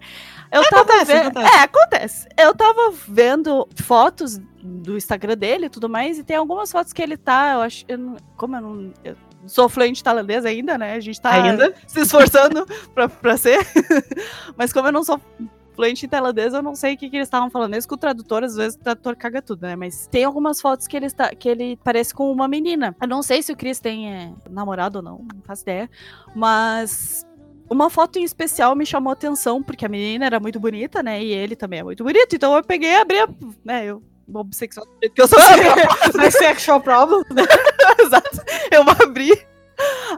Eu 0.53 0.63
é, 0.63 0.69
tava 0.71 0.83
acontece, 0.83 1.13
vendo... 1.13 1.27
acontece. 1.27 1.57
É, 1.57 1.63
acontece. 1.63 2.29
Eu 2.39 2.55
tava 2.55 2.93
vendo 3.09 3.69
fotos 3.83 4.39
do 4.63 4.97
Instagram 4.97 5.37
dele 5.37 5.67
e 5.67 5.71
tudo 5.71 5.89
mais, 5.89 6.19
e 6.19 6.25
tem 6.25 6.37
algumas 6.37 6.71
fotos 6.71 6.93
que 6.93 7.03
ele 7.03 7.17
tá, 7.17 7.55
eu 7.55 7.61
acho. 7.63 7.85
Eu 7.89 7.99
não, 7.99 8.17
como 8.37 8.57
eu 8.57 8.61
não. 8.61 8.95
Eu 9.03 9.17
sou 9.47 9.69
fluente 9.69 10.03
tailandês 10.03 10.45
ainda, 10.45 10.79
né? 10.79 10.95
A 10.95 11.01
gente 11.01 11.21
tá 11.21 11.31
ainda? 11.31 11.75
se 11.87 12.01
esforçando 12.01 12.67
pra, 12.95 13.09
pra 13.09 13.37
ser. 13.37 13.59
Mas 14.57 14.73
como 14.73 14.89
eu 14.89 14.93
não 14.93 15.05
sou 15.05 15.21
fluente 15.77 16.07
em 16.07 16.09
tailandês, 16.09 16.55
eu 16.55 16.63
não 16.63 16.75
sei 16.75 16.95
o 16.95 16.97
que, 16.97 17.11
que 17.11 17.17
eles 17.17 17.29
estavam 17.29 17.51
falando. 17.51 17.73
Mesmo 17.73 17.89
com 17.91 17.95
o 17.95 17.99
tradutor, 17.99 18.43
às 18.43 18.57
vezes 18.57 18.75
o 18.75 18.81
tradutor 18.81 19.15
caga 19.15 19.43
tudo, 19.43 19.63
né? 19.63 19.77
Mas 19.77 20.09
tem 20.09 20.25
algumas 20.25 20.61
fotos 20.61 20.87
que 20.87 20.97
ele, 20.97 21.07
está, 21.07 21.35
que 21.35 21.49
ele 21.49 21.79
parece 21.85 22.15
com 22.15 22.33
uma 22.33 22.49
menina. 22.49 22.97
Eu 23.01 23.07
não 23.07 23.23
sei 23.23 23.43
se 23.43 23.53
o 23.53 23.57
Chris 23.57 23.79
tem 23.79 24.13
é, 24.13 24.33
namorado 24.51 24.99
ou 24.99 25.05
não, 25.05 25.19
não 25.19 25.43
faço 25.45 25.63
ideia. 25.63 25.89
Mas 26.35 27.25
uma 27.69 27.91
foto 27.91 28.19
em 28.19 28.25
especial 28.25 28.75
me 28.75 28.87
chamou 28.87 29.13
atenção, 29.13 29.63
porque 29.63 29.85
a 29.85 29.89
menina 29.89 30.25
era 30.25 30.41
muito 30.41 30.59
bonita, 30.59 31.03
né? 31.03 31.23
E 31.23 31.33
ele 31.33 31.55
também 31.55 31.81
é 31.81 31.85
muito 31.85 32.03
bonito. 32.03 32.35
Então 32.35 32.57
eu 32.57 32.65
peguei 32.65 32.91
e 32.91 32.97
abri, 32.97 33.21
a, 33.21 33.29
né? 33.65 33.85
Eu 33.85 34.03
homossexual, 34.33 34.87
que 35.15 35.23
eu 35.23 35.29
sou. 35.29 35.39
sexual 36.33 36.81
problem, 36.81 37.23
né? 37.31 37.43
Exato. 38.01 38.43
Eu 38.71 38.83
abri 38.83 39.47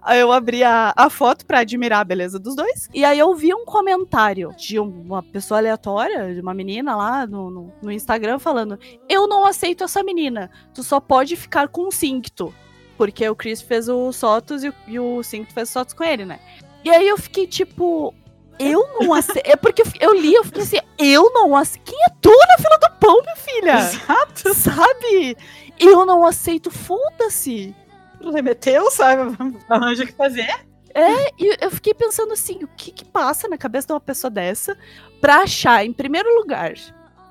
Aí 0.02 0.20
eu 0.20 0.30
abri 0.32 0.62
a, 0.62 0.92
a 0.96 1.11
foto 1.11 1.44
para 1.44 1.61
admirar 1.61 2.00
a 2.00 2.04
beleza 2.04 2.38
dos 2.38 2.54
dois. 2.54 2.88
E 2.94 3.04
aí 3.04 3.18
eu 3.18 3.34
vi 3.34 3.52
um 3.52 3.64
comentário 3.64 4.54
de 4.56 4.78
uma 4.78 5.22
pessoa 5.22 5.59
aleatória, 5.59 6.34
de 6.34 6.40
uma 6.40 6.54
menina 6.54 6.96
lá 6.96 7.26
no, 7.26 7.50
no, 7.50 7.72
no 7.82 7.92
Instagram, 7.92 8.38
falando: 8.38 8.78
Eu 9.08 9.26
não 9.26 9.45
aceito 9.45 9.84
essa 9.84 10.03
menina. 10.03 10.50
Tu 10.74 10.83
só 10.83 11.00
pode 11.00 11.37
ficar 11.37 11.68
com 11.68 11.88
o 11.88 11.92
Cincto. 11.92 12.54
Porque 12.96 13.28
o 13.28 13.37
Chris 13.37 13.62
fez 13.62 13.88
os 13.88 14.18
fotos 14.18 14.64
e, 14.64 14.72
e 14.87 14.99
o 14.99 15.22
Cincto 15.22 15.54
fez 15.54 15.68
os 15.68 15.72
fotos 15.72 15.95
com 15.95 16.03
ele, 16.03 16.24
né? 16.24 16.41
E 16.84 16.91
aí 16.91 17.07
eu 17.07 17.16
fiquei 17.16 17.46
tipo, 17.46 18.12
eu 18.58 18.88
não 19.00 19.14
aceito. 19.14 19.46
É 19.46 19.57
porque 19.57 19.83
eu 20.00 20.14
li, 20.14 20.34
eu 20.34 20.45
fiquei 20.45 20.62
assim, 20.62 20.78
eu 20.99 21.33
não 21.33 21.54
aceito. 21.54 21.84
Quem 21.84 21.99
é 22.04 22.08
tu 22.20 22.30
na 22.30 22.58
fila 22.58 22.78
do 22.78 22.99
pão, 22.99 23.22
minha 23.22 23.37
filha? 23.37 23.78
Exato. 23.78 24.54
Sabe? 24.54 25.37
Eu 25.78 26.04
não 26.04 26.24
aceito, 26.24 26.70
foda-se 26.70 27.74
remeteu, 28.20 28.90
sabe? 28.90 29.36
Arranja 29.68 30.04
o 30.04 30.07
que 30.07 30.12
fazer. 30.12 30.49
É, 30.95 31.30
e 31.38 31.57
eu 31.61 31.70
fiquei 31.70 31.95
pensando 31.95 32.32
assim, 32.32 32.64
o 32.64 32.68
que 32.68 32.90
que 32.90 33.04
passa 33.04 33.49
na 33.49 33.58
cabeça 33.58 33.86
de 33.86 33.92
uma 33.92 34.00
pessoa 34.00 34.30
dessa 34.30 34.76
pra 35.20 35.42
achar, 35.42 35.84
em 35.84 35.92
primeiro 35.92 36.34
lugar, 36.34 36.74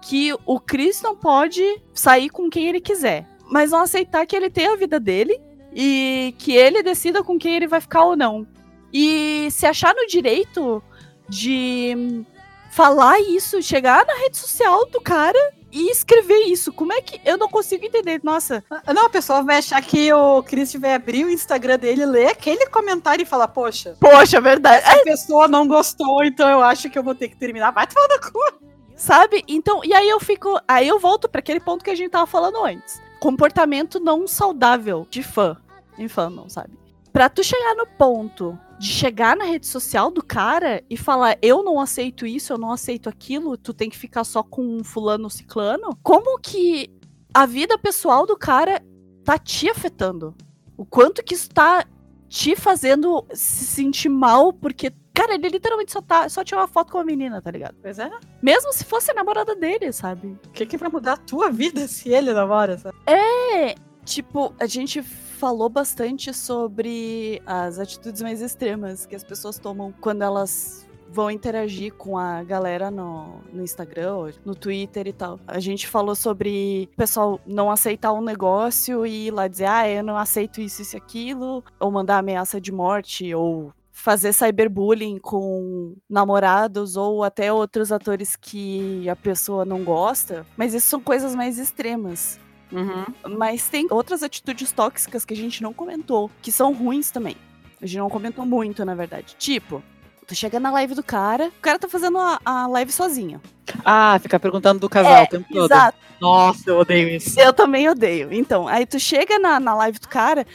que 0.01 0.34
o 0.45 0.59
Chris 0.59 1.01
não 1.01 1.15
pode 1.15 1.64
sair 1.93 2.30
com 2.30 2.49
quem 2.49 2.68
ele 2.68 2.80
quiser, 2.80 3.27
mas 3.51 3.72
não 3.72 3.81
aceitar 3.81 4.26
que 4.26 4.35
ele 4.35 4.49
tem 4.49 4.68
a 4.68 4.76
vida 4.76 4.99
dele 4.99 5.39
e 5.73 6.34
que 6.38 6.55
ele 6.55 6.81
decida 6.81 7.23
com 7.23 7.38
quem 7.38 7.55
ele 7.55 7.68
vai 7.68 7.81
ficar 7.81 8.03
ou 8.03 8.15
não. 8.15 8.47
E 8.93 9.49
se 9.51 9.65
achar 9.65 9.93
no 9.93 10.07
direito 10.07 10.81
de 11.27 12.23
falar 12.72 13.19
isso, 13.19 13.61
chegar 13.61 14.05
na 14.05 14.14
rede 14.14 14.38
social 14.38 14.85
do 14.88 15.01
cara 15.01 15.56
e 15.72 15.91
escrever 15.91 16.45
isso. 16.45 16.72
Como 16.72 16.94
é 16.94 17.02
que. 17.02 17.19
Eu 17.26 17.38
não 17.38 17.49
consigo 17.49 17.85
entender. 17.85 18.22
Nossa. 18.23 18.64
Não, 18.94 19.06
a 19.06 19.10
pessoa 19.10 19.44
vai 19.44 19.57
achar 19.57 19.81
que 19.81 20.11
o 20.14 20.41
Chris 20.44 20.73
vai 20.73 20.94
abrir 20.94 21.26
o 21.26 21.30
Instagram 21.30 21.77
dele, 21.77 22.06
ler 22.06 22.27
aquele 22.27 22.68
comentário 22.68 23.23
e 23.23 23.26
falar, 23.26 23.48
poxa. 23.48 23.95
Poxa, 23.99 24.39
verdade. 24.39 24.85
Essa 24.85 24.99
é. 24.99 25.03
pessoa 25.03 25.48
não 25.48 25.68
gostou, 25.68 26.23
então 26.23 26.49
eu 26.49 26.61
acho 26.61 26.89
que 26.89 26.98
eu 26.98 27.03
vou 27.03 27.15
ter 27.15 27.30
que 27.30 27.35
terminar. 27.35 27.72
Vai 27.72 27.88
tomar 27.88 28.07
no 28.07 28.31
cu. 28.31 28.68
Sabe? 28.95 29.44
Então, 29.48 29.81
e 29.84 29.94
aí 29.94 30.10
eu 30.10 30.19
fico. 30.19 30.60
Aí 30.68 30.88
eu 30.88 30.99
volto 30.99 31.30
para 31.30 31.39
aquele 31.39 31.60
ponto 31.60 31.84
que 31.84 31.91
a 31.91 31.95
gente 31.95 32.11
tava 32.11 32.26
falando 32.26 32.64
antes. 32.64 33.02
Comportamento 33.19 33.99
não 33.99 34.27
saudável 34.27 35.06
de 35.10 35.22
fã 35.22 35.57
em 35.98 36.07
fandom, 36.07 36.48
sabe? 36.49 36.77
Pra 37.11 37.30
tu 37.30 37.44
chegar 37.44 37.76
no 37.76 37.85
ponto 37.85 38.57
de 38.80 38.88
chegar 38.88 39.36
na 39.36 39.45
rede 39.45 39.66
social 39.66 40.12
do 40.12 40.24
cara 40.24 40.84
e 40.90 40.95
falar 40.95 41.38
eu 41.41 41.64
não 41.64 41.80
aceito 41.80 42.26
isso, 42.26 42.54
eu 42.54 42.58
não 42.58 42.72
aceito 42.72 43.10
aquilo, 43.10 43.58
tu 43.58 43.74
tem 43.74 43.90
que 43.90 43.98
ficar 43.98 44.24
só 44.24 44.44
com 44.44 44.62
um 44.62 44.84
fulano 44.84 45.30
ciclano, 45.30 45.98
como 46.04 46.40
que 46.40 46.90
a 47.34 47.45
vida 47.45 47.78
pessoal 47.78 48.26
do 48.26 48.38
cara 48.38 48.82
tá 49.24 49.38
te 49.38 49.70
afetando? 49.70 50.36
O 50.76 50.86
quanto 50.86 51.24
que 51.24 51.34
isso 51.34 51.49
tá 51.49 51.86
te 52.30 52.56
fazendo 52.56 53.26
se 53.34 53.66
sentir 53.66 54.10
mal 54.10 54.54
porque 54.54 54.91
Cara, 55.18 55.34
ele 55.34 55.49
literalmente 55.49 55.91
só, 55.91 55.99
tá, 55.99 56.30
só 56.30 56.44
tirou 56.44 56.62
uma 56.62 56.68
foto 56.68 56.91
com 56.91 56.99
a 56.99 57.04
menina, 57.04 57.41
tá 57.41 57.49
ligado? 57.49 57.76
Pois 57.82 57.98
é. 57.98 58.08
Mesmo 58.40 58.72
se 58.72 58.86
fosse 58.86 59.10
a 59.10 59.16
namorada 59.16 59.56
dele, 59.56 59.91
sabe? 59.91 60.38
O 60.45 60.49
que, 60.52 60.64
que 60.64 60.78
vai 60.78 60.91
mudar 60.91 61.14
a 61.14 61.18
tua 61.18 61.49
vida 61.49 61.88
se 61.88 62.10
ele 62.10 62.32
namora, 62.32 62.78
sabe? 62.78 62.95
É, 63.08 63.74
tipo, 64.06 64.54
a 64.60 64.68
gente 64.68 65.02
falou 65.38 65.69
bastante 65.69 66.34
sobre 66.34 67.41
as 67.45 67.77
atitudes 67.77 68.22
mais 68.22 68.41
extremas 68.41 69.05
que 69.05 69.15
as 69.15 69.23
pessoas 69.23 69.59
tomam 69.59 69.93
quando 70.01 70.23
elas 70.23 70.88
vão 71.09 71.31
interagir 71.31 71.93
com 71.93 72.18
a 72.18 72.43
galera 72.43 72.91
no, 72.91 73.39
no 73.53 73.64
Instagram, 73.64 74.34
no 74.43 74.55
Twitter 74.55 75.07
e 75.07 75.14
tal. 75.14 75.39
A 75.47 75.59
gente 75.59 75.88
falou 75.88 76.15
sobre 76.15 76.89
o 76.91 76.97
pessoal 76.97 77.39
não 77.45 77.72
aceitar 77.72 78.11
um 78.14 78.22
negócio 78.22 79.05
e 79.05 79.27
ir 79.27 79.31
lá 79.31 79.47
dizer, 79.47 79.65
ah, 79.65 79.88
eu 79.88 80.03
não 80.03 80.18
aceito 80.18 80.59
isso, 80.59 80.81
isso 80.81 80.95
e 80.95 80.97
aquilo, 80.97 81.64
ou 81.80 81.91
mandar 81.91 82.18
ameaça 82.18 82.59
de 82.59 82.72
morte, 82.72 83.34
ou 83.34 83.72
fazer 83.91 84.34
cyberbullying 84.34 85.18
com 85.18 85.95
namorados 86.09 86.95
ou 86.95 87.23
até 87.23 87.53
outros 87.53 87.91
atores 87.91 88.35
que 88.35 89.07
a 89.09 89.15
pessoa 89.15 89.65
não 89.65 89.84
gosta. 89.84 90.45
Mas 90.57 90.73
isso 90.73 90.88
são 90.88 90.99
coisas 90.99 91.34
mais 91.34 91.57
extremas. 91.57 92.39
Uhum. 92.72 93.06
Mas 93.38 93.69
tem 93.69 93.88
outras 93.89 94.23
atitudes 94.23 94.72
tóxicas 94.72 95.26
que 95.26 95.34
a 95.34 95.38
gente 95.38 95.64
não 95.64 95.73
comentou, 95.73 96.30
que 96.41 96.52
são 96.52 96.73
ruins 96.73 97.11
também. 97.11 97.35
A 97.81 97.85
gente 97.85 97.99
não 97.99 98.10
comentou 98.10 98.45
muito, 98.45 98.84
na 98.84 98.95
verdade. 98.95 99.35
Tipo, 99.38 99.84
tu 100.26 100.35
chega 100.35 100.60
na 100.60 100.72
live 100.72 100.95
do 100.95 101.03
cara, 101.03 101.48
o 101.48 101.61
cara 101.61 101.80
tá 101.80 101.88
fazendo 101.88 102.18
a, 102.18 102.39
a 102.44 102.68
live 102.68 102.91
sozinho. 102.91 103.41
Ah, 103.85 104.19
ficar 104.22 104.39
perguntando 104.39 104.80
do 104.80 104.89
casal 104.89 105.15
É, 105.15 105.23
o 105.23 105.27
tempo 105.27 105.48
todo. 105.52 105.72
Exato. 105.72 105.98
Nossa, 106.19 106.69
eu 106.69 106.80
odeio 106.80 107.10
isso. 107.10 107.39
Eu 107.39 107.53
também 107.53 107.88
odeio. 107.88 108.34
Então, 108.34 108.68
aí 108.68 108.85
tu 108.85 108.99
chega 108.99 109.39
na, 109.39 109.60
na 109.60 109.73
live 109.76 109.99
do 109.99 110.07
cara, 110.07 110.45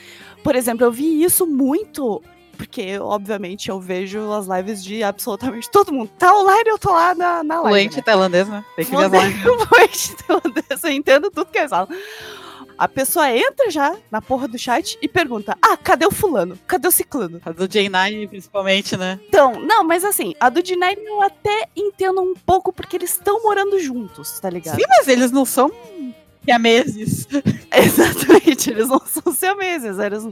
por 0.42 0.56
exemplo, 0.56 0.84
eu 0.84 0.92
vi 0.92 1.22
isso 1.22 1.46
muito. 1.46 2.22
Porque, 2.62 2.96
obviamente, 2.96 3.70
eu 3.70 3.80
vejo 3.80 4.30
as 4.30 4.46
lives 4.46 4.84
de 4.84 5.02
absolutamente 5.02 5.68
todo 5.68 5.92
mundo. 5.92 6.12
Tá 6.16 6.32
online, 6.32 6.70
eu 6.70 6.78
tô 6.78 6.92
lá 6.92 7.12
na, 7.12 7.42
na 7.42 7.60
live. 7.60 7.68
Fluente 7.68 7.96
né? 7.96 8.02
tailandês, 8.02 8.48
né? 8.48 8.64
Tem 8.76 8.84
que 8.84 8.90
ver 8.92 9.04
as 9.04 9.10
Você- 9.10 9.26
lives. 9.26 9.42
Fluente 9.42 10.16
tailandês, 10.24 10.84
eu 10.84 10.90
entendo 10.92 11.30
tudo 11.32 11.50
que 11.50 11.58
eles 11.58 11.70
falam. 11.70 11.88
A 12.78 12.86
pessoa 12.86 13.28
entra 13.36 13.68
já 13.68 13.96
na 14.12 14.22
porra 14.22 14.46
do 14.46 14.56
chat 14.56 14.96
e 15.02 15.08
pergunta: 15.08 15.58
Ah, 15.60 15.76
cadê 15.76 16.06
o 16.06 16.10
fulano? 16.12 16.56
Cadê 16.64 16.86
o 16.86 16.92
ciclano? 16.92 17.40
A 17.44 17.50
do 17.50 17.66
J9, 17.68 18.28
principalmente, 18.28 18.96
né? 18.96 19.18
Então, 19.28 19.60
não, 19.60 19.82
mas 19.82 20.04
assim, 20.04 20.34
a 20.38 20.48
do 20.48 20.62
D9 20.62 20.98
eu 21.04 21.20
até 21.20 21.68
entendo 21.74 22.20
um 22.20 22.34
pouco 22.46 22.72
porque 22.72 22.96
eles 22.96 23.10
estão 23.10 23.42
morando 23.42 23.76
juntos, 23.80 24.38
tá 24.38 24.48
ligado? 24.48 24.76
Sim, 24.76 24.84
mas 24.88 25.08
eles 25.08 25.32
não 25.32 25.44
são 25.44 25.70
siameses. 26.44 27.26
Exatamente, 27.74 28.70
eles 28.70 28.88
não 28.88 29.02
são 29.04 29.32
siameses. 29.34 29.98
Eles... 29.98 30.28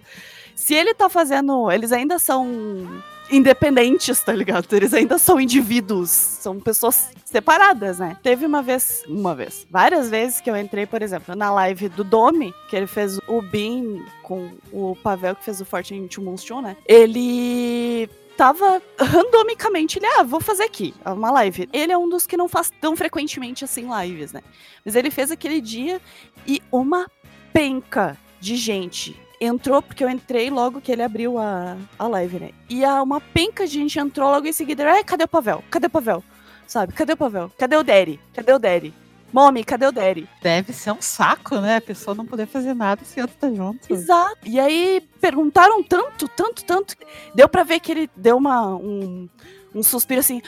Se 0.61 0.75
ele 0.75 0.93
tá 0.93 1.09
fazendo. 1.09 1.71
Eles 1.71 1.91
ainda 1.91 2.19
são 2.19 3.03
independentes, 3.31 4.21
tá 4.21 4.31
ligado? 4.31 4.71
Eles 4.73 4.93
ainda 4.93 5.17
são 5.17 5.41
indivíduos, 5.41 6.11
são 6.11 6.61
pessoas 6.61 7.09
separadas, 7.25 7.99
né? 7.99 8.19
Teve 8.23 8.45
uma 8.45 8.63
vez, 8.63 9.03
uma 9.09 9.35
vez, 9.35 9.67
várias 9.71 10.11
vezes 10.11 10.39
que 10.39 10.51
eu 10.51 10.57
entrei, 10.57 10.85
por 10.85 11.01
exemplo, 11.01 11.35
na 11.35 11.51
live 11.51 11.89
do 11.89 12.05
Domi, 12.05 12.53
que 12.69 12.77
ele 12.77 12.87
fez 12.87 13.19
o 13.27 13.41
Bean 13.41 14.05
com 14.23 14.51
o 14.71 14.95
Pavel, 14.97 15.35
que 15.35 15.45
fez 15.45 15.63
o 15.63 15.65
Fortune 15.65 16.07
to 16.09 16.21
Moonstone, 16.21 16.63
né? 16.63 16.77
Ele 16.87 18.11
tava 18.37 18.83
randomicamente, 18.99 19.99
ele, 19.99 20.07
ah, 20.07 20.25
vou 20.25 20.41
fazer 20.41 20.65
aqui 20.65 20.95
uma 21.07 21.31
live. 21.31 21.71
Ele 21.73 21.93
é 21.93 21.97
um 21.97 22.09
dos 22.09 22.27
que 22.27 22.37
não 22.37 22.49
faz 22.49 22.71
tão 22.81 22.95
frequentemente 22.95 23.65
assim 23.65 23.89
lives, 24.03 24.33
né? 24.33 24.43
Mas 24.85 24.95
ele 24.95 25.11
fez 25.11 25.31
aquele 25.31 25.61
dia 25.61 26.03
e 26.47 26.61
uma 26.71 27.11
penca 27.51 28.19
de 28.41 28.57
gente 28.57 29.17
entrou, 29.41 29.81
porque 29.81 30.05
eu 30.05 30.11
entrei 30.11 30.51
logo 30.51 30.81
que 30.81 30.93
ele 30.93 31.03
abriu 31.03 31.39
a, 31.39 31.77
a 31.99 32.07
live, 32.07 32.39
né? 32.39 32.51
E 32.69 32.85
a, 32.85 33.03
uma 33.03 33.21
penca 33.21 33.67
de 33.67 33.73
gente 33.73 33.99
entrou 33.99 34.31
logo 34.31 34.47
em 34.47 34.53
seguida. 34.53 34.89
Ai, 34.91 35.03
cadê 35.03 35.25
o 35.25 35.29
Pavel? 35.29 35.65
Cadê 35.71 35.87
o 35.87 35.91
Pavel? 35.91 36.23
Sabe? 36.67 36.93
Cadê 36.93 37.15
o 37.15 37.17
Pavel? 37.17 37.51
Cadê 37.59 37.77
o 37.77 37.83
Derry? 37.83 38.21
Cadê 38.35 38.53
o 38.53 38.59
Derry? 38.59 38.95
Mommy, 39.33 39.65
cadê 39.65 39.87
o 39.87 39.93
Derry? 39.93 40.29
Deve 40.43 40.73
ser 40.73 40.91
um 40.93 41.01
saco, 41.01 41.57
né? 41.57 41.77
A 41.77 41.81
pessoa 41.81 42.15
não 42.15 42.27
poder 42.27 42.47
fazer 42.47 42.75
nada 42.75 43.05
se 43.05 43.21
outro 43.21 43.37
tá 43.37 43.53
junto. 43.53 43.91
Exato. 43.93 44.39
E 44.45 44.59
aí 44.59 45.01
perguntaram 45.21 45.83
tanto, 45.83 46.29
tanto, 46.29 46.65
tanto. 46.65 46.97
Deu 47.35 47.49
pra 47.49 47.63
ver 47.63 47.81
que 47.81 47.93
ele 47.93 48.11
deu 48.17 48.37
uma, 48.37 48.75
um, 48.75 49.29
um 49.75 49.83
suspiro 49.83 50.21
assim. 50.21 50.43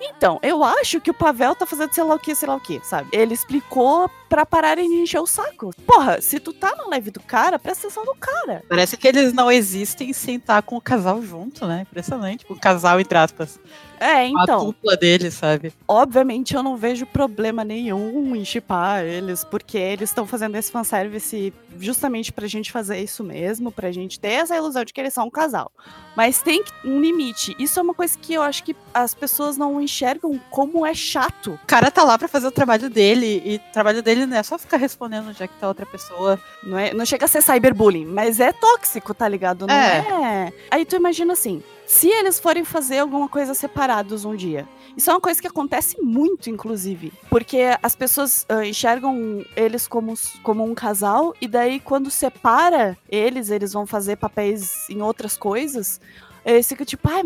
Então, 0.00 0.38
eu 0.42 0.64
acho 0.64 1.00
que 1.00 1.10
o 1.10 1.14
Pavel 1.14 1.54
tá 1.54 1.66
fazendo 1.66 1.92
sei 1.92 2.04
lá 2.04 2.14
o 2.14 2.18
que, 2.18 2.34
sei 2.34 2.48
lá 2.48 2.56
o 2.56 2.60
que, 2.60 2.80
sabe? 2.84 3.08
Ele 3.12 3.34
explicou 3.34 4.10
pra 4.28 4.46
pararem 4.46 4.88
de 4.88 4.94
encher 4.96 5.18
o 5.18 5.26
saco. 5.26 5.70
Porra, 5.84 6.20
se 6.20 6.38
tu 6.38 6.52
tá 6.52 6.74
na 6.76 6.86
live 6.86 7.10
do 7.10 7.20
cara, 7.20 7.58
presta 7.58 7.86
atenção 7.88 8.04
no 8.04 8.14
cara. 8.14 8.62
Parece 8.68 8.96
que 8.96 9.08
eles 9.08 9.32
não 9.32 9.50
existem 9.50 10.12
sem 10.12 10.36
estar 10.36 10.62
com 10.62 10.76
o 10.76 10.80
casal 10.80 11.20
junto, 11.20 11.66
né? 11.66 11.82
Impressionante. 11.82 12.46
O 12.48 12.54
casal, 12.54 13.00
entre 13.00 13.18
aspas. 13.18 13.58
É, 13.98 14.14
A 14.14 14.26
então. 14.28 14.66
dupla 14.66 14.96
deles, 14.96 15.34
sabe? 15.34 15.74
Obviamente 15.86 16.54
eu 16.54 16.62
não 16.62 16.74
vejo 16.76 17.04
problema 17.04 17.62
nenhum 17.64 18.34
em 18.34 18.44
chipar 18.44 19.04
eles, 19.04 19.44
porque 19.44 19.76
eles 19.76 20.08
estão 20.08 20.26
fazendo 20.26 20.54
esse 20.56 20.70
fanservice 20.72 21.52
justamente 21.78 22.32
pra 22.32 22.46
gente 22.46 22.72
fazer 22.72 22.98
isso 22.98 23.22
mesmo, 23.22 23.70
pra 23.70 23.92
gente 23.92 24.18
ter 24.18 24.28
essa 24.28 24.56
ilusão 24.56 24.84
de 24.84 24.94
que 24.94 25.00
eles 25.00 25.12
são 25.12 25.26
um 25.26 25.30
casal. 25.30 25.70
Mas 26.16 26.40
tem 26.40 26.64
um 26.84 27.00
limite. 27.00 27.54
Isso 27.58 27.78
é 27.78 27.82
uma 27.82 27.94
coisa 27.94 28.16
que 28.16 28.32
eu 28.32 28.42
acho 28.42 28.64
que 28.64 28.74
as 28.94 29.12
pessoas 29.12 29.56
não 29.58 29.80
enxergam 29.90 30.40
como 30.50 30.86
é 30.86 30.94
chato. 30.94 31.58
O 31.62 31.66
cara 31.66 31.90
tá 31.90 32.04
lá 32.04 32.16
pra 32.16 32.28
fazer 32.28 32.46
o 32.46 32.50
trabalho 32.52 32.88
dele, 32.88 33.42
e 33.44 33.56
o 33.56 33.72
trabalho 33.72 34.02
dele 34.02 34.24
não 34.26 34.36
é 34.36 34.42
só 34.42 34.56
ficar 34.58 34.76
respondendo 34.76 35.32
já 35.32 35.46
que 35.46 35.58
tá 35.58 35.66
outra 35.68 35.84
pessoa. 35.84 36.40
Não, 36.62 36.78
é, 36.78 36.94
não 36.94 37.04
chega 37.04 37.24
a 37.24 37.28
ser 37.28 37.42
cyberbullying, 37.42 38.04
mas 38.06 38.38
é 38.40 38.52
tóxico, 38.52 39.12
tá 39.12 39.28
ligado? 39.28 39.66
Não 39.66 39.74
É. 39.74 39.98
é. 40.46 40.52
Aí 40.70 40.84
tu 40.84 40.96
imagina 40.96 41.32
assim, 41.32 41.62
se 41.86 42.08
eles 42.08 42.38
forem 42.38 42.64
fazer 42.64 42.98
alguma 43.00 43.28
coisa 43.28 43.52
separados 43.52 44.24
um 44.24 44.36
dia. 44.36 44.66
Isso 44.96 45.10
é 45.10 45.12
uma 45.14 45.20
coisa 45.20 45.40
que 45.40 45.46
acontece 45.46 46.00
muito, 46.00 46.50
inclusive. 46.50 47.12
Porque 47.28 47.60
as 47.82 47.94
pessoas 47.94 48.44
ah, 48.48 48.64
enxergam 48.64 49.44
eles 49.56 49.86
como, 49.88 50.14
como 50.42 50.64
um 50.64 50.74
casal, 50.74 51.34
e 51.40 51.46
daí 51.48 51.80
quando 51.80 52.10
separa 52.10 52.96
eles, 53.08 53.50
eles 53.50 53.72
vão 53.72 53.86
fazer 53.86 54.16
papéis 54.16 54.88
em 54.88 55.00
outras 55.02 55.36
coisas. 55.36 56.00
Eles 56.44 56.66
ficam 56.68 56.86
tipo, 56.86 57.08
ai, 57.10 57.22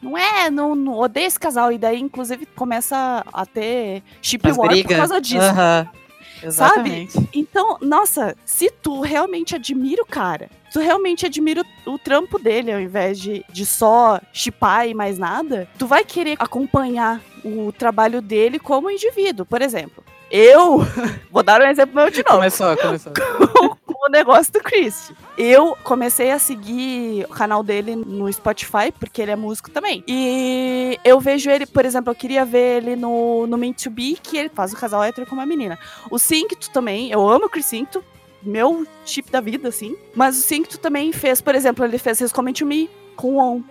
não 0.00 0.16
é, 0.16 0.50
não, 0.50 0.74
não 0.74 0.94
odeio 0.94 1.26
esse 1.26 1.38
casal. 1.38 1.72
E 1.72 1.78
daí, 1.78 2.00
inclusive, 2.00 2.46
começa 2.46 3.24
a 3.32 3.46
ter 3.46 4.02
chip 4.22 4.48
As 4.48 4.56
war 4.56 4.68
por 4.68 4.74
brigas. 4.74 4.96
causa 4.96 5.20
disso. 5.20 5.46
Exatamente. 6.42 7.18
Então, 7.34 7.78
nossa, 7.80 8.36
se 8.44 8.70
tu 8.70 9.00
realmente 9.00 9.54
admira 9.54 10.02
o 10.02 10.06
cara, 10.06 10.48
tu 10.72 10.78
realmente 10.78 11.26
admira 11.26 11.64
o, 11.86 11.92
o 11.92 11.98
trampo 11.98 12.38
dele, 12.38 12.72
ao 12.72 12.80
invés 12.80 13.18
de, 13.18 13.44
de 13.50 13.66
só 13.66 14.20
chipar 14.32 14.88
e 14.88 14.94
mais 14.94 15.18
nada, 15.18 15.68
tu 15.78 15.86
vai 15.86 16.04
querer 16.04 16.36
acompanhar 16.38 17.20
o 17.44 17.72
trabalho 17.72 18.22
dele 18.22 18.58
como 18.58 18.90
indivíduo. 18.90 19.44
Por 19.44 19.62
exemplo, 19.62 20.04
eu 20.30 20.78
vou 21.30 21.42
dar 21.42 21.60
um 21.60 21.66
exemplo 21.66 21.94
meu 21.94 22.10
de 22.10 22.18
novo 22.18 22.36
Começou, 22.36 22.76
começou. 22.76 23.12
negócio 24.08 24.52
do 24.52 24.60
Chris. 24.60 25.12
Eu 25.36 25.76
comecei 25.84 26.30
a 26.30 26.38
seguir 26.38 27.24
o 27.24 27.28
canal 27.28 27.62
dele 27.62 27.96
no 27.96 28.32
Spotify, 28.32 28.92
porque 28.98 29.22
ele 29.22 29.30
é 29.30 29.36
músico 29.36 29.70
também. 29.70 30.02
E 30.06 30.98
eu 31.04 31.20
vejo 31.20 31.50
ele, 31.50 31.66
por 31.66 31.84
exemplo, 31.84 32.10
eu 32.10 32.14
queria 32.14 32.44
ver 32.44 32.82
ele 32.82 32.96
no, 32.96 33.46
no 33.46 33.58
Meant 33.58 33.82
to 33.82 33.90
Be, 33.90 34.18
que 34.22 34.36
ele 34.36 34.48
faz 34.48 34.72
o 34.72 34.76
casal 34.76 35.02
hétero 35.02 35.26
com 35.26 35.34
uma 35.34 35.46
menina. 35.46 35.78
O 36.10 36.18
Cincto 36.18 36.70
também, 36.70 37.10
eu 37.10 37.28
amo 37.28 37.46
o 37.46 37.50
Chris 37.50 37.66
Cincto, 37.66 38.02
meu 38.42 38.86
chip 39.04 39.30
da 39.30 39.40
vida, 39.40 39.68
assim. 39.68 39.96
Mas 40.14 40.38
o 40.38 40.42
Cincto 40.42 40.78
também 40.78 41.12
fez, 41.12 41.40
por 41.40 41.54
exemplo, 41.54 41.84
ele 41.84 41.98
fez 41.98 42.20
His 42.20 42.32
Comment 42.32 42.60
Me 42.62 42.90
com 43.16 43.36
On. 43.36 43.62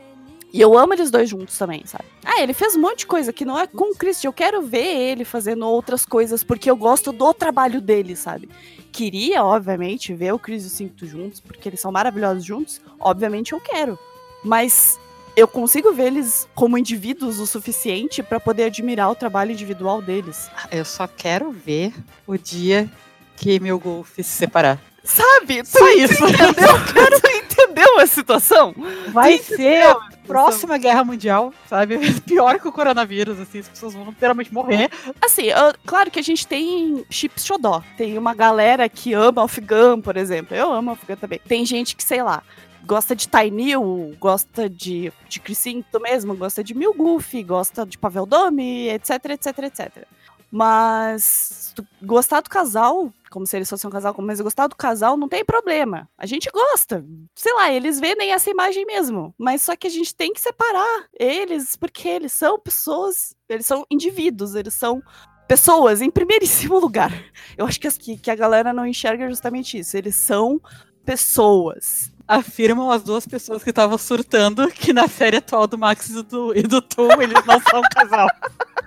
E 0.57 0.61
eu 0.61 0.75
amo 0.75 0.91
eles 0.95 1.11
dois 1.11 1.29
juntos 1.29 1.55
também, 1.55 1.83
sabe? 1.85 2.05
Ah, 2.25 2.41
ele 2.41 2.51
fez 2.51 2.75
um 2.75 2.81
monte 2.81 2.99
de 3.01 3.05
coisa 3.05 3.31
que 3.31 3.45
não 3.45 3.59
é 3.59 3.67
com 3.67 3.91
o 3.91 3.95
Chris. 3.95 4.23
Eu 4.23 4.33
quero 4.33 4.59
ver 4.63 4.87
ele 4.87 5.23
fazendo 5.23 5.67
outras 5.67 6.03
coisas, 6.03 6.43
porque 6.43 6.67
eu 6.67 6.75
gosto 6.75 7.11
do 7.11 7.31
trabalho 7.31 7.79
dele, 7.79 8.15
sabe? 8.15 8.49
Queria, 8.91 9.43
obviamente, 9.43 10.15
ver 10.15 10.33
o 10.33 10.39
Chris 10.39 10.63
e 10.63 10.67
o 10.67 10.69
Cinto 10.71 11.05
juntos, 11.05 11.39
porque 11.39 11.69
eles 11.69 11.79
são 11.79 11.91
maravilhosos 11.91 12.43
juntos. 12.43 12.81
Obviamente 12.99 13.53
eu 13.53 13.59
quero. 13.59 13.99
Mas 14.43 14.99
eu 15.35 15.47
consigo 15.47 15.93
ver 15.93 16.07
eles 16.07 16.49
como 16.55 16.75
indivíduos 16.75 17.39
o 17.39 17.45
suficiente 17.45 18.23
pra 18.23 18.39
poder 18.39 18.63
admirar 18.63 19.11
o 19.11 19.15
trabalho 19.15 19.51
individual 19.51 20.01
deles. 20.01 20.49
Eu 20.71 20.85
só 20.85 21.07
quero 21.07 21.51
ver 21.51 21.93
o 22.25 22.35
dia 22.35 22.89
que 23.35 23.59
meu 23.59 23.77
golfe 23.77 24.23
se 24.23 24.31
separar. 24.31 24.81
Sabe? 25.03 25.63
Só 25.63 25.87
isso. 25.89 26.25
entendeu? 26.25 26.67
Eu 26.67 26.85
quero 26.93 27.15
entender 27.15 27.47
entendeu 27.77 27.99
a 27.99 28.07
situação? 28.07 28.73
Vai 29.09 29.37
ser 29.37 29.83
a 29.83 29.95
próxima 30.25 30.77
guerra 30.77 31.03
mundial, 31.03 31.53
sabe? 31.69 31.97
Pior 32.25 32.59
que 32.59 32.67
o 32.67 32.71
coronavírus, 32.71 33.39
assim, 33.39 33.59
as 33.59 33.69
pessoas 33.69 33.93
vão 33.93 34.05
literalmente 34.05 34.53
morrer. 34.53 34.89
Assim, 35.21 35.43
eu, 35.43 35.73
claro 35.85 36.11
que 36.11 36.19
a 36.19 36.23
gente 36.23 36.45
tem 36.45 37.05
chips 37.09 37.45
xodó. 37.45 37.83
Tem 37.95 38.17
uma 38.17 38.33
galera 38.33 38.89
que 38.89 39.13
ama 39.13 39.43
Afghan, 39.43 40.01
por 40.01 40.17
exemplo. 40.17 40.55
Eu 40.55 40.71
amo 40.73 40.91
Afghan 40.91 41.15
também. 41.15 41.39
Tem 41.47 41.65
gente 41.65 41.95
que, 41.95 42.03
sei 42.03 42.21
lá, 42.21 42.43
gosta 42.85 43.15
de 43.15 43.27
Tainil, 43.27 44.15
gosta 44.19 44.69
de, 44.69 45.11
de 45.29 45.39
Crisinto 45.39 45.99
mesmo, 45.99 46.35
gosta 46.35 46.63
de 46.63 46.73
Milgoof, 46.73 47.43
gosta 47.43 47.85
de 47.85 47.97
Pavel 47.97 48.25
Dome, 48.25 48.89
etc, 48.89 49.11
etc, 49.31 49.59
etc. 49.59 50.07
Mas 50.51 51.75
gostar 52.01 52.41
do 52.41 52.49
casal, 52.49 53.11
como 53.29 53.45
se 53.45 53.55
eles 53.55 53.69
fossem 53.69 53.87
um 53.87 53.91
casal, 53.91 54.15
mas 54.19 54.39
gostar 54.39 54.67
do 54.67 54.75
casal 54.75 55.17
não 55.17 55.27
tem 55.27 55.43
problema. 55.43 56.09
A 56.17 56.25
gente 56.25 56.49
gosta. 56.51 57.05
Sei 57.35 57.53
lá, 57.53 57.71
eles 57.71 57.99
vendem 57.99 58.31
essa 58.31 58.49
imagem 58.49 58.85
mesmo. 58.85 59.33
Mas 59.37 59.61
só 59.61 59.75
que 59.75 59.87
a 59.87 59.89
gente 59.89 60.15
tem 60.15 60.33
que 60.33 60.41
separar 60.41 61.05
eles, 61.19 61.75
porque 61.75 62.07
eles 62.07 62.33
são 62.33 62.59
pessoas, 62.59 63.35
eles 63.49 63.65
são 63.65 63.85
indivíduos, 63.91 64.55
eles 64.55 64.73
são 64.73 65.01
pessoas 65.47 66.01
em 66.01 66.09
primeiríssimo 66.09 66.79
lugar. 66.79 67.11
Eu 67.57 67.65
acho 67.65 67.79
que, 67.79 67.89
que, 67.91 68.17
que 68.17 68.31
a 68.31 68.35
galera 68.35 68.73
não 68.73 68.85
enxerga 68.85 69.29
justamente 69.29 69.77
isso. 69.77 69.97
Eles 69.97 70.15
são 70.15 70.61
pessoas 71.05 72.11
afirmam 72.27 72.91
as 72.91 73.01
duas 73.03 73.25
pessoas 73.25 73.63
que 73.63 73.69
estavam 73.69 73.97
surtando 73.97 74.67
que 74.69 74.91
na 74.91 75.07
série 75.07 75.37
atual 75.37 75.65
do 75.65 75.77
Max 75.77 76.09
e 76.09 76.21
do, 76.23 76.53
e 76.53 76.61
do 76.61 76.81
Tom 76.81 77.21
eles 77.21 77.45
não 77.45 77.59
são 77.61 77.79
um 77.79 77.89
casal. 77.89 78.27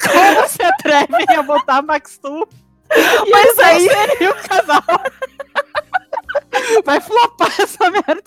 Como 0.00 0.48
se 0.48 0.62
atrevem 0.62 1.26
a 1.36 1.42
botar 1.42 1.82
Max 1.82 2.18
Tu? 2.18 2.48
Mas 3.30 3.58
aí 3.58 3.88
seria 3.88 4.30
o 4.32 4.48
casal. 4.48 4.82
Vai 6.84 7.00
flopar 7.00 7.52
essa 7.60 7.90
merda. 7.90 8.22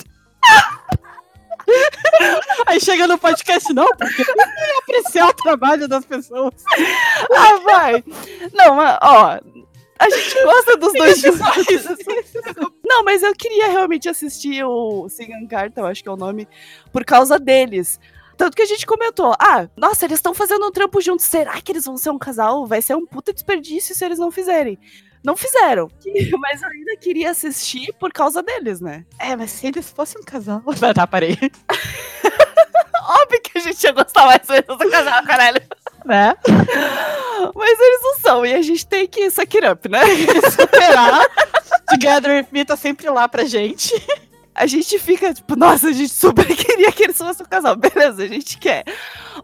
Aí 2.65 2.79
chega 2.79 3.07
no 3.07 3.17
podcast, 3.17 3.73
não, 3.73 3.87
porque 3.97 4.23
tem 4.23 4.35
apreciar 4.79 5.27
o 5.27 5.33
trabalho 5.33 5.87
das 5.87 6.05
pessoas. 6.05 6.53
Ah, 7.35 7.59
vai. 7.63 8.03
Não, 8.53 8.77
ó, 9.01 9.39
a 9.99 10.09
gente 10.09 10.43
gosta 10.43 10.77
dos 10.77 10.93
dois 10.93 11.19
juntos. 11.19 11.41
Não, 12.85 13.03
mas 13.03 13.21
eu 13.23 13.33
queria 13.35 13.67
realmente 13.67 14.07
assistir 14.07 14.63
o 14.63 15.09
Sigan 15.09 15.45
Carta, 15.47 15.81
eu 15.81 15.85
acho 15.85 16.01
que 16.01 16.09
é 16.09 16.11
o 16.11 16.17
nome, 16.17 16.47
por 16.91 17.03
causa 17.03 17.37
deles. 17.37 17.99
Tanto 18.37 18.55
que 18.55 18.61
a 18.61 18.67
gente 18.67 18.85
comentou, 18.85 19.33
ah, 19.39 19.67
nossa, 19.75 20.05
eles 20.05 20.19
estão 20.19 20.33
fazendo 20.33 20.65
um 20.65 20.71
trampo 20.71 21.01
juntos, 21.01 21.25
será 21.25 21.59
que 21.59 21.71
eles 21.71 21.85
vão 21.85 21.97
ser 21.97 22.11
um 22.11 22.19
casal? 22.19 22.67
Vai 22.67 22.83
ser 22.83 22.95
um 22.95 23.05
puta 23.05 23.33
desperdício 23.33 23.95
se 23.95 24.05
eles 24.05 24.19
não 24.19 24.29
fizerem. 24.29 24.77
Não 25.23 25.35
fizeram. 25.35 25.89
Mas 26.39 26.61
eu 26.61 26.69
ainda 26.69 26.95
queria 26.97 27.31
assistir 27.31 27.91
por 27.99 28.13
causa 28.13 28.43
deles, 28.43 28.79
né? 28.79 29.03
É, 29.19 29.35
mas 29.35 29.51
se 29.51 29.67
eles 29.67 29.89
fossem 29.89 30.21
um 30.21 30.23
casal. 30.23 30.61
Tá, 30.93 31.07
parei. 31.07 31.37
Óbvio 33.09 33.41
que 33.41 33.57
a 33.57 33.61
gente 33.61 33.83
ia 33.83 33.91
gostar 33.91 34.25
mais 34.25 34.41
do 34.45 34.89
casal, 34.89 35.23
caralho. 35.25 35.61
Né? 36.05 36.35
Mas 37.55 37.79
eles 37.79 38.01
não 38.03 38.19
são, 38.19 38.45
e 38.45 38.53
a 38.53 38.61
gente 38.61 38.85
tem 38.85 39.07
que 39.07 39.29
suck 39.31 39.57
it 39.57 39.67
up, 39.67 39.89
né? 39.89 39.99
Superar. 40.51 41.25
Together 41.89 42.37
with 42.37 42.47
Me 42.51 42.65
tá 42.65 42.75
sempre 42.75 43.09
lá 43.09 43.27
pra 43.27 43.45
gente 43.45 43.93
a 44.57 44.65
gente 44.65 44.97
fica 44.97 45.31
tipo, 45.31 45.55
nossa, 45.55 45.89
a 45.89 45.91
gente 45.91 46.09
super 46.09 46.43
queria 46.57 46.91
que 46.91 47.03
eles 47.03 47.17
fossem 47.17 47.45
um 47.45 47.49
casal. 47.49 47.75
Beleza, 47.75 48.23
a 48.23 48.27
gente 48.27 48.57
quer. 48.57 48.83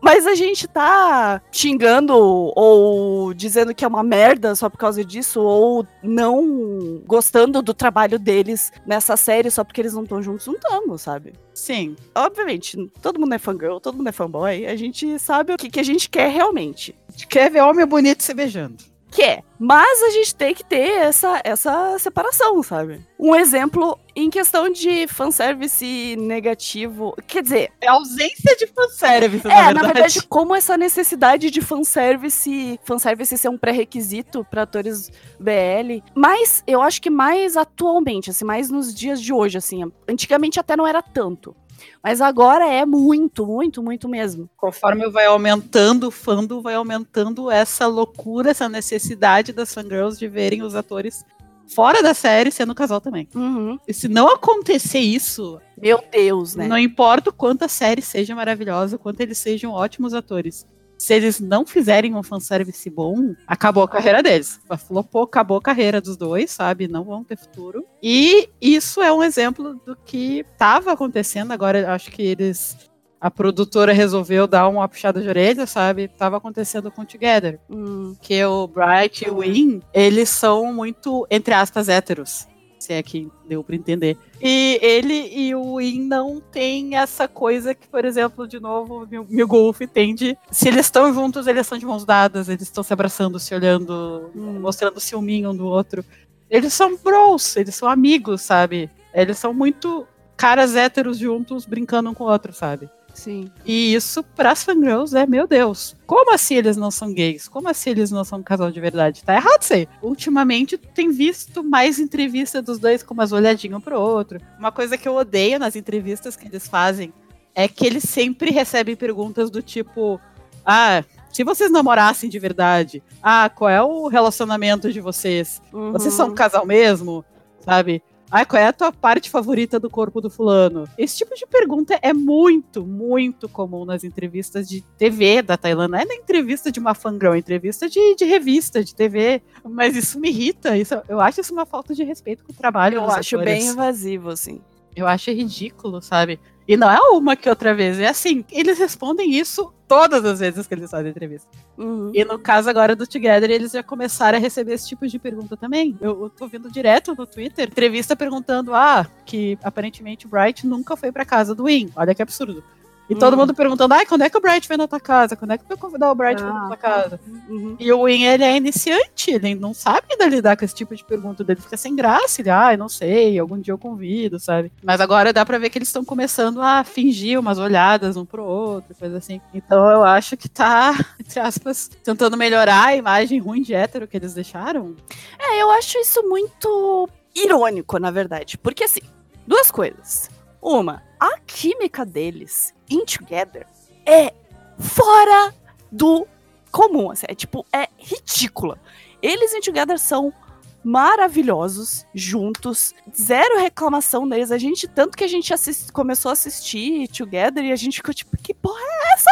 Mas 0.02 0.26
a 0.26 0.34
gente 0.34 0.68
tá 0.68 1.40
xingando 1.52 2.16
ou 2.16 3.32
dizendo 3.34 3.76
que 3.76 3.86
é 3.86 3.88
uma 3.88 4.02
merda 4.02 4.56
só 4.56 4.70
por 4.70 4.78
causa 4.78 5.06
disso, 5.06 5.40
ou 5.40 5.86
não 6.02 7.02
gostando 7.06 7.62
do 7.62 7.76
trabalho 7.76 8.18
deles 8.18 8.72
nessa 8.88 9.16
série 9.16 9.52
só 9.52 9.64
porque 9.64 9.82
eles 9.82 9.94
não 9.94 10.04
estão 10.04 10.22
juntos, 10.22 10.48
não 10.48 10.56
estamos, 10.56 11.02
sabe? 11.04 11.34
Sim. 11.54 11.96
Obviamente, 12.16 12.76
todo 13.00 13.20
mundo 13.20 13.36
é 13.36 13.38
fangirl, 13.38 13.78
todo 13.78 13.98
mundo 13.98 14.10
é 14.10 14.12
fanboy, 14.12 14.66
a 14.66 14.76
gente 14.76 15.20
sabe 15.20 15.54
o 15.54 15.58
que, 15.58 15.70
que 15.70 15.80
a 15.80 15.84
gente 15.84 16.10
quer 16.10 16.30
realmente. 16.30 16.96
A 17.08 17.12
gente 17.12 17.28
quer 17.28 17.52
ver 17.52 17.62
homem 17.62 17.86
bonito 17.86 18.24
se 18.24 18.34
beijando 18.34 18.93
quer. 19.14 19.44
Mas 19.60 20.04
a 20.04 20.10
gente 20.10 20.36
tem 20.36 20.54
que 20.54 20.66
ter 20.66 20.90
essa, 20.90 21.40
essa 21.44 21.98
separação, 21.98 22.62
sabe? 22.62 23.00
Um 23.18 23.34
exemplo 23.34 23.98
em 24.14 24.30
questão 24.30 24.70
de 24.70 25.08
fanservice 25.08 26.18
negativo. 26.18 27.16
Quer 27.26 27.44
dizer. 27.44 27.72
É 27.80 27.88
ausência 27.88 28.58
de 28.58 28.68
fanservice, 28.68 29.48
é, 29.48 29.50
na 29.50 29.56
verdade. 29.56 29.74
na 29.76 29.94
verdade, 29.94 30.24
como 30.28 30.54
essa 30.54 30.76
necessidade 30.76 31.50
de 31.50 31.62
fanservice. 31.62 32.78
Fanservice 32.84 33.38
ser 33.38 33.48
um 33.48 33.58
pré-requisito 33.58 34.46
para 34.50 34.64
atores 34.64 35.10
BL. 35.40 36.04
Mas 36.14 36.62
eu 36.68 36.82
acho 36.82 37.02
que 37.02 37.10
mais 37.10 37.56
atualmente, 37.56 38.32
assim, 38.32 38.44
mais 38.44 38.70
nos 38.70 38.94
dias 38.94 39.22
de 39.22 39.32
hoje, 39.32 39.58
assim. 39.58 39.90
Antigamente 40.10 40.60
até 40.60 40.76
não 40.76 40.86
era 40.86 41.02
tanto. 41.02 41.56
Mas 42.02 42.22
agora 42.22 42.68
é 42.68 42.86
muito, 42.86 43.46
muito, 43.46 43.82
muito 43.82 44.10
mesmo. 44.10 44.50
Conforme 44.58 45.10
vai 45.10 45.26
aumentando 45.26 46.08
o 46.08 46.12
fandom, 46.12 46.62
vai 46.62 46.76
aumentando 46.76 47.50
essa 47.50 47.88
loucura, 47.88 48.52
essa 48.52 48.68
necessidade 48.68 49.54
das 49.54 49.74
fangirls 49.74 50.18
de 50.18 50.28
verem 50.28 50.62
os 50.62 50.76
atores 50.76 51.26
fora 51.68 52.04
da 52.04 52.14
série 52.14 52.52
sendo 52.52 52.76
casal 52.76 53.02
também. 53.02 53.28
Uhum. 53.34 53.80
E 53.88 53.94
se 53.94 54.08
não 54.08 54.28
acontecer 54.28 55.00
isso. 55.00 55.60
Meu 55.82 56.04
Deus, 56.12 56.56
né? 56.56 56.68
Não 56.68 56.78
importa 56.78 57.30
o 57.30 57.34
quanto 57.34 57.64
a 57.64 57.68
série 57.68 58.02
seja 58.02 58.36
maravilhosa, 58.36 58.98
quanto 58.98 59.22
eles 59.22 59.38
sejam 59.38 59.72
ótimos 59.72 60.14
atores 60.14 60.66
se 61.04 61.14
eles 61.14 61.42
não 61.42 61.66
fizerem 61.66 62.16
um 62.16 62.24
fanservice 62.24 62.90
bom, 62.90 63.36
acabou 63.46 63.84
a 63.84 63.90
carreira 63.90 64.24
deles. 64.24 64.62
Flopou, 64.88 65.24
acabou 65.24 65.58
a 65.58 65.62
carreira 65.62 66.00
dos 66.00 66.16
dois, 66.16 66.50
sabe? 66.50 66.88
Não 66.88 67.04
vão 67.04 67.26
ter 67.26 67.38
futuro. 67.38 67.86
E 68.02 68.50
isso 68.62 69.02
é 69.02 69.12
um 69.12 69.22
exemplo 69.22 69.76
do 69.86 69.98
que 69.98 70.46
estava 70.50 70.94
acontecendo. 70.94 71.52
Agora, 71.52 71.94
acho 71.94 72.10
que 72.10 72.22
eles 72.22 72.78
a 73.20 73.30
produtora 73.30 73.92
resolveu 73.94 74.48
dar 74.48 74.68
uma 74.68 74.88
puxada 74.88 75.22
de 75.22 75.28
orelha, 75.28 75.66
sabe? 75.66 76.08
Tava 76.08 76.38
acontecendo 76.38 76.90
com 76.90 77.06
Together. 77.06 77.60
Hum. 77.70 78.16
Que 78.22 78.44
o 78.46 78.68
Bright 78.68 79.26
e 79.26 79.30
o 79.30 79.40
Win, 79.40 79.82
eles 79.94 80.30
são 80.30 80.74
muito, 80.74 81.28
entre 81.30 81.54
aspas, 81.54 81.90
héteros 81.90 82.48
se 82.84 82.94
é 82.94 83.02
que 83.02 83.32
deu 83.48 83.64
para 83.64 83.76
entender. 83.76 84.18
E 84.42 84.80
ele 84.82 85.30
e 85.34 85.56
o 85.56 85.80
In 85.80 86.08
não 86.08 86.40
tem 86.40 86.96
essa 86.96 87.28
coisa 87.28 87.74
que, 87.74 87.88
por 87.88 88.04
exemplo, 88.06 88.48
de 88.48 88.60
novo, 88.60 89.08
o 89.08 89.48
Golf 89.48 89.80
tem 89.94 90.14
de. 90.14 90.38
Se 90.52 90.68
eles 90.68 90.86
estão 90.86 91.14
juntos, 91.14 91.48
eles 91.48 91.62
estão 91.62 91.78
de 91.78 91.86
mãos 91.86 92.06
dadas, 92.06 92.50
eles 92.50 92.64
estão 92.64 92.84
se 92.84 92.92
abraçando, 92.92 93.40
se 93.40 93.56
olhando, 93.56 94.32
hum. 94.36 94.60
mostrando 94.60 95.00
ciúminho 95.00 95.52
um 95.52 95.56
do 95.56 95.66
outro. 95.66 96.04
Eles 96.50 96.74
são 96.74 96.98
bros, 96.98 97.56
eles 97.56 97.74
são 97.74 97.88
amigos, 97.88 98.42
sabe? 98.42 98.90
Eles 99.14 99.38
são 99.38 99.54
muito 99.54 100.08
caras 100.36 100.76
héteros 100.76 101.18
juntos 101.18 101.66
brincando 101.66 102.10
um 102.10 102.14
com 102.14 102.26
o 102.26 102.28
outro, 102.28 102.54
sabe? 102.54 102.90
Sim. 103.14 103.50
E 103.66 103.94
isso, 103.94 104.24
pras 104.24 104.64
fangirls, 104.64 105.14
é, 105.14 105.26
meu 105.26 105.48
Deus, 105.48 105.96
como 106.06 106.34
assim 106.34 106.56
eles 106.56 106.76
não 106.76 106.90
são 106.90 107.14
gays? 107.14 107.48
Como 107.48 107.70
assim 107.70 107.92
eles 107.92 108.12
não 108.12 108.24
são 108.24 108.40
um 108.40 108.44
casal 108.44 108.72
de 108.72 108.80
verdade? 108.80 109.24
Tá 109.24 109.36
errado 109.36 109.62
isso 109.62 109.74
aí. 109.74 109.88
Ultimamente, 110.02 110.78
tem 110.78 111.12
visto 111.12 111.64
mais 111.64 112.00
entrevistas 112.00 112.64
dos 112.64 112.80
dois 112.80 113.04
com 113.04 113.14
umas 113.14 113.32
olhadinhas 113.32 113.78
um 113.78 113.82
pro 113.82 114.00
outro. 114.00 114.40
Uma 114.58 114.72
coisa 114.72 114.98
que 114.98 115.08
eu 115.08 115.16
odeio 115.16 115.60
nas 115.60 115.76
entrevistas 115.76 116.36
que 116.36 116.48
eles 116.48 116.68
fazem 116.68 117.14
é 117.56 117.68
que 117.68 117.86
eles 117.86 118.04
sempre 118.04 118.52
recebem 118.52 118.96
perguntas 118.96 119.50
do 119.50 119.62
tipo: 119.62 120.20
Ah, 120.66 121.04
se 121.32 121.44
vocês 121.44 121.72
namorassem 121.72 122.30
de 122.30 122.40
verdade, 122.40 123.04
ah, 123.22 123.50
qual 123.50 123.70
é 123.70 123.82
o 123.82 124.08
relacionamento 124.08 124.92
de 124.92 125.00
vocês? 125.00 125.62
Uhum. 125.72 125.92
Vocês 125.92 126.14
são 126.14 126.30
um 126.30 126.36
casal 126.36 126.66
mesmo? 126.66 127.24
Sabe? 127.62 128.04
Ah, 128.36 128.48
qual 128.48 128.60
é 128.60 128.66
a 128.66 128.74
tua 128.74 128.92
parte 128.92 129.30
favorita 129.30 129.80
do 129.80 129.92
corpo 129.92 130.20
do 130.20 130.28
fulano? 130.28 130.90
Esse 130.98 131.18
tipo 131.18 131.36
de 131.36 131.46
pergunta 131.46 132.00
é 132.02 132.12
muito, 132.12 132.84
muito 132.84 133.48
comum 133.48 133.86
nas 133.86 134.04
entrevistas 134.04 134.68
de 134.68 134.82
TV 134.98 135.44
da 135.44 135.56
Tailândia. 135.56 135.92
Não 135.92 136.00
é 136.00 136.06
na 136.06 136.16
entrevista 136.16 136.72
de 136.72 136.80
uma 136.80 136.96
fangirl, 136.96 137.36
é 137.36 137.38
entrevista 137.38 137.88
de, 137.88 138.16
de 138.16 138.26
revista, 138.26 138.84
de 138.84 138.96
TV. 138.96 139.40
Mas 139.64 139.96
isso 139.96 140.20
me 140.20 140.30
irrita. 140.30 140.76
Isso, 140.76 141.00
eu 141.08 141.22
acho 141.22 141.42
isso 141.42 141.54
uma 141.54 141.68
falta 141.68 141.94
de 141.94 142.04
respeito 142.04 142.44
com 142.44 142.52
o 142.52 142.56
trabalho. 142.56 142.96
Eu 142.96 143.06
acho 143.06 143.36
atores. 143.36 143.54
bem 143.54 143.72
invasivo, 143.72 144.32
assim. 144.32 144.60
Eu 144.96 145.06
acho 145.06 145.30
ridículo, 145.30 146.02
sabe? 146.02 146.40
E 146.68 146.78
não 146.78 146.90
é 146.90 146.98
uma 147.12 147.36
que 147.36 147.50
outra 147.50 147.74
vez, 147.74 148.00
é 148.00 148.08
assim, 148.08 148.46
eles 148.52 148.80
respondem 148.80 149.32
isso 149.32 149.74
todas 149.88 150.24
as 150.26 150.40
vezes 150.40 150.66
que 150.66 150.74
eles 150.74 150.90
fazem 150.90 151.12
entrevista. 151.12 151.48
Uhum. 151.78 152.12
E 152.14 152.24
no 152.24 152.40
caso 152.40 152.70
agora 152.70 152.96
do 152.96 153.06
Together, 153.06 153.52
eles 153.52 153.74
já 153.74 153.84
começaram 153.84 154.38
a 154.38 154.42
receber 154.42 154.74
esse 154.74 154.88
tipo 154.88 155.08
de 155.08 155.20
pergunta 155.20 155.58
também. 155.58 155.98
Eu, 156.02 156.24
eu 156.24 156.30
tô 156.30 156.48
vendo 156.48 156.72
direto 156.72 157.14
no 157.16 157.28
Twitter, 157.28 157.68
entrevista 157.68 158.16
perguntando, 158.16 158.74
ah, 158.74 159.06
que 159.26 159.58
aparentemente 159.62 160.26
o 160.26 160.30
Bright 160.30 160.66
nunca 160.66 160.96
foi 160.96 161.12
pra 161.12 161.26
casa 161.26 161.54
do 161.54 161.66
Win. 161.66 161.92
Olha 161.96 162.16
que 162.16 162.22
absurdo. 162.22 162.64
E 163.10 163.16
todo 163.16 163.34
uhum. 163.34 163.40
mundo 163.40 163.54
perguntando, 163.54 163.94
ai, 163.94 164.06
quando 164.06 164.22
é 164.22 164.30
que 164.30 164.38
o 164.38 164.42
Bright 164.42 164.68
vem 164.68 164.78
na 164.78 164.88
tua 164.88 165.00
casa? 165.00 165.36
Quando 165.36 165.52
é 165.52 165.58
que 165.58 165.64
tu 165.66 165.68
vai 165.68 165.78
convidar 165.78 166.12
o 166.12 166.16
Bright 166.16 166.42
ah, 166.42 166.46
pra 166.46 166.54
na 166.54 166.68
tua 166.68 166.78
casa? 166.78 167.20
Uhum. 167.50 167.76
E 167.80 167.92
o 167.92 168.06
Win, 168.06 168.24
ele 168.24 168.44
é 168.44 168.56
iniciante, 168.56 169.32
ele 169.32 169.56
não 169.56 169.74
sabe 169.74 170.08
ainda 170.12 170.26
lidar 170.28 170.56
com 170.56 170.64
esse 170.64 170.74
tipo 170.74 170.96
de 170.96 171.04
pergunta, 171.04 171.44
ele 171.48 171.60
fica 171.60 171.76
sem 171.76 171.96
graça, 171.96 172.42
ele, 172.42 172.50
ai, 172.50 172.78
não 172.78 172.88
sei, 172.88 173.38
algum 173.38 173.60
dia 173.60 173.74
eu 173.74 173.78
convido, 173.78 174.40
sabe? 174.40 174.72
Mas 174.82 175.02
agora 175.02 175.34
dá 175.34 175.46
pra 175.46 175.58
ver 175.58 175.70
que 175.70 175.78
eles 175.78 175.90
estão 175.90 176.06
começando 176.06 176.62
a 176.62 176.84
fingir 176.84 177.40
umas 177.40 177.60
olhadas 177.60 178.16
um 178.16 178.26
pro 178.26 178.44
outro, 178.44 178.96
coisa 178.96 179.18
assim. 179.18 179.42
Então 179.54 179.90
eu 179.90 180.04
acho 180.04 180.38
que 180.38 180.48
tá, 180.48 180.94
entre 181.20 181.40
aspas, 181.40 181.90
tentando 182.04 182.38
melhorar 182.38 182.86
a 182.86 182.96
imagem 182.96 183.40
ruim 183.40 183.62
de 183.62 183.74
hétero 183.74 184.08
que 184.08 184.16
eles 184.16 184.34
deixaram. 184.34 184.96
É, 185.38 185.62
eu 185.62 185.70
acho 185.72 185.98
isso 185.98 186.24
muito 186.24 187.10
irônico, 187.36 187.98
na 188.00 188.12
verdade, 188.12 188.58
porque 188.58 188.86
assim, 188.86 189.02
duas 189.46 189.70
coisas. 189.70 190.30
Uma, 190.64 191.04
a 191.20 191.38
química 191.40 192.06
deles 192.06 192.74
in 192.90 193.04
Together 193.04 193.68
é 194.06 194.34
fora 194.80 195.54
do 195.92 196.26
comum. 196.72 197.12
Assim, 197.12 197.26
é 197.28 197.36
tipo, 197.36 197.66
é 197.74 197.90
ridícula. 197.98 198.80
Eles 199.22 199.54
in 199.54 199.60
Together 199.60 200.00
são 200.00 200.34
maravilhosos 200.82 202.06
juntos, 202.14 202.94
zero 203.14 203.60
reclamação 203.60 204.28
deles. 204.28 204.52
A 204.52 204.58
gente, 204.58 204.88
tanto 204.88 205.18
que 205.18 205.26
a 205.26 205.28
gente 205.28 205.54
assist, 205.54 205.92
começou 205.92 206.30
a 206.30 206.34
assistir 206.34 207.10
Together 207.10 207.64
e 207.66 207.72
a 207.74 207.76
gente 207.76 207.98
ficou 207.98 208.14
tipo, 208.14 208.38
que 208.38 208.54
porra 208.54 208.80
é 208.80 209.14
essa? 209.16 209.30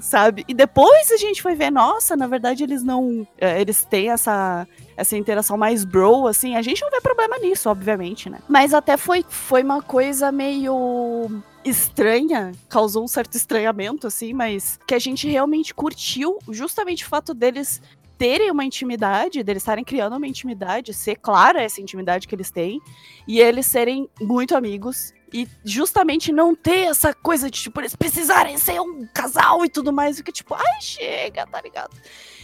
Sabe? 0.00 0.44
E 0.48 0.54
depois 0.54 1.10
a 1.10 1.16
gente 1.16 1.42
foi 1.42 1.54
ver, 1.54 1.70
nossa, 1.70 2.16
na 2.16 2.26
verdade 2.26 2.62
eles 2.62 2.82
não. 2.82 3.26
É, 3.38 3.60
eles 3.60 3.84
têm 3.84 4.10
essa 4.10 4.66
essa 4.96 5.16
interação 5.16 5.58
mais 5.58 5.84
bro, 5.84 6.26
assim, 6.26 6.56
a 6.56 6.62
gente 6.62 6.80
não 6.80 6.90
vê 6.90 7.00
problema 7.02 7.36
nisso, 7.38 7.68
obviamente, 7.68 8.30
né? 8.30 8.38
Mas 8.48 8.72
até 8.72 8.96
foi, 8.96 9.22
foi 9.28 9.62
uma 9.62 9.82
coisa 9.82 10.32
meio 10.32 11.42
estranha, 11.62 12.52
causou 12.68 13.04
um 13.04 13.08
certo 13.08 13.34
estranhamento, 13.34 14.06
assim, 14.06 14.32
mas 14.32 14.78
que 14.86 14.94
a 14.94 14.98
gente 14.98 15.28
realmente 15.28 15.74
curtiu 15.74 16.38
justamente 16.48 17.04
o 17.04 17.08
fato 17.08 17.34
deles 17.34 17.82
terem 18.16 18.50
uma 18.50 18.64
intimidade, 18.64 19.42
deles 19.42 19.62
estarem 19.62 19.84
criando 19.84 20.16
uma 20.16 20.26
intimidade, 20.26 20.94
ser 20.94 21.16
clara 21.16 21.62
essa 21.62 21.80
intimidade 21.80 22.26
que 22.26 22.34
eles 22.34 22.50
têm, 22.50 22.80
e 23.28 23.40
eles 23.40 23.66
serem 23.66 24.08
muito 24.20 24.56
amigos. 24.56 25.12
E 25.32 25.48
justamente 25.64 26.32
não 26.32 26.54
ter 26.54 26.86
essa 26.86 27.12
coisa 27.12 27.50
de, 27.50 27.60
tipo, 27.60 27.80
eles 27.80 27.96
precisarem 27.96 28.56
ser 28.58 28.80
um 28.80 29.06
casal 29.12 29.64
e 29.64 29.68
tudo 29.68 29.92
mais, 29.92 30.20
que 30.20 30.32
tipo, 30.32 30.54
ai, 30.54 30.80
chega, 30.80 31.46
tá 31.46 31.60
ligado? 31.60 31.96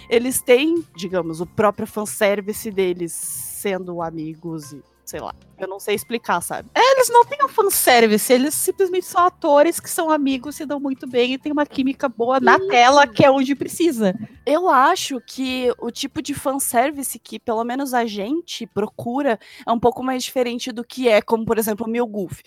Eles 0.09 0.43
têm, 0.43 0.85
digamos, 0.97 1.41
o 1.41 1.47
próprio 1.47 1.87
fanservice 1.87 2.71
deles 2.71 3.13
sendo 3.13 4.03
amigos 4.03 4.73
e 4.73 4.83
sei 5.05 5.21
lá. 5.21 5.35
Eu 5.59 5.69
não 5.69 5.79
sei 5.79 5.95
explicar, 5.95 6.41
sabe? 6.41 6.69
É, 6.75 6.93
eles 6.93 7.09
não 7.09 7.25
têm 7.25 7.39
um 7.45 7.49
fanservice, 7.49 8.33
eles 8.33 8.55
simplesmente 8.55 9.07
são 9.07 9.25
atores 9.25 9.79
que 9.79 9.89
são 9.89 10.11
amigos, 10.11 10.57
se 10.57 10.67
dão 10.67 10.81
muito 10.81 11.07
bem 11.07 11.35
e 11.35 11.39
tem 11.39 11.53
uma 11.53 11.65
química 11.65 12.09
boa 12.09 12.41
na 12.41 12.59
tela, 12.59 13.07
que 13.07 13.25
é 13.25 13.31
onde 13.31 13.55
precisa. 13.55 14.13
Eu 14.45 14.69
acho 14.69 15.21
que 15.21 15.73
o 15.79 15.91
tipo 15.91 16.21
de 16.21 16.35
fanservice 16.35 17.17
que 17.19 17.39
pelo 17.39 17.63
menos 17.63 17.95
a 17.95 18.05
gente 18.07 18.67
procura 18.67 19.39
é 19.65 19.71
um 19.71 19.79
pouco 19.79 20.03
mais 20.03 20.25
diferente 20.25 20.73
do 20.73 20.83
que 20.83 21.09
é, 21.09 21.23
como 21.23 21.45
por 21.45 21.59
exemplo, 21.59 21.87
o 21.87 21.89
Mil 21.89 22.07
Goof. 22.07 22.43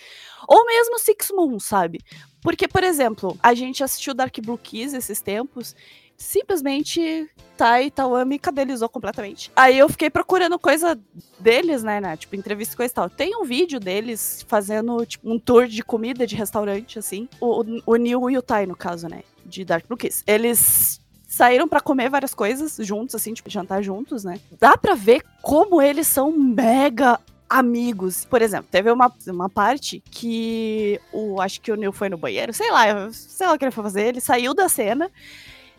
Ou 0.48 0.66
mesmo 0.66 1.00
Six 1.00 1.32
Moon, 1.32 1.60
sabe? 1.60 2.00
Porque, 2.42 2.68
por 2.68 2.84
exemplo, 2.84 3.36
a 3.42 3.56
gente 3.56 3.84
assistiu 3.84 4.14
Dark 4.14 4.38
Blue 4.40 4.58
Kiss 4.58 4.96
esses 4.96 5.20
tempos 5.20 5.76
simplesmente 6.18 7.30
Tai 7.58 7.90
Tauan 7.90 8.26
me 8.26 8.38
cadelizou 8.38 8.90
completamente. 8.90 9.52
Aí 9.56 9.78
eu 9.78 9.88
fiquei 9.90 10.10
procurando 10.10 10.60
coisa 10.60 11.00
deles, 11.40 11.84
né, 11.84 12.02
né? 12.02 12.18
Tipo, 12.18 12.36
entrevista 12.36 12.74
e 12.74 12.78
coisa 12.78 12.92
e 12.92 12.96
tal. 12.96 13.10
Tem 13.10 13.36
um 13.36 13.44
vídeo 13.46 13.80
deles 13.80 14.46
fazendo, 14.48 15.06
tipo, 15.06 15.32
um 15.32 15.40
tour 15.40 15.68
de 15.68 15.84
comida 15.84 16.28
de 16.28 16.36
restaurante, 16.36 17.00
assim. 17.00 17.30
O, 17.40 17.64
o 17.86 17.96
Neil 17.96 18.30
e 18.30 18.38
o 18.38 18.42
Tai, 18.42 18.66
no 18.66 18.76
caso, 18.76 19.08
né? 19.08 19.24
De 19.46 19.64
Dark 19.64 19.88
Blue 19.88 19.98
Kiss. 19.98 20.24
Eles 20.28 21.00
saíram 21.28 21.68
para 21.68 21.82
comer 21.82 22.10
várias 22.10 22.34
coisas 22.34 22.78
juntos, 22.80 23.16
assim, 23.16 23.34
tipo, 23.34 23.50
jantar 23.50 23.82
juntos, 23.82 24.24
né? 24.24 24.40
Dá 24.60 24.78
pra 24.78 24.96
ver 24.96 25.24
como 25.42 25.82
eles 25.82 26.08
são 26.08 26.32
mega 26.32 27.20
amigos. 27.50 28.26
Por 28.26 28.42
exemplo, 28.42 28.68
teve 28.70 28.92
uma, 28.92 29.12
uma 29.28 29.50
parte 29.50 30.02
que 30.12 31.00
o 31.12 31.40
acho 31.42 31.62
que 31.62 31.72
o 31.72 31.76
Neil 31.76 31.92
foi 31.92 32.10
no 32.10 32.18
banheiro, 32.18 32.54
sei 32.54 32.72
lá, 32.72 33.12
sei 33.12 33.48
lá 33.48 33.54
o 33.54 33.58
que 33.58 33.66
ele 33.66 33.72
foi 33.72 33.84
fazer, 33.84 34.08
ele 34.08 34.22
saiu 34.22 34.54
da 34.54 34.68
cena 34.68 35.10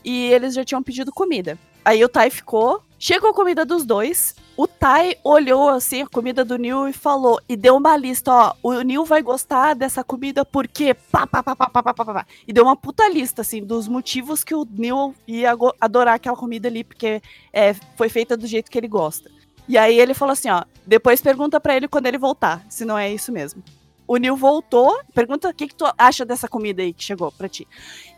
e 0.06 0.32
eles 0.32 0.54
já 0.54 0.64
tinham 0.64 0.84
pedido 0.84 1.12
comida. 1.12 1.58
Aí 1.84 2.04
o 2.04 2.08
Tai 2.08 2.30
ficou, 2.30 2.80
chegou 2.96 3.30
a 3.30 3.34
comida 3.34 3.64
dos 3.64 3.84
dois. 3.84 4.36
O 4.56 4.66
Tai 4.68 5.16
olhou 5.24 5.68
assim 5.68 6.02
a 6.02 6.06
comida 6.06 6.44
do 6.44 6.56
Neil 6.56 6.88
e 6.88 6.92
falou, 6.92 7.40
e 7.48 7.56
deu 7.56 7.76
uma 7.76 7.96
lista, 7.96 8.32
ó, 8.32 8.54
o 8.62 8.80
Neil 8.80 9.04
vai 9.04 9.20
gostar 9.20 9.74
dessa 9.74 10.04
comida 10.04 10.44
porque 10.44 10.94
pá, 10.94 11.26
pá, 11.26 11.42
pá, 11.42 11.56
pá, 11.56 11.66
pá, 11.68 11.82
pá, 11.82 11.92
pá, 11.92 12.04
pá. 12.04 12.26
E 12.46 12.52
deu 12.52 12.64
uma 12.64 12.76
puta 12.76 13.08
lista, 13.08 13.42
assim, 13.42 13.62
dos 13.62 13.88
motivos 13.88 14.44
que 14.44 14.54
o 14.54 14.66
Neil 14.70 15.12
ia 15.26 15.54
adorar 15.80 16.14
aquela 16.14 16.36
comida 16.36 16.68
ali, 16.68 16.84
porque 16.84 17.20
é, 17.52 17.74
foi 17.96 18.08
feita 18.08 18.36
do 18.36 18.46
jeito 18.46 18.70
que 18.70 18.78
ele 18.78 18.88
gosta. 18.88 19.28
E 19.68 19.76
aí 19.76 19.98
ele 19.98 20.14
falou 20.14 20.32
assim, 20.32 20.48
ó, 20.48 20.62
depois 20.86 21.20
pergunta 21.20 21.60
para 21.60 21.76
ele 21.76 21.88
quando 21.88 22.06
ele 22.06 22.18
voltar, 22.18 22.64
se 22.70 22.84
não 22.84 22.96
é 22.96 23.12
isso 23.12 23.32
mesmo 23.32 23.62
o 24.06 24.16
Neil 24.16 24.36
voltou, 24.36 25.00
pergunta 25.14 25.48
o 25.48 25.54
que, 25.54 25.68
que 25.68 25.74
tu 25.74 25.84
acha 25.98 26.24
dessa 26.24 26.48
comida 26.48 26.82
aí 26.82 26.92
que 26.92 27.02
chegou 27.02 27.32
pra 27.32 27.48
ti. 27.48 27.66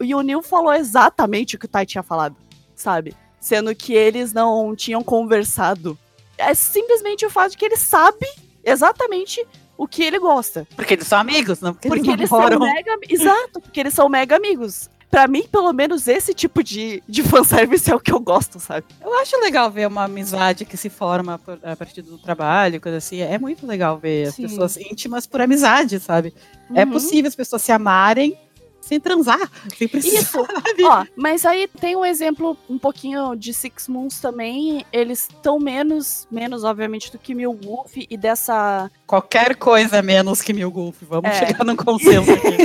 E 0.00 0.14
o 0.14 0.20
Neil 0.20 0.42
falou 0.42 0.72
exatamente 0.72 1.56
o 1.56 1.58
que 1.58 1.66
o 1.66 1.68
Tai 1.68 1.86
tinha 1.86 2.02
falado, 2.02 2.36
sabe? 2.74 3.14
Sendo 3.40 3.74
que 3.74 3.94
eles 3.94 4.32
não 4.32 4.74
tinham 4.74 5.02
conversado. 5.02 5.98
É 6.36 6.54
simplesmente 6.54 7.24
o 7.24 7.30
fato 7.30 7.52
de 7.52 7.56
que 7.56 7.64
ele 7.64 7.76
sabe 7.76 8.26
exatamente 8.64 9.44
o 9.76 9.86
que 9.86 10.02
ele 10.02 10.18
gosta. 10.18 10.66
Porque 10.76 10.94
eles 10.94 11.06
são 11.06 11.18
amigos, 11.18 11.60
não 11.60 11.72
porque, 11.72 11.88
porque 11.88 12.10
eles, 12.10 12.20
eles 12.20 12.28
são 12.28 12.58
mega 12.60 12.98
Exato, 13.08 13.60
porque 13.60 13.80
eles 13.80 13.94
são 13.94 14.08
mega 14.08 14.36
amigos 14.36 14.90
para 15.10 15.26
mim, 15.26 15.44
pelo 15.50 15.72
menos, 15.72 16.06
esse 16.06 16.34
tipo 16.34 16.62
de, 16.62 17.02
de 17.08 17.22
fanservice 17.22 17.90
é 17.90 17.94
o 17.94 18.00
que 18.00 18.12
eu 18.12 18.20
gosto, 18.20 18.60
sabe? 18.60 18.86
Eu 19.00 19.14
acho 19.20 19.38
legal 19.40 19.70
ver 19.70 19.88
uma 19.88 20.04
amizade 20.04 20.64
que 20.64 20.76
se 20.76 20.90
forma 20.90 21.40
a 21.62 21.76
partir 21.76 22.02
do 22.02 22.18
trabalho, 22.18 22.80
coisa 22.80 22.98
assim. 22.98 23.20
É 23.20 23.38
muito 23.38 23.66
legal 23.66 23.98
ver 23.98 24.30
Sim. 24.32 24.44
as 24.44 24.50
pessoas 24.50 24.76
íntimas 24.76 25.26
por 25.26 25.40
amizade, 25.40 25.98
sabe? 25.98 26.34
É 26.68 26.72
uhum. 26.72 26.78
É 26.78 26.86
possível 26.86 27.28
as 27.28 27.34
pessoas 27.34 27.62
se 27.62 27.72
amarem 27.72 28.38
sem 28.88 28.98
transar, 28.98 29.50
sem 29.76 29.86
precisar. 29.86 30.18
Isso. 30.18 30.38
Ó, 30.82 31.04
mas 31.14 31.44
aí 31.44 31.68
tem 31.68 31.94
um 31.94 32.04
exemplo 32.04 32.56
um 32.70 32.78
pouquinho 32.78 33.34
de 33.36 33.52
Six 33.52 33.86
Moons 33.86 34.18
também. 34.18 34.86
Eles 34.90 35.28
estão 35.28 35.58
menos, 35.58 36.26
menos, 36.30 36.64
obviamente, 36.64 37.12
do 37.12 37.18
que 37.18 37.34
Mil 37.34 37.52
Wolf 37.52 37.96
e 38.08 38.16
dessa. 38.16 38.90
Qualquer 39.06 39.56
coisa 39.56 40.00
menos 40.00 40.40
que 40.40 40.54
Mil 40.54 40.70
Wolf. 40.70 41.02
Vamos 41.02 41.28
é. 41.28 41.46
chegar 41.46 41.64
num 41.64 41.76
consenso 41.76 42.32
aqui. 42.32 42.56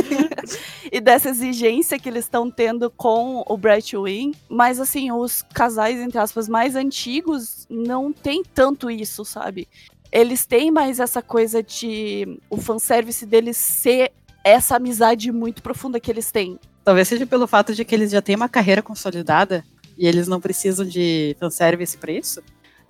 e 0.89 1.01
dessa 1.01 1.29
exigência 1.29 1.99
que 1.99 2.07
eles 2.07 2.23
estão 2.23 2.49
tendo 2.49 2.89
com 2.89 3.43
o 3.45 3.57
Brightwing. 3.57 4.33
Mas, 4.47 4.79
assim, 4.79 5.11
os 5.11 5.41
casais, 5.53 5.99
entre 5.99 6.19
aspas, 6.19 6.47
mais 6.47 6.73
antigos 6.77 7.67
não 7.69 8.13
tem 8.13 8.43
tanto 8.43 8.89
isso, 8.89 9.25
sabe? 9.25 9.67
Eles 10.09 10.45
têm 10.45 10.71
mais 10.71 11.01
essa 11.01 11.21
coisa 11.21 11.61
de 11.61 12.39
o 12.49 12.61
fanservice 12.61 13.25
deles 13.25 13.57
ser 13.57 14.13
essa 14.43 14.75
amizade 14.75 15.31
muito 15.31 15.61
profunda 15.61 15.99
que 15.99 16.11
eles 16.11 16.31
têm. 16.31 16.59
Talvez 16.83 17.07
seja 17.07 17.25
pelo 17.25 17.47
fato 17.47 17.73
de 17.73 17.85
que 17.85 17.95
eles 17.95 18.11
já 18.11 18.21
têm 18.21 18.35
uma 18.35 18.49
carreira 18.49 18.81
consolidada 18.81 19.63
e 19.97 20.05
eles 20.07 20.27
não 20.27 20.41
precisam 20.41 20.85
de 20.85 21.35
fanservice 21.39 21.97
para 21.97 22.11
isso? 22.11 22.41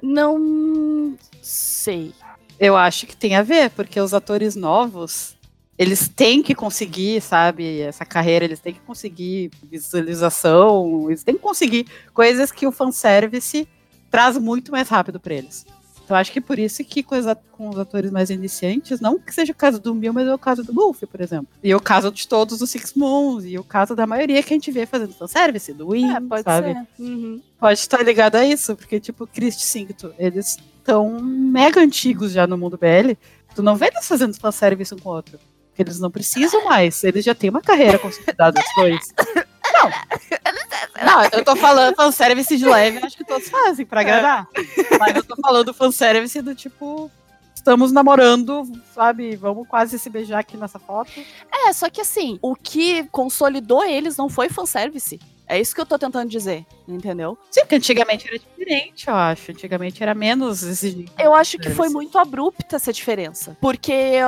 Não 0.01 1.15
sei. 1.41 2.13
Eu 2.59 2.75
acho 2.75 3.05
que 3.05 3.15
tem 3.15 3.35
a 3.35 3.43
ver, 3.43 3.69
porque 3.71 3.99
os 3.99 4.13
atores 4.13 4.55
novos, 4.55 5.35
eles 5.77 6.07
têm 6.07 6.41
que 6.41 6.55
conseguir, 6.55 7.21
sabe, 7.21 7.81
essa 7.81 8.05
carreira, 8.05 8.45
eles 8.45 8.59
têm 8.59 8.73
que 8.73 8.79
conseguir 8.79 9.51
visualização, 9.63 11.07
eles 11.09 11.23
têm 11.23 11.35
que 11.35 11.41
conseguir 11.41 11.87
coisas 12.13 12.51
que 12.51 12.65
o 12.65 12.71
fanservice 12.71 13.67
traz 14.09 14.37
muito 14.37 14.71
mais 14.71 14.87
rápido 14.87 15.19
para 15.19 15.35
eles. 15.35 15.65
Então 16.03 16.17
acho 16.17 16.31
que 16.31 16.41
por 16.41 16.59
isso 16.59 16.83
que 16.83 17.01
com 17.01 17.15
os, 17.15 17.25
com 17.51 17.69
os, 17.69 17.79
atores 17.79 18.11
mais 18.11 18.29
iniciantes, 18.29 18.99
não 18.99 19.17
que 19.17 19.33
seja 19.33 19.53
o 19.53 19.55
caso 19.55 19.79
do 19.79 19.93
Bill, 19.93 20.11
mas 20.11 20.27
é 20.27 20.33
o 20.33 20.37
caso 20.37 20.63
do 20.63 20.73
Golf, 20.73 21.01
por 21.03 21.21
exemplo. 21.21 21.47
E 21.63 21.73
o 21.73 21.79
caso 21.79 22.11
de 22.11 22.27
todos 22.27 22.61
os 22.61 22.69
Six 22.69 22.93
Moons, 22.93 23.45
e 23.45 23.57
o 23.57 23.63
caso 23.63 23.95
da 23.95 24.05
maioria 24.05 24.43
que 24.43 24.53
a 24.53 24.55
gente 24.55 24.71
vê 24.71 24.85
fazendo 24.85 25.13
fanservice, 25.13 25.73
do 25.73 25.91
Win, 25.91 26.13
é, 26.13 26.19
pode 26.19 26.43
sabe? 26.43 26.73
Ser. 26.73 27.03
Uhum. 27.03 27.41
Pode 27.57 27.79
estar 27.79 28.03
ligado 28.03 28.35
a 28.35 28.45
isso, 28.45 28.75
porque 28.75 28.99
tipo, 28.99 29.25
Chris 29.25 29.55
Cincto, 29.55 30.13
eles 30.19 30.57
estão 30.77 31.21
mega 31.21 31.79
antigos 31.79 32.33
já 32.33 32.45
no 32.45 32.57
mundo 32.57 32.77
BL. 32.77 33.13
Tu 33.55 33.63
não 33.63 33.75
vê 33.75 33.87
eles 33.87 34.07
fazendo 34.07 34.35
fanservice 34.35 34.93
um 34.93 34.99
com 34.99 35.09
o 35.09 35.13
outro. 35.13 35.39
Porque 35.69 35.81
eles 35.81 35.99
não 35.99 36.11
precisam 36.11 36.65
mais, 36.65 37.03
eles 37.03 37.25
já 37.25 37.33
têm 37.33 37.49
uma 37.49 37.61
carreira 37.61 37.97
consolidada, 37.97 38.59
os 38.59 38.75
dois. 38.75 39.13
Não. 39.83 39.91
Não, 41.05 41.23
eu 41.31 41.43
tô 41.43 41.55
falando 41.55 41.95
fanservice 41.95 42.55
de 42.57 42.65
leve, 42.65 42.99
acho 43.03 43.17
que 43.17 43.25
todos 43.25 43.49
fazem 43.49 43.85
pra 43.85 44.01
agradar. 44.01 44.47
É. 44.55 44.97
Mas 44.97 45.15
eu 45.15 45.23
tô 45.23 45.35
falando 45.35 45.73
fanservice 45.73 46.41
do 46.41 46.53
tipo. 46.55 47.11
Estamos 47.55 47.91
namorando, 47.91 48.69
sabe? 48.93 49.35
Vamos 49.37 49.67
quase 49.67 49.97
se 49.97 50.09
beijar 50.09 50.39
aqui 50.39 50.57
nessa 50.57 50.79
foto. 50.79 51.11
É, 51.51 51.71
só 51.71 51.89
que 51.89 52.01
assim, 52.01 52.37
o 52.41 52.55
que 52.55 53.05
consolidou 53.05 53.85
eles 53.85 54.17
não 54.17 54.27
foi 54.27 54.49
fanservice. 54.49 55.19
É 55.47 55.59
isso 55.59 55.73
que 55.73 55.79
eu 55.79 55.85
tô 55.85 55.97
tentando 55.97 56.29
dizer, 56.29 56.65
entendeu? 56.87 57.37
Sim, 57.49 57.61
porque 57.61 57.75
antigamente 57.75 58.27
era 58.27 58.37
diferente, 58.37 59.07
eu 59.07 59.15
acho. 59.15 59.51
Antigamente 59.51 60.03
era 60.03 60.13
menos 60.13 60.61
exigente. 60.63 61.11
Eu 61.17 61.33
acho 61.33 61.57
que 61.57 61.69
foi 61.69 61.89
muito 61.89 62.17
abrupta 62.17 62.75
essa 62.75 62.91
diferença. 62.91 63.57
Porque 63.61 64.19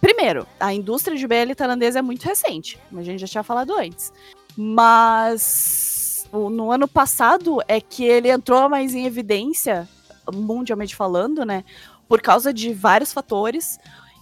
Primeiro, 0.00 0.46
a 0.58 0.72
indústria 0.74 1.16
de 1.16 1.26
BL 1.26 1.54
tailandesa 1.56 2.00
é 2.00 2.02
muito 2.02 2.24
recente, 2.24 2.78
como 2.88 3.00
a 3.00 3.04
gente 3.04 3.20
já 3.20 3.26
tinha 3.26 3.42
falado 3.42 3.72
antes. 3.72 4.12
Mas 4.56 6.26
no 6.32 6.72
ano 6.72 6.88
passado 6.88 7.58
é 7.68 7.80
que 7.80 8.04
ele 8.04 8.30
entrou 8.30 8.68
mais 8.68 8.94
em 8.94 9.06
evidência, 9.06 9.88
mundialmente 10.32 10.96
falando, 10.96 11.44
né? 11.44 11.64
Por 12.08 12.20
causa 12.20 12.52
de 12.52 12.72
vários 12.72 13.12
fatores. 13.12 13.78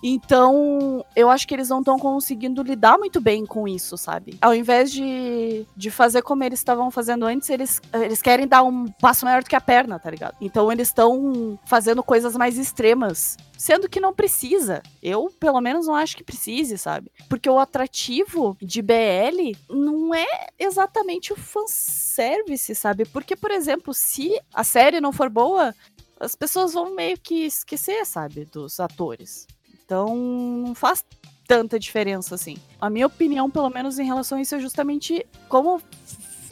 Então, 0.06 1.02
eu 1.16 1.30
acho 1.30 1.48
que 1.48 1.54
eles 1.54 1.70
não 1.70 1.78
estão 1.78 1.98
conseguindo 1.98 2.62
lidar 2.62 2.98
muito 2.98 3.22
bem 3.22 3.46
com 3.46 3.66
isso, 3.66 3.96
sabe? 3.96 4.36
Ao 4.38 4.54
invés 4.54 4.92
de, 4.92 5.64
de 5.74 5.90
fazer 5.90 6.20
como 6.20 6.44
eles 6.44 6.58
estavam 6.58 6.90
fazendo 6.90 7.24
antes, 7.24 7.48
eles, 7.48 7.80
eles 7.90 8.20
querem 8.20 8.46
dar 8.46 8.62
um 8.64 8.86
passo 9.00 9.24
maior 9.24 9.42
do 9.42 9.48
que 9.48 9.56
a 9.56 9.62
perna, 9.62 9.98
tá 9.98 10.10
ligado? 10.10 10.36
Então, 10.42 10.70
eles 10.70 10.88
estão 10.88 11.58
fazendo 11.64 12.02
coisas 12.02 12.36
mais 12.36 12.58
extremas. 12.58 13.38
Sendo 13.56 13.88
que 13.88 13.98
não 13.98 14.12
precisa. 14.12 14.82
Eu, 15.02 15.32
pelo 15.40 15.58
menos, 15.58 15.86
não 15.86 15.94
acho 15.94 16.18
que 16.18 16.22
precise, 16.22 16.76
sabe? 16.76 17.10
Porque 17.26 17.48
o 17.48 17.58
atrativo 17.58 18.58
de 18.60 18.82
BL 18.82 19.56
não 19.70 20.14
é 20.14 20.48
exatamente 20.58 21.32
o 21.32 21.36
fanservice, 21.36 22.74
sabe? 22.74 23.06
Porque, 23.06 23.34
por 23.34 23.50
exemplo, 23.50 23.94
se 23.94 24.38
a 24.52 24.64
série 24.64 25.00
não 25.00 25.14
for 25.14 25.30
boa, 25.30 25.74
as 26.20 26.36
pessoas 26.36 26.74
vão 26.74 26.94
meio 26.94 27.18
que 27.18 27.46
esquecer, 27.46 28.04
sabe, 28.04 28.44
dos 28.44 28.78
atores. 28.80 29.46
Então, 29.84 30.16
não 30.16 30.74
faz 30.74 31.04
tanta 31.46 31.78
diferença 31.78 32.34
assim. 32.34 32.56
A 32.80 32.88
minha 32.88 33.06
opinião, 33.06 33.50
pelo 33.50 33.68
menos 33.68 33.98
em 33.98 34.06
relação 34.06 34.38
a 34.38 34.40
isso, 34.40 34.54
é 34.54 34.60
justamente 34.60 35.26
como 35.48 35.80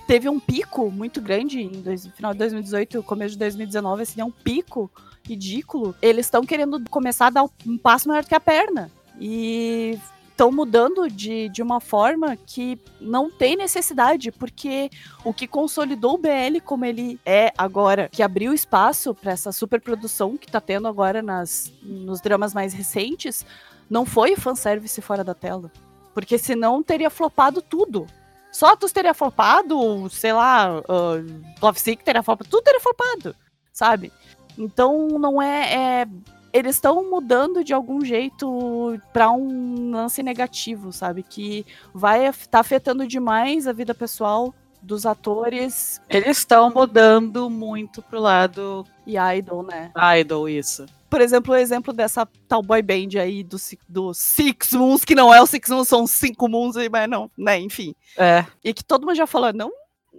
teve 0.07 0.29
um 0.29 0.39
pico 0.39 0.91
muito 0.91 1.21
grande 1.21 1.63
em 1.63 1.71
dois, 1.71 2.07
final 2.09 2.33
de 2.33 2.39
2018, 2.39 3.03
começo 3.03 3.33
de 3.33 3.39
2019, 3.39 4.03
assim, 4.03 4.21
é 4.21 4.25
um 4.25 4.31
pico 4.31 4.91
ridículo. 5.25 5.95
Eles 6.03 6.27
estão 6.27 6.45
querendo 6.45 6.83
começar 6.91 7.29
a 7.29 7.31
dar 7.31 7.45
um 7.67 7.79
passo 7.79 8.09
maior 8.09 8.25
que 8.25 8.35
a 8.35 8.41
perna. 8.41 8.91
E 9.21 9.99
estão 10.43 10.51
mudando 10.51 11.09
de, 11.09 11.49
de 11.51 11.63
uma 11.63 11.81
forma 11.81 12.37
que 12.37 12.77
não 13.01 13.31
tem 13.31 13.55
necessidade, 13.57 14.33
porque 14.33 14.91
o 15.25 15.33
que 15.33 15.47
consolidou 15.47 16.15
o 16.15 16.19
BL 16.19 16.61
como 16.65 16.85
ele 16.85 17.21
é 17.25 17.53
agora, 17.57 18.09
que 18.11 18.25
abriu 18.25 18.53
espaço 18.53 19.15
para 19.15 19.31
essa 19.31 19.53
superprodução 19.53 20.37
que 20.37 20.51
tá 20.51 20.61
tendo 20.61 20.89
agora 20.89 21.23
nas, 21.23 21.73
nos 21.81 22.21
dramas 22.21 22.53
mais 22.53 22.75
recentes, 22.75 23.47
não 23.89 24.05
foi 24.05 24.33
o 24.33 24.41
fanservice 24.41 25.01
fora 25.01 25.23
da 25.23 25.33
tela. 25.33 25.71
Porque 26.13 26.37
senão 26.37 26.83
teria 26.83 27.09
flopado 27.09 27.63
tudo. 27.63 28.09
Sotos 28.51 28.91
teria 28.91 29.15
flopado, 29.15 30.11
sei 30.11 30.33
lá, 30.33 30.81
uh, 30.81 31.43
Love 31.63 31.79
Sick 31.79 32.03
teria 32.03 32.23
flopado, 32.23 32.51
tudo 32.51 32.65
teria 32.65 32.81
flopado, 32.81 33.35
sabe? 33.73 34.13
Então 34.59 35.09
não 35.21 35.41
é, 35.41 36.03
é 36.03 36.07
eles 36.53 36.77
estão 36.77 37.09
mudando 37.09 37.65
de 37.65 37.73
algum 37.73 38.05
jeito 38.05 39.01
para 39.13 39.31
um 39.31 39.91
lance 39.91 40.23
negativo, 40.23 40.93
sabe? 40.93 41.23
Que 41.23 41.65
vai 41.95 42.27
estar 42.27 42.47
tá 42.51 42.61
afetando 42.61 43.07
demais 43.07 43.67
a 43.67 43.73
vida 43.73 43.95
pessoal 43.95 44.55
dos 44.83 45.07
atores. 45.07 46.01
Eles 46.09 46.39
estão 46.39 46.71
mudando 46.71 47.49
muito 47.49 48.03
pro 48.03 48.21
lado. 48.21 48.85
E 49.07 49.17
idol, 49.17 49.63
né? 49.63 49.93
Idol, 50.21 50.49
isso. 50.49 50.87
Por 51.09 51.21
exemplo, 51.21 51.55
o 51.55 51.57
exemplo 51.57 51.93
dessa 51.93 52.27
tal 52.49 52.63
boy 52.63 52.83
band 52.83 53.21
aí 53.21 53.45
do, 53.45 53.57
do 53.89 54.15
Six 54.15 54.73
Moons, 54.73 55.05
que 55.05 55.15
não 55.15 55.33
é 55.33 55.41
o 55.41 55.47
Six 55.47 55.69
Moons, 55.69 55.89
são 55.89 56.07
cinco 56.07 56.49
Moons, 56.49 56.75
mas 56.91 57.09
não, 57.09 57.31
né? 57.37 57.61
Enfim. 57.61 57.95
É. 58.17 58.45
E 58.65 58.73
que 58.73 58.83
todo 58.83 59.07
mundo 59.07 59.17
já 59.17 59.27
falou, 59.27 59.53
não 59.53 59.71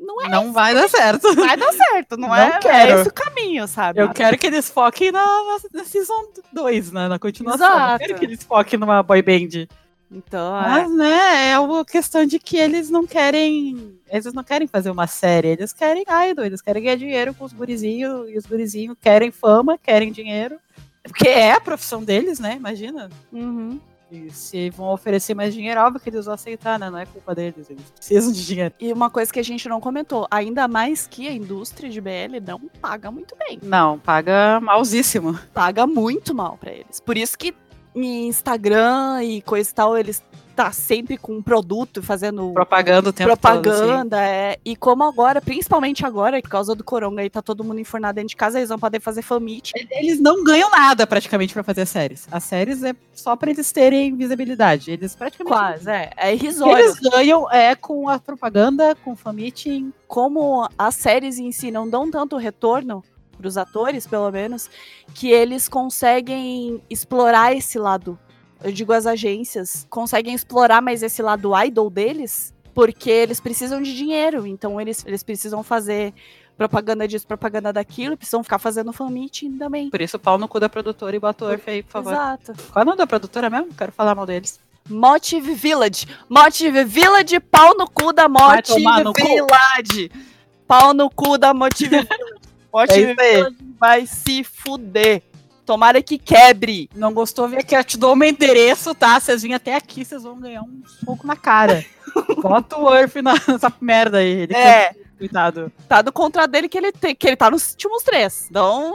não 0.04 0.22
é 0.22 0.30
Não 0.30 0.54
vai 0.54 0.74
dar 0.74 0.90
certo. 0.90 1.34
Vai 1.34 1.58
dar 1.58 1.74
certo, 1.74 2.18
não, 2.18 2.28
não 2.28 2.36
é, 2.36 2.60
quero. 2.60 2.92
é 2.92 3.02
esse 3.02 3.10
o 3.10 3.14
caminho, 3.14 3.68
sabe? 3.68 4.02
Eu 4.02 4.10
quero 4.10 4.38
que 4.38 4.46
eles 4.46 4.70
foquem 4.70 5.12
na, 5.12 5.24
na, 5.24 5.58
na 5.74 5.84
Season 5.84 6.28
2, 6.52 6.92
né? 6.92 7.08
Na 7.08 7.18
continuação. 7.18 7.66
Exato. 7.66 7.94
Eu 8.04 8.08
quero 8.08 8.20
que 8.20 8.26
eles 8.26 8.44
foquem 8.44 8.80
numa 8.80 9.02
boy 9.02 9.22
band. 9.22 9.68
Então, 10.12 10.56
é. 10.56 10.62
Mas, 10.62 10.96
né, 10.96 11.50
é 11.52 11.60
uma 11.60 11.84
questão 11.84 12.26
de 12.26 12.38
que 12.38 12.58
eles 12.58 12.90
não 12.90 13.08
querem. 13.08 13.98
Eles 14.10 14.32
não 14.32 14.44
querem 14.44 14.68
fazer 14.68 14.92
uma 14.92 15.08
série, 15.08 15.48
eles 15.48 15.74
querem 15.74 16.06
idol, 16.30 16.46
eles 16.46 16.62
querem 16.62 16.84
ganhar 16.84 16.98
dinheiro 16.98 17.34
com 17.34 17.46
os 17.46 17.54
gurizinhos, 17.54 18.30
e 18.30 18.38
os 18.38 18.46
gurizinhos 18.46 18.96
querem 19.02 19.32
fama, 19.32 19.78
querem 19.78 20.12
dinheiro. 20.12 20.60
Porque 21.02 21.28
é 21.28 21.54
a 21.54 21.60
profissão 21.60 22.04
deles, 22.04 22.40
né? 22.40 22.56
Imagina. 22.56 23.10
Uhum. 23.32 23.80
E 24.14 24.30
se 24.31 24.69
vão 24.69 24.94
oferecer 24.94 25.34
mais 25.34 25.56
dinheiro, 25.56 25.81
óbvio 25.81 25.99
que 25.99 26.10
eles 26.10 26.26
vão 26.26 26.35
aceitar, 26.35 26.77
né? 26.77 26.88
Não 26.88 26.99
é 26.99 27.06
culpa 27.07 27.34
deles, 27.34 27.68
eles 27.68 27.90
precisam 27.90 28.31
de 28.31 28.45
dinheiro. 28.45 28.76
E 28.80 28.94
uma 28.94 29.10
coisa 29.10 29.34
que 29.34 29.40
a 29.40 29.44
gente 29.44 29.68
não 29.68 29.81
comentou, 29.81 30.27
ainda 30.30 30.68
mais 30.68 31.07
que 31.07 31.27
a 31.27 31.31
indústria 31.31 31.90
de 31.90 31.99
BL 31.99 32.40
não 32.45 32.60
paga 32.80 33.10
muito 33.10 33.35
bem. 33.35 33.57
Não, 33.64 33.98
paga 33.98 34.60
malzíssimo. 34.61 35.40
Paga 35.52 35.88
muito 35.88 36.35
mal 36.35 36.57
para 36.57 36.72
eles. 36.72 36.99
Por 36.99 37.18
isso 37.18 37.35
que 37.35 37.56
em 37.95 38.27
Instagram 38.27 39.23
e 39.23 39.41
coisa 39.41 39.69
e 39.69 39.73
tal, 39.73 39.98
eles 39.98 40.22
tá 40.56 40.72
sempre 40.72 41.18
com 41.18 41.38
um 41.38 41.42
produto 41.42 42.02
fazendo 42.02 42.52
propaganda 42.54 43.10
o 43.10 43.14
tempo 43.14 43.30
propaganda, 43.30 44.18
todo, 44.18 44.22
é. 44.22 44.58
E 44.64 44.76
como 44.76 45.04
agora, 45.04 45.42
principalmente 45.42 46.06
agora, 46.06 46.42
por 46.42 46.50
causa 46.50 46.76
do 46.76 46.84
coronga 46.84 47.24
e 47.24 47.30
tá 47.30 47.42
todo 47.42 47.64
mundo 47.64 47.80
infornado 47.80 48.16
dentro 48.16 48.30
de 48.30 48.36
casa, 48.36 48.60
eles 48.60 48.70
vão 48.70 48.80
poder 48.80 49.00
fazer 49.00 49.22
famite. 49.22 49.74
Eles 49.92 50.20
não 50.20 50.44
ganham 50.44 50.70
nada 50.70 51.08
praticamente 51.08 51.54
para 51.54 51.64
fazer 51.64 51.86
séries. 51.86 52.28
As 52.32 52.44
séries 52.44 52.84
é 52.84 52.96
só 53.14 53.36
para 53.36 53.52
eles 53.52 53.72
terem 53.72 54.16
visibilidade. 54.16 54.92
Eles 54.92 55.16
praticamente 55.16 55.54
quase, 55.54 55.90
é, 55.90 56.12
é 56.16 56.34
irrisório. 56.34 56.86
Eles 56.86 57.00
ganham 57.00 57.52
é 57.52 57.76
com 57.76 58.08
a 58.08 58.20
propaganda, 58.20 58.96
com 59.04 59.16
famite, 59.16 59.86
como 60.08 60.68
as 60.78 60.96
séries 60.96 61.40
em 61.40 61.52
si 61.52 61.72
não 61.72 61.90
dão 61.90 62.10
tanto 62.10 62.38
retorno, 62.38 63.04
para 63.38 63.48
os 63.48 63.58
atores, 63.58 64.08
pelo 64.08 64.32
menos, 64.32 64.70
que 65.14 65.30
eles 65.30 65.68
conseguem 65.68 66.82
explorar 66.90 67.54
esse 67.54 67.78
lado 67.78 68.18
eu 68.64 68.72
digo 68.72 68.94
as 68.94 69.06
agências, 69.06 69.85
conseguem 69.90 70.34
explorar 70.34 70.81
mais 70.81 71.03
esse 71.03 71.22
lado 71.22 71.52
idol 71.64 71.90
deles, 71.90 72.53
porque 72.73 73.10
eles 73.10 73.40
precisam 73.40 73.81
de 73.81 73.95
dinheiro, 73.95 74.48
então 74.48 74.80
eles, 74.80 75.06
eles 75.06 75.23
precisam 75.23 75.61
fazer 75.61 76.14
propaganda 76.57 77.07
disso, 77.07 77.27
propaganda 77.27 77.73
daquilo, 77.73 78.15
precisam 78.15 78.44
ficar 78.44 78.60
fazendo 78.60 78.94
fan 78.94 79.10
meeting 79.10 79.57
também. 79.57 79.90
Por 79.90 80.02
isso, 80.02 80.18
pau 80.18 80.38
no 80.38 80.48
cu 80.48 80.60
da 80.60 80.69
produtora 80.69 81.15
e 81.15 81.19
bota 81.19 81.45
o 81.45 81.52
Earth 81.52 81.68
aí, 81.68 81.84
por 81.84 81.91
favor. 81.91 82.14
Exato. 82.14 82.53
Qual 82.72 82.81
é 82.81 82.84
o 82.84 82.85
nome 82.85 82.98
da 82.98 83.07
produtora 83.07 83.49
mesmo? 83.49 83.73
Quero 83.73 83.91
falar 83.91 84.15
mal 84.15 84.26
deles. 84.26 84.60
Motive 84.90 85.53
Village. 85.53 86.07
Motive 86.30 86.84
Village, 86.84 87.40
pau 87.40 87.76
no 87.77 87.90
cu 87.90 88.14
da 88.14 88.27
Motive 88.27 88.80
Village. 88.80 90.10
Cu. 90.10 90.19
Pau 90.68 90.94
no 90.94 91.10
cu 91.10 91.38
da 91.38 91.53
Motive 91.53 91.90
Village. 92.03 92.34
Motive 92.72 93.15
é 93.18 93.34
Village 93.35 93.56
vai 93.80 94.06
se 94.06 94.45
fuder. 94.45 95.22
Tomara 95.65 96.02
que 96.02 96.18
quebre. 96.18 96.90
Não 96.95 97.14
gostou? 97.14 97.48
Vem 97.48 97.60
aqui, 97.60 97.76
eu 97.76 97.84
te 97.84 97.98
dou 97.98 98.14
o 98.14 98.15
meu 98.15 98.30
endereço, 98.30 98.94
tá? 98.94 99.19
Vocês 99.19 99.41
vêm 99.44 99.53
até 99.53 99.76
aqui, 99.76 100.03
vocês 100.03 100.23
vão 100.23 100.40
ganhar 100.40 100.61
um 100.61 100.81
soco 100.85 101.26
na 101.26 101.35
cara. 101.35 101.85
Bota 102.41 102.77
o 102.77 102.94
Earth 102.94 103.15
nessa 103.23 103.73
merda 103.80 104.18
aí. 104.18 104.41
Ele 104.41 104.53
é. 104.53 104.94
Cuidado. 105.18 105.72
Tá 105.88 106.02
do 106.02 106.11
contrato 106.11 106.52
dele 106.52 106.68
que 106.68 106.77
ele, 106.77 106.91
tem, 106.91 107.15
que 107.15 107.27
ele 107.27 107.38
tá 107.38 107.49
nos 107.49 107.72
últimos 107.72 108.03
três. 108.03 108.48
Então, 108.49 108.91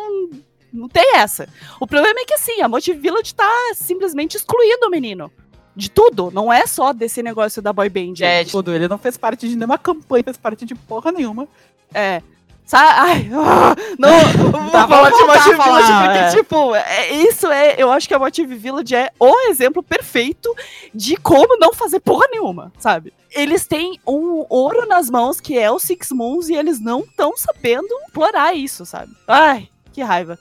não 0.72 0.88
tem 0.88 1.16
essa. 1.16 1.48
O 1.80 1.86
problema 1.86 2.20
é 2.20 2.24
que, 2.24 2.34
assim, 2.34 2.60
a 2.60 2.68
Motive 2.68 2.98
Village 2.98 3.34
tá 3.34 3.50
simplesmente 3.74 4.36
excluindo 4.36 4.86
o 4.86 4.90
menino. 4.90 5.32
De 5.74 5.90
tudo. 5.90 6.30
Não 6.30 6.52
é 6.52 6.66
só 6.66 6.92
desse 6.92 7.22
negócio 7.22 7.62
da 7.62 7.72
boy 7.72 7.88
band. 7.88 8.14
É, 8.20 8.44
de 8.44 8.50
tudo. 8.50 8.74
Ele 8.74 8.88
não 8.88 8.98
fez 8.98 9.16
parte 9.16 9.48
de 9.48 9.56
nenhuma 9.56 9.78
campanha, 9.78 10.24
fez 10.24 10.36
parte 10.36 10.66
de 10.66 10.74
porra 10.74 11.12
nenhuma. 11.12 11.48
É. 11.94 12.20
Sabe? 12.68 12.92
Ai, 12.98 13.30
ah, 13.32 13.74
não, 13.98 14.52
não 14.52 14.70
tá, 14.70 14.86
falar 14.86 15.08
de 15.08 15.24
Motive 15.24 15.54
Village, 15.54 15.92
porque, 16.04 16.18
é. 16.18 16.30
tipo, 16.30 16.74
é, 16.74 17.10
isso 17.12 17.46
é. 17.46 17.74
Eu 17.78 17.90
acho 17.90 18.06
que 18.06 18.12
a 18.12 18.18
Motive 18.18 18.54
Village 18.56 18.94
é 18.94 19.10
o 19.18 19.48
exemplo 19.48 19.82
perfeito 19.82 20.54
de 20.94 21.16
como 21.16 21.56
não 21.56 21.72
fazer 21.72 21.98
porra 21.98 22.26
nenhuma, 22.30 22.70
sabe? 22.78 23.14
Eles 23.30 23.66
têm 23.66 23.98
um 24.06 24.44
ouro 24.50 24.86
nas 24.86 25.08
mãos, 25.08 25.40
que 25.40 25.58
é 25.58 25.70
o 25.70 25.78
Six 25.78 26.10
Moons, 26.12 26.50
e 26.50 26.54
eles 26.56 26.78
não 26.78 27.00
estão 27.00 27.34
sabendo 27.38 27.88
explorar 28.06 28.54
isso, 28.54 28.84
sabe? 28.84 29.12
Ai, 29.26 29.70
que 29.90 30.02
raiva. 30.02 30.38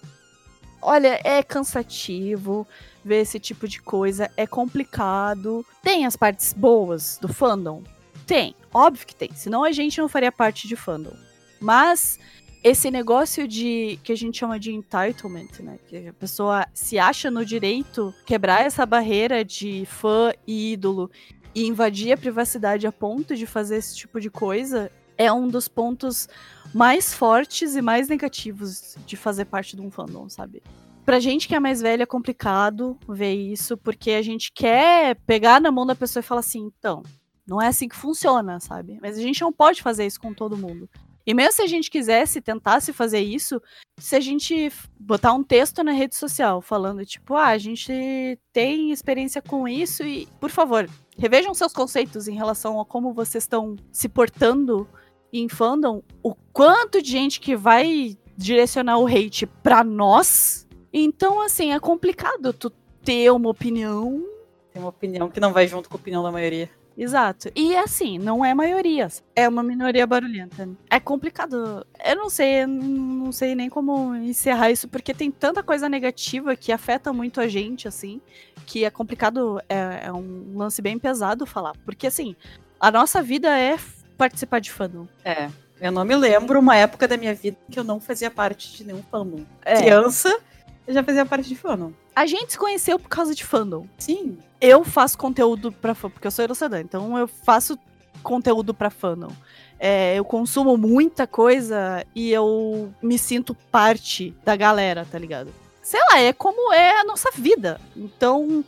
Olha, 0.82 1.22
é 1.24 1.42
cansativo 1.42 2.68
ver 3.06 3.22
esse 3.22 3.40
tipo 3.40 3.70
de 3.70 3.82
coisa, 3.82 4.30
é 4.36 4.46
complicado. 4.46 5.66
Tem 5.82 6.06
as 6.06 6.18
partes 6.18 6.52
boas 6.52 7.18
do 7.22 7.30
fandom? 7.30 7.84
Tem, 8.26 8.54
óbvio 8.74 9.08
que 9.08 9.16
tem. 9.16 9.34
Senão 9.34 9.64
a 9.64 9.72
gente 9.72 9.98
não 10.02 10.10
faria 10.10 10.30
parte 10.30 10.68
de 10.68 10.76
fandom. 10.76 11.14
Mas 11.60 12.20
esse 12.64 12.92
negócio 12.92 13.48
de 13.48 14.00
que 14.04 14.12
a 14.12 14.16
gente 14.16 14.38
chama 14.38 14.60
de 14.60 14.74
entitlement, 14.74 15.50
né? 15.60 15.80
Que 15.88 16.08
a 16.08 16.14
pessoa 16.14 16.68
se 16.74 17.00
acha 17.00 17.32
no 17.32 17.46
direito 17.46 18.14
quebrar 18.26 18.66
essa 18.66 18.86
barreira 18.86 19.44
de 19.46 19.86
fã 19.86 20.34
e 20.46 20.74
ídolo 20.74 21.10
e 21.56 21.66
invadir 21.66 22.12
a 22.12 22.18
privacidade 22.18 22.86
a 22.86 22.92
ponto 22.92 23.36
de 23.36 23.46
fazer 23.46 23.78
esse 23.78 23.96
tipo 23.96 24.20
de 24.20 24.30
coisa 24.30 24.92
é 25.18 25.32
um 25.32 25.48
dos 25.48 25.68
pontos 25.68 26.28
mais 26.74 27.14
fortes 27.14 27.76
e 27.76 27.82
mais 27.82 28.08
negativos 28.08 28.96
de 29.06 29.18
fazer 29.18 29.46
parte 29.46 29.76
de 29.76 29.82
um 29.82 29.90
fandom, 29.90 30.30
sabe? 30.30 30.62
Pra 31.06 31.20
gente 31.20 31.48
que 31.48 31.56
é 31.56 31.60
mais 31.60 31.82
velha 31.82 32.04
é 32.04 32.06
complicado 32.06 32.98
ver 33.08 33.34
isso, 33.34 33.78
porque 33.78 34.12
a 34.12 34.22
gente 34.22 34.52
quer 34.52 35.16
pegar 35.26 35.62
na 35.62 35.72
mão 35.72 35.86
da 35.86 35.96
pessoa 35.96 36.22
e 36.22 36.24
falar 36.24 36.42
assim, 36.42 36.60
então, 36.60 37.02
não 37.48 37.62
é 37.62 37.68
assim 37.68 37.88
que 37.88 37.96
funciona, 37.96 38.60
sabe? 38.60 39.00
Mas 39.02 39.18
a 39.18 39.22
gente 39.22 39.42
não 39.42 39.54
pode 39.54 39.82
fazer 39.82 40.06
isso 40.06 40.20
com 40.20 40.34
todo 40.34 40.58
mundo. 40.58 40.90
E 41.28 41.34
mesmo 41.34 41.52
se 41.52 41.62
a 41.62 41.68
gente 41.68 41.92
quisesse, 41.92 42.40
tentasse 42.40 42.94
fazer 42.94 43.20
isso, 43.20 43.62
se 44.00 44.16
a 44.16 44.20
gente 44.22 44.72
botar 44.98 45.34
um 45.34 45.44
texto 45.44 45.84
na 45.84 45.92
rede 45.92 46.16
social 46.16 46.62
falando, 46.62 47.06
tipo, 47.06 47.36
ah, 47.36 47.48
a 47.48 47.58
gente 47.58 48.40
tem 48.54 48.92
experiência 48.92 49.42
com 49.42 49.68
isso 49.68 50.04
e, 50.04 50.26
por 50.40 50.50
favor, 50.50 50.90
revejam 51.18 51.54
seus 51.54 51.74
conceitos 51.74 52.30
em 52.30 52.36
relação 52.36 52.80
a 52.80 52.86
como 52.86 53.14
vocês 53.14 53.44
estão 53.44 53.76
se 53.92 54.08
portando 54.08 54.88
em 55.34 55.50
fandom, 55.50 56.02
o 56.24 56.34
quanto 56.54 57.02
de 57.02 57.12
gente 57.12 57.42
que 57.42 57.58
vai 57.58 58.18
direcionar 58.38 58.98
o 58.98 59.06
hate 59.06 59.46
pra 59.46 59.84
nós. 59.84 60.66
Então, 60.94 61.42
assim, 61.42 61.74
é 61.74 61.80
complicado 61.80 62.54
tu 62.54 62.70
ter 63.04 63.30
uma 63.34 63.50
opinião. 63.50 64.26
Tem 64.72 64.82
uma 64.82 64.90
opinião 64.90 65.30
que 65.30 65.42
não 65.42 65.52
vai 65.52 65.68
junto 65.68 65.90
com 65.90 65.98
a 65.98 66.00
opinião 66.00 66.24
da 66.24 66.32
maioria. 66.32 66.70
Exato. 66.98 67.50
E 67.56 67.76
assim, 67.78 68.18
não 68.18 68.44
é 68.44 68.56
maioria. 68.56 69.08
É 69.36 69.48
uma 69.48 69.62
minoria 69.62 70.08
barulhenta. 70.08 70.68
É 70.90 71.00
complicado. 71.00 71.86
Eu 72.04 72.16
não 72.16 72.30
sei, 72.30 72.64
eu 72.64 72.68
não 72.68 73.32
sei 73.32 73.54
nem 73.54 73.70
como 73.70 74.16
encerrar 74.16 74.72
isso, 74.72 74.88
porque 74.88 75.14
tem 75.14 75.30
tanta 75.30 75.62
coisa 75.62 75.88
negativa 75.88 76.56
que 76.56 76.72
afeta 76.72 77.14
muito 77.14 77.40
a 77.40 77.48
gente, 77.48 77.88
assim, 77.88 78.20
que 78.66 78.84
é 78.84 78.90
complicado. 78.90 79.62
É, 79.70 80.06
é 80.06 80.12
um 80.12 80.58
lance 80.58 80.82
bem 80.82 80.98
pesado 80.98 81.46
falar. 81.46 81.74
Porque, 81.86 82.08
assim, 82.08 82.36
a 82.80 82.90
nossa 82.90 83.22
vida 83.22 83.48
é 83.58 83.78
participar 84.18 84.60
de 84.60 84.72
fandom. 84.72 85.08
É. 85.24 85.50
Eu 85.80 85.92
não 85.92 86.04
me 86.04 86.16
lembro 86.16 86.60
uma 86.60 86.76
época 86.76 87.08
da 87.08 87.16
minha 87.16 87.36
vida 87.36 87.56
que 87.70 87.80
eu 87.80 87.84
não 87.84 88.00
fazia 88.00 88.32
parte 88.32 88.76
de 88.76 88.84
nenhum 88.84 89.04
fandom. 89.04 89.46
É. 89.64 89.76
Criança, 89.78 90.40
eu 90.88 90.94
já 90.96 91.04
fazia 91.04 91.24
parte 91.24 91.48
de 91.48 91.56
fandom. 91.56 91.94
A 92.16 92.26
gente 92.26 92.54
se 92.54 92.58
conheceu 92.58 92.98
por 92.98 93.10
causa 93.10 93.36
de 93.36 93.46
fandom. 93.46 93.86
Sim. 94.00 94.40
Eu 94.60 94.84
faço 94.84 95.18
conteúdo 95.18 95.72
pra 95.72 95.94
fandom, 95.94 96.14
porque 96.14 96.28
eu 96.28 96.32
sou 96.32 96.44
Erocedan, 96.44 96.82
então 96.82 97.18
eu 97.18 97.28
faço 97.28 97.78
conteúdo 98.24 98.74
pra 98.74 98.90
fandom. 98.90 99.32
É, 99.80 100.16
eu 100.16 100.26
consumo 100.26 100.76
muita 100.76 101.28
coisa 101.28 102.04
e 102.16 102.32
eu 102.32 102.92
me 103.02 103.18
sinto 103.18 103.54
parte 103.72 104.36
da 104.44 104.56
galera, 104.56 105.06
tá 105.10 105.20
ligado? 105.20 105.54
Sei 105.84 106.00
lá, 106.12 106.20
é 106.20 106.34
como 106.34 106.74
é 106.74 107.00
a 107.00 107.04
nossa 107.04 107.30
vida. 107.32 107.80
Então, 107.96 108.66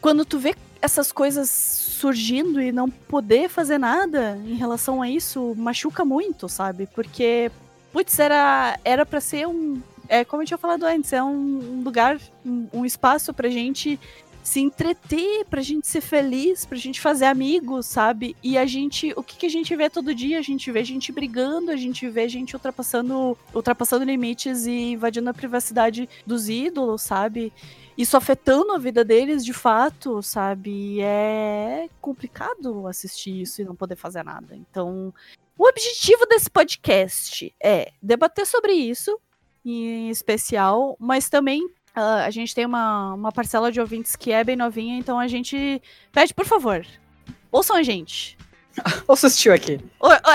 quando 0.00 0.24
tu 0.24 0.38
vê 0.38 0.54
essas 0.80 1.10
coisas 1.10 1.48
surgindo 1.50 2.60
e 2.60 2.70
não 2.70 2.88
poder 2.88 3.48
fazer 3.48 3.78
nada 3.78 4.38
em 4.44 4.54
relação 4.54 5.02
a 5.02 5.08
isso, 5.08 5.54
machuca 5.56 6.04
muito, 6.04 6.48
sabe? 6.48 6.86
Porque, 6.94 7.50
putz, 7.92 8.18
era, 8.18 8.78
era 8.84 9.04
pra 9.04 9.20
ser 9.20 9.48
um, 9.48 9.80
é 10.08 10.24
como 10.24 10.42
eu 10.42 10.46
tinha 10.46 10.58
falado 10.58 10.84
antes, 10.84 11.12
é 11.12 11.22
um, 11.22 11.82
lugar, 11.84 12.18
um, 12.44 12.68
um 12.72 12.84
espaço 12.84 13.34
pra 13.34 13.48
gente 13.48 13.98
se 14.48 14.60
entreter, 14.60 15.44
pra 15.44 15.60
gente 15.60 15.86
ser 15.86 16.00
feliz, 16.00 16.64
pra 16.64 16.78
gente 16.78 17.00
fazer 17.00 17.26
amigos, 17.26 17.84
sabe? 17.84 18.34
E 18.42 18.56
a 18.56 18.64
gente, 18.64 19.12
o 19.14 19.22
que, 19.22 19.36
que 19.36 19.46
a 19.46 19.50
gente 19.50 19.76
vê 19.76 19.90
todo 19.90 20.14
dia? 20.14 20.38
A 20.38 20.42
gente 20.42 20.72
vê 20.72 20.82
gente 20.82 21.12
brigando, 21.12 21.70
a 21.70 21.76
gente 21.76 22.08
vê 22.08 22.26
gente 22.28 22.56
ultrapassando, 22.56 23.36
ultrapassando 23.54 24.04
limites 24.04 24.64
e 24.64 24.92
invadindo 24.92 25.28
a 25.28 25.34
privacidade 25.34 26.08
dos 26.26 26.48
ídolos, 26.48 27.02
sabe? 27.02 27.52
Isso 27.96 28.16
afetando 28.16 28.72
a 28.72 28.78
vida 28.78 29.04
deles 29.04 29.44
de 29.44 29.52
fato, 29.52 30.22
sabe? 30.22 31.00
É 31.02 31.88
complicado 32.00 32.86
assistir 32.86 33.42
isso 33.42 33.60
e 33.60 33.66
não 33.66 33.76
poder 33.76 33.96
fazer 33.96 34.24
nada. 34.24 34.56
Então, 34.56 35.12
o 35.58 35.68
objetivo 35.68 36.24
desse 36.24 36.48
podcast 36.48 37.54
é 37.62 37.92
debater 38.02 38.46
sobre 38.46 38.72
isso, 38.72 39.20
em 39.62 40.08
especial, 40.08 40.96
mas 40.98 41.28
também 41.28 41.68
uh, 41.98 42.24
a 42.24 42.30
gente 42.30 42.54
tem 42.54 42.64
uma, 42.64 43.14
uma 43.14 43.32
parcela 43.32 43.70
de 43.70 43.80
ouvintes 43.80 44.16
que 44.16 44.32
é 44.32 44.44
bem 44.44 44.56
novinha, 44.56 44.98
então 44.98 45.18
a 45.18 45.28
gente 45.28 45.82
pede, 46.12 46.32
por 46.32 46.46
favor, 46.46 46.86
ouçam 47.50 47.76
a 47.76 47.82
gente. 47.82 48.36
Ouça 49.08 49.26
o 49.26 49.30
tio 49.30 49.52
aqui. 49.52 49.80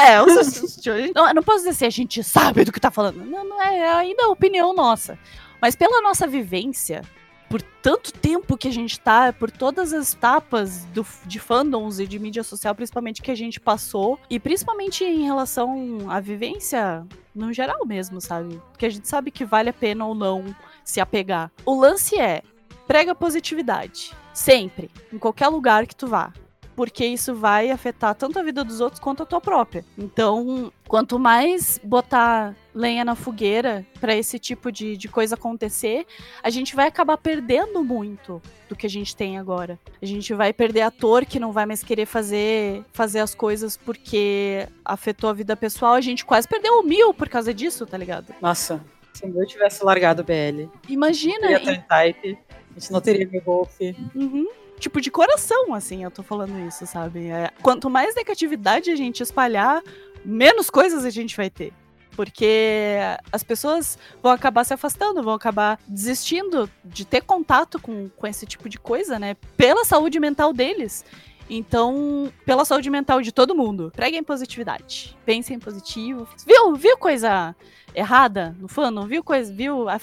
É, 0.05 0.21
ouça 0.21 0.65
o 0.65 0.81
tio. 0.81 0.93
Não, 1.15 1.33
não 1.33 1.43
posso 1.43 1.59
dizer 1.59 1.69
assim, 1.69 1.85
a 1.85 1.89
gente 1.89 2.21
sabe 2.23 2.65
do 2.65 2.73
que 2.73 2.79
tá 2.79 2.91
falando. 2.91 3.23
Não, 3.23 3.47
não 3.47 3.61
é, 3.61 3.77
é 3.77 3.93
ainda 3.93 4.25
a 4.25 4.29
opinião 4.29 4.73
nossa. 4.73 5.17
Mas 5.61 5.77
pela 5.77 6.01
nossa 6.01 6.27
vivência, 6.27 7.03
por 7.49 7.61
tanto 7.61 8.11
tempo 8.11 8.57
que 8.57 8.67
a 8.67 8.71
gente 8.71 8.99
tá, 8.99 9.31
por 9.31 9.51
todas 9.51 9.93
as 9.93 10.13
etapas 10.13 10.85
do, 10.85 11.05
de 11.25 11.39
fandoms 11.39 11.99
e 11.99 12.07
de 12.07 12.19
mídia 12.19 12.43
social, 12.43 12.73
principalmente 12.75 13.21
que 13.21 13.31
a 13.31 13.35
gente 13.35 13.59
passou, 13.59 14.19
e 14.29 14.39
principalmente 14.39 15.03
em 15.03 15.23
relação 15.23 16.09
à 16.09 16.19
vivência 16.19 17.05
no 17.33 17.53
geral 17.53 17.85
mesmo, 17.85 18.19
sabe? 18.19 18.61
Porque 18.71 18.85
a 18.85 18.89
gente 18.89 19.07
sabe 19.07 19.31
que 19.31 19.45
vale 19.45 19.69
a 19.69 19.73
pena 19.73 20.05
ou 20.05 20.13
não 20.13 20.53
se 20.83 20.99
apegar. 20.99 21.51
O 21.65 21.79
lance 21.79 22.19
é 22.19 22.41
prega 22.87 23.15
positividade. 23.15 24.13
Sempre. 24.33 24.89
Em 25.11 25.17
qualquer 25.17 25.47
lugar 25.47 25.85
que 25.85 25.95
tu 25.95 26.07
vá 26.07 26.33
porque 26.75 27.05
isso 27.05 27.33
vai 27.35 27.71
afetar 27.71 28.15
tanto 28.15 28.39
a 28.39 28.43
vida 28.43 28.63
dos 28.63 28.79
outros 28.79 28.99
quanto 28.99 29.23
a 29.23 29.25
tua 29.25 29.39
própria. 29.39 29.85
Então, 29.97 30.71
quanto 30.87 31.19
mais 31.19 31.79
botar 31.83 32.55
lenha 32.73 33.05
na 33.05 33.15
fogueira 33.15 33.85
para 33.99 34.15
esse 34.15 34.39
tipo 34.39 34.71
de, 34.71 34.97
de 34.97 35.07
coisa 35.07 35.35
acontecer, 35.35 36.05
a 36.41 36.49
gente 36.49 36.75
vai 36.75 36.87
acabar 36.87 37.17
perdendo 37.17 37.83
muito 37.83 38.41
do 38.67 38.75
que 38.75 38.87
a 38.87 38.89
gente 38.89 39.15
tem 39.15 39.37
agora. 39.37 39.79
A 40.01 40.05
gente 40.05 40.33
vai 40.33 40.51
perder 40.51 40.81
ator 40.81 41.25
que 41.25 41.39
não 41.39 41.51
vai 41.51 41.65
mais 41.65 41.83
querer 41.83 42.05
fazer, 42.05 42.83
fazer 42.91 43.19
as 43.19 43.35
coisas 43.35 43.77
porque 43.77 44.67
afetou 44.83 45.29
a 45.29 45.33
vida 45.33 45.55
pessoal. 45.55 45.93
A 45.93 46.01
gente 46.01 46.25
quase 46.25 46.47
perdeu 46.47 46.79
o 46.79 46.83
mil 46.83 47.13
por 47.13 47.29
causa 47.29 47.53
disso, 47.53 47.85
tá 47.85 47.97
ligado? 47.97 48.33
Nossa, 48.41 48.83
se 49.13 49.25
eu 49.25 49.47
tivesse 49.47 49.83
largado 49.83 50.21
o 50.21 50.25
BL. 50.25 50.69
Imagina. 50.89 51.59
Teria 51.59 51.81
type, 51.81 52.37
a 52.75 52.79
gente 52.79 52.91
não 52.91 53.01
teria 53.01 53.27
meu 53.27 53.41
golf. 53.41 53.79
Uhum 54.15 54.47
tipo, 54.83 54.99
de 54.99 55.09
coração, 55.09 55.73
assim, 55.73 56.03
eu 56.03 56.11
tô 56.11 56.21
falando 56.21 56.59
isso, 56.67 56.85
sabe? 56.85 57.27
É, 57.27 57.49
quanto 57.61 57.89
mais 57.89 58.15
negatividade 58.15 58.91
a 58.91 58.95
gente 58.95 59.23
espalhar, 59.23 59.81
menos 60.25 60.69
coisas 60.69 61.05
a 61.05 61.09
gente 61.09 61.37
vai 61.37 61.49
ter. 61.49 61.71
Porque 62.15 62.99
as 63.31 63.41
pessoas 63.41 63.97
vão 64.21 64.31
acabar 64.31 64.63
se 64.63 64.73
afastando, 64.73 65.23
vão 65.23 65.33
acabar 65.33 65.79
desistindo 65.87 66.69
de 66.85 67.05
ter 67.05 67.21
contato 67.21 67.79
com, 67.79 68.07
com 68.09 68.27
esse 68.27 68.45
tipo 68.45 68.69
de 68.69 68.77
coisa, 68.77 69.17
né? 69.17 69.35
Pela 69.57 69.83
saúde 69.83 70.19
mental 70.19 70.53
deles. 70.53 71.03
Então, 71.49 72.31
pela 72.45 72.65
saúde 72.65 72.89
mental 72.89 73.21
de 73.21 73.31
todo 73.31 73.55
mundo, 73.55 73.91
preguem 73.95 74.23
positividade. 74.23 75.17
Pensem 75.25 75.59
positivo. 75.59 76.27
Viu? 76.45 76.75
Viu 76.75 76.97
coisa 76.97 77.55
errada 77.93 78.55
no 78.59 78.67
fã? 78.67 78.89
Não 78.89 79.05
viu 79.05 79.23
coisa? 79.23 79.53
Viu? 79.53 79.87
A, 79.89 79.99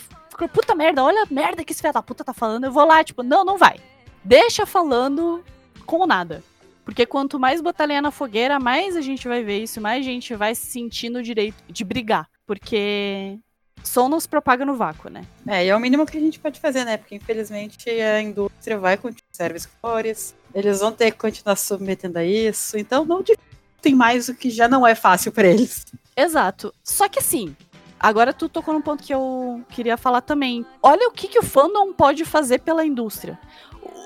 puta 0.52 0.74
merda, 0.74 1.02
olha 1.02 1.22
a 1.22 1.34
merda 1.34 1.64
que 1.64 1.72
esse 1.72 1.80
filho 1.80 1.94
da 1.94 2.02
puta 2.02 2.24
tá 2.24 2.34
falando. 2.34 2.64
Eu 2.64 2.72
vou 2.72 2.84
lá, 2.84 3.02
tipo, 3.02 3.22
não, 3.22 3.44
não 3.44 3.58
vai 3.58 3.80
deixa 4.24 4.66
falando 4.66 5.42
com 5.86 6.06
nada. 6.06 6.42
Porque 6.84 7.06
quanto 7.06 7.38
mais 7.38 7.60
botar 7.60 7.84
lenha 7.84 8.02
na 8.02 8.10
fogueira, 8.10 8.58
mais 8.58 8.96
a 8.96 9.00
gente 9.00 9.28
vai 9.28 9.44
ver 9.44 9.62
isso, 9.62 9.80
mais 9.80 10.00
a 10.00 10.08
gente 10.08 10.34
vai 10.34 10.54
se 10.54 10.66
sentindo 10.66 11.18
o 11.18 11.22
direito 11.22 11.56
de 11.68 11.84
brigar. 11.84 12.28
Porque 12.46 13.38
som 13.82 14.08
não 14.08 14.20
se 14.20 14.28
propaga 14.28 14.64
no 14.64 14.74
vácuo, 14.74 15.10
né? 15.10 15.24
É, 15.46 15.64
e 15.64 15.68
é 15.68 15.76
o 15.76 15.80
mínimo 15.80 16.06
que 16.06 16.16
a 16.16 16.20
gente 16.20 16.38
pode 16.38 16.60
fazer, 16.60 16.84
né? 16.84 16.96
Porque 16.96 17.14
infelizmente 17.14 17.88
a 17.90 18.20
indústria 18.20 18.78
vai 18.78 18.96
continuar 18.96 19.28
serviços 19.32 19.70
cores, 19.80 20.34
eles 20.54 20.80
vão 20.80 20.92
ter 20.92 21.10
que 21.12 21.18
continuar 21.18 21.56
submetendo 21.56 22.18
a 22.18 22.24
isso, 22.24 22.78
então 22.78 23.04
não 23.04 23.22
tem 23.80 23.94
mais 23.94 24.28
o 24.28 24.34
que 24.34 24.50
já 24.50 24.68
não 24.68 24.86
é 24.86 24.94
fácil 24.94 25.32
para 25.32 25.48
eles. 25.48 25.86
Exato. 26.16 26.74
Só 26.84 27.08
que 27.08 27.18
assim, 27.18 27.56
agora 27.98 28.32
tu 28.32 28.48
tocou 28.48 28.74
num 28.74 28.82
ponto 28.82 29.02
que 29.02 29.14
eu 29.14 29.62
queria 29.70 29.96
falar 29.96 30.20
também. 30.20 30.66
Olha 30.82 31.08
o 31.08 31.12
que, 31.12 31.28
que 31.28 31.38
o 31.38 31.42
fandom 31.42 31.92
pode 31.92 32.24
fazer 32.24 32.60
pela 32.60 32.84
indústria 32.84 33.38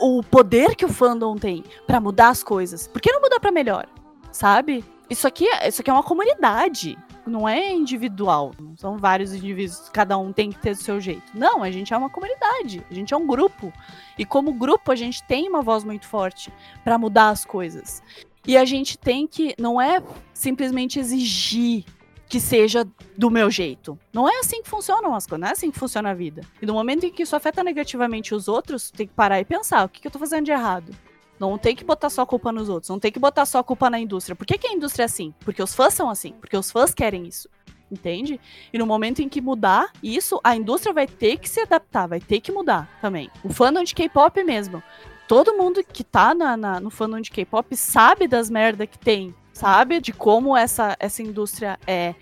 o 0.01 0.23
poder 0.23 0.75
que 0.75 0.85
o 0.85 0.89
fandom 0.89 1.37
tem 1.37 1.65
para 1.87 2.01
mudar 2.01 2.29
as 2.29 2.43
coisas. 2.43 2.87
Por 2.87 3.01
que 3.01 3.13
não 3.13 3.21
mudar 3.21 3.41
para 3.41 3.53
melhor? 3.53 3.87
Sabe? 4.33 4.85
Isso 5.09 5.27
aqui, 5.27 5.47
isso 5.67 5.81
aqui 5.81 5.91
é 5.91 5.93
uma 5.93 6.03
comunidade, 6.03 6.99
não 7.27 7.49
é 7.49 7.73
individual. 7.73 8.53
Não 8.59 8.77
são 8.77 8.99
vários 8.99 9.33
indivíduos, 9.33 9.89
cada 9.91 10.17
um 10.19 10.33
tem 10.33 10.51
que 10.51 10.59
ter 10.59 10.71
o 10.71 10.77
seu 10.77 11.01
jeito. 11.01 11.33
Não, 11.35 11.63
a 11.63 11.71
gente 11.71 11.93
é 11.93 11.97
uma 11.97 12.11
comunidade, 12.11 12.85
a 12.91 12.95
gente 12.95 13.15
é 13.15 13.17
um 13.17 13.27
grupo. 13.27 13.73
E 14.19 14.25
como 14.25 14.53
grupo, 14.53 14.93
a 14.93 14.97
gente 14.97 15.23
tem 15.25 15.49
uma 15.49 15.63
voz 15.63 15.85
muito 15.85 16.07
forte 16.07 16.53
para 16.83 16.99
mudar 16.99 17.31
as 17.31 17.45
coisas. 17.45 18.03
E 18.47 18.57
a 18.57 18.65
gente 18.65 18.99
tem 18.99 19.27
que, 19.27 19.55
não 19.59 19.81
é 19.81 20.03
simplesmente 20.33 20.99
exigir 20.99 21.85
que 22.29 22.41
seja 22.41 22.87
do 23.17 23.31
meu 23.31 23.51
jeito. 23.51 23.99
Não 24.13 24.29
é 24.29 24.39
assim 24.41 24.63
que 24.63 24.69
funcionam 24.69 25.15
as 25.15 25.27
coisas, 25.27 25.41
não 25.41 25.49
é 25.49 25.53
assim 25.53 25.71
que 25.71 25.79
funciona 25.79 26.11
a 26.11 26.15
vida. 26.15 26.43
E 26.61 26.67
no 26.67 26.75
momento 26.75 27.07
em 27.07 27.13
que 27.13 27.23
isso 27.23 27.37
afeta 27.37 27.63
negativamente 27.63 28.35
os 28.35 28.49
outros, 28.49 28.91
tem 28.91 29.07
que 29.07 29.15
parar 29.15 29.41
e 29.41 29.45
pensar, 29.45 29.85
o 29.85 29.89
que, 29.89 30.01
que 30.01 30.07
eu 30.07 30.11
tô 30.11 30.19
fazendo 30.19 30.45
de 30.45 30.51
errado? 30.51 30.93
Não 31.39 31.59
tem 31.59 31.75
que 31.75 31.85
botar 31.85 32.11
só 32.11 32.23
a 32.23 32.27
culpa 32.27 32.53
nos 32.53 32.69
outros, 32.69 32.91
não 32.91 32.99
tem 32.99 33.11
que 33.11 33.19
botar 33.19 33.45
só 33.45 33.59
a 33.59 33.65
culpa 33.65 33.91
na 33.91 33.99
indústria. 33.99 34.37
Por 34.37 34.47
que, 34.47 34.59
que 34.59 34.69
a 34.69 34.73
indústria 34.73 35.05
é 35.05 35.07
assim? 35.07 35.35
Porque 35.41 35.63
os 35.63 35.75
fãs 35.75 35.95
são 35.95 36.09
assim, 36.09 36.33
porque 36.41 36.57
os 36.57 36.71
fãs 36.71 36.95
querem 36.95 37.27
isso. 37.27 37.49
Entende? 37.91 38.41
E 38.73 38.79
no 38.79 38.87
momento 38.87 39.21
em 39.21 39.29
que 39.29 39.41
mudar 39.41 39.93
isso, 40.03 40.41
a 40.43 40.57
indústria 40.57 40.93
vai 40.93 41.07
ter 41.07 41.37
que 41.39 41.49
se 41.49 41.61
adaptar, 41.61 42.09
vai 42.09 42.21
ter 42.21 42.41
que 42.41 42.51
mudar 42.51 42.89
também. 43.01 43.31
O 43.43 43.53
fandom 43.53 43.85
de 43.85 43.95
K-pop 43.95 44.43
mesmo. 44.43 44.83
Todo 45.29 45.57
mundo 45.57 45.83
que 45.85 46.03
tá 46.03 46.35
na, 46.35 46.57
na, 46.57 46.81
no 46.81 46.91
fandom 46.91 47.21
de 47.21 47.31
K-pop 47.31 47.77
sabe 47.77 48.27
das 48.27 48.49
merda 48.49 48.87
que 48.87 48.99
tem 48.99 49.35
sabe? 49.55 50.01
De 50.01 50.13
como 50.13 50.57
essa, 50.57 50.97
essa 50.99 51.23
indústria 51.23 51.79
é 51.87 52.15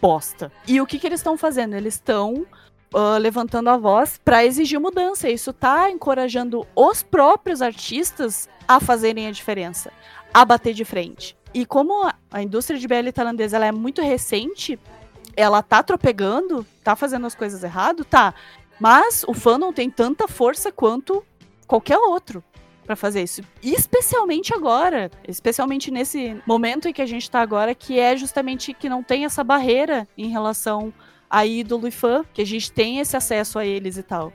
bosta. 0.00 0.52
E 0.68 0.80
o 0.80 0.86
que, 0.86 0.98
que 0.98 1.06
eles 1.06 1.20
estão 1.20 1.36
fazendo? 1.36 1.74
Eles 1.74 1.94
estão 1.94 2.46
uh, 2.94 3.18
levantando 3.18 3.70
a 3.70 3.76
voz 3.76 4.20
para 4.24 4.44
exigir 4.44 4.80
mudança. 4.80 5.28
Isso 5.28 5.52
tá 5.52 5.90
encorajando 5.90 6.66
os 6.74 7.02
próprios 7.02 7.62
artistas 7.62 8.48
a 8.66 8.80
fazerem 8.80 9.26
a 9.26 9.30
diferença, 9.30 9.92
a 10.32 10.44
bater 10.44 10.74
de 10.74 10.84
frente. 10.84 11.36
E 11.54 11.64
como 11.64 12.10
a 12.30 12.42
indústria 12.42 12.78
de 12.78 12.86
BL 12.86 13.10
tailandesa 13.14 13.64
é 13.64 13.72
muito 13.72 14.02
recente, 14.02 14.78
ela 15.36 15.62
tá 15.62 15.82
tropegando, 15.82 16.66
tá 16.82 16.96
fazendo 16.96 17.26
as 17.26 17.34
coisas 17.34 17.62
errado, 17.62 18.04
tá. 18.04 18.34
Mas 18.78 19.24
o 19.26 19.34
fã 19.34 19.56
não 19.56 19.72
tem 19.72 19.88
tanta 19.88 20.28
força 20.28 20.70
quanto 20.70 21.24
qualquer 21.66 21.98
outro 21.98 22.42
para 22.86 22.94
fazer 22.94 23.22
isso. 23.22 23.42
E 23.62 23.74
especialmente 23.74 24.54
agora, 24.54 25.10
especialmente 25.26 25.90
nesse 25.90 26.40
momento 26.46 26.88
em 26.88 26.92
que 26.92 27.02
a 27.02 27.06
gente 27.06 27.30
tá 27.30 27.40
agora, 27.40 27.74
que 27.74 27.98
é 27.98 28.16
justamente 28.16 28.72
que 28.72 28.88
não 28.88 29.02
tem 29.02 29.24
essa 29.24 29.42
barreira 29.42 30.08
em 30.16 30.28
relação 30.28 30.92
a 31.30 31.44
ídolo 31.46 31.88
e 31.88 31.90
fã, 31.90 32.24
que 32.32 32.42
a 32.42 32.46
gente 32.46 32.70
tem 32.70 32.98
esse 32.98 33.16
acesso 33.16 33.58
a 33.58 33.64
eles 33.64 33.96
e 33.96 34.02
tal. 34.02 34.32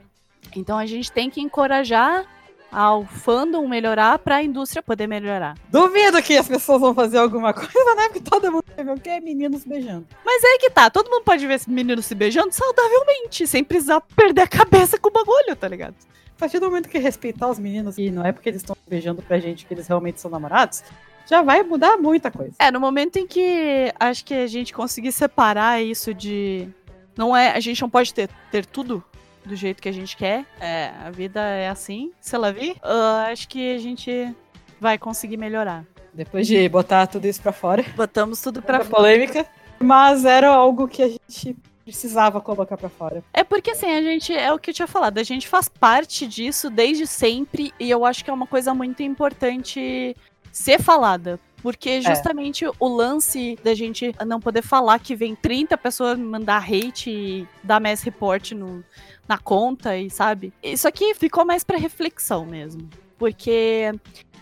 Então 0.56 0.78
a 0.78 0.86
gente 0.86 1.10
tem 1.10 1.30
que 1.30 1.40
encorajar 1.40 2.26
ao 2.72 3.04
fandom 3.04 3.68
melhorar 3.68 4.18
para 4.18 4.36
a 4.36 4.42
indústria 4.42 4.82
poder 4.82 5.06
melhorar. 5.06 5.58
Duvido 5.70 6.22
que 6.22 6.36
as 6.36 6.48
pessoas 6.48 6.80
vão 6.80 6.94
fazer 6.94 7.18
alguma 7.18 7.52
coisa, 7.54 7.94
né? 7.94 8.08
Porque 8.08 8.20
todo 8.20 8.50
mundo 8.50 8.64
quer 8.74 8.84
ver 8.84 8.92
o 8.92 8.98
que 8.98 9.20
meninos 9.20 9.64
beijando. 9.64 10.06
Mas 10.24 10.42
é 10.42 10.58
que 10.58 10.70
tá, 10.70 10.88
todo 10.88 11.10
mundo 11.10 11.22
pode 11.22 11.46
ver 11.46 11.60
meninos 11.68 12.06
se 12.06 12.14
beijando 12.14 12.50
saudavelmente, 12.52 13.46
sem 13.46 13.62
precisar 13.62 14.00
perder 14.16 14.42
a 14.42 14.48
cabeça 14.48 14.98
com 14.98 15.10
o 15.10 15.12
bagulho, 15.12 15.54
tá 15.54 15.68
ligado? 15.68 15.94
A 16.34 16.40
partir 16.40 16.58
do 16.58 16.66
momento 16.66 16.88
que 16.88 16.98
respeitar 16.98 17.48
os 17.48 17.58
meninos, 17.58 17.98
e 17.98 18.10
não 18.10 18.24
é 18.24 18.32
porque 18.32 18.48
eles 18.48 18.62
estão 18.62 18.74
beijando 18.88 19.22
pra 19.22 19.38
gente 19.38 19.66
que 19.66 19.74
eles 19.74 19.86
realmente 19.86 20.20
são 20.20 20.30
namorados, 20.30 20.82
já 21.26 21.42
vai 21.42 21.62
mudar 21.62 21.96
muita 21.98 22.30
coisa. 22.30 22.54
É, 22.58 22.70
no 22.70 22.80
momento 22.80 23.16
em 23.16 23.26
que 23.26 23.92
acho 24.00 24.24
que 24.24 24.34
a 24.34 24.46
gente 24.46 24.72
conseguir 24.72 25.12
separar 25.12 25.82
isso 25.82 26.12
de. 26.12 26.68
Não 27.16 27.36
é. 27.36 27.52
A 27.52 27.60
gente 27.60 27.80
não 27.82 27.90
pode 27.90 28.12
ter, 28.12 28.28
ter 28.50 28.66
tudo 28.66 29.02
do 29.44 29.56
jeito 29.56 29.82
que 29.82 29.88
a 29.88 29.92
gente 29.92 30.16
quer. 30.16 30.44
É, 30.60 30.92
a 31.04 31.10
vida 31.10 31.40
é 31.40 31.68
assim. 31.68 32.12
Se 32.20 32.34
ela 32.34 32.52
vir, 32.52 32.72
uh, 32.76 33.30
acho 33.30 33.48
que 33.48 33.74
a 33.74 33.78
gente 33.78 34.34
vai 34.80 34.98
conseguir 34.98 35.36
melhorar. 35.36 35.84
Depois 36.12 36.46
de 36.46 36.68
botar 36.68 37.06
tudo 37.06 37.26
isso 37.26 37.40
pra 37.40 37.52
fora. 37.52 37.84
Botamos 37.96 38.40
tudo 38.40 38.60
pra 38.62 38.84
fora. 38.84 38.90
polêmica. 38.90 39.46
Mas 39.78 40.24
era 40.24 40.48
algo 40.48 40.86
que 40.86 41.02
a 41.02 41.08
gente 41.08 41.56
precisava 41.84 42.40
colocar 42.40 42.76
para 42.76 42.88
fora. 42.88 43.24
É 43.32 43.42
porque 43.42 43.70
assim, 43.70 43.90
a 43.90 44.02
gente, 44.02 44.32
é 44.32 44.52
o 44.52 44.58
que 44.58 44.70
eu 44.70 44.74
tinha 44.74 44.86
falado, 44.86 45.18
a 45.18 45.22
gente 45.22 45.48
faz 45.48 45.68
parte 45.68 46.26
disso 46.26 46.70
desde 46.70 47.06
sempre 47.06 47.72
e 47.78 47.90
eu 47.90 48.04
acho 48.04 48.24
que 48.24 48.30
é 48.30 48.32
uma 48.32 48.46
coisa 48.46 48.72
muito 48.72 49.02
importante 49.02 50.16
ser 50.52 50.80
falada. 50.80 51.40
Porque 51.62 51.90
é. 51.90 52.00
justamente 52.02 52.64
é. 52.64 52.70
o 52.78 52.88
lance 52.88 53.56
da 53.62 53.74
gente 53.74 54.14
não 54.26 54.40
poder 54.40 54.62
falar 54.62 54.98
que 54.98 55.14
vem 55.14 55.34
30 55.34 55.78
pessoas 55.78 56.18
mandar 56.18 56.62
hate 56.62 57.10
e 57.10 57.48
dar 57.62 57.80
mass 57.80 58.02
report 58.02 58.52
no, 58.52 58.84
na 59.28 59.38
conta 59.38 59.96
e 59.96 60.10
sabe? 60.10 60.52
Isso 60.62 60.88
aqui 60.88 61.14
ficou 61.14 61.44
mais 61.44 61.62
para 61.62 61.78
reflexão 61.78 62.44
mesmo. 62.44 62.88
Porque 63.16 63.92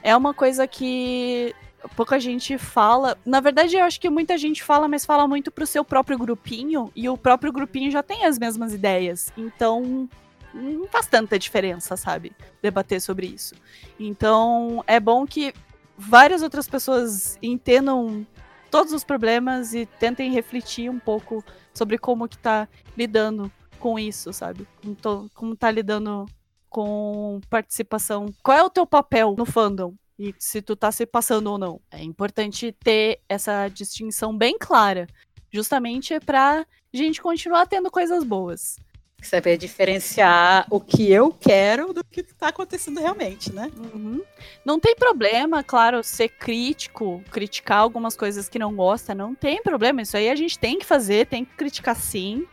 é 0.02 0.16
uma 0.16 0.32
coisa 0.32 0.66
que 0.66 1.54
pouca 1.96 2.18
gente 2.18 2.56
fala. 2.58 3.16
Na 3.24 3.40
verdade, 3.40 3.76
eu 3.76 3.84
acho 3.84 4.00
que 4.00 4.10
muita 4.10 4.36
gente 4.36 4.62
fala, 4.62 4.88
mas 4.88 5.04
fala 5.04 5.26
muito 5.26 5.50
pro 5.50 5.66
seu 5.66 5.84
próprio 5.84 6.18
grupinho, 6.18 6.90
e 6.94 7.08
o 7.08 7.16
próprio 7.16 7.52
grupinho 7.52 7.90
já 7.90 8.02
tem 8.02 8.24
as 8.24 8.38
mesmas 8.38 8.72
ideias. 8.72 9.32
Então, 9.36 10.08
não 10.52 10.86
faz 10.88 11.06
tanta 11.06 11.38
diferença, 11.38 11.96
sabe? 11.96 12.32
Debater 12.62 13.00
sobre 13.00 13.26
isso. 13.26 13.54
Então, 13.98 14.82
é 14.86 14.98
bom 14.98 15.26
que 15.26 15.54
várias 16.00 16.42
outras 16.42 16.66
pessoas 16.66 17.38
entendam 17.42 18.26
todos 18.70 18.92
os 18.92 19.04
problemas 19.04 19.74
e 19.74 19.84
tentem 19.84 20.32
refletir 20.32 20.90
um 20.90 20.98
pouco 20.98 21.44
sobre 21.74 21.98
como 21.98 22.28
que 22.28 22.38
tá 22.38 22.66
lidando 22.96 23.52
com 23.78 23.98
isso, 23.98 24.32
sabe? 24.32 24.66
Como, 24.82 25.30
como 25.34 25.56
tá 25.56 25.70
lidando 25.70 26.26
com 26.68 27.40
participação. 27.50 28.26
Qual 28.42 28.56
é 28.56 28.62
o 28.62 28.70
teu 28.70 28.86
papel 28.86 29.34
no 29.36 29.44
fandom? 29.44 29.94
E 30.18 30.34
se 30.38 30.62
tu 30.62 30.76
tá 30.76 30.92
se 30.92 31.04
passando 31.04 31.48
ou 31.48 31.58
não. 31.58 31.80
É 31.90 32.02
importante 32.02 32.72
ter 32.72 33.20
essa 33.28 33.68
distinção 33.68 34.36
bem 34.36 34.56
clara. 34.58 35.06
Justamente 35.52 36.18
pra 36.20 36.64
gente 36.92 37.20
continuar 37.20 37.66
tendo 37.66 37.90
coisas 37.90 38.22
boas. 38.22 38.76
Saber 39.22 39.56
diferenciar 39.56 40.66
o 40.70 40.80
que 40.80 41.10
eu 41.10 41.30
quero 41.32 41.92
do 41.92 42.02
que 42.02 42.20
está 42.20 42.48
acontecendo 42.48 43.00
realmente, 43.00 43.52
né? 43.52 43.70
Uhum. 43.76 44.22
Não 44.64 44.80
tem 44.80 44.96
problema, 44.96 45.62
claro, 45.62 46.02
ser 46.02 46.28
crítico, 46.28 47.22
criticar 47.30 47.78
algumas 47.78 48.16
coisas 48.16 48.48
que 48.48 48.58
não 48.58 48.74
gosta, 48.74 49.14
não 49.14 49.34
tem 49.34 49.62
problema. 49.62 50.02
Isso 50.02 50.16
aí 50.16 50.28
a 50.28 50.34
gente 50.34 50.58
tem 50.58 50.78
que 50.78 50.86
fazer, 50.86 51.26
tem 51.26 51.44
que 51.44 51.54
criticar 51.54 51.94
sim. 51.94 52.46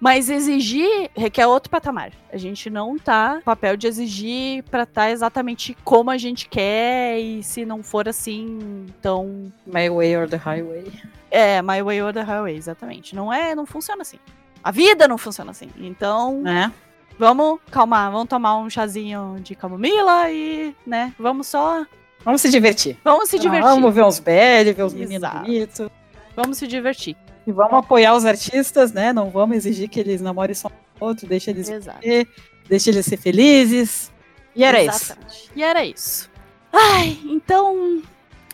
Mas 0.00 0.28
exigir 0.28 1.10
requer 1.16 1.46
outro 1.46 1.70
patamar. 1.70 2.12
A 2.30 2.36
gente 2.36 2.68
não 2.68 2.98
tá 2.98 3.36
no 3.36 3.42
papel 3.42 3.76
de 3.76 3.86
exigir 3.86 4.62
para 4.64 4.82
estar 4.82 5.02
tá 5.02 5.10
exatamente 5.10 5.74
como 5.82 6.10
a 6.10 6.18
gente 6.18 6.48
quer 6.48 7.18
e 7.18 7.42
se 7.42 7.64
não 7.64 7.82
for 7.82 8.08
assim, 8.08 8.86
então. 8.98 9.50
My 9.66 9.88
way 9.88 10.16
or 10.16 10.28
the 10.28 10.36
highway. 10.36 10.92
É, 11.30 11.62
my 11.62 11.82
way 11.82 12.02
or 12.02 12.12
the 12.12 12.22
highway, 12.22 12.54
exatamente. 12.54 13.14
Não 13.14 13.32
é, 13.32 13.54
não 13.54 13.64
funciona 13.64 14.02
assim. 14.02 14.18
A 14.64 14.70
vida 14.70 15.06
não 15.06 15.18
funciona 15.18 15.50
assim. 15.50 15.68
Então, 15.76 16.42
é. 16.48 16.72
vamos 17.18 17.60
calmar, 17.70 18.10
vamos 18.10 18.28
tomar 18.28 18.56
um 18.56 18.70
chazinho 18.70 19.36
de 19.40 19.54
camomila 19.54 20.30
e, 20.30 20.74
né, 20.86 21.14
vamos 21.18 21.48
só. 21.48 21.84
Vamos 22.24 22.40
se 22.40 22.48
divertir. 22.48 22.96
Vamos 23.04 23.28
se 23.28 23.38
divertir. 23.38 23.68
Vamos 23.68 23.94
ver 23.94 24.02
uns 24.02 24.18
BL, 24.18 24.72
ver 24.74 24.82
os 24.82 24.94
meninos 24.94 25.30
bonitos. 25.30 25.90
Vamos 26.34 26.56
se 26.56 26.66
divertir. 26.66 27.14
E 27.46 27.52
vamos 27.52 27.74
apoiar 27.74 28.14
os 28.14 28.24
artistas, 28.24 28.90
né? 28.90 29.12
Não 29.12 29.28
vamos 29.28 29.58
exigir 29.58 29.90
que 29.90 30.00
eles 30.00 30.22
namorem 30.22 30.54
só 30.54 30.68
um 30.68 31.04
outro, 31.04 31.26
deixa 31.26 31.50
eles 31.50 31.68
viver, 31.68 32.26
deixa 32.66 32.88
eles 32.88 33.04
ser 33.04 33.18
felizes. 33.18 34.10
E 34.56 34.64
era 34.64 34.82
Exatamente. 34.82 35.28
isso. 35.28 35.50
E 35.54 35.62
era 35.62 35.84
isso. 35.84 36.30
Ai, 36.72 37.18
então. 37.26 38.02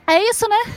É 0.09 0.20
isso, 0.28 0.49
né? 0.49 0.74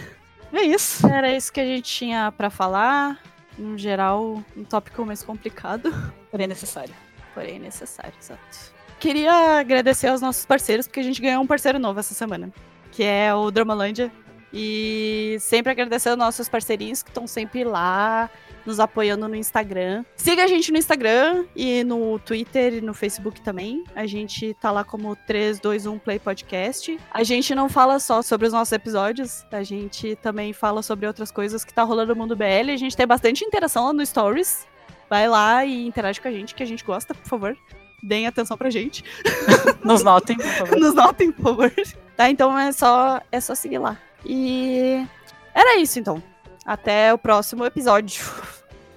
É 0.53 0.61
isso. 0.61 1.07
Era 1.07 1.35
isso 1.35 1.51
que 1.51 1.59
a 1.59 1.65
gente 1.65 1.91
tinha 1.91 2.31
para 2.31 2.51
falar. 2.51 3.19
No 3.57 3.77
geral, 3.77 4.43
um 4.55 4.63
tópico 4.63 5.05
mais 5.05 5.23
complicado. 5.23 5.91
Porém 6.31 6.47
necessário. 6.47 6.93
Porém 7.33 7.59
necessário, 7.59 8.13
exato. 8.19 8.73
Queria 8.99 9.59
agradecer 9.59 10.07
aos 10.07 10.21
nossos 10.21 10.45
parceiros, 10.45 10.87
porque 10.87 10.99
a 10.99 11.03
gente 11.03 11.21
ganhou 11.21 11.41
um 11.41 11.47
parceiro 11.47 11.79
novo 11.79 11.99
essa 11.99 12.13
semana. 12.13 12.51
Que 12.91 13.03
é 13.03 13.33
o 13.33 13.49
Dramalândia, 13.49 14.11
e 14.53 15.37
sempre 15.39 15.71
agradecer 15.71 16.09
aos 16.09 16.17
nossos 16.17 16.47
parceirinhos 16.47 17.01
que 17.01 17.09
estão 17.09 17.25
sempre 17.25 17.63
lá, 17.63 18.29
nos 18.65 18.79
apoiando 18.79 19.27
no 19.27 19.35
Instagram. 19.35 20.03
Siga 20.15 20.43
a 20.43 20.47
gente 20.47 20.71
no 20.71 20.77
Instagram 20.77 21.45
e 21.55 21.83
no 21.83 22.19
Twitter 22.19 22.75
e 22.75 22.81
no 22.81 22.93
Facebook 22.93 23.41
também. 23.41 23.83
A 23.95 24.05
gente 24.05 24.53
tá 24.55 24.71
lá 24.71 24.83
como 24.83 25.15
321 25.15 25.99
Play 25.99 26.19
Podcast. 26.19 26.99
A 27.11 27.23
gente 27.23 27.53
não 27.53 27.69
fala 27.69 27.99
só 27.99 28.21
sobre 28.21 28.47
os 28.47 28.53
nossos 28.53 28.71
episódios, 28.71 29.45
a 29.51 29.63
gente 29.63 30.15
também 30.17 30.53
fala 30.53 30.81
sobre 30.81 31.07
outras 31.07 31.31
coisas 31.31 31.63
que 31.63 31.73
tá 31.73 31.83
rolando 31.83 32.13
no 32.13 32.21
mundo 32.21 32.35
BL. 32.35 32.71
A 32.71 32.77
gente 32.77 32.95
tem 32.95 33.07
bastante 33.07 33.43
interação 33.43 33.85
lá 33.85 33.93
no 33.93 34.05
Stories. 34.05 34.67
Vai 35.09 35.27
lá 35.27 35.65
e 35.65 35.85
interage 35.85 36.19
com 36.19 36.27
a 36.27 36.31
gente, 36.31 36.55
que 36.55 36.63
a 36.63 36.65
gente 36.65 36.83
gosta, 36.83 37.13
por 37.13 37.27
favor. 37.27 37.57
Deem 38.01 38.27
atenção 38.27 38.57
pra 38.57 38.69
gente. 38.69 39.03
Nos 39.83 40.03
notem, 40.03 40.35
por 40.35 40.45
favor. 40.45 40.79
Nos 40.79 40.93
notem, 40.93 41.31
por 41.31 41.43
favor. 41.43 41.71
Tá, 42.17 42.29
então 42.29 42.57
é 42.57 42.71
só, 42.71 43.21
é 43.31 43.39
só 43.39 43.55
seguir 43.55 43.77
lá. 43.77 43.97
E 44.25 45.05
era 45.53 45.77
isso 45.77 45.99
então. 45.99 46.21
Até 46.65 47.13
o 47.13 47.17
próximo 47.17 47.65
episódio. 47.65 48.23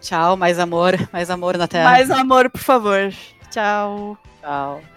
Tchau, 0.00 0.36
mais 0.36 0.58
amor, 0.58 0.94
mais 1.12 1.30
amor 1.30 1.56
na 1.58 1.66
Terra. 1.66 1.90
Mais 1.90 2.10
amor, 2.10 2.48
por 2.48 2.60
favor. 2.60 3.12
Tchau. 3.50 4.16
Tchau. 4.40 4.95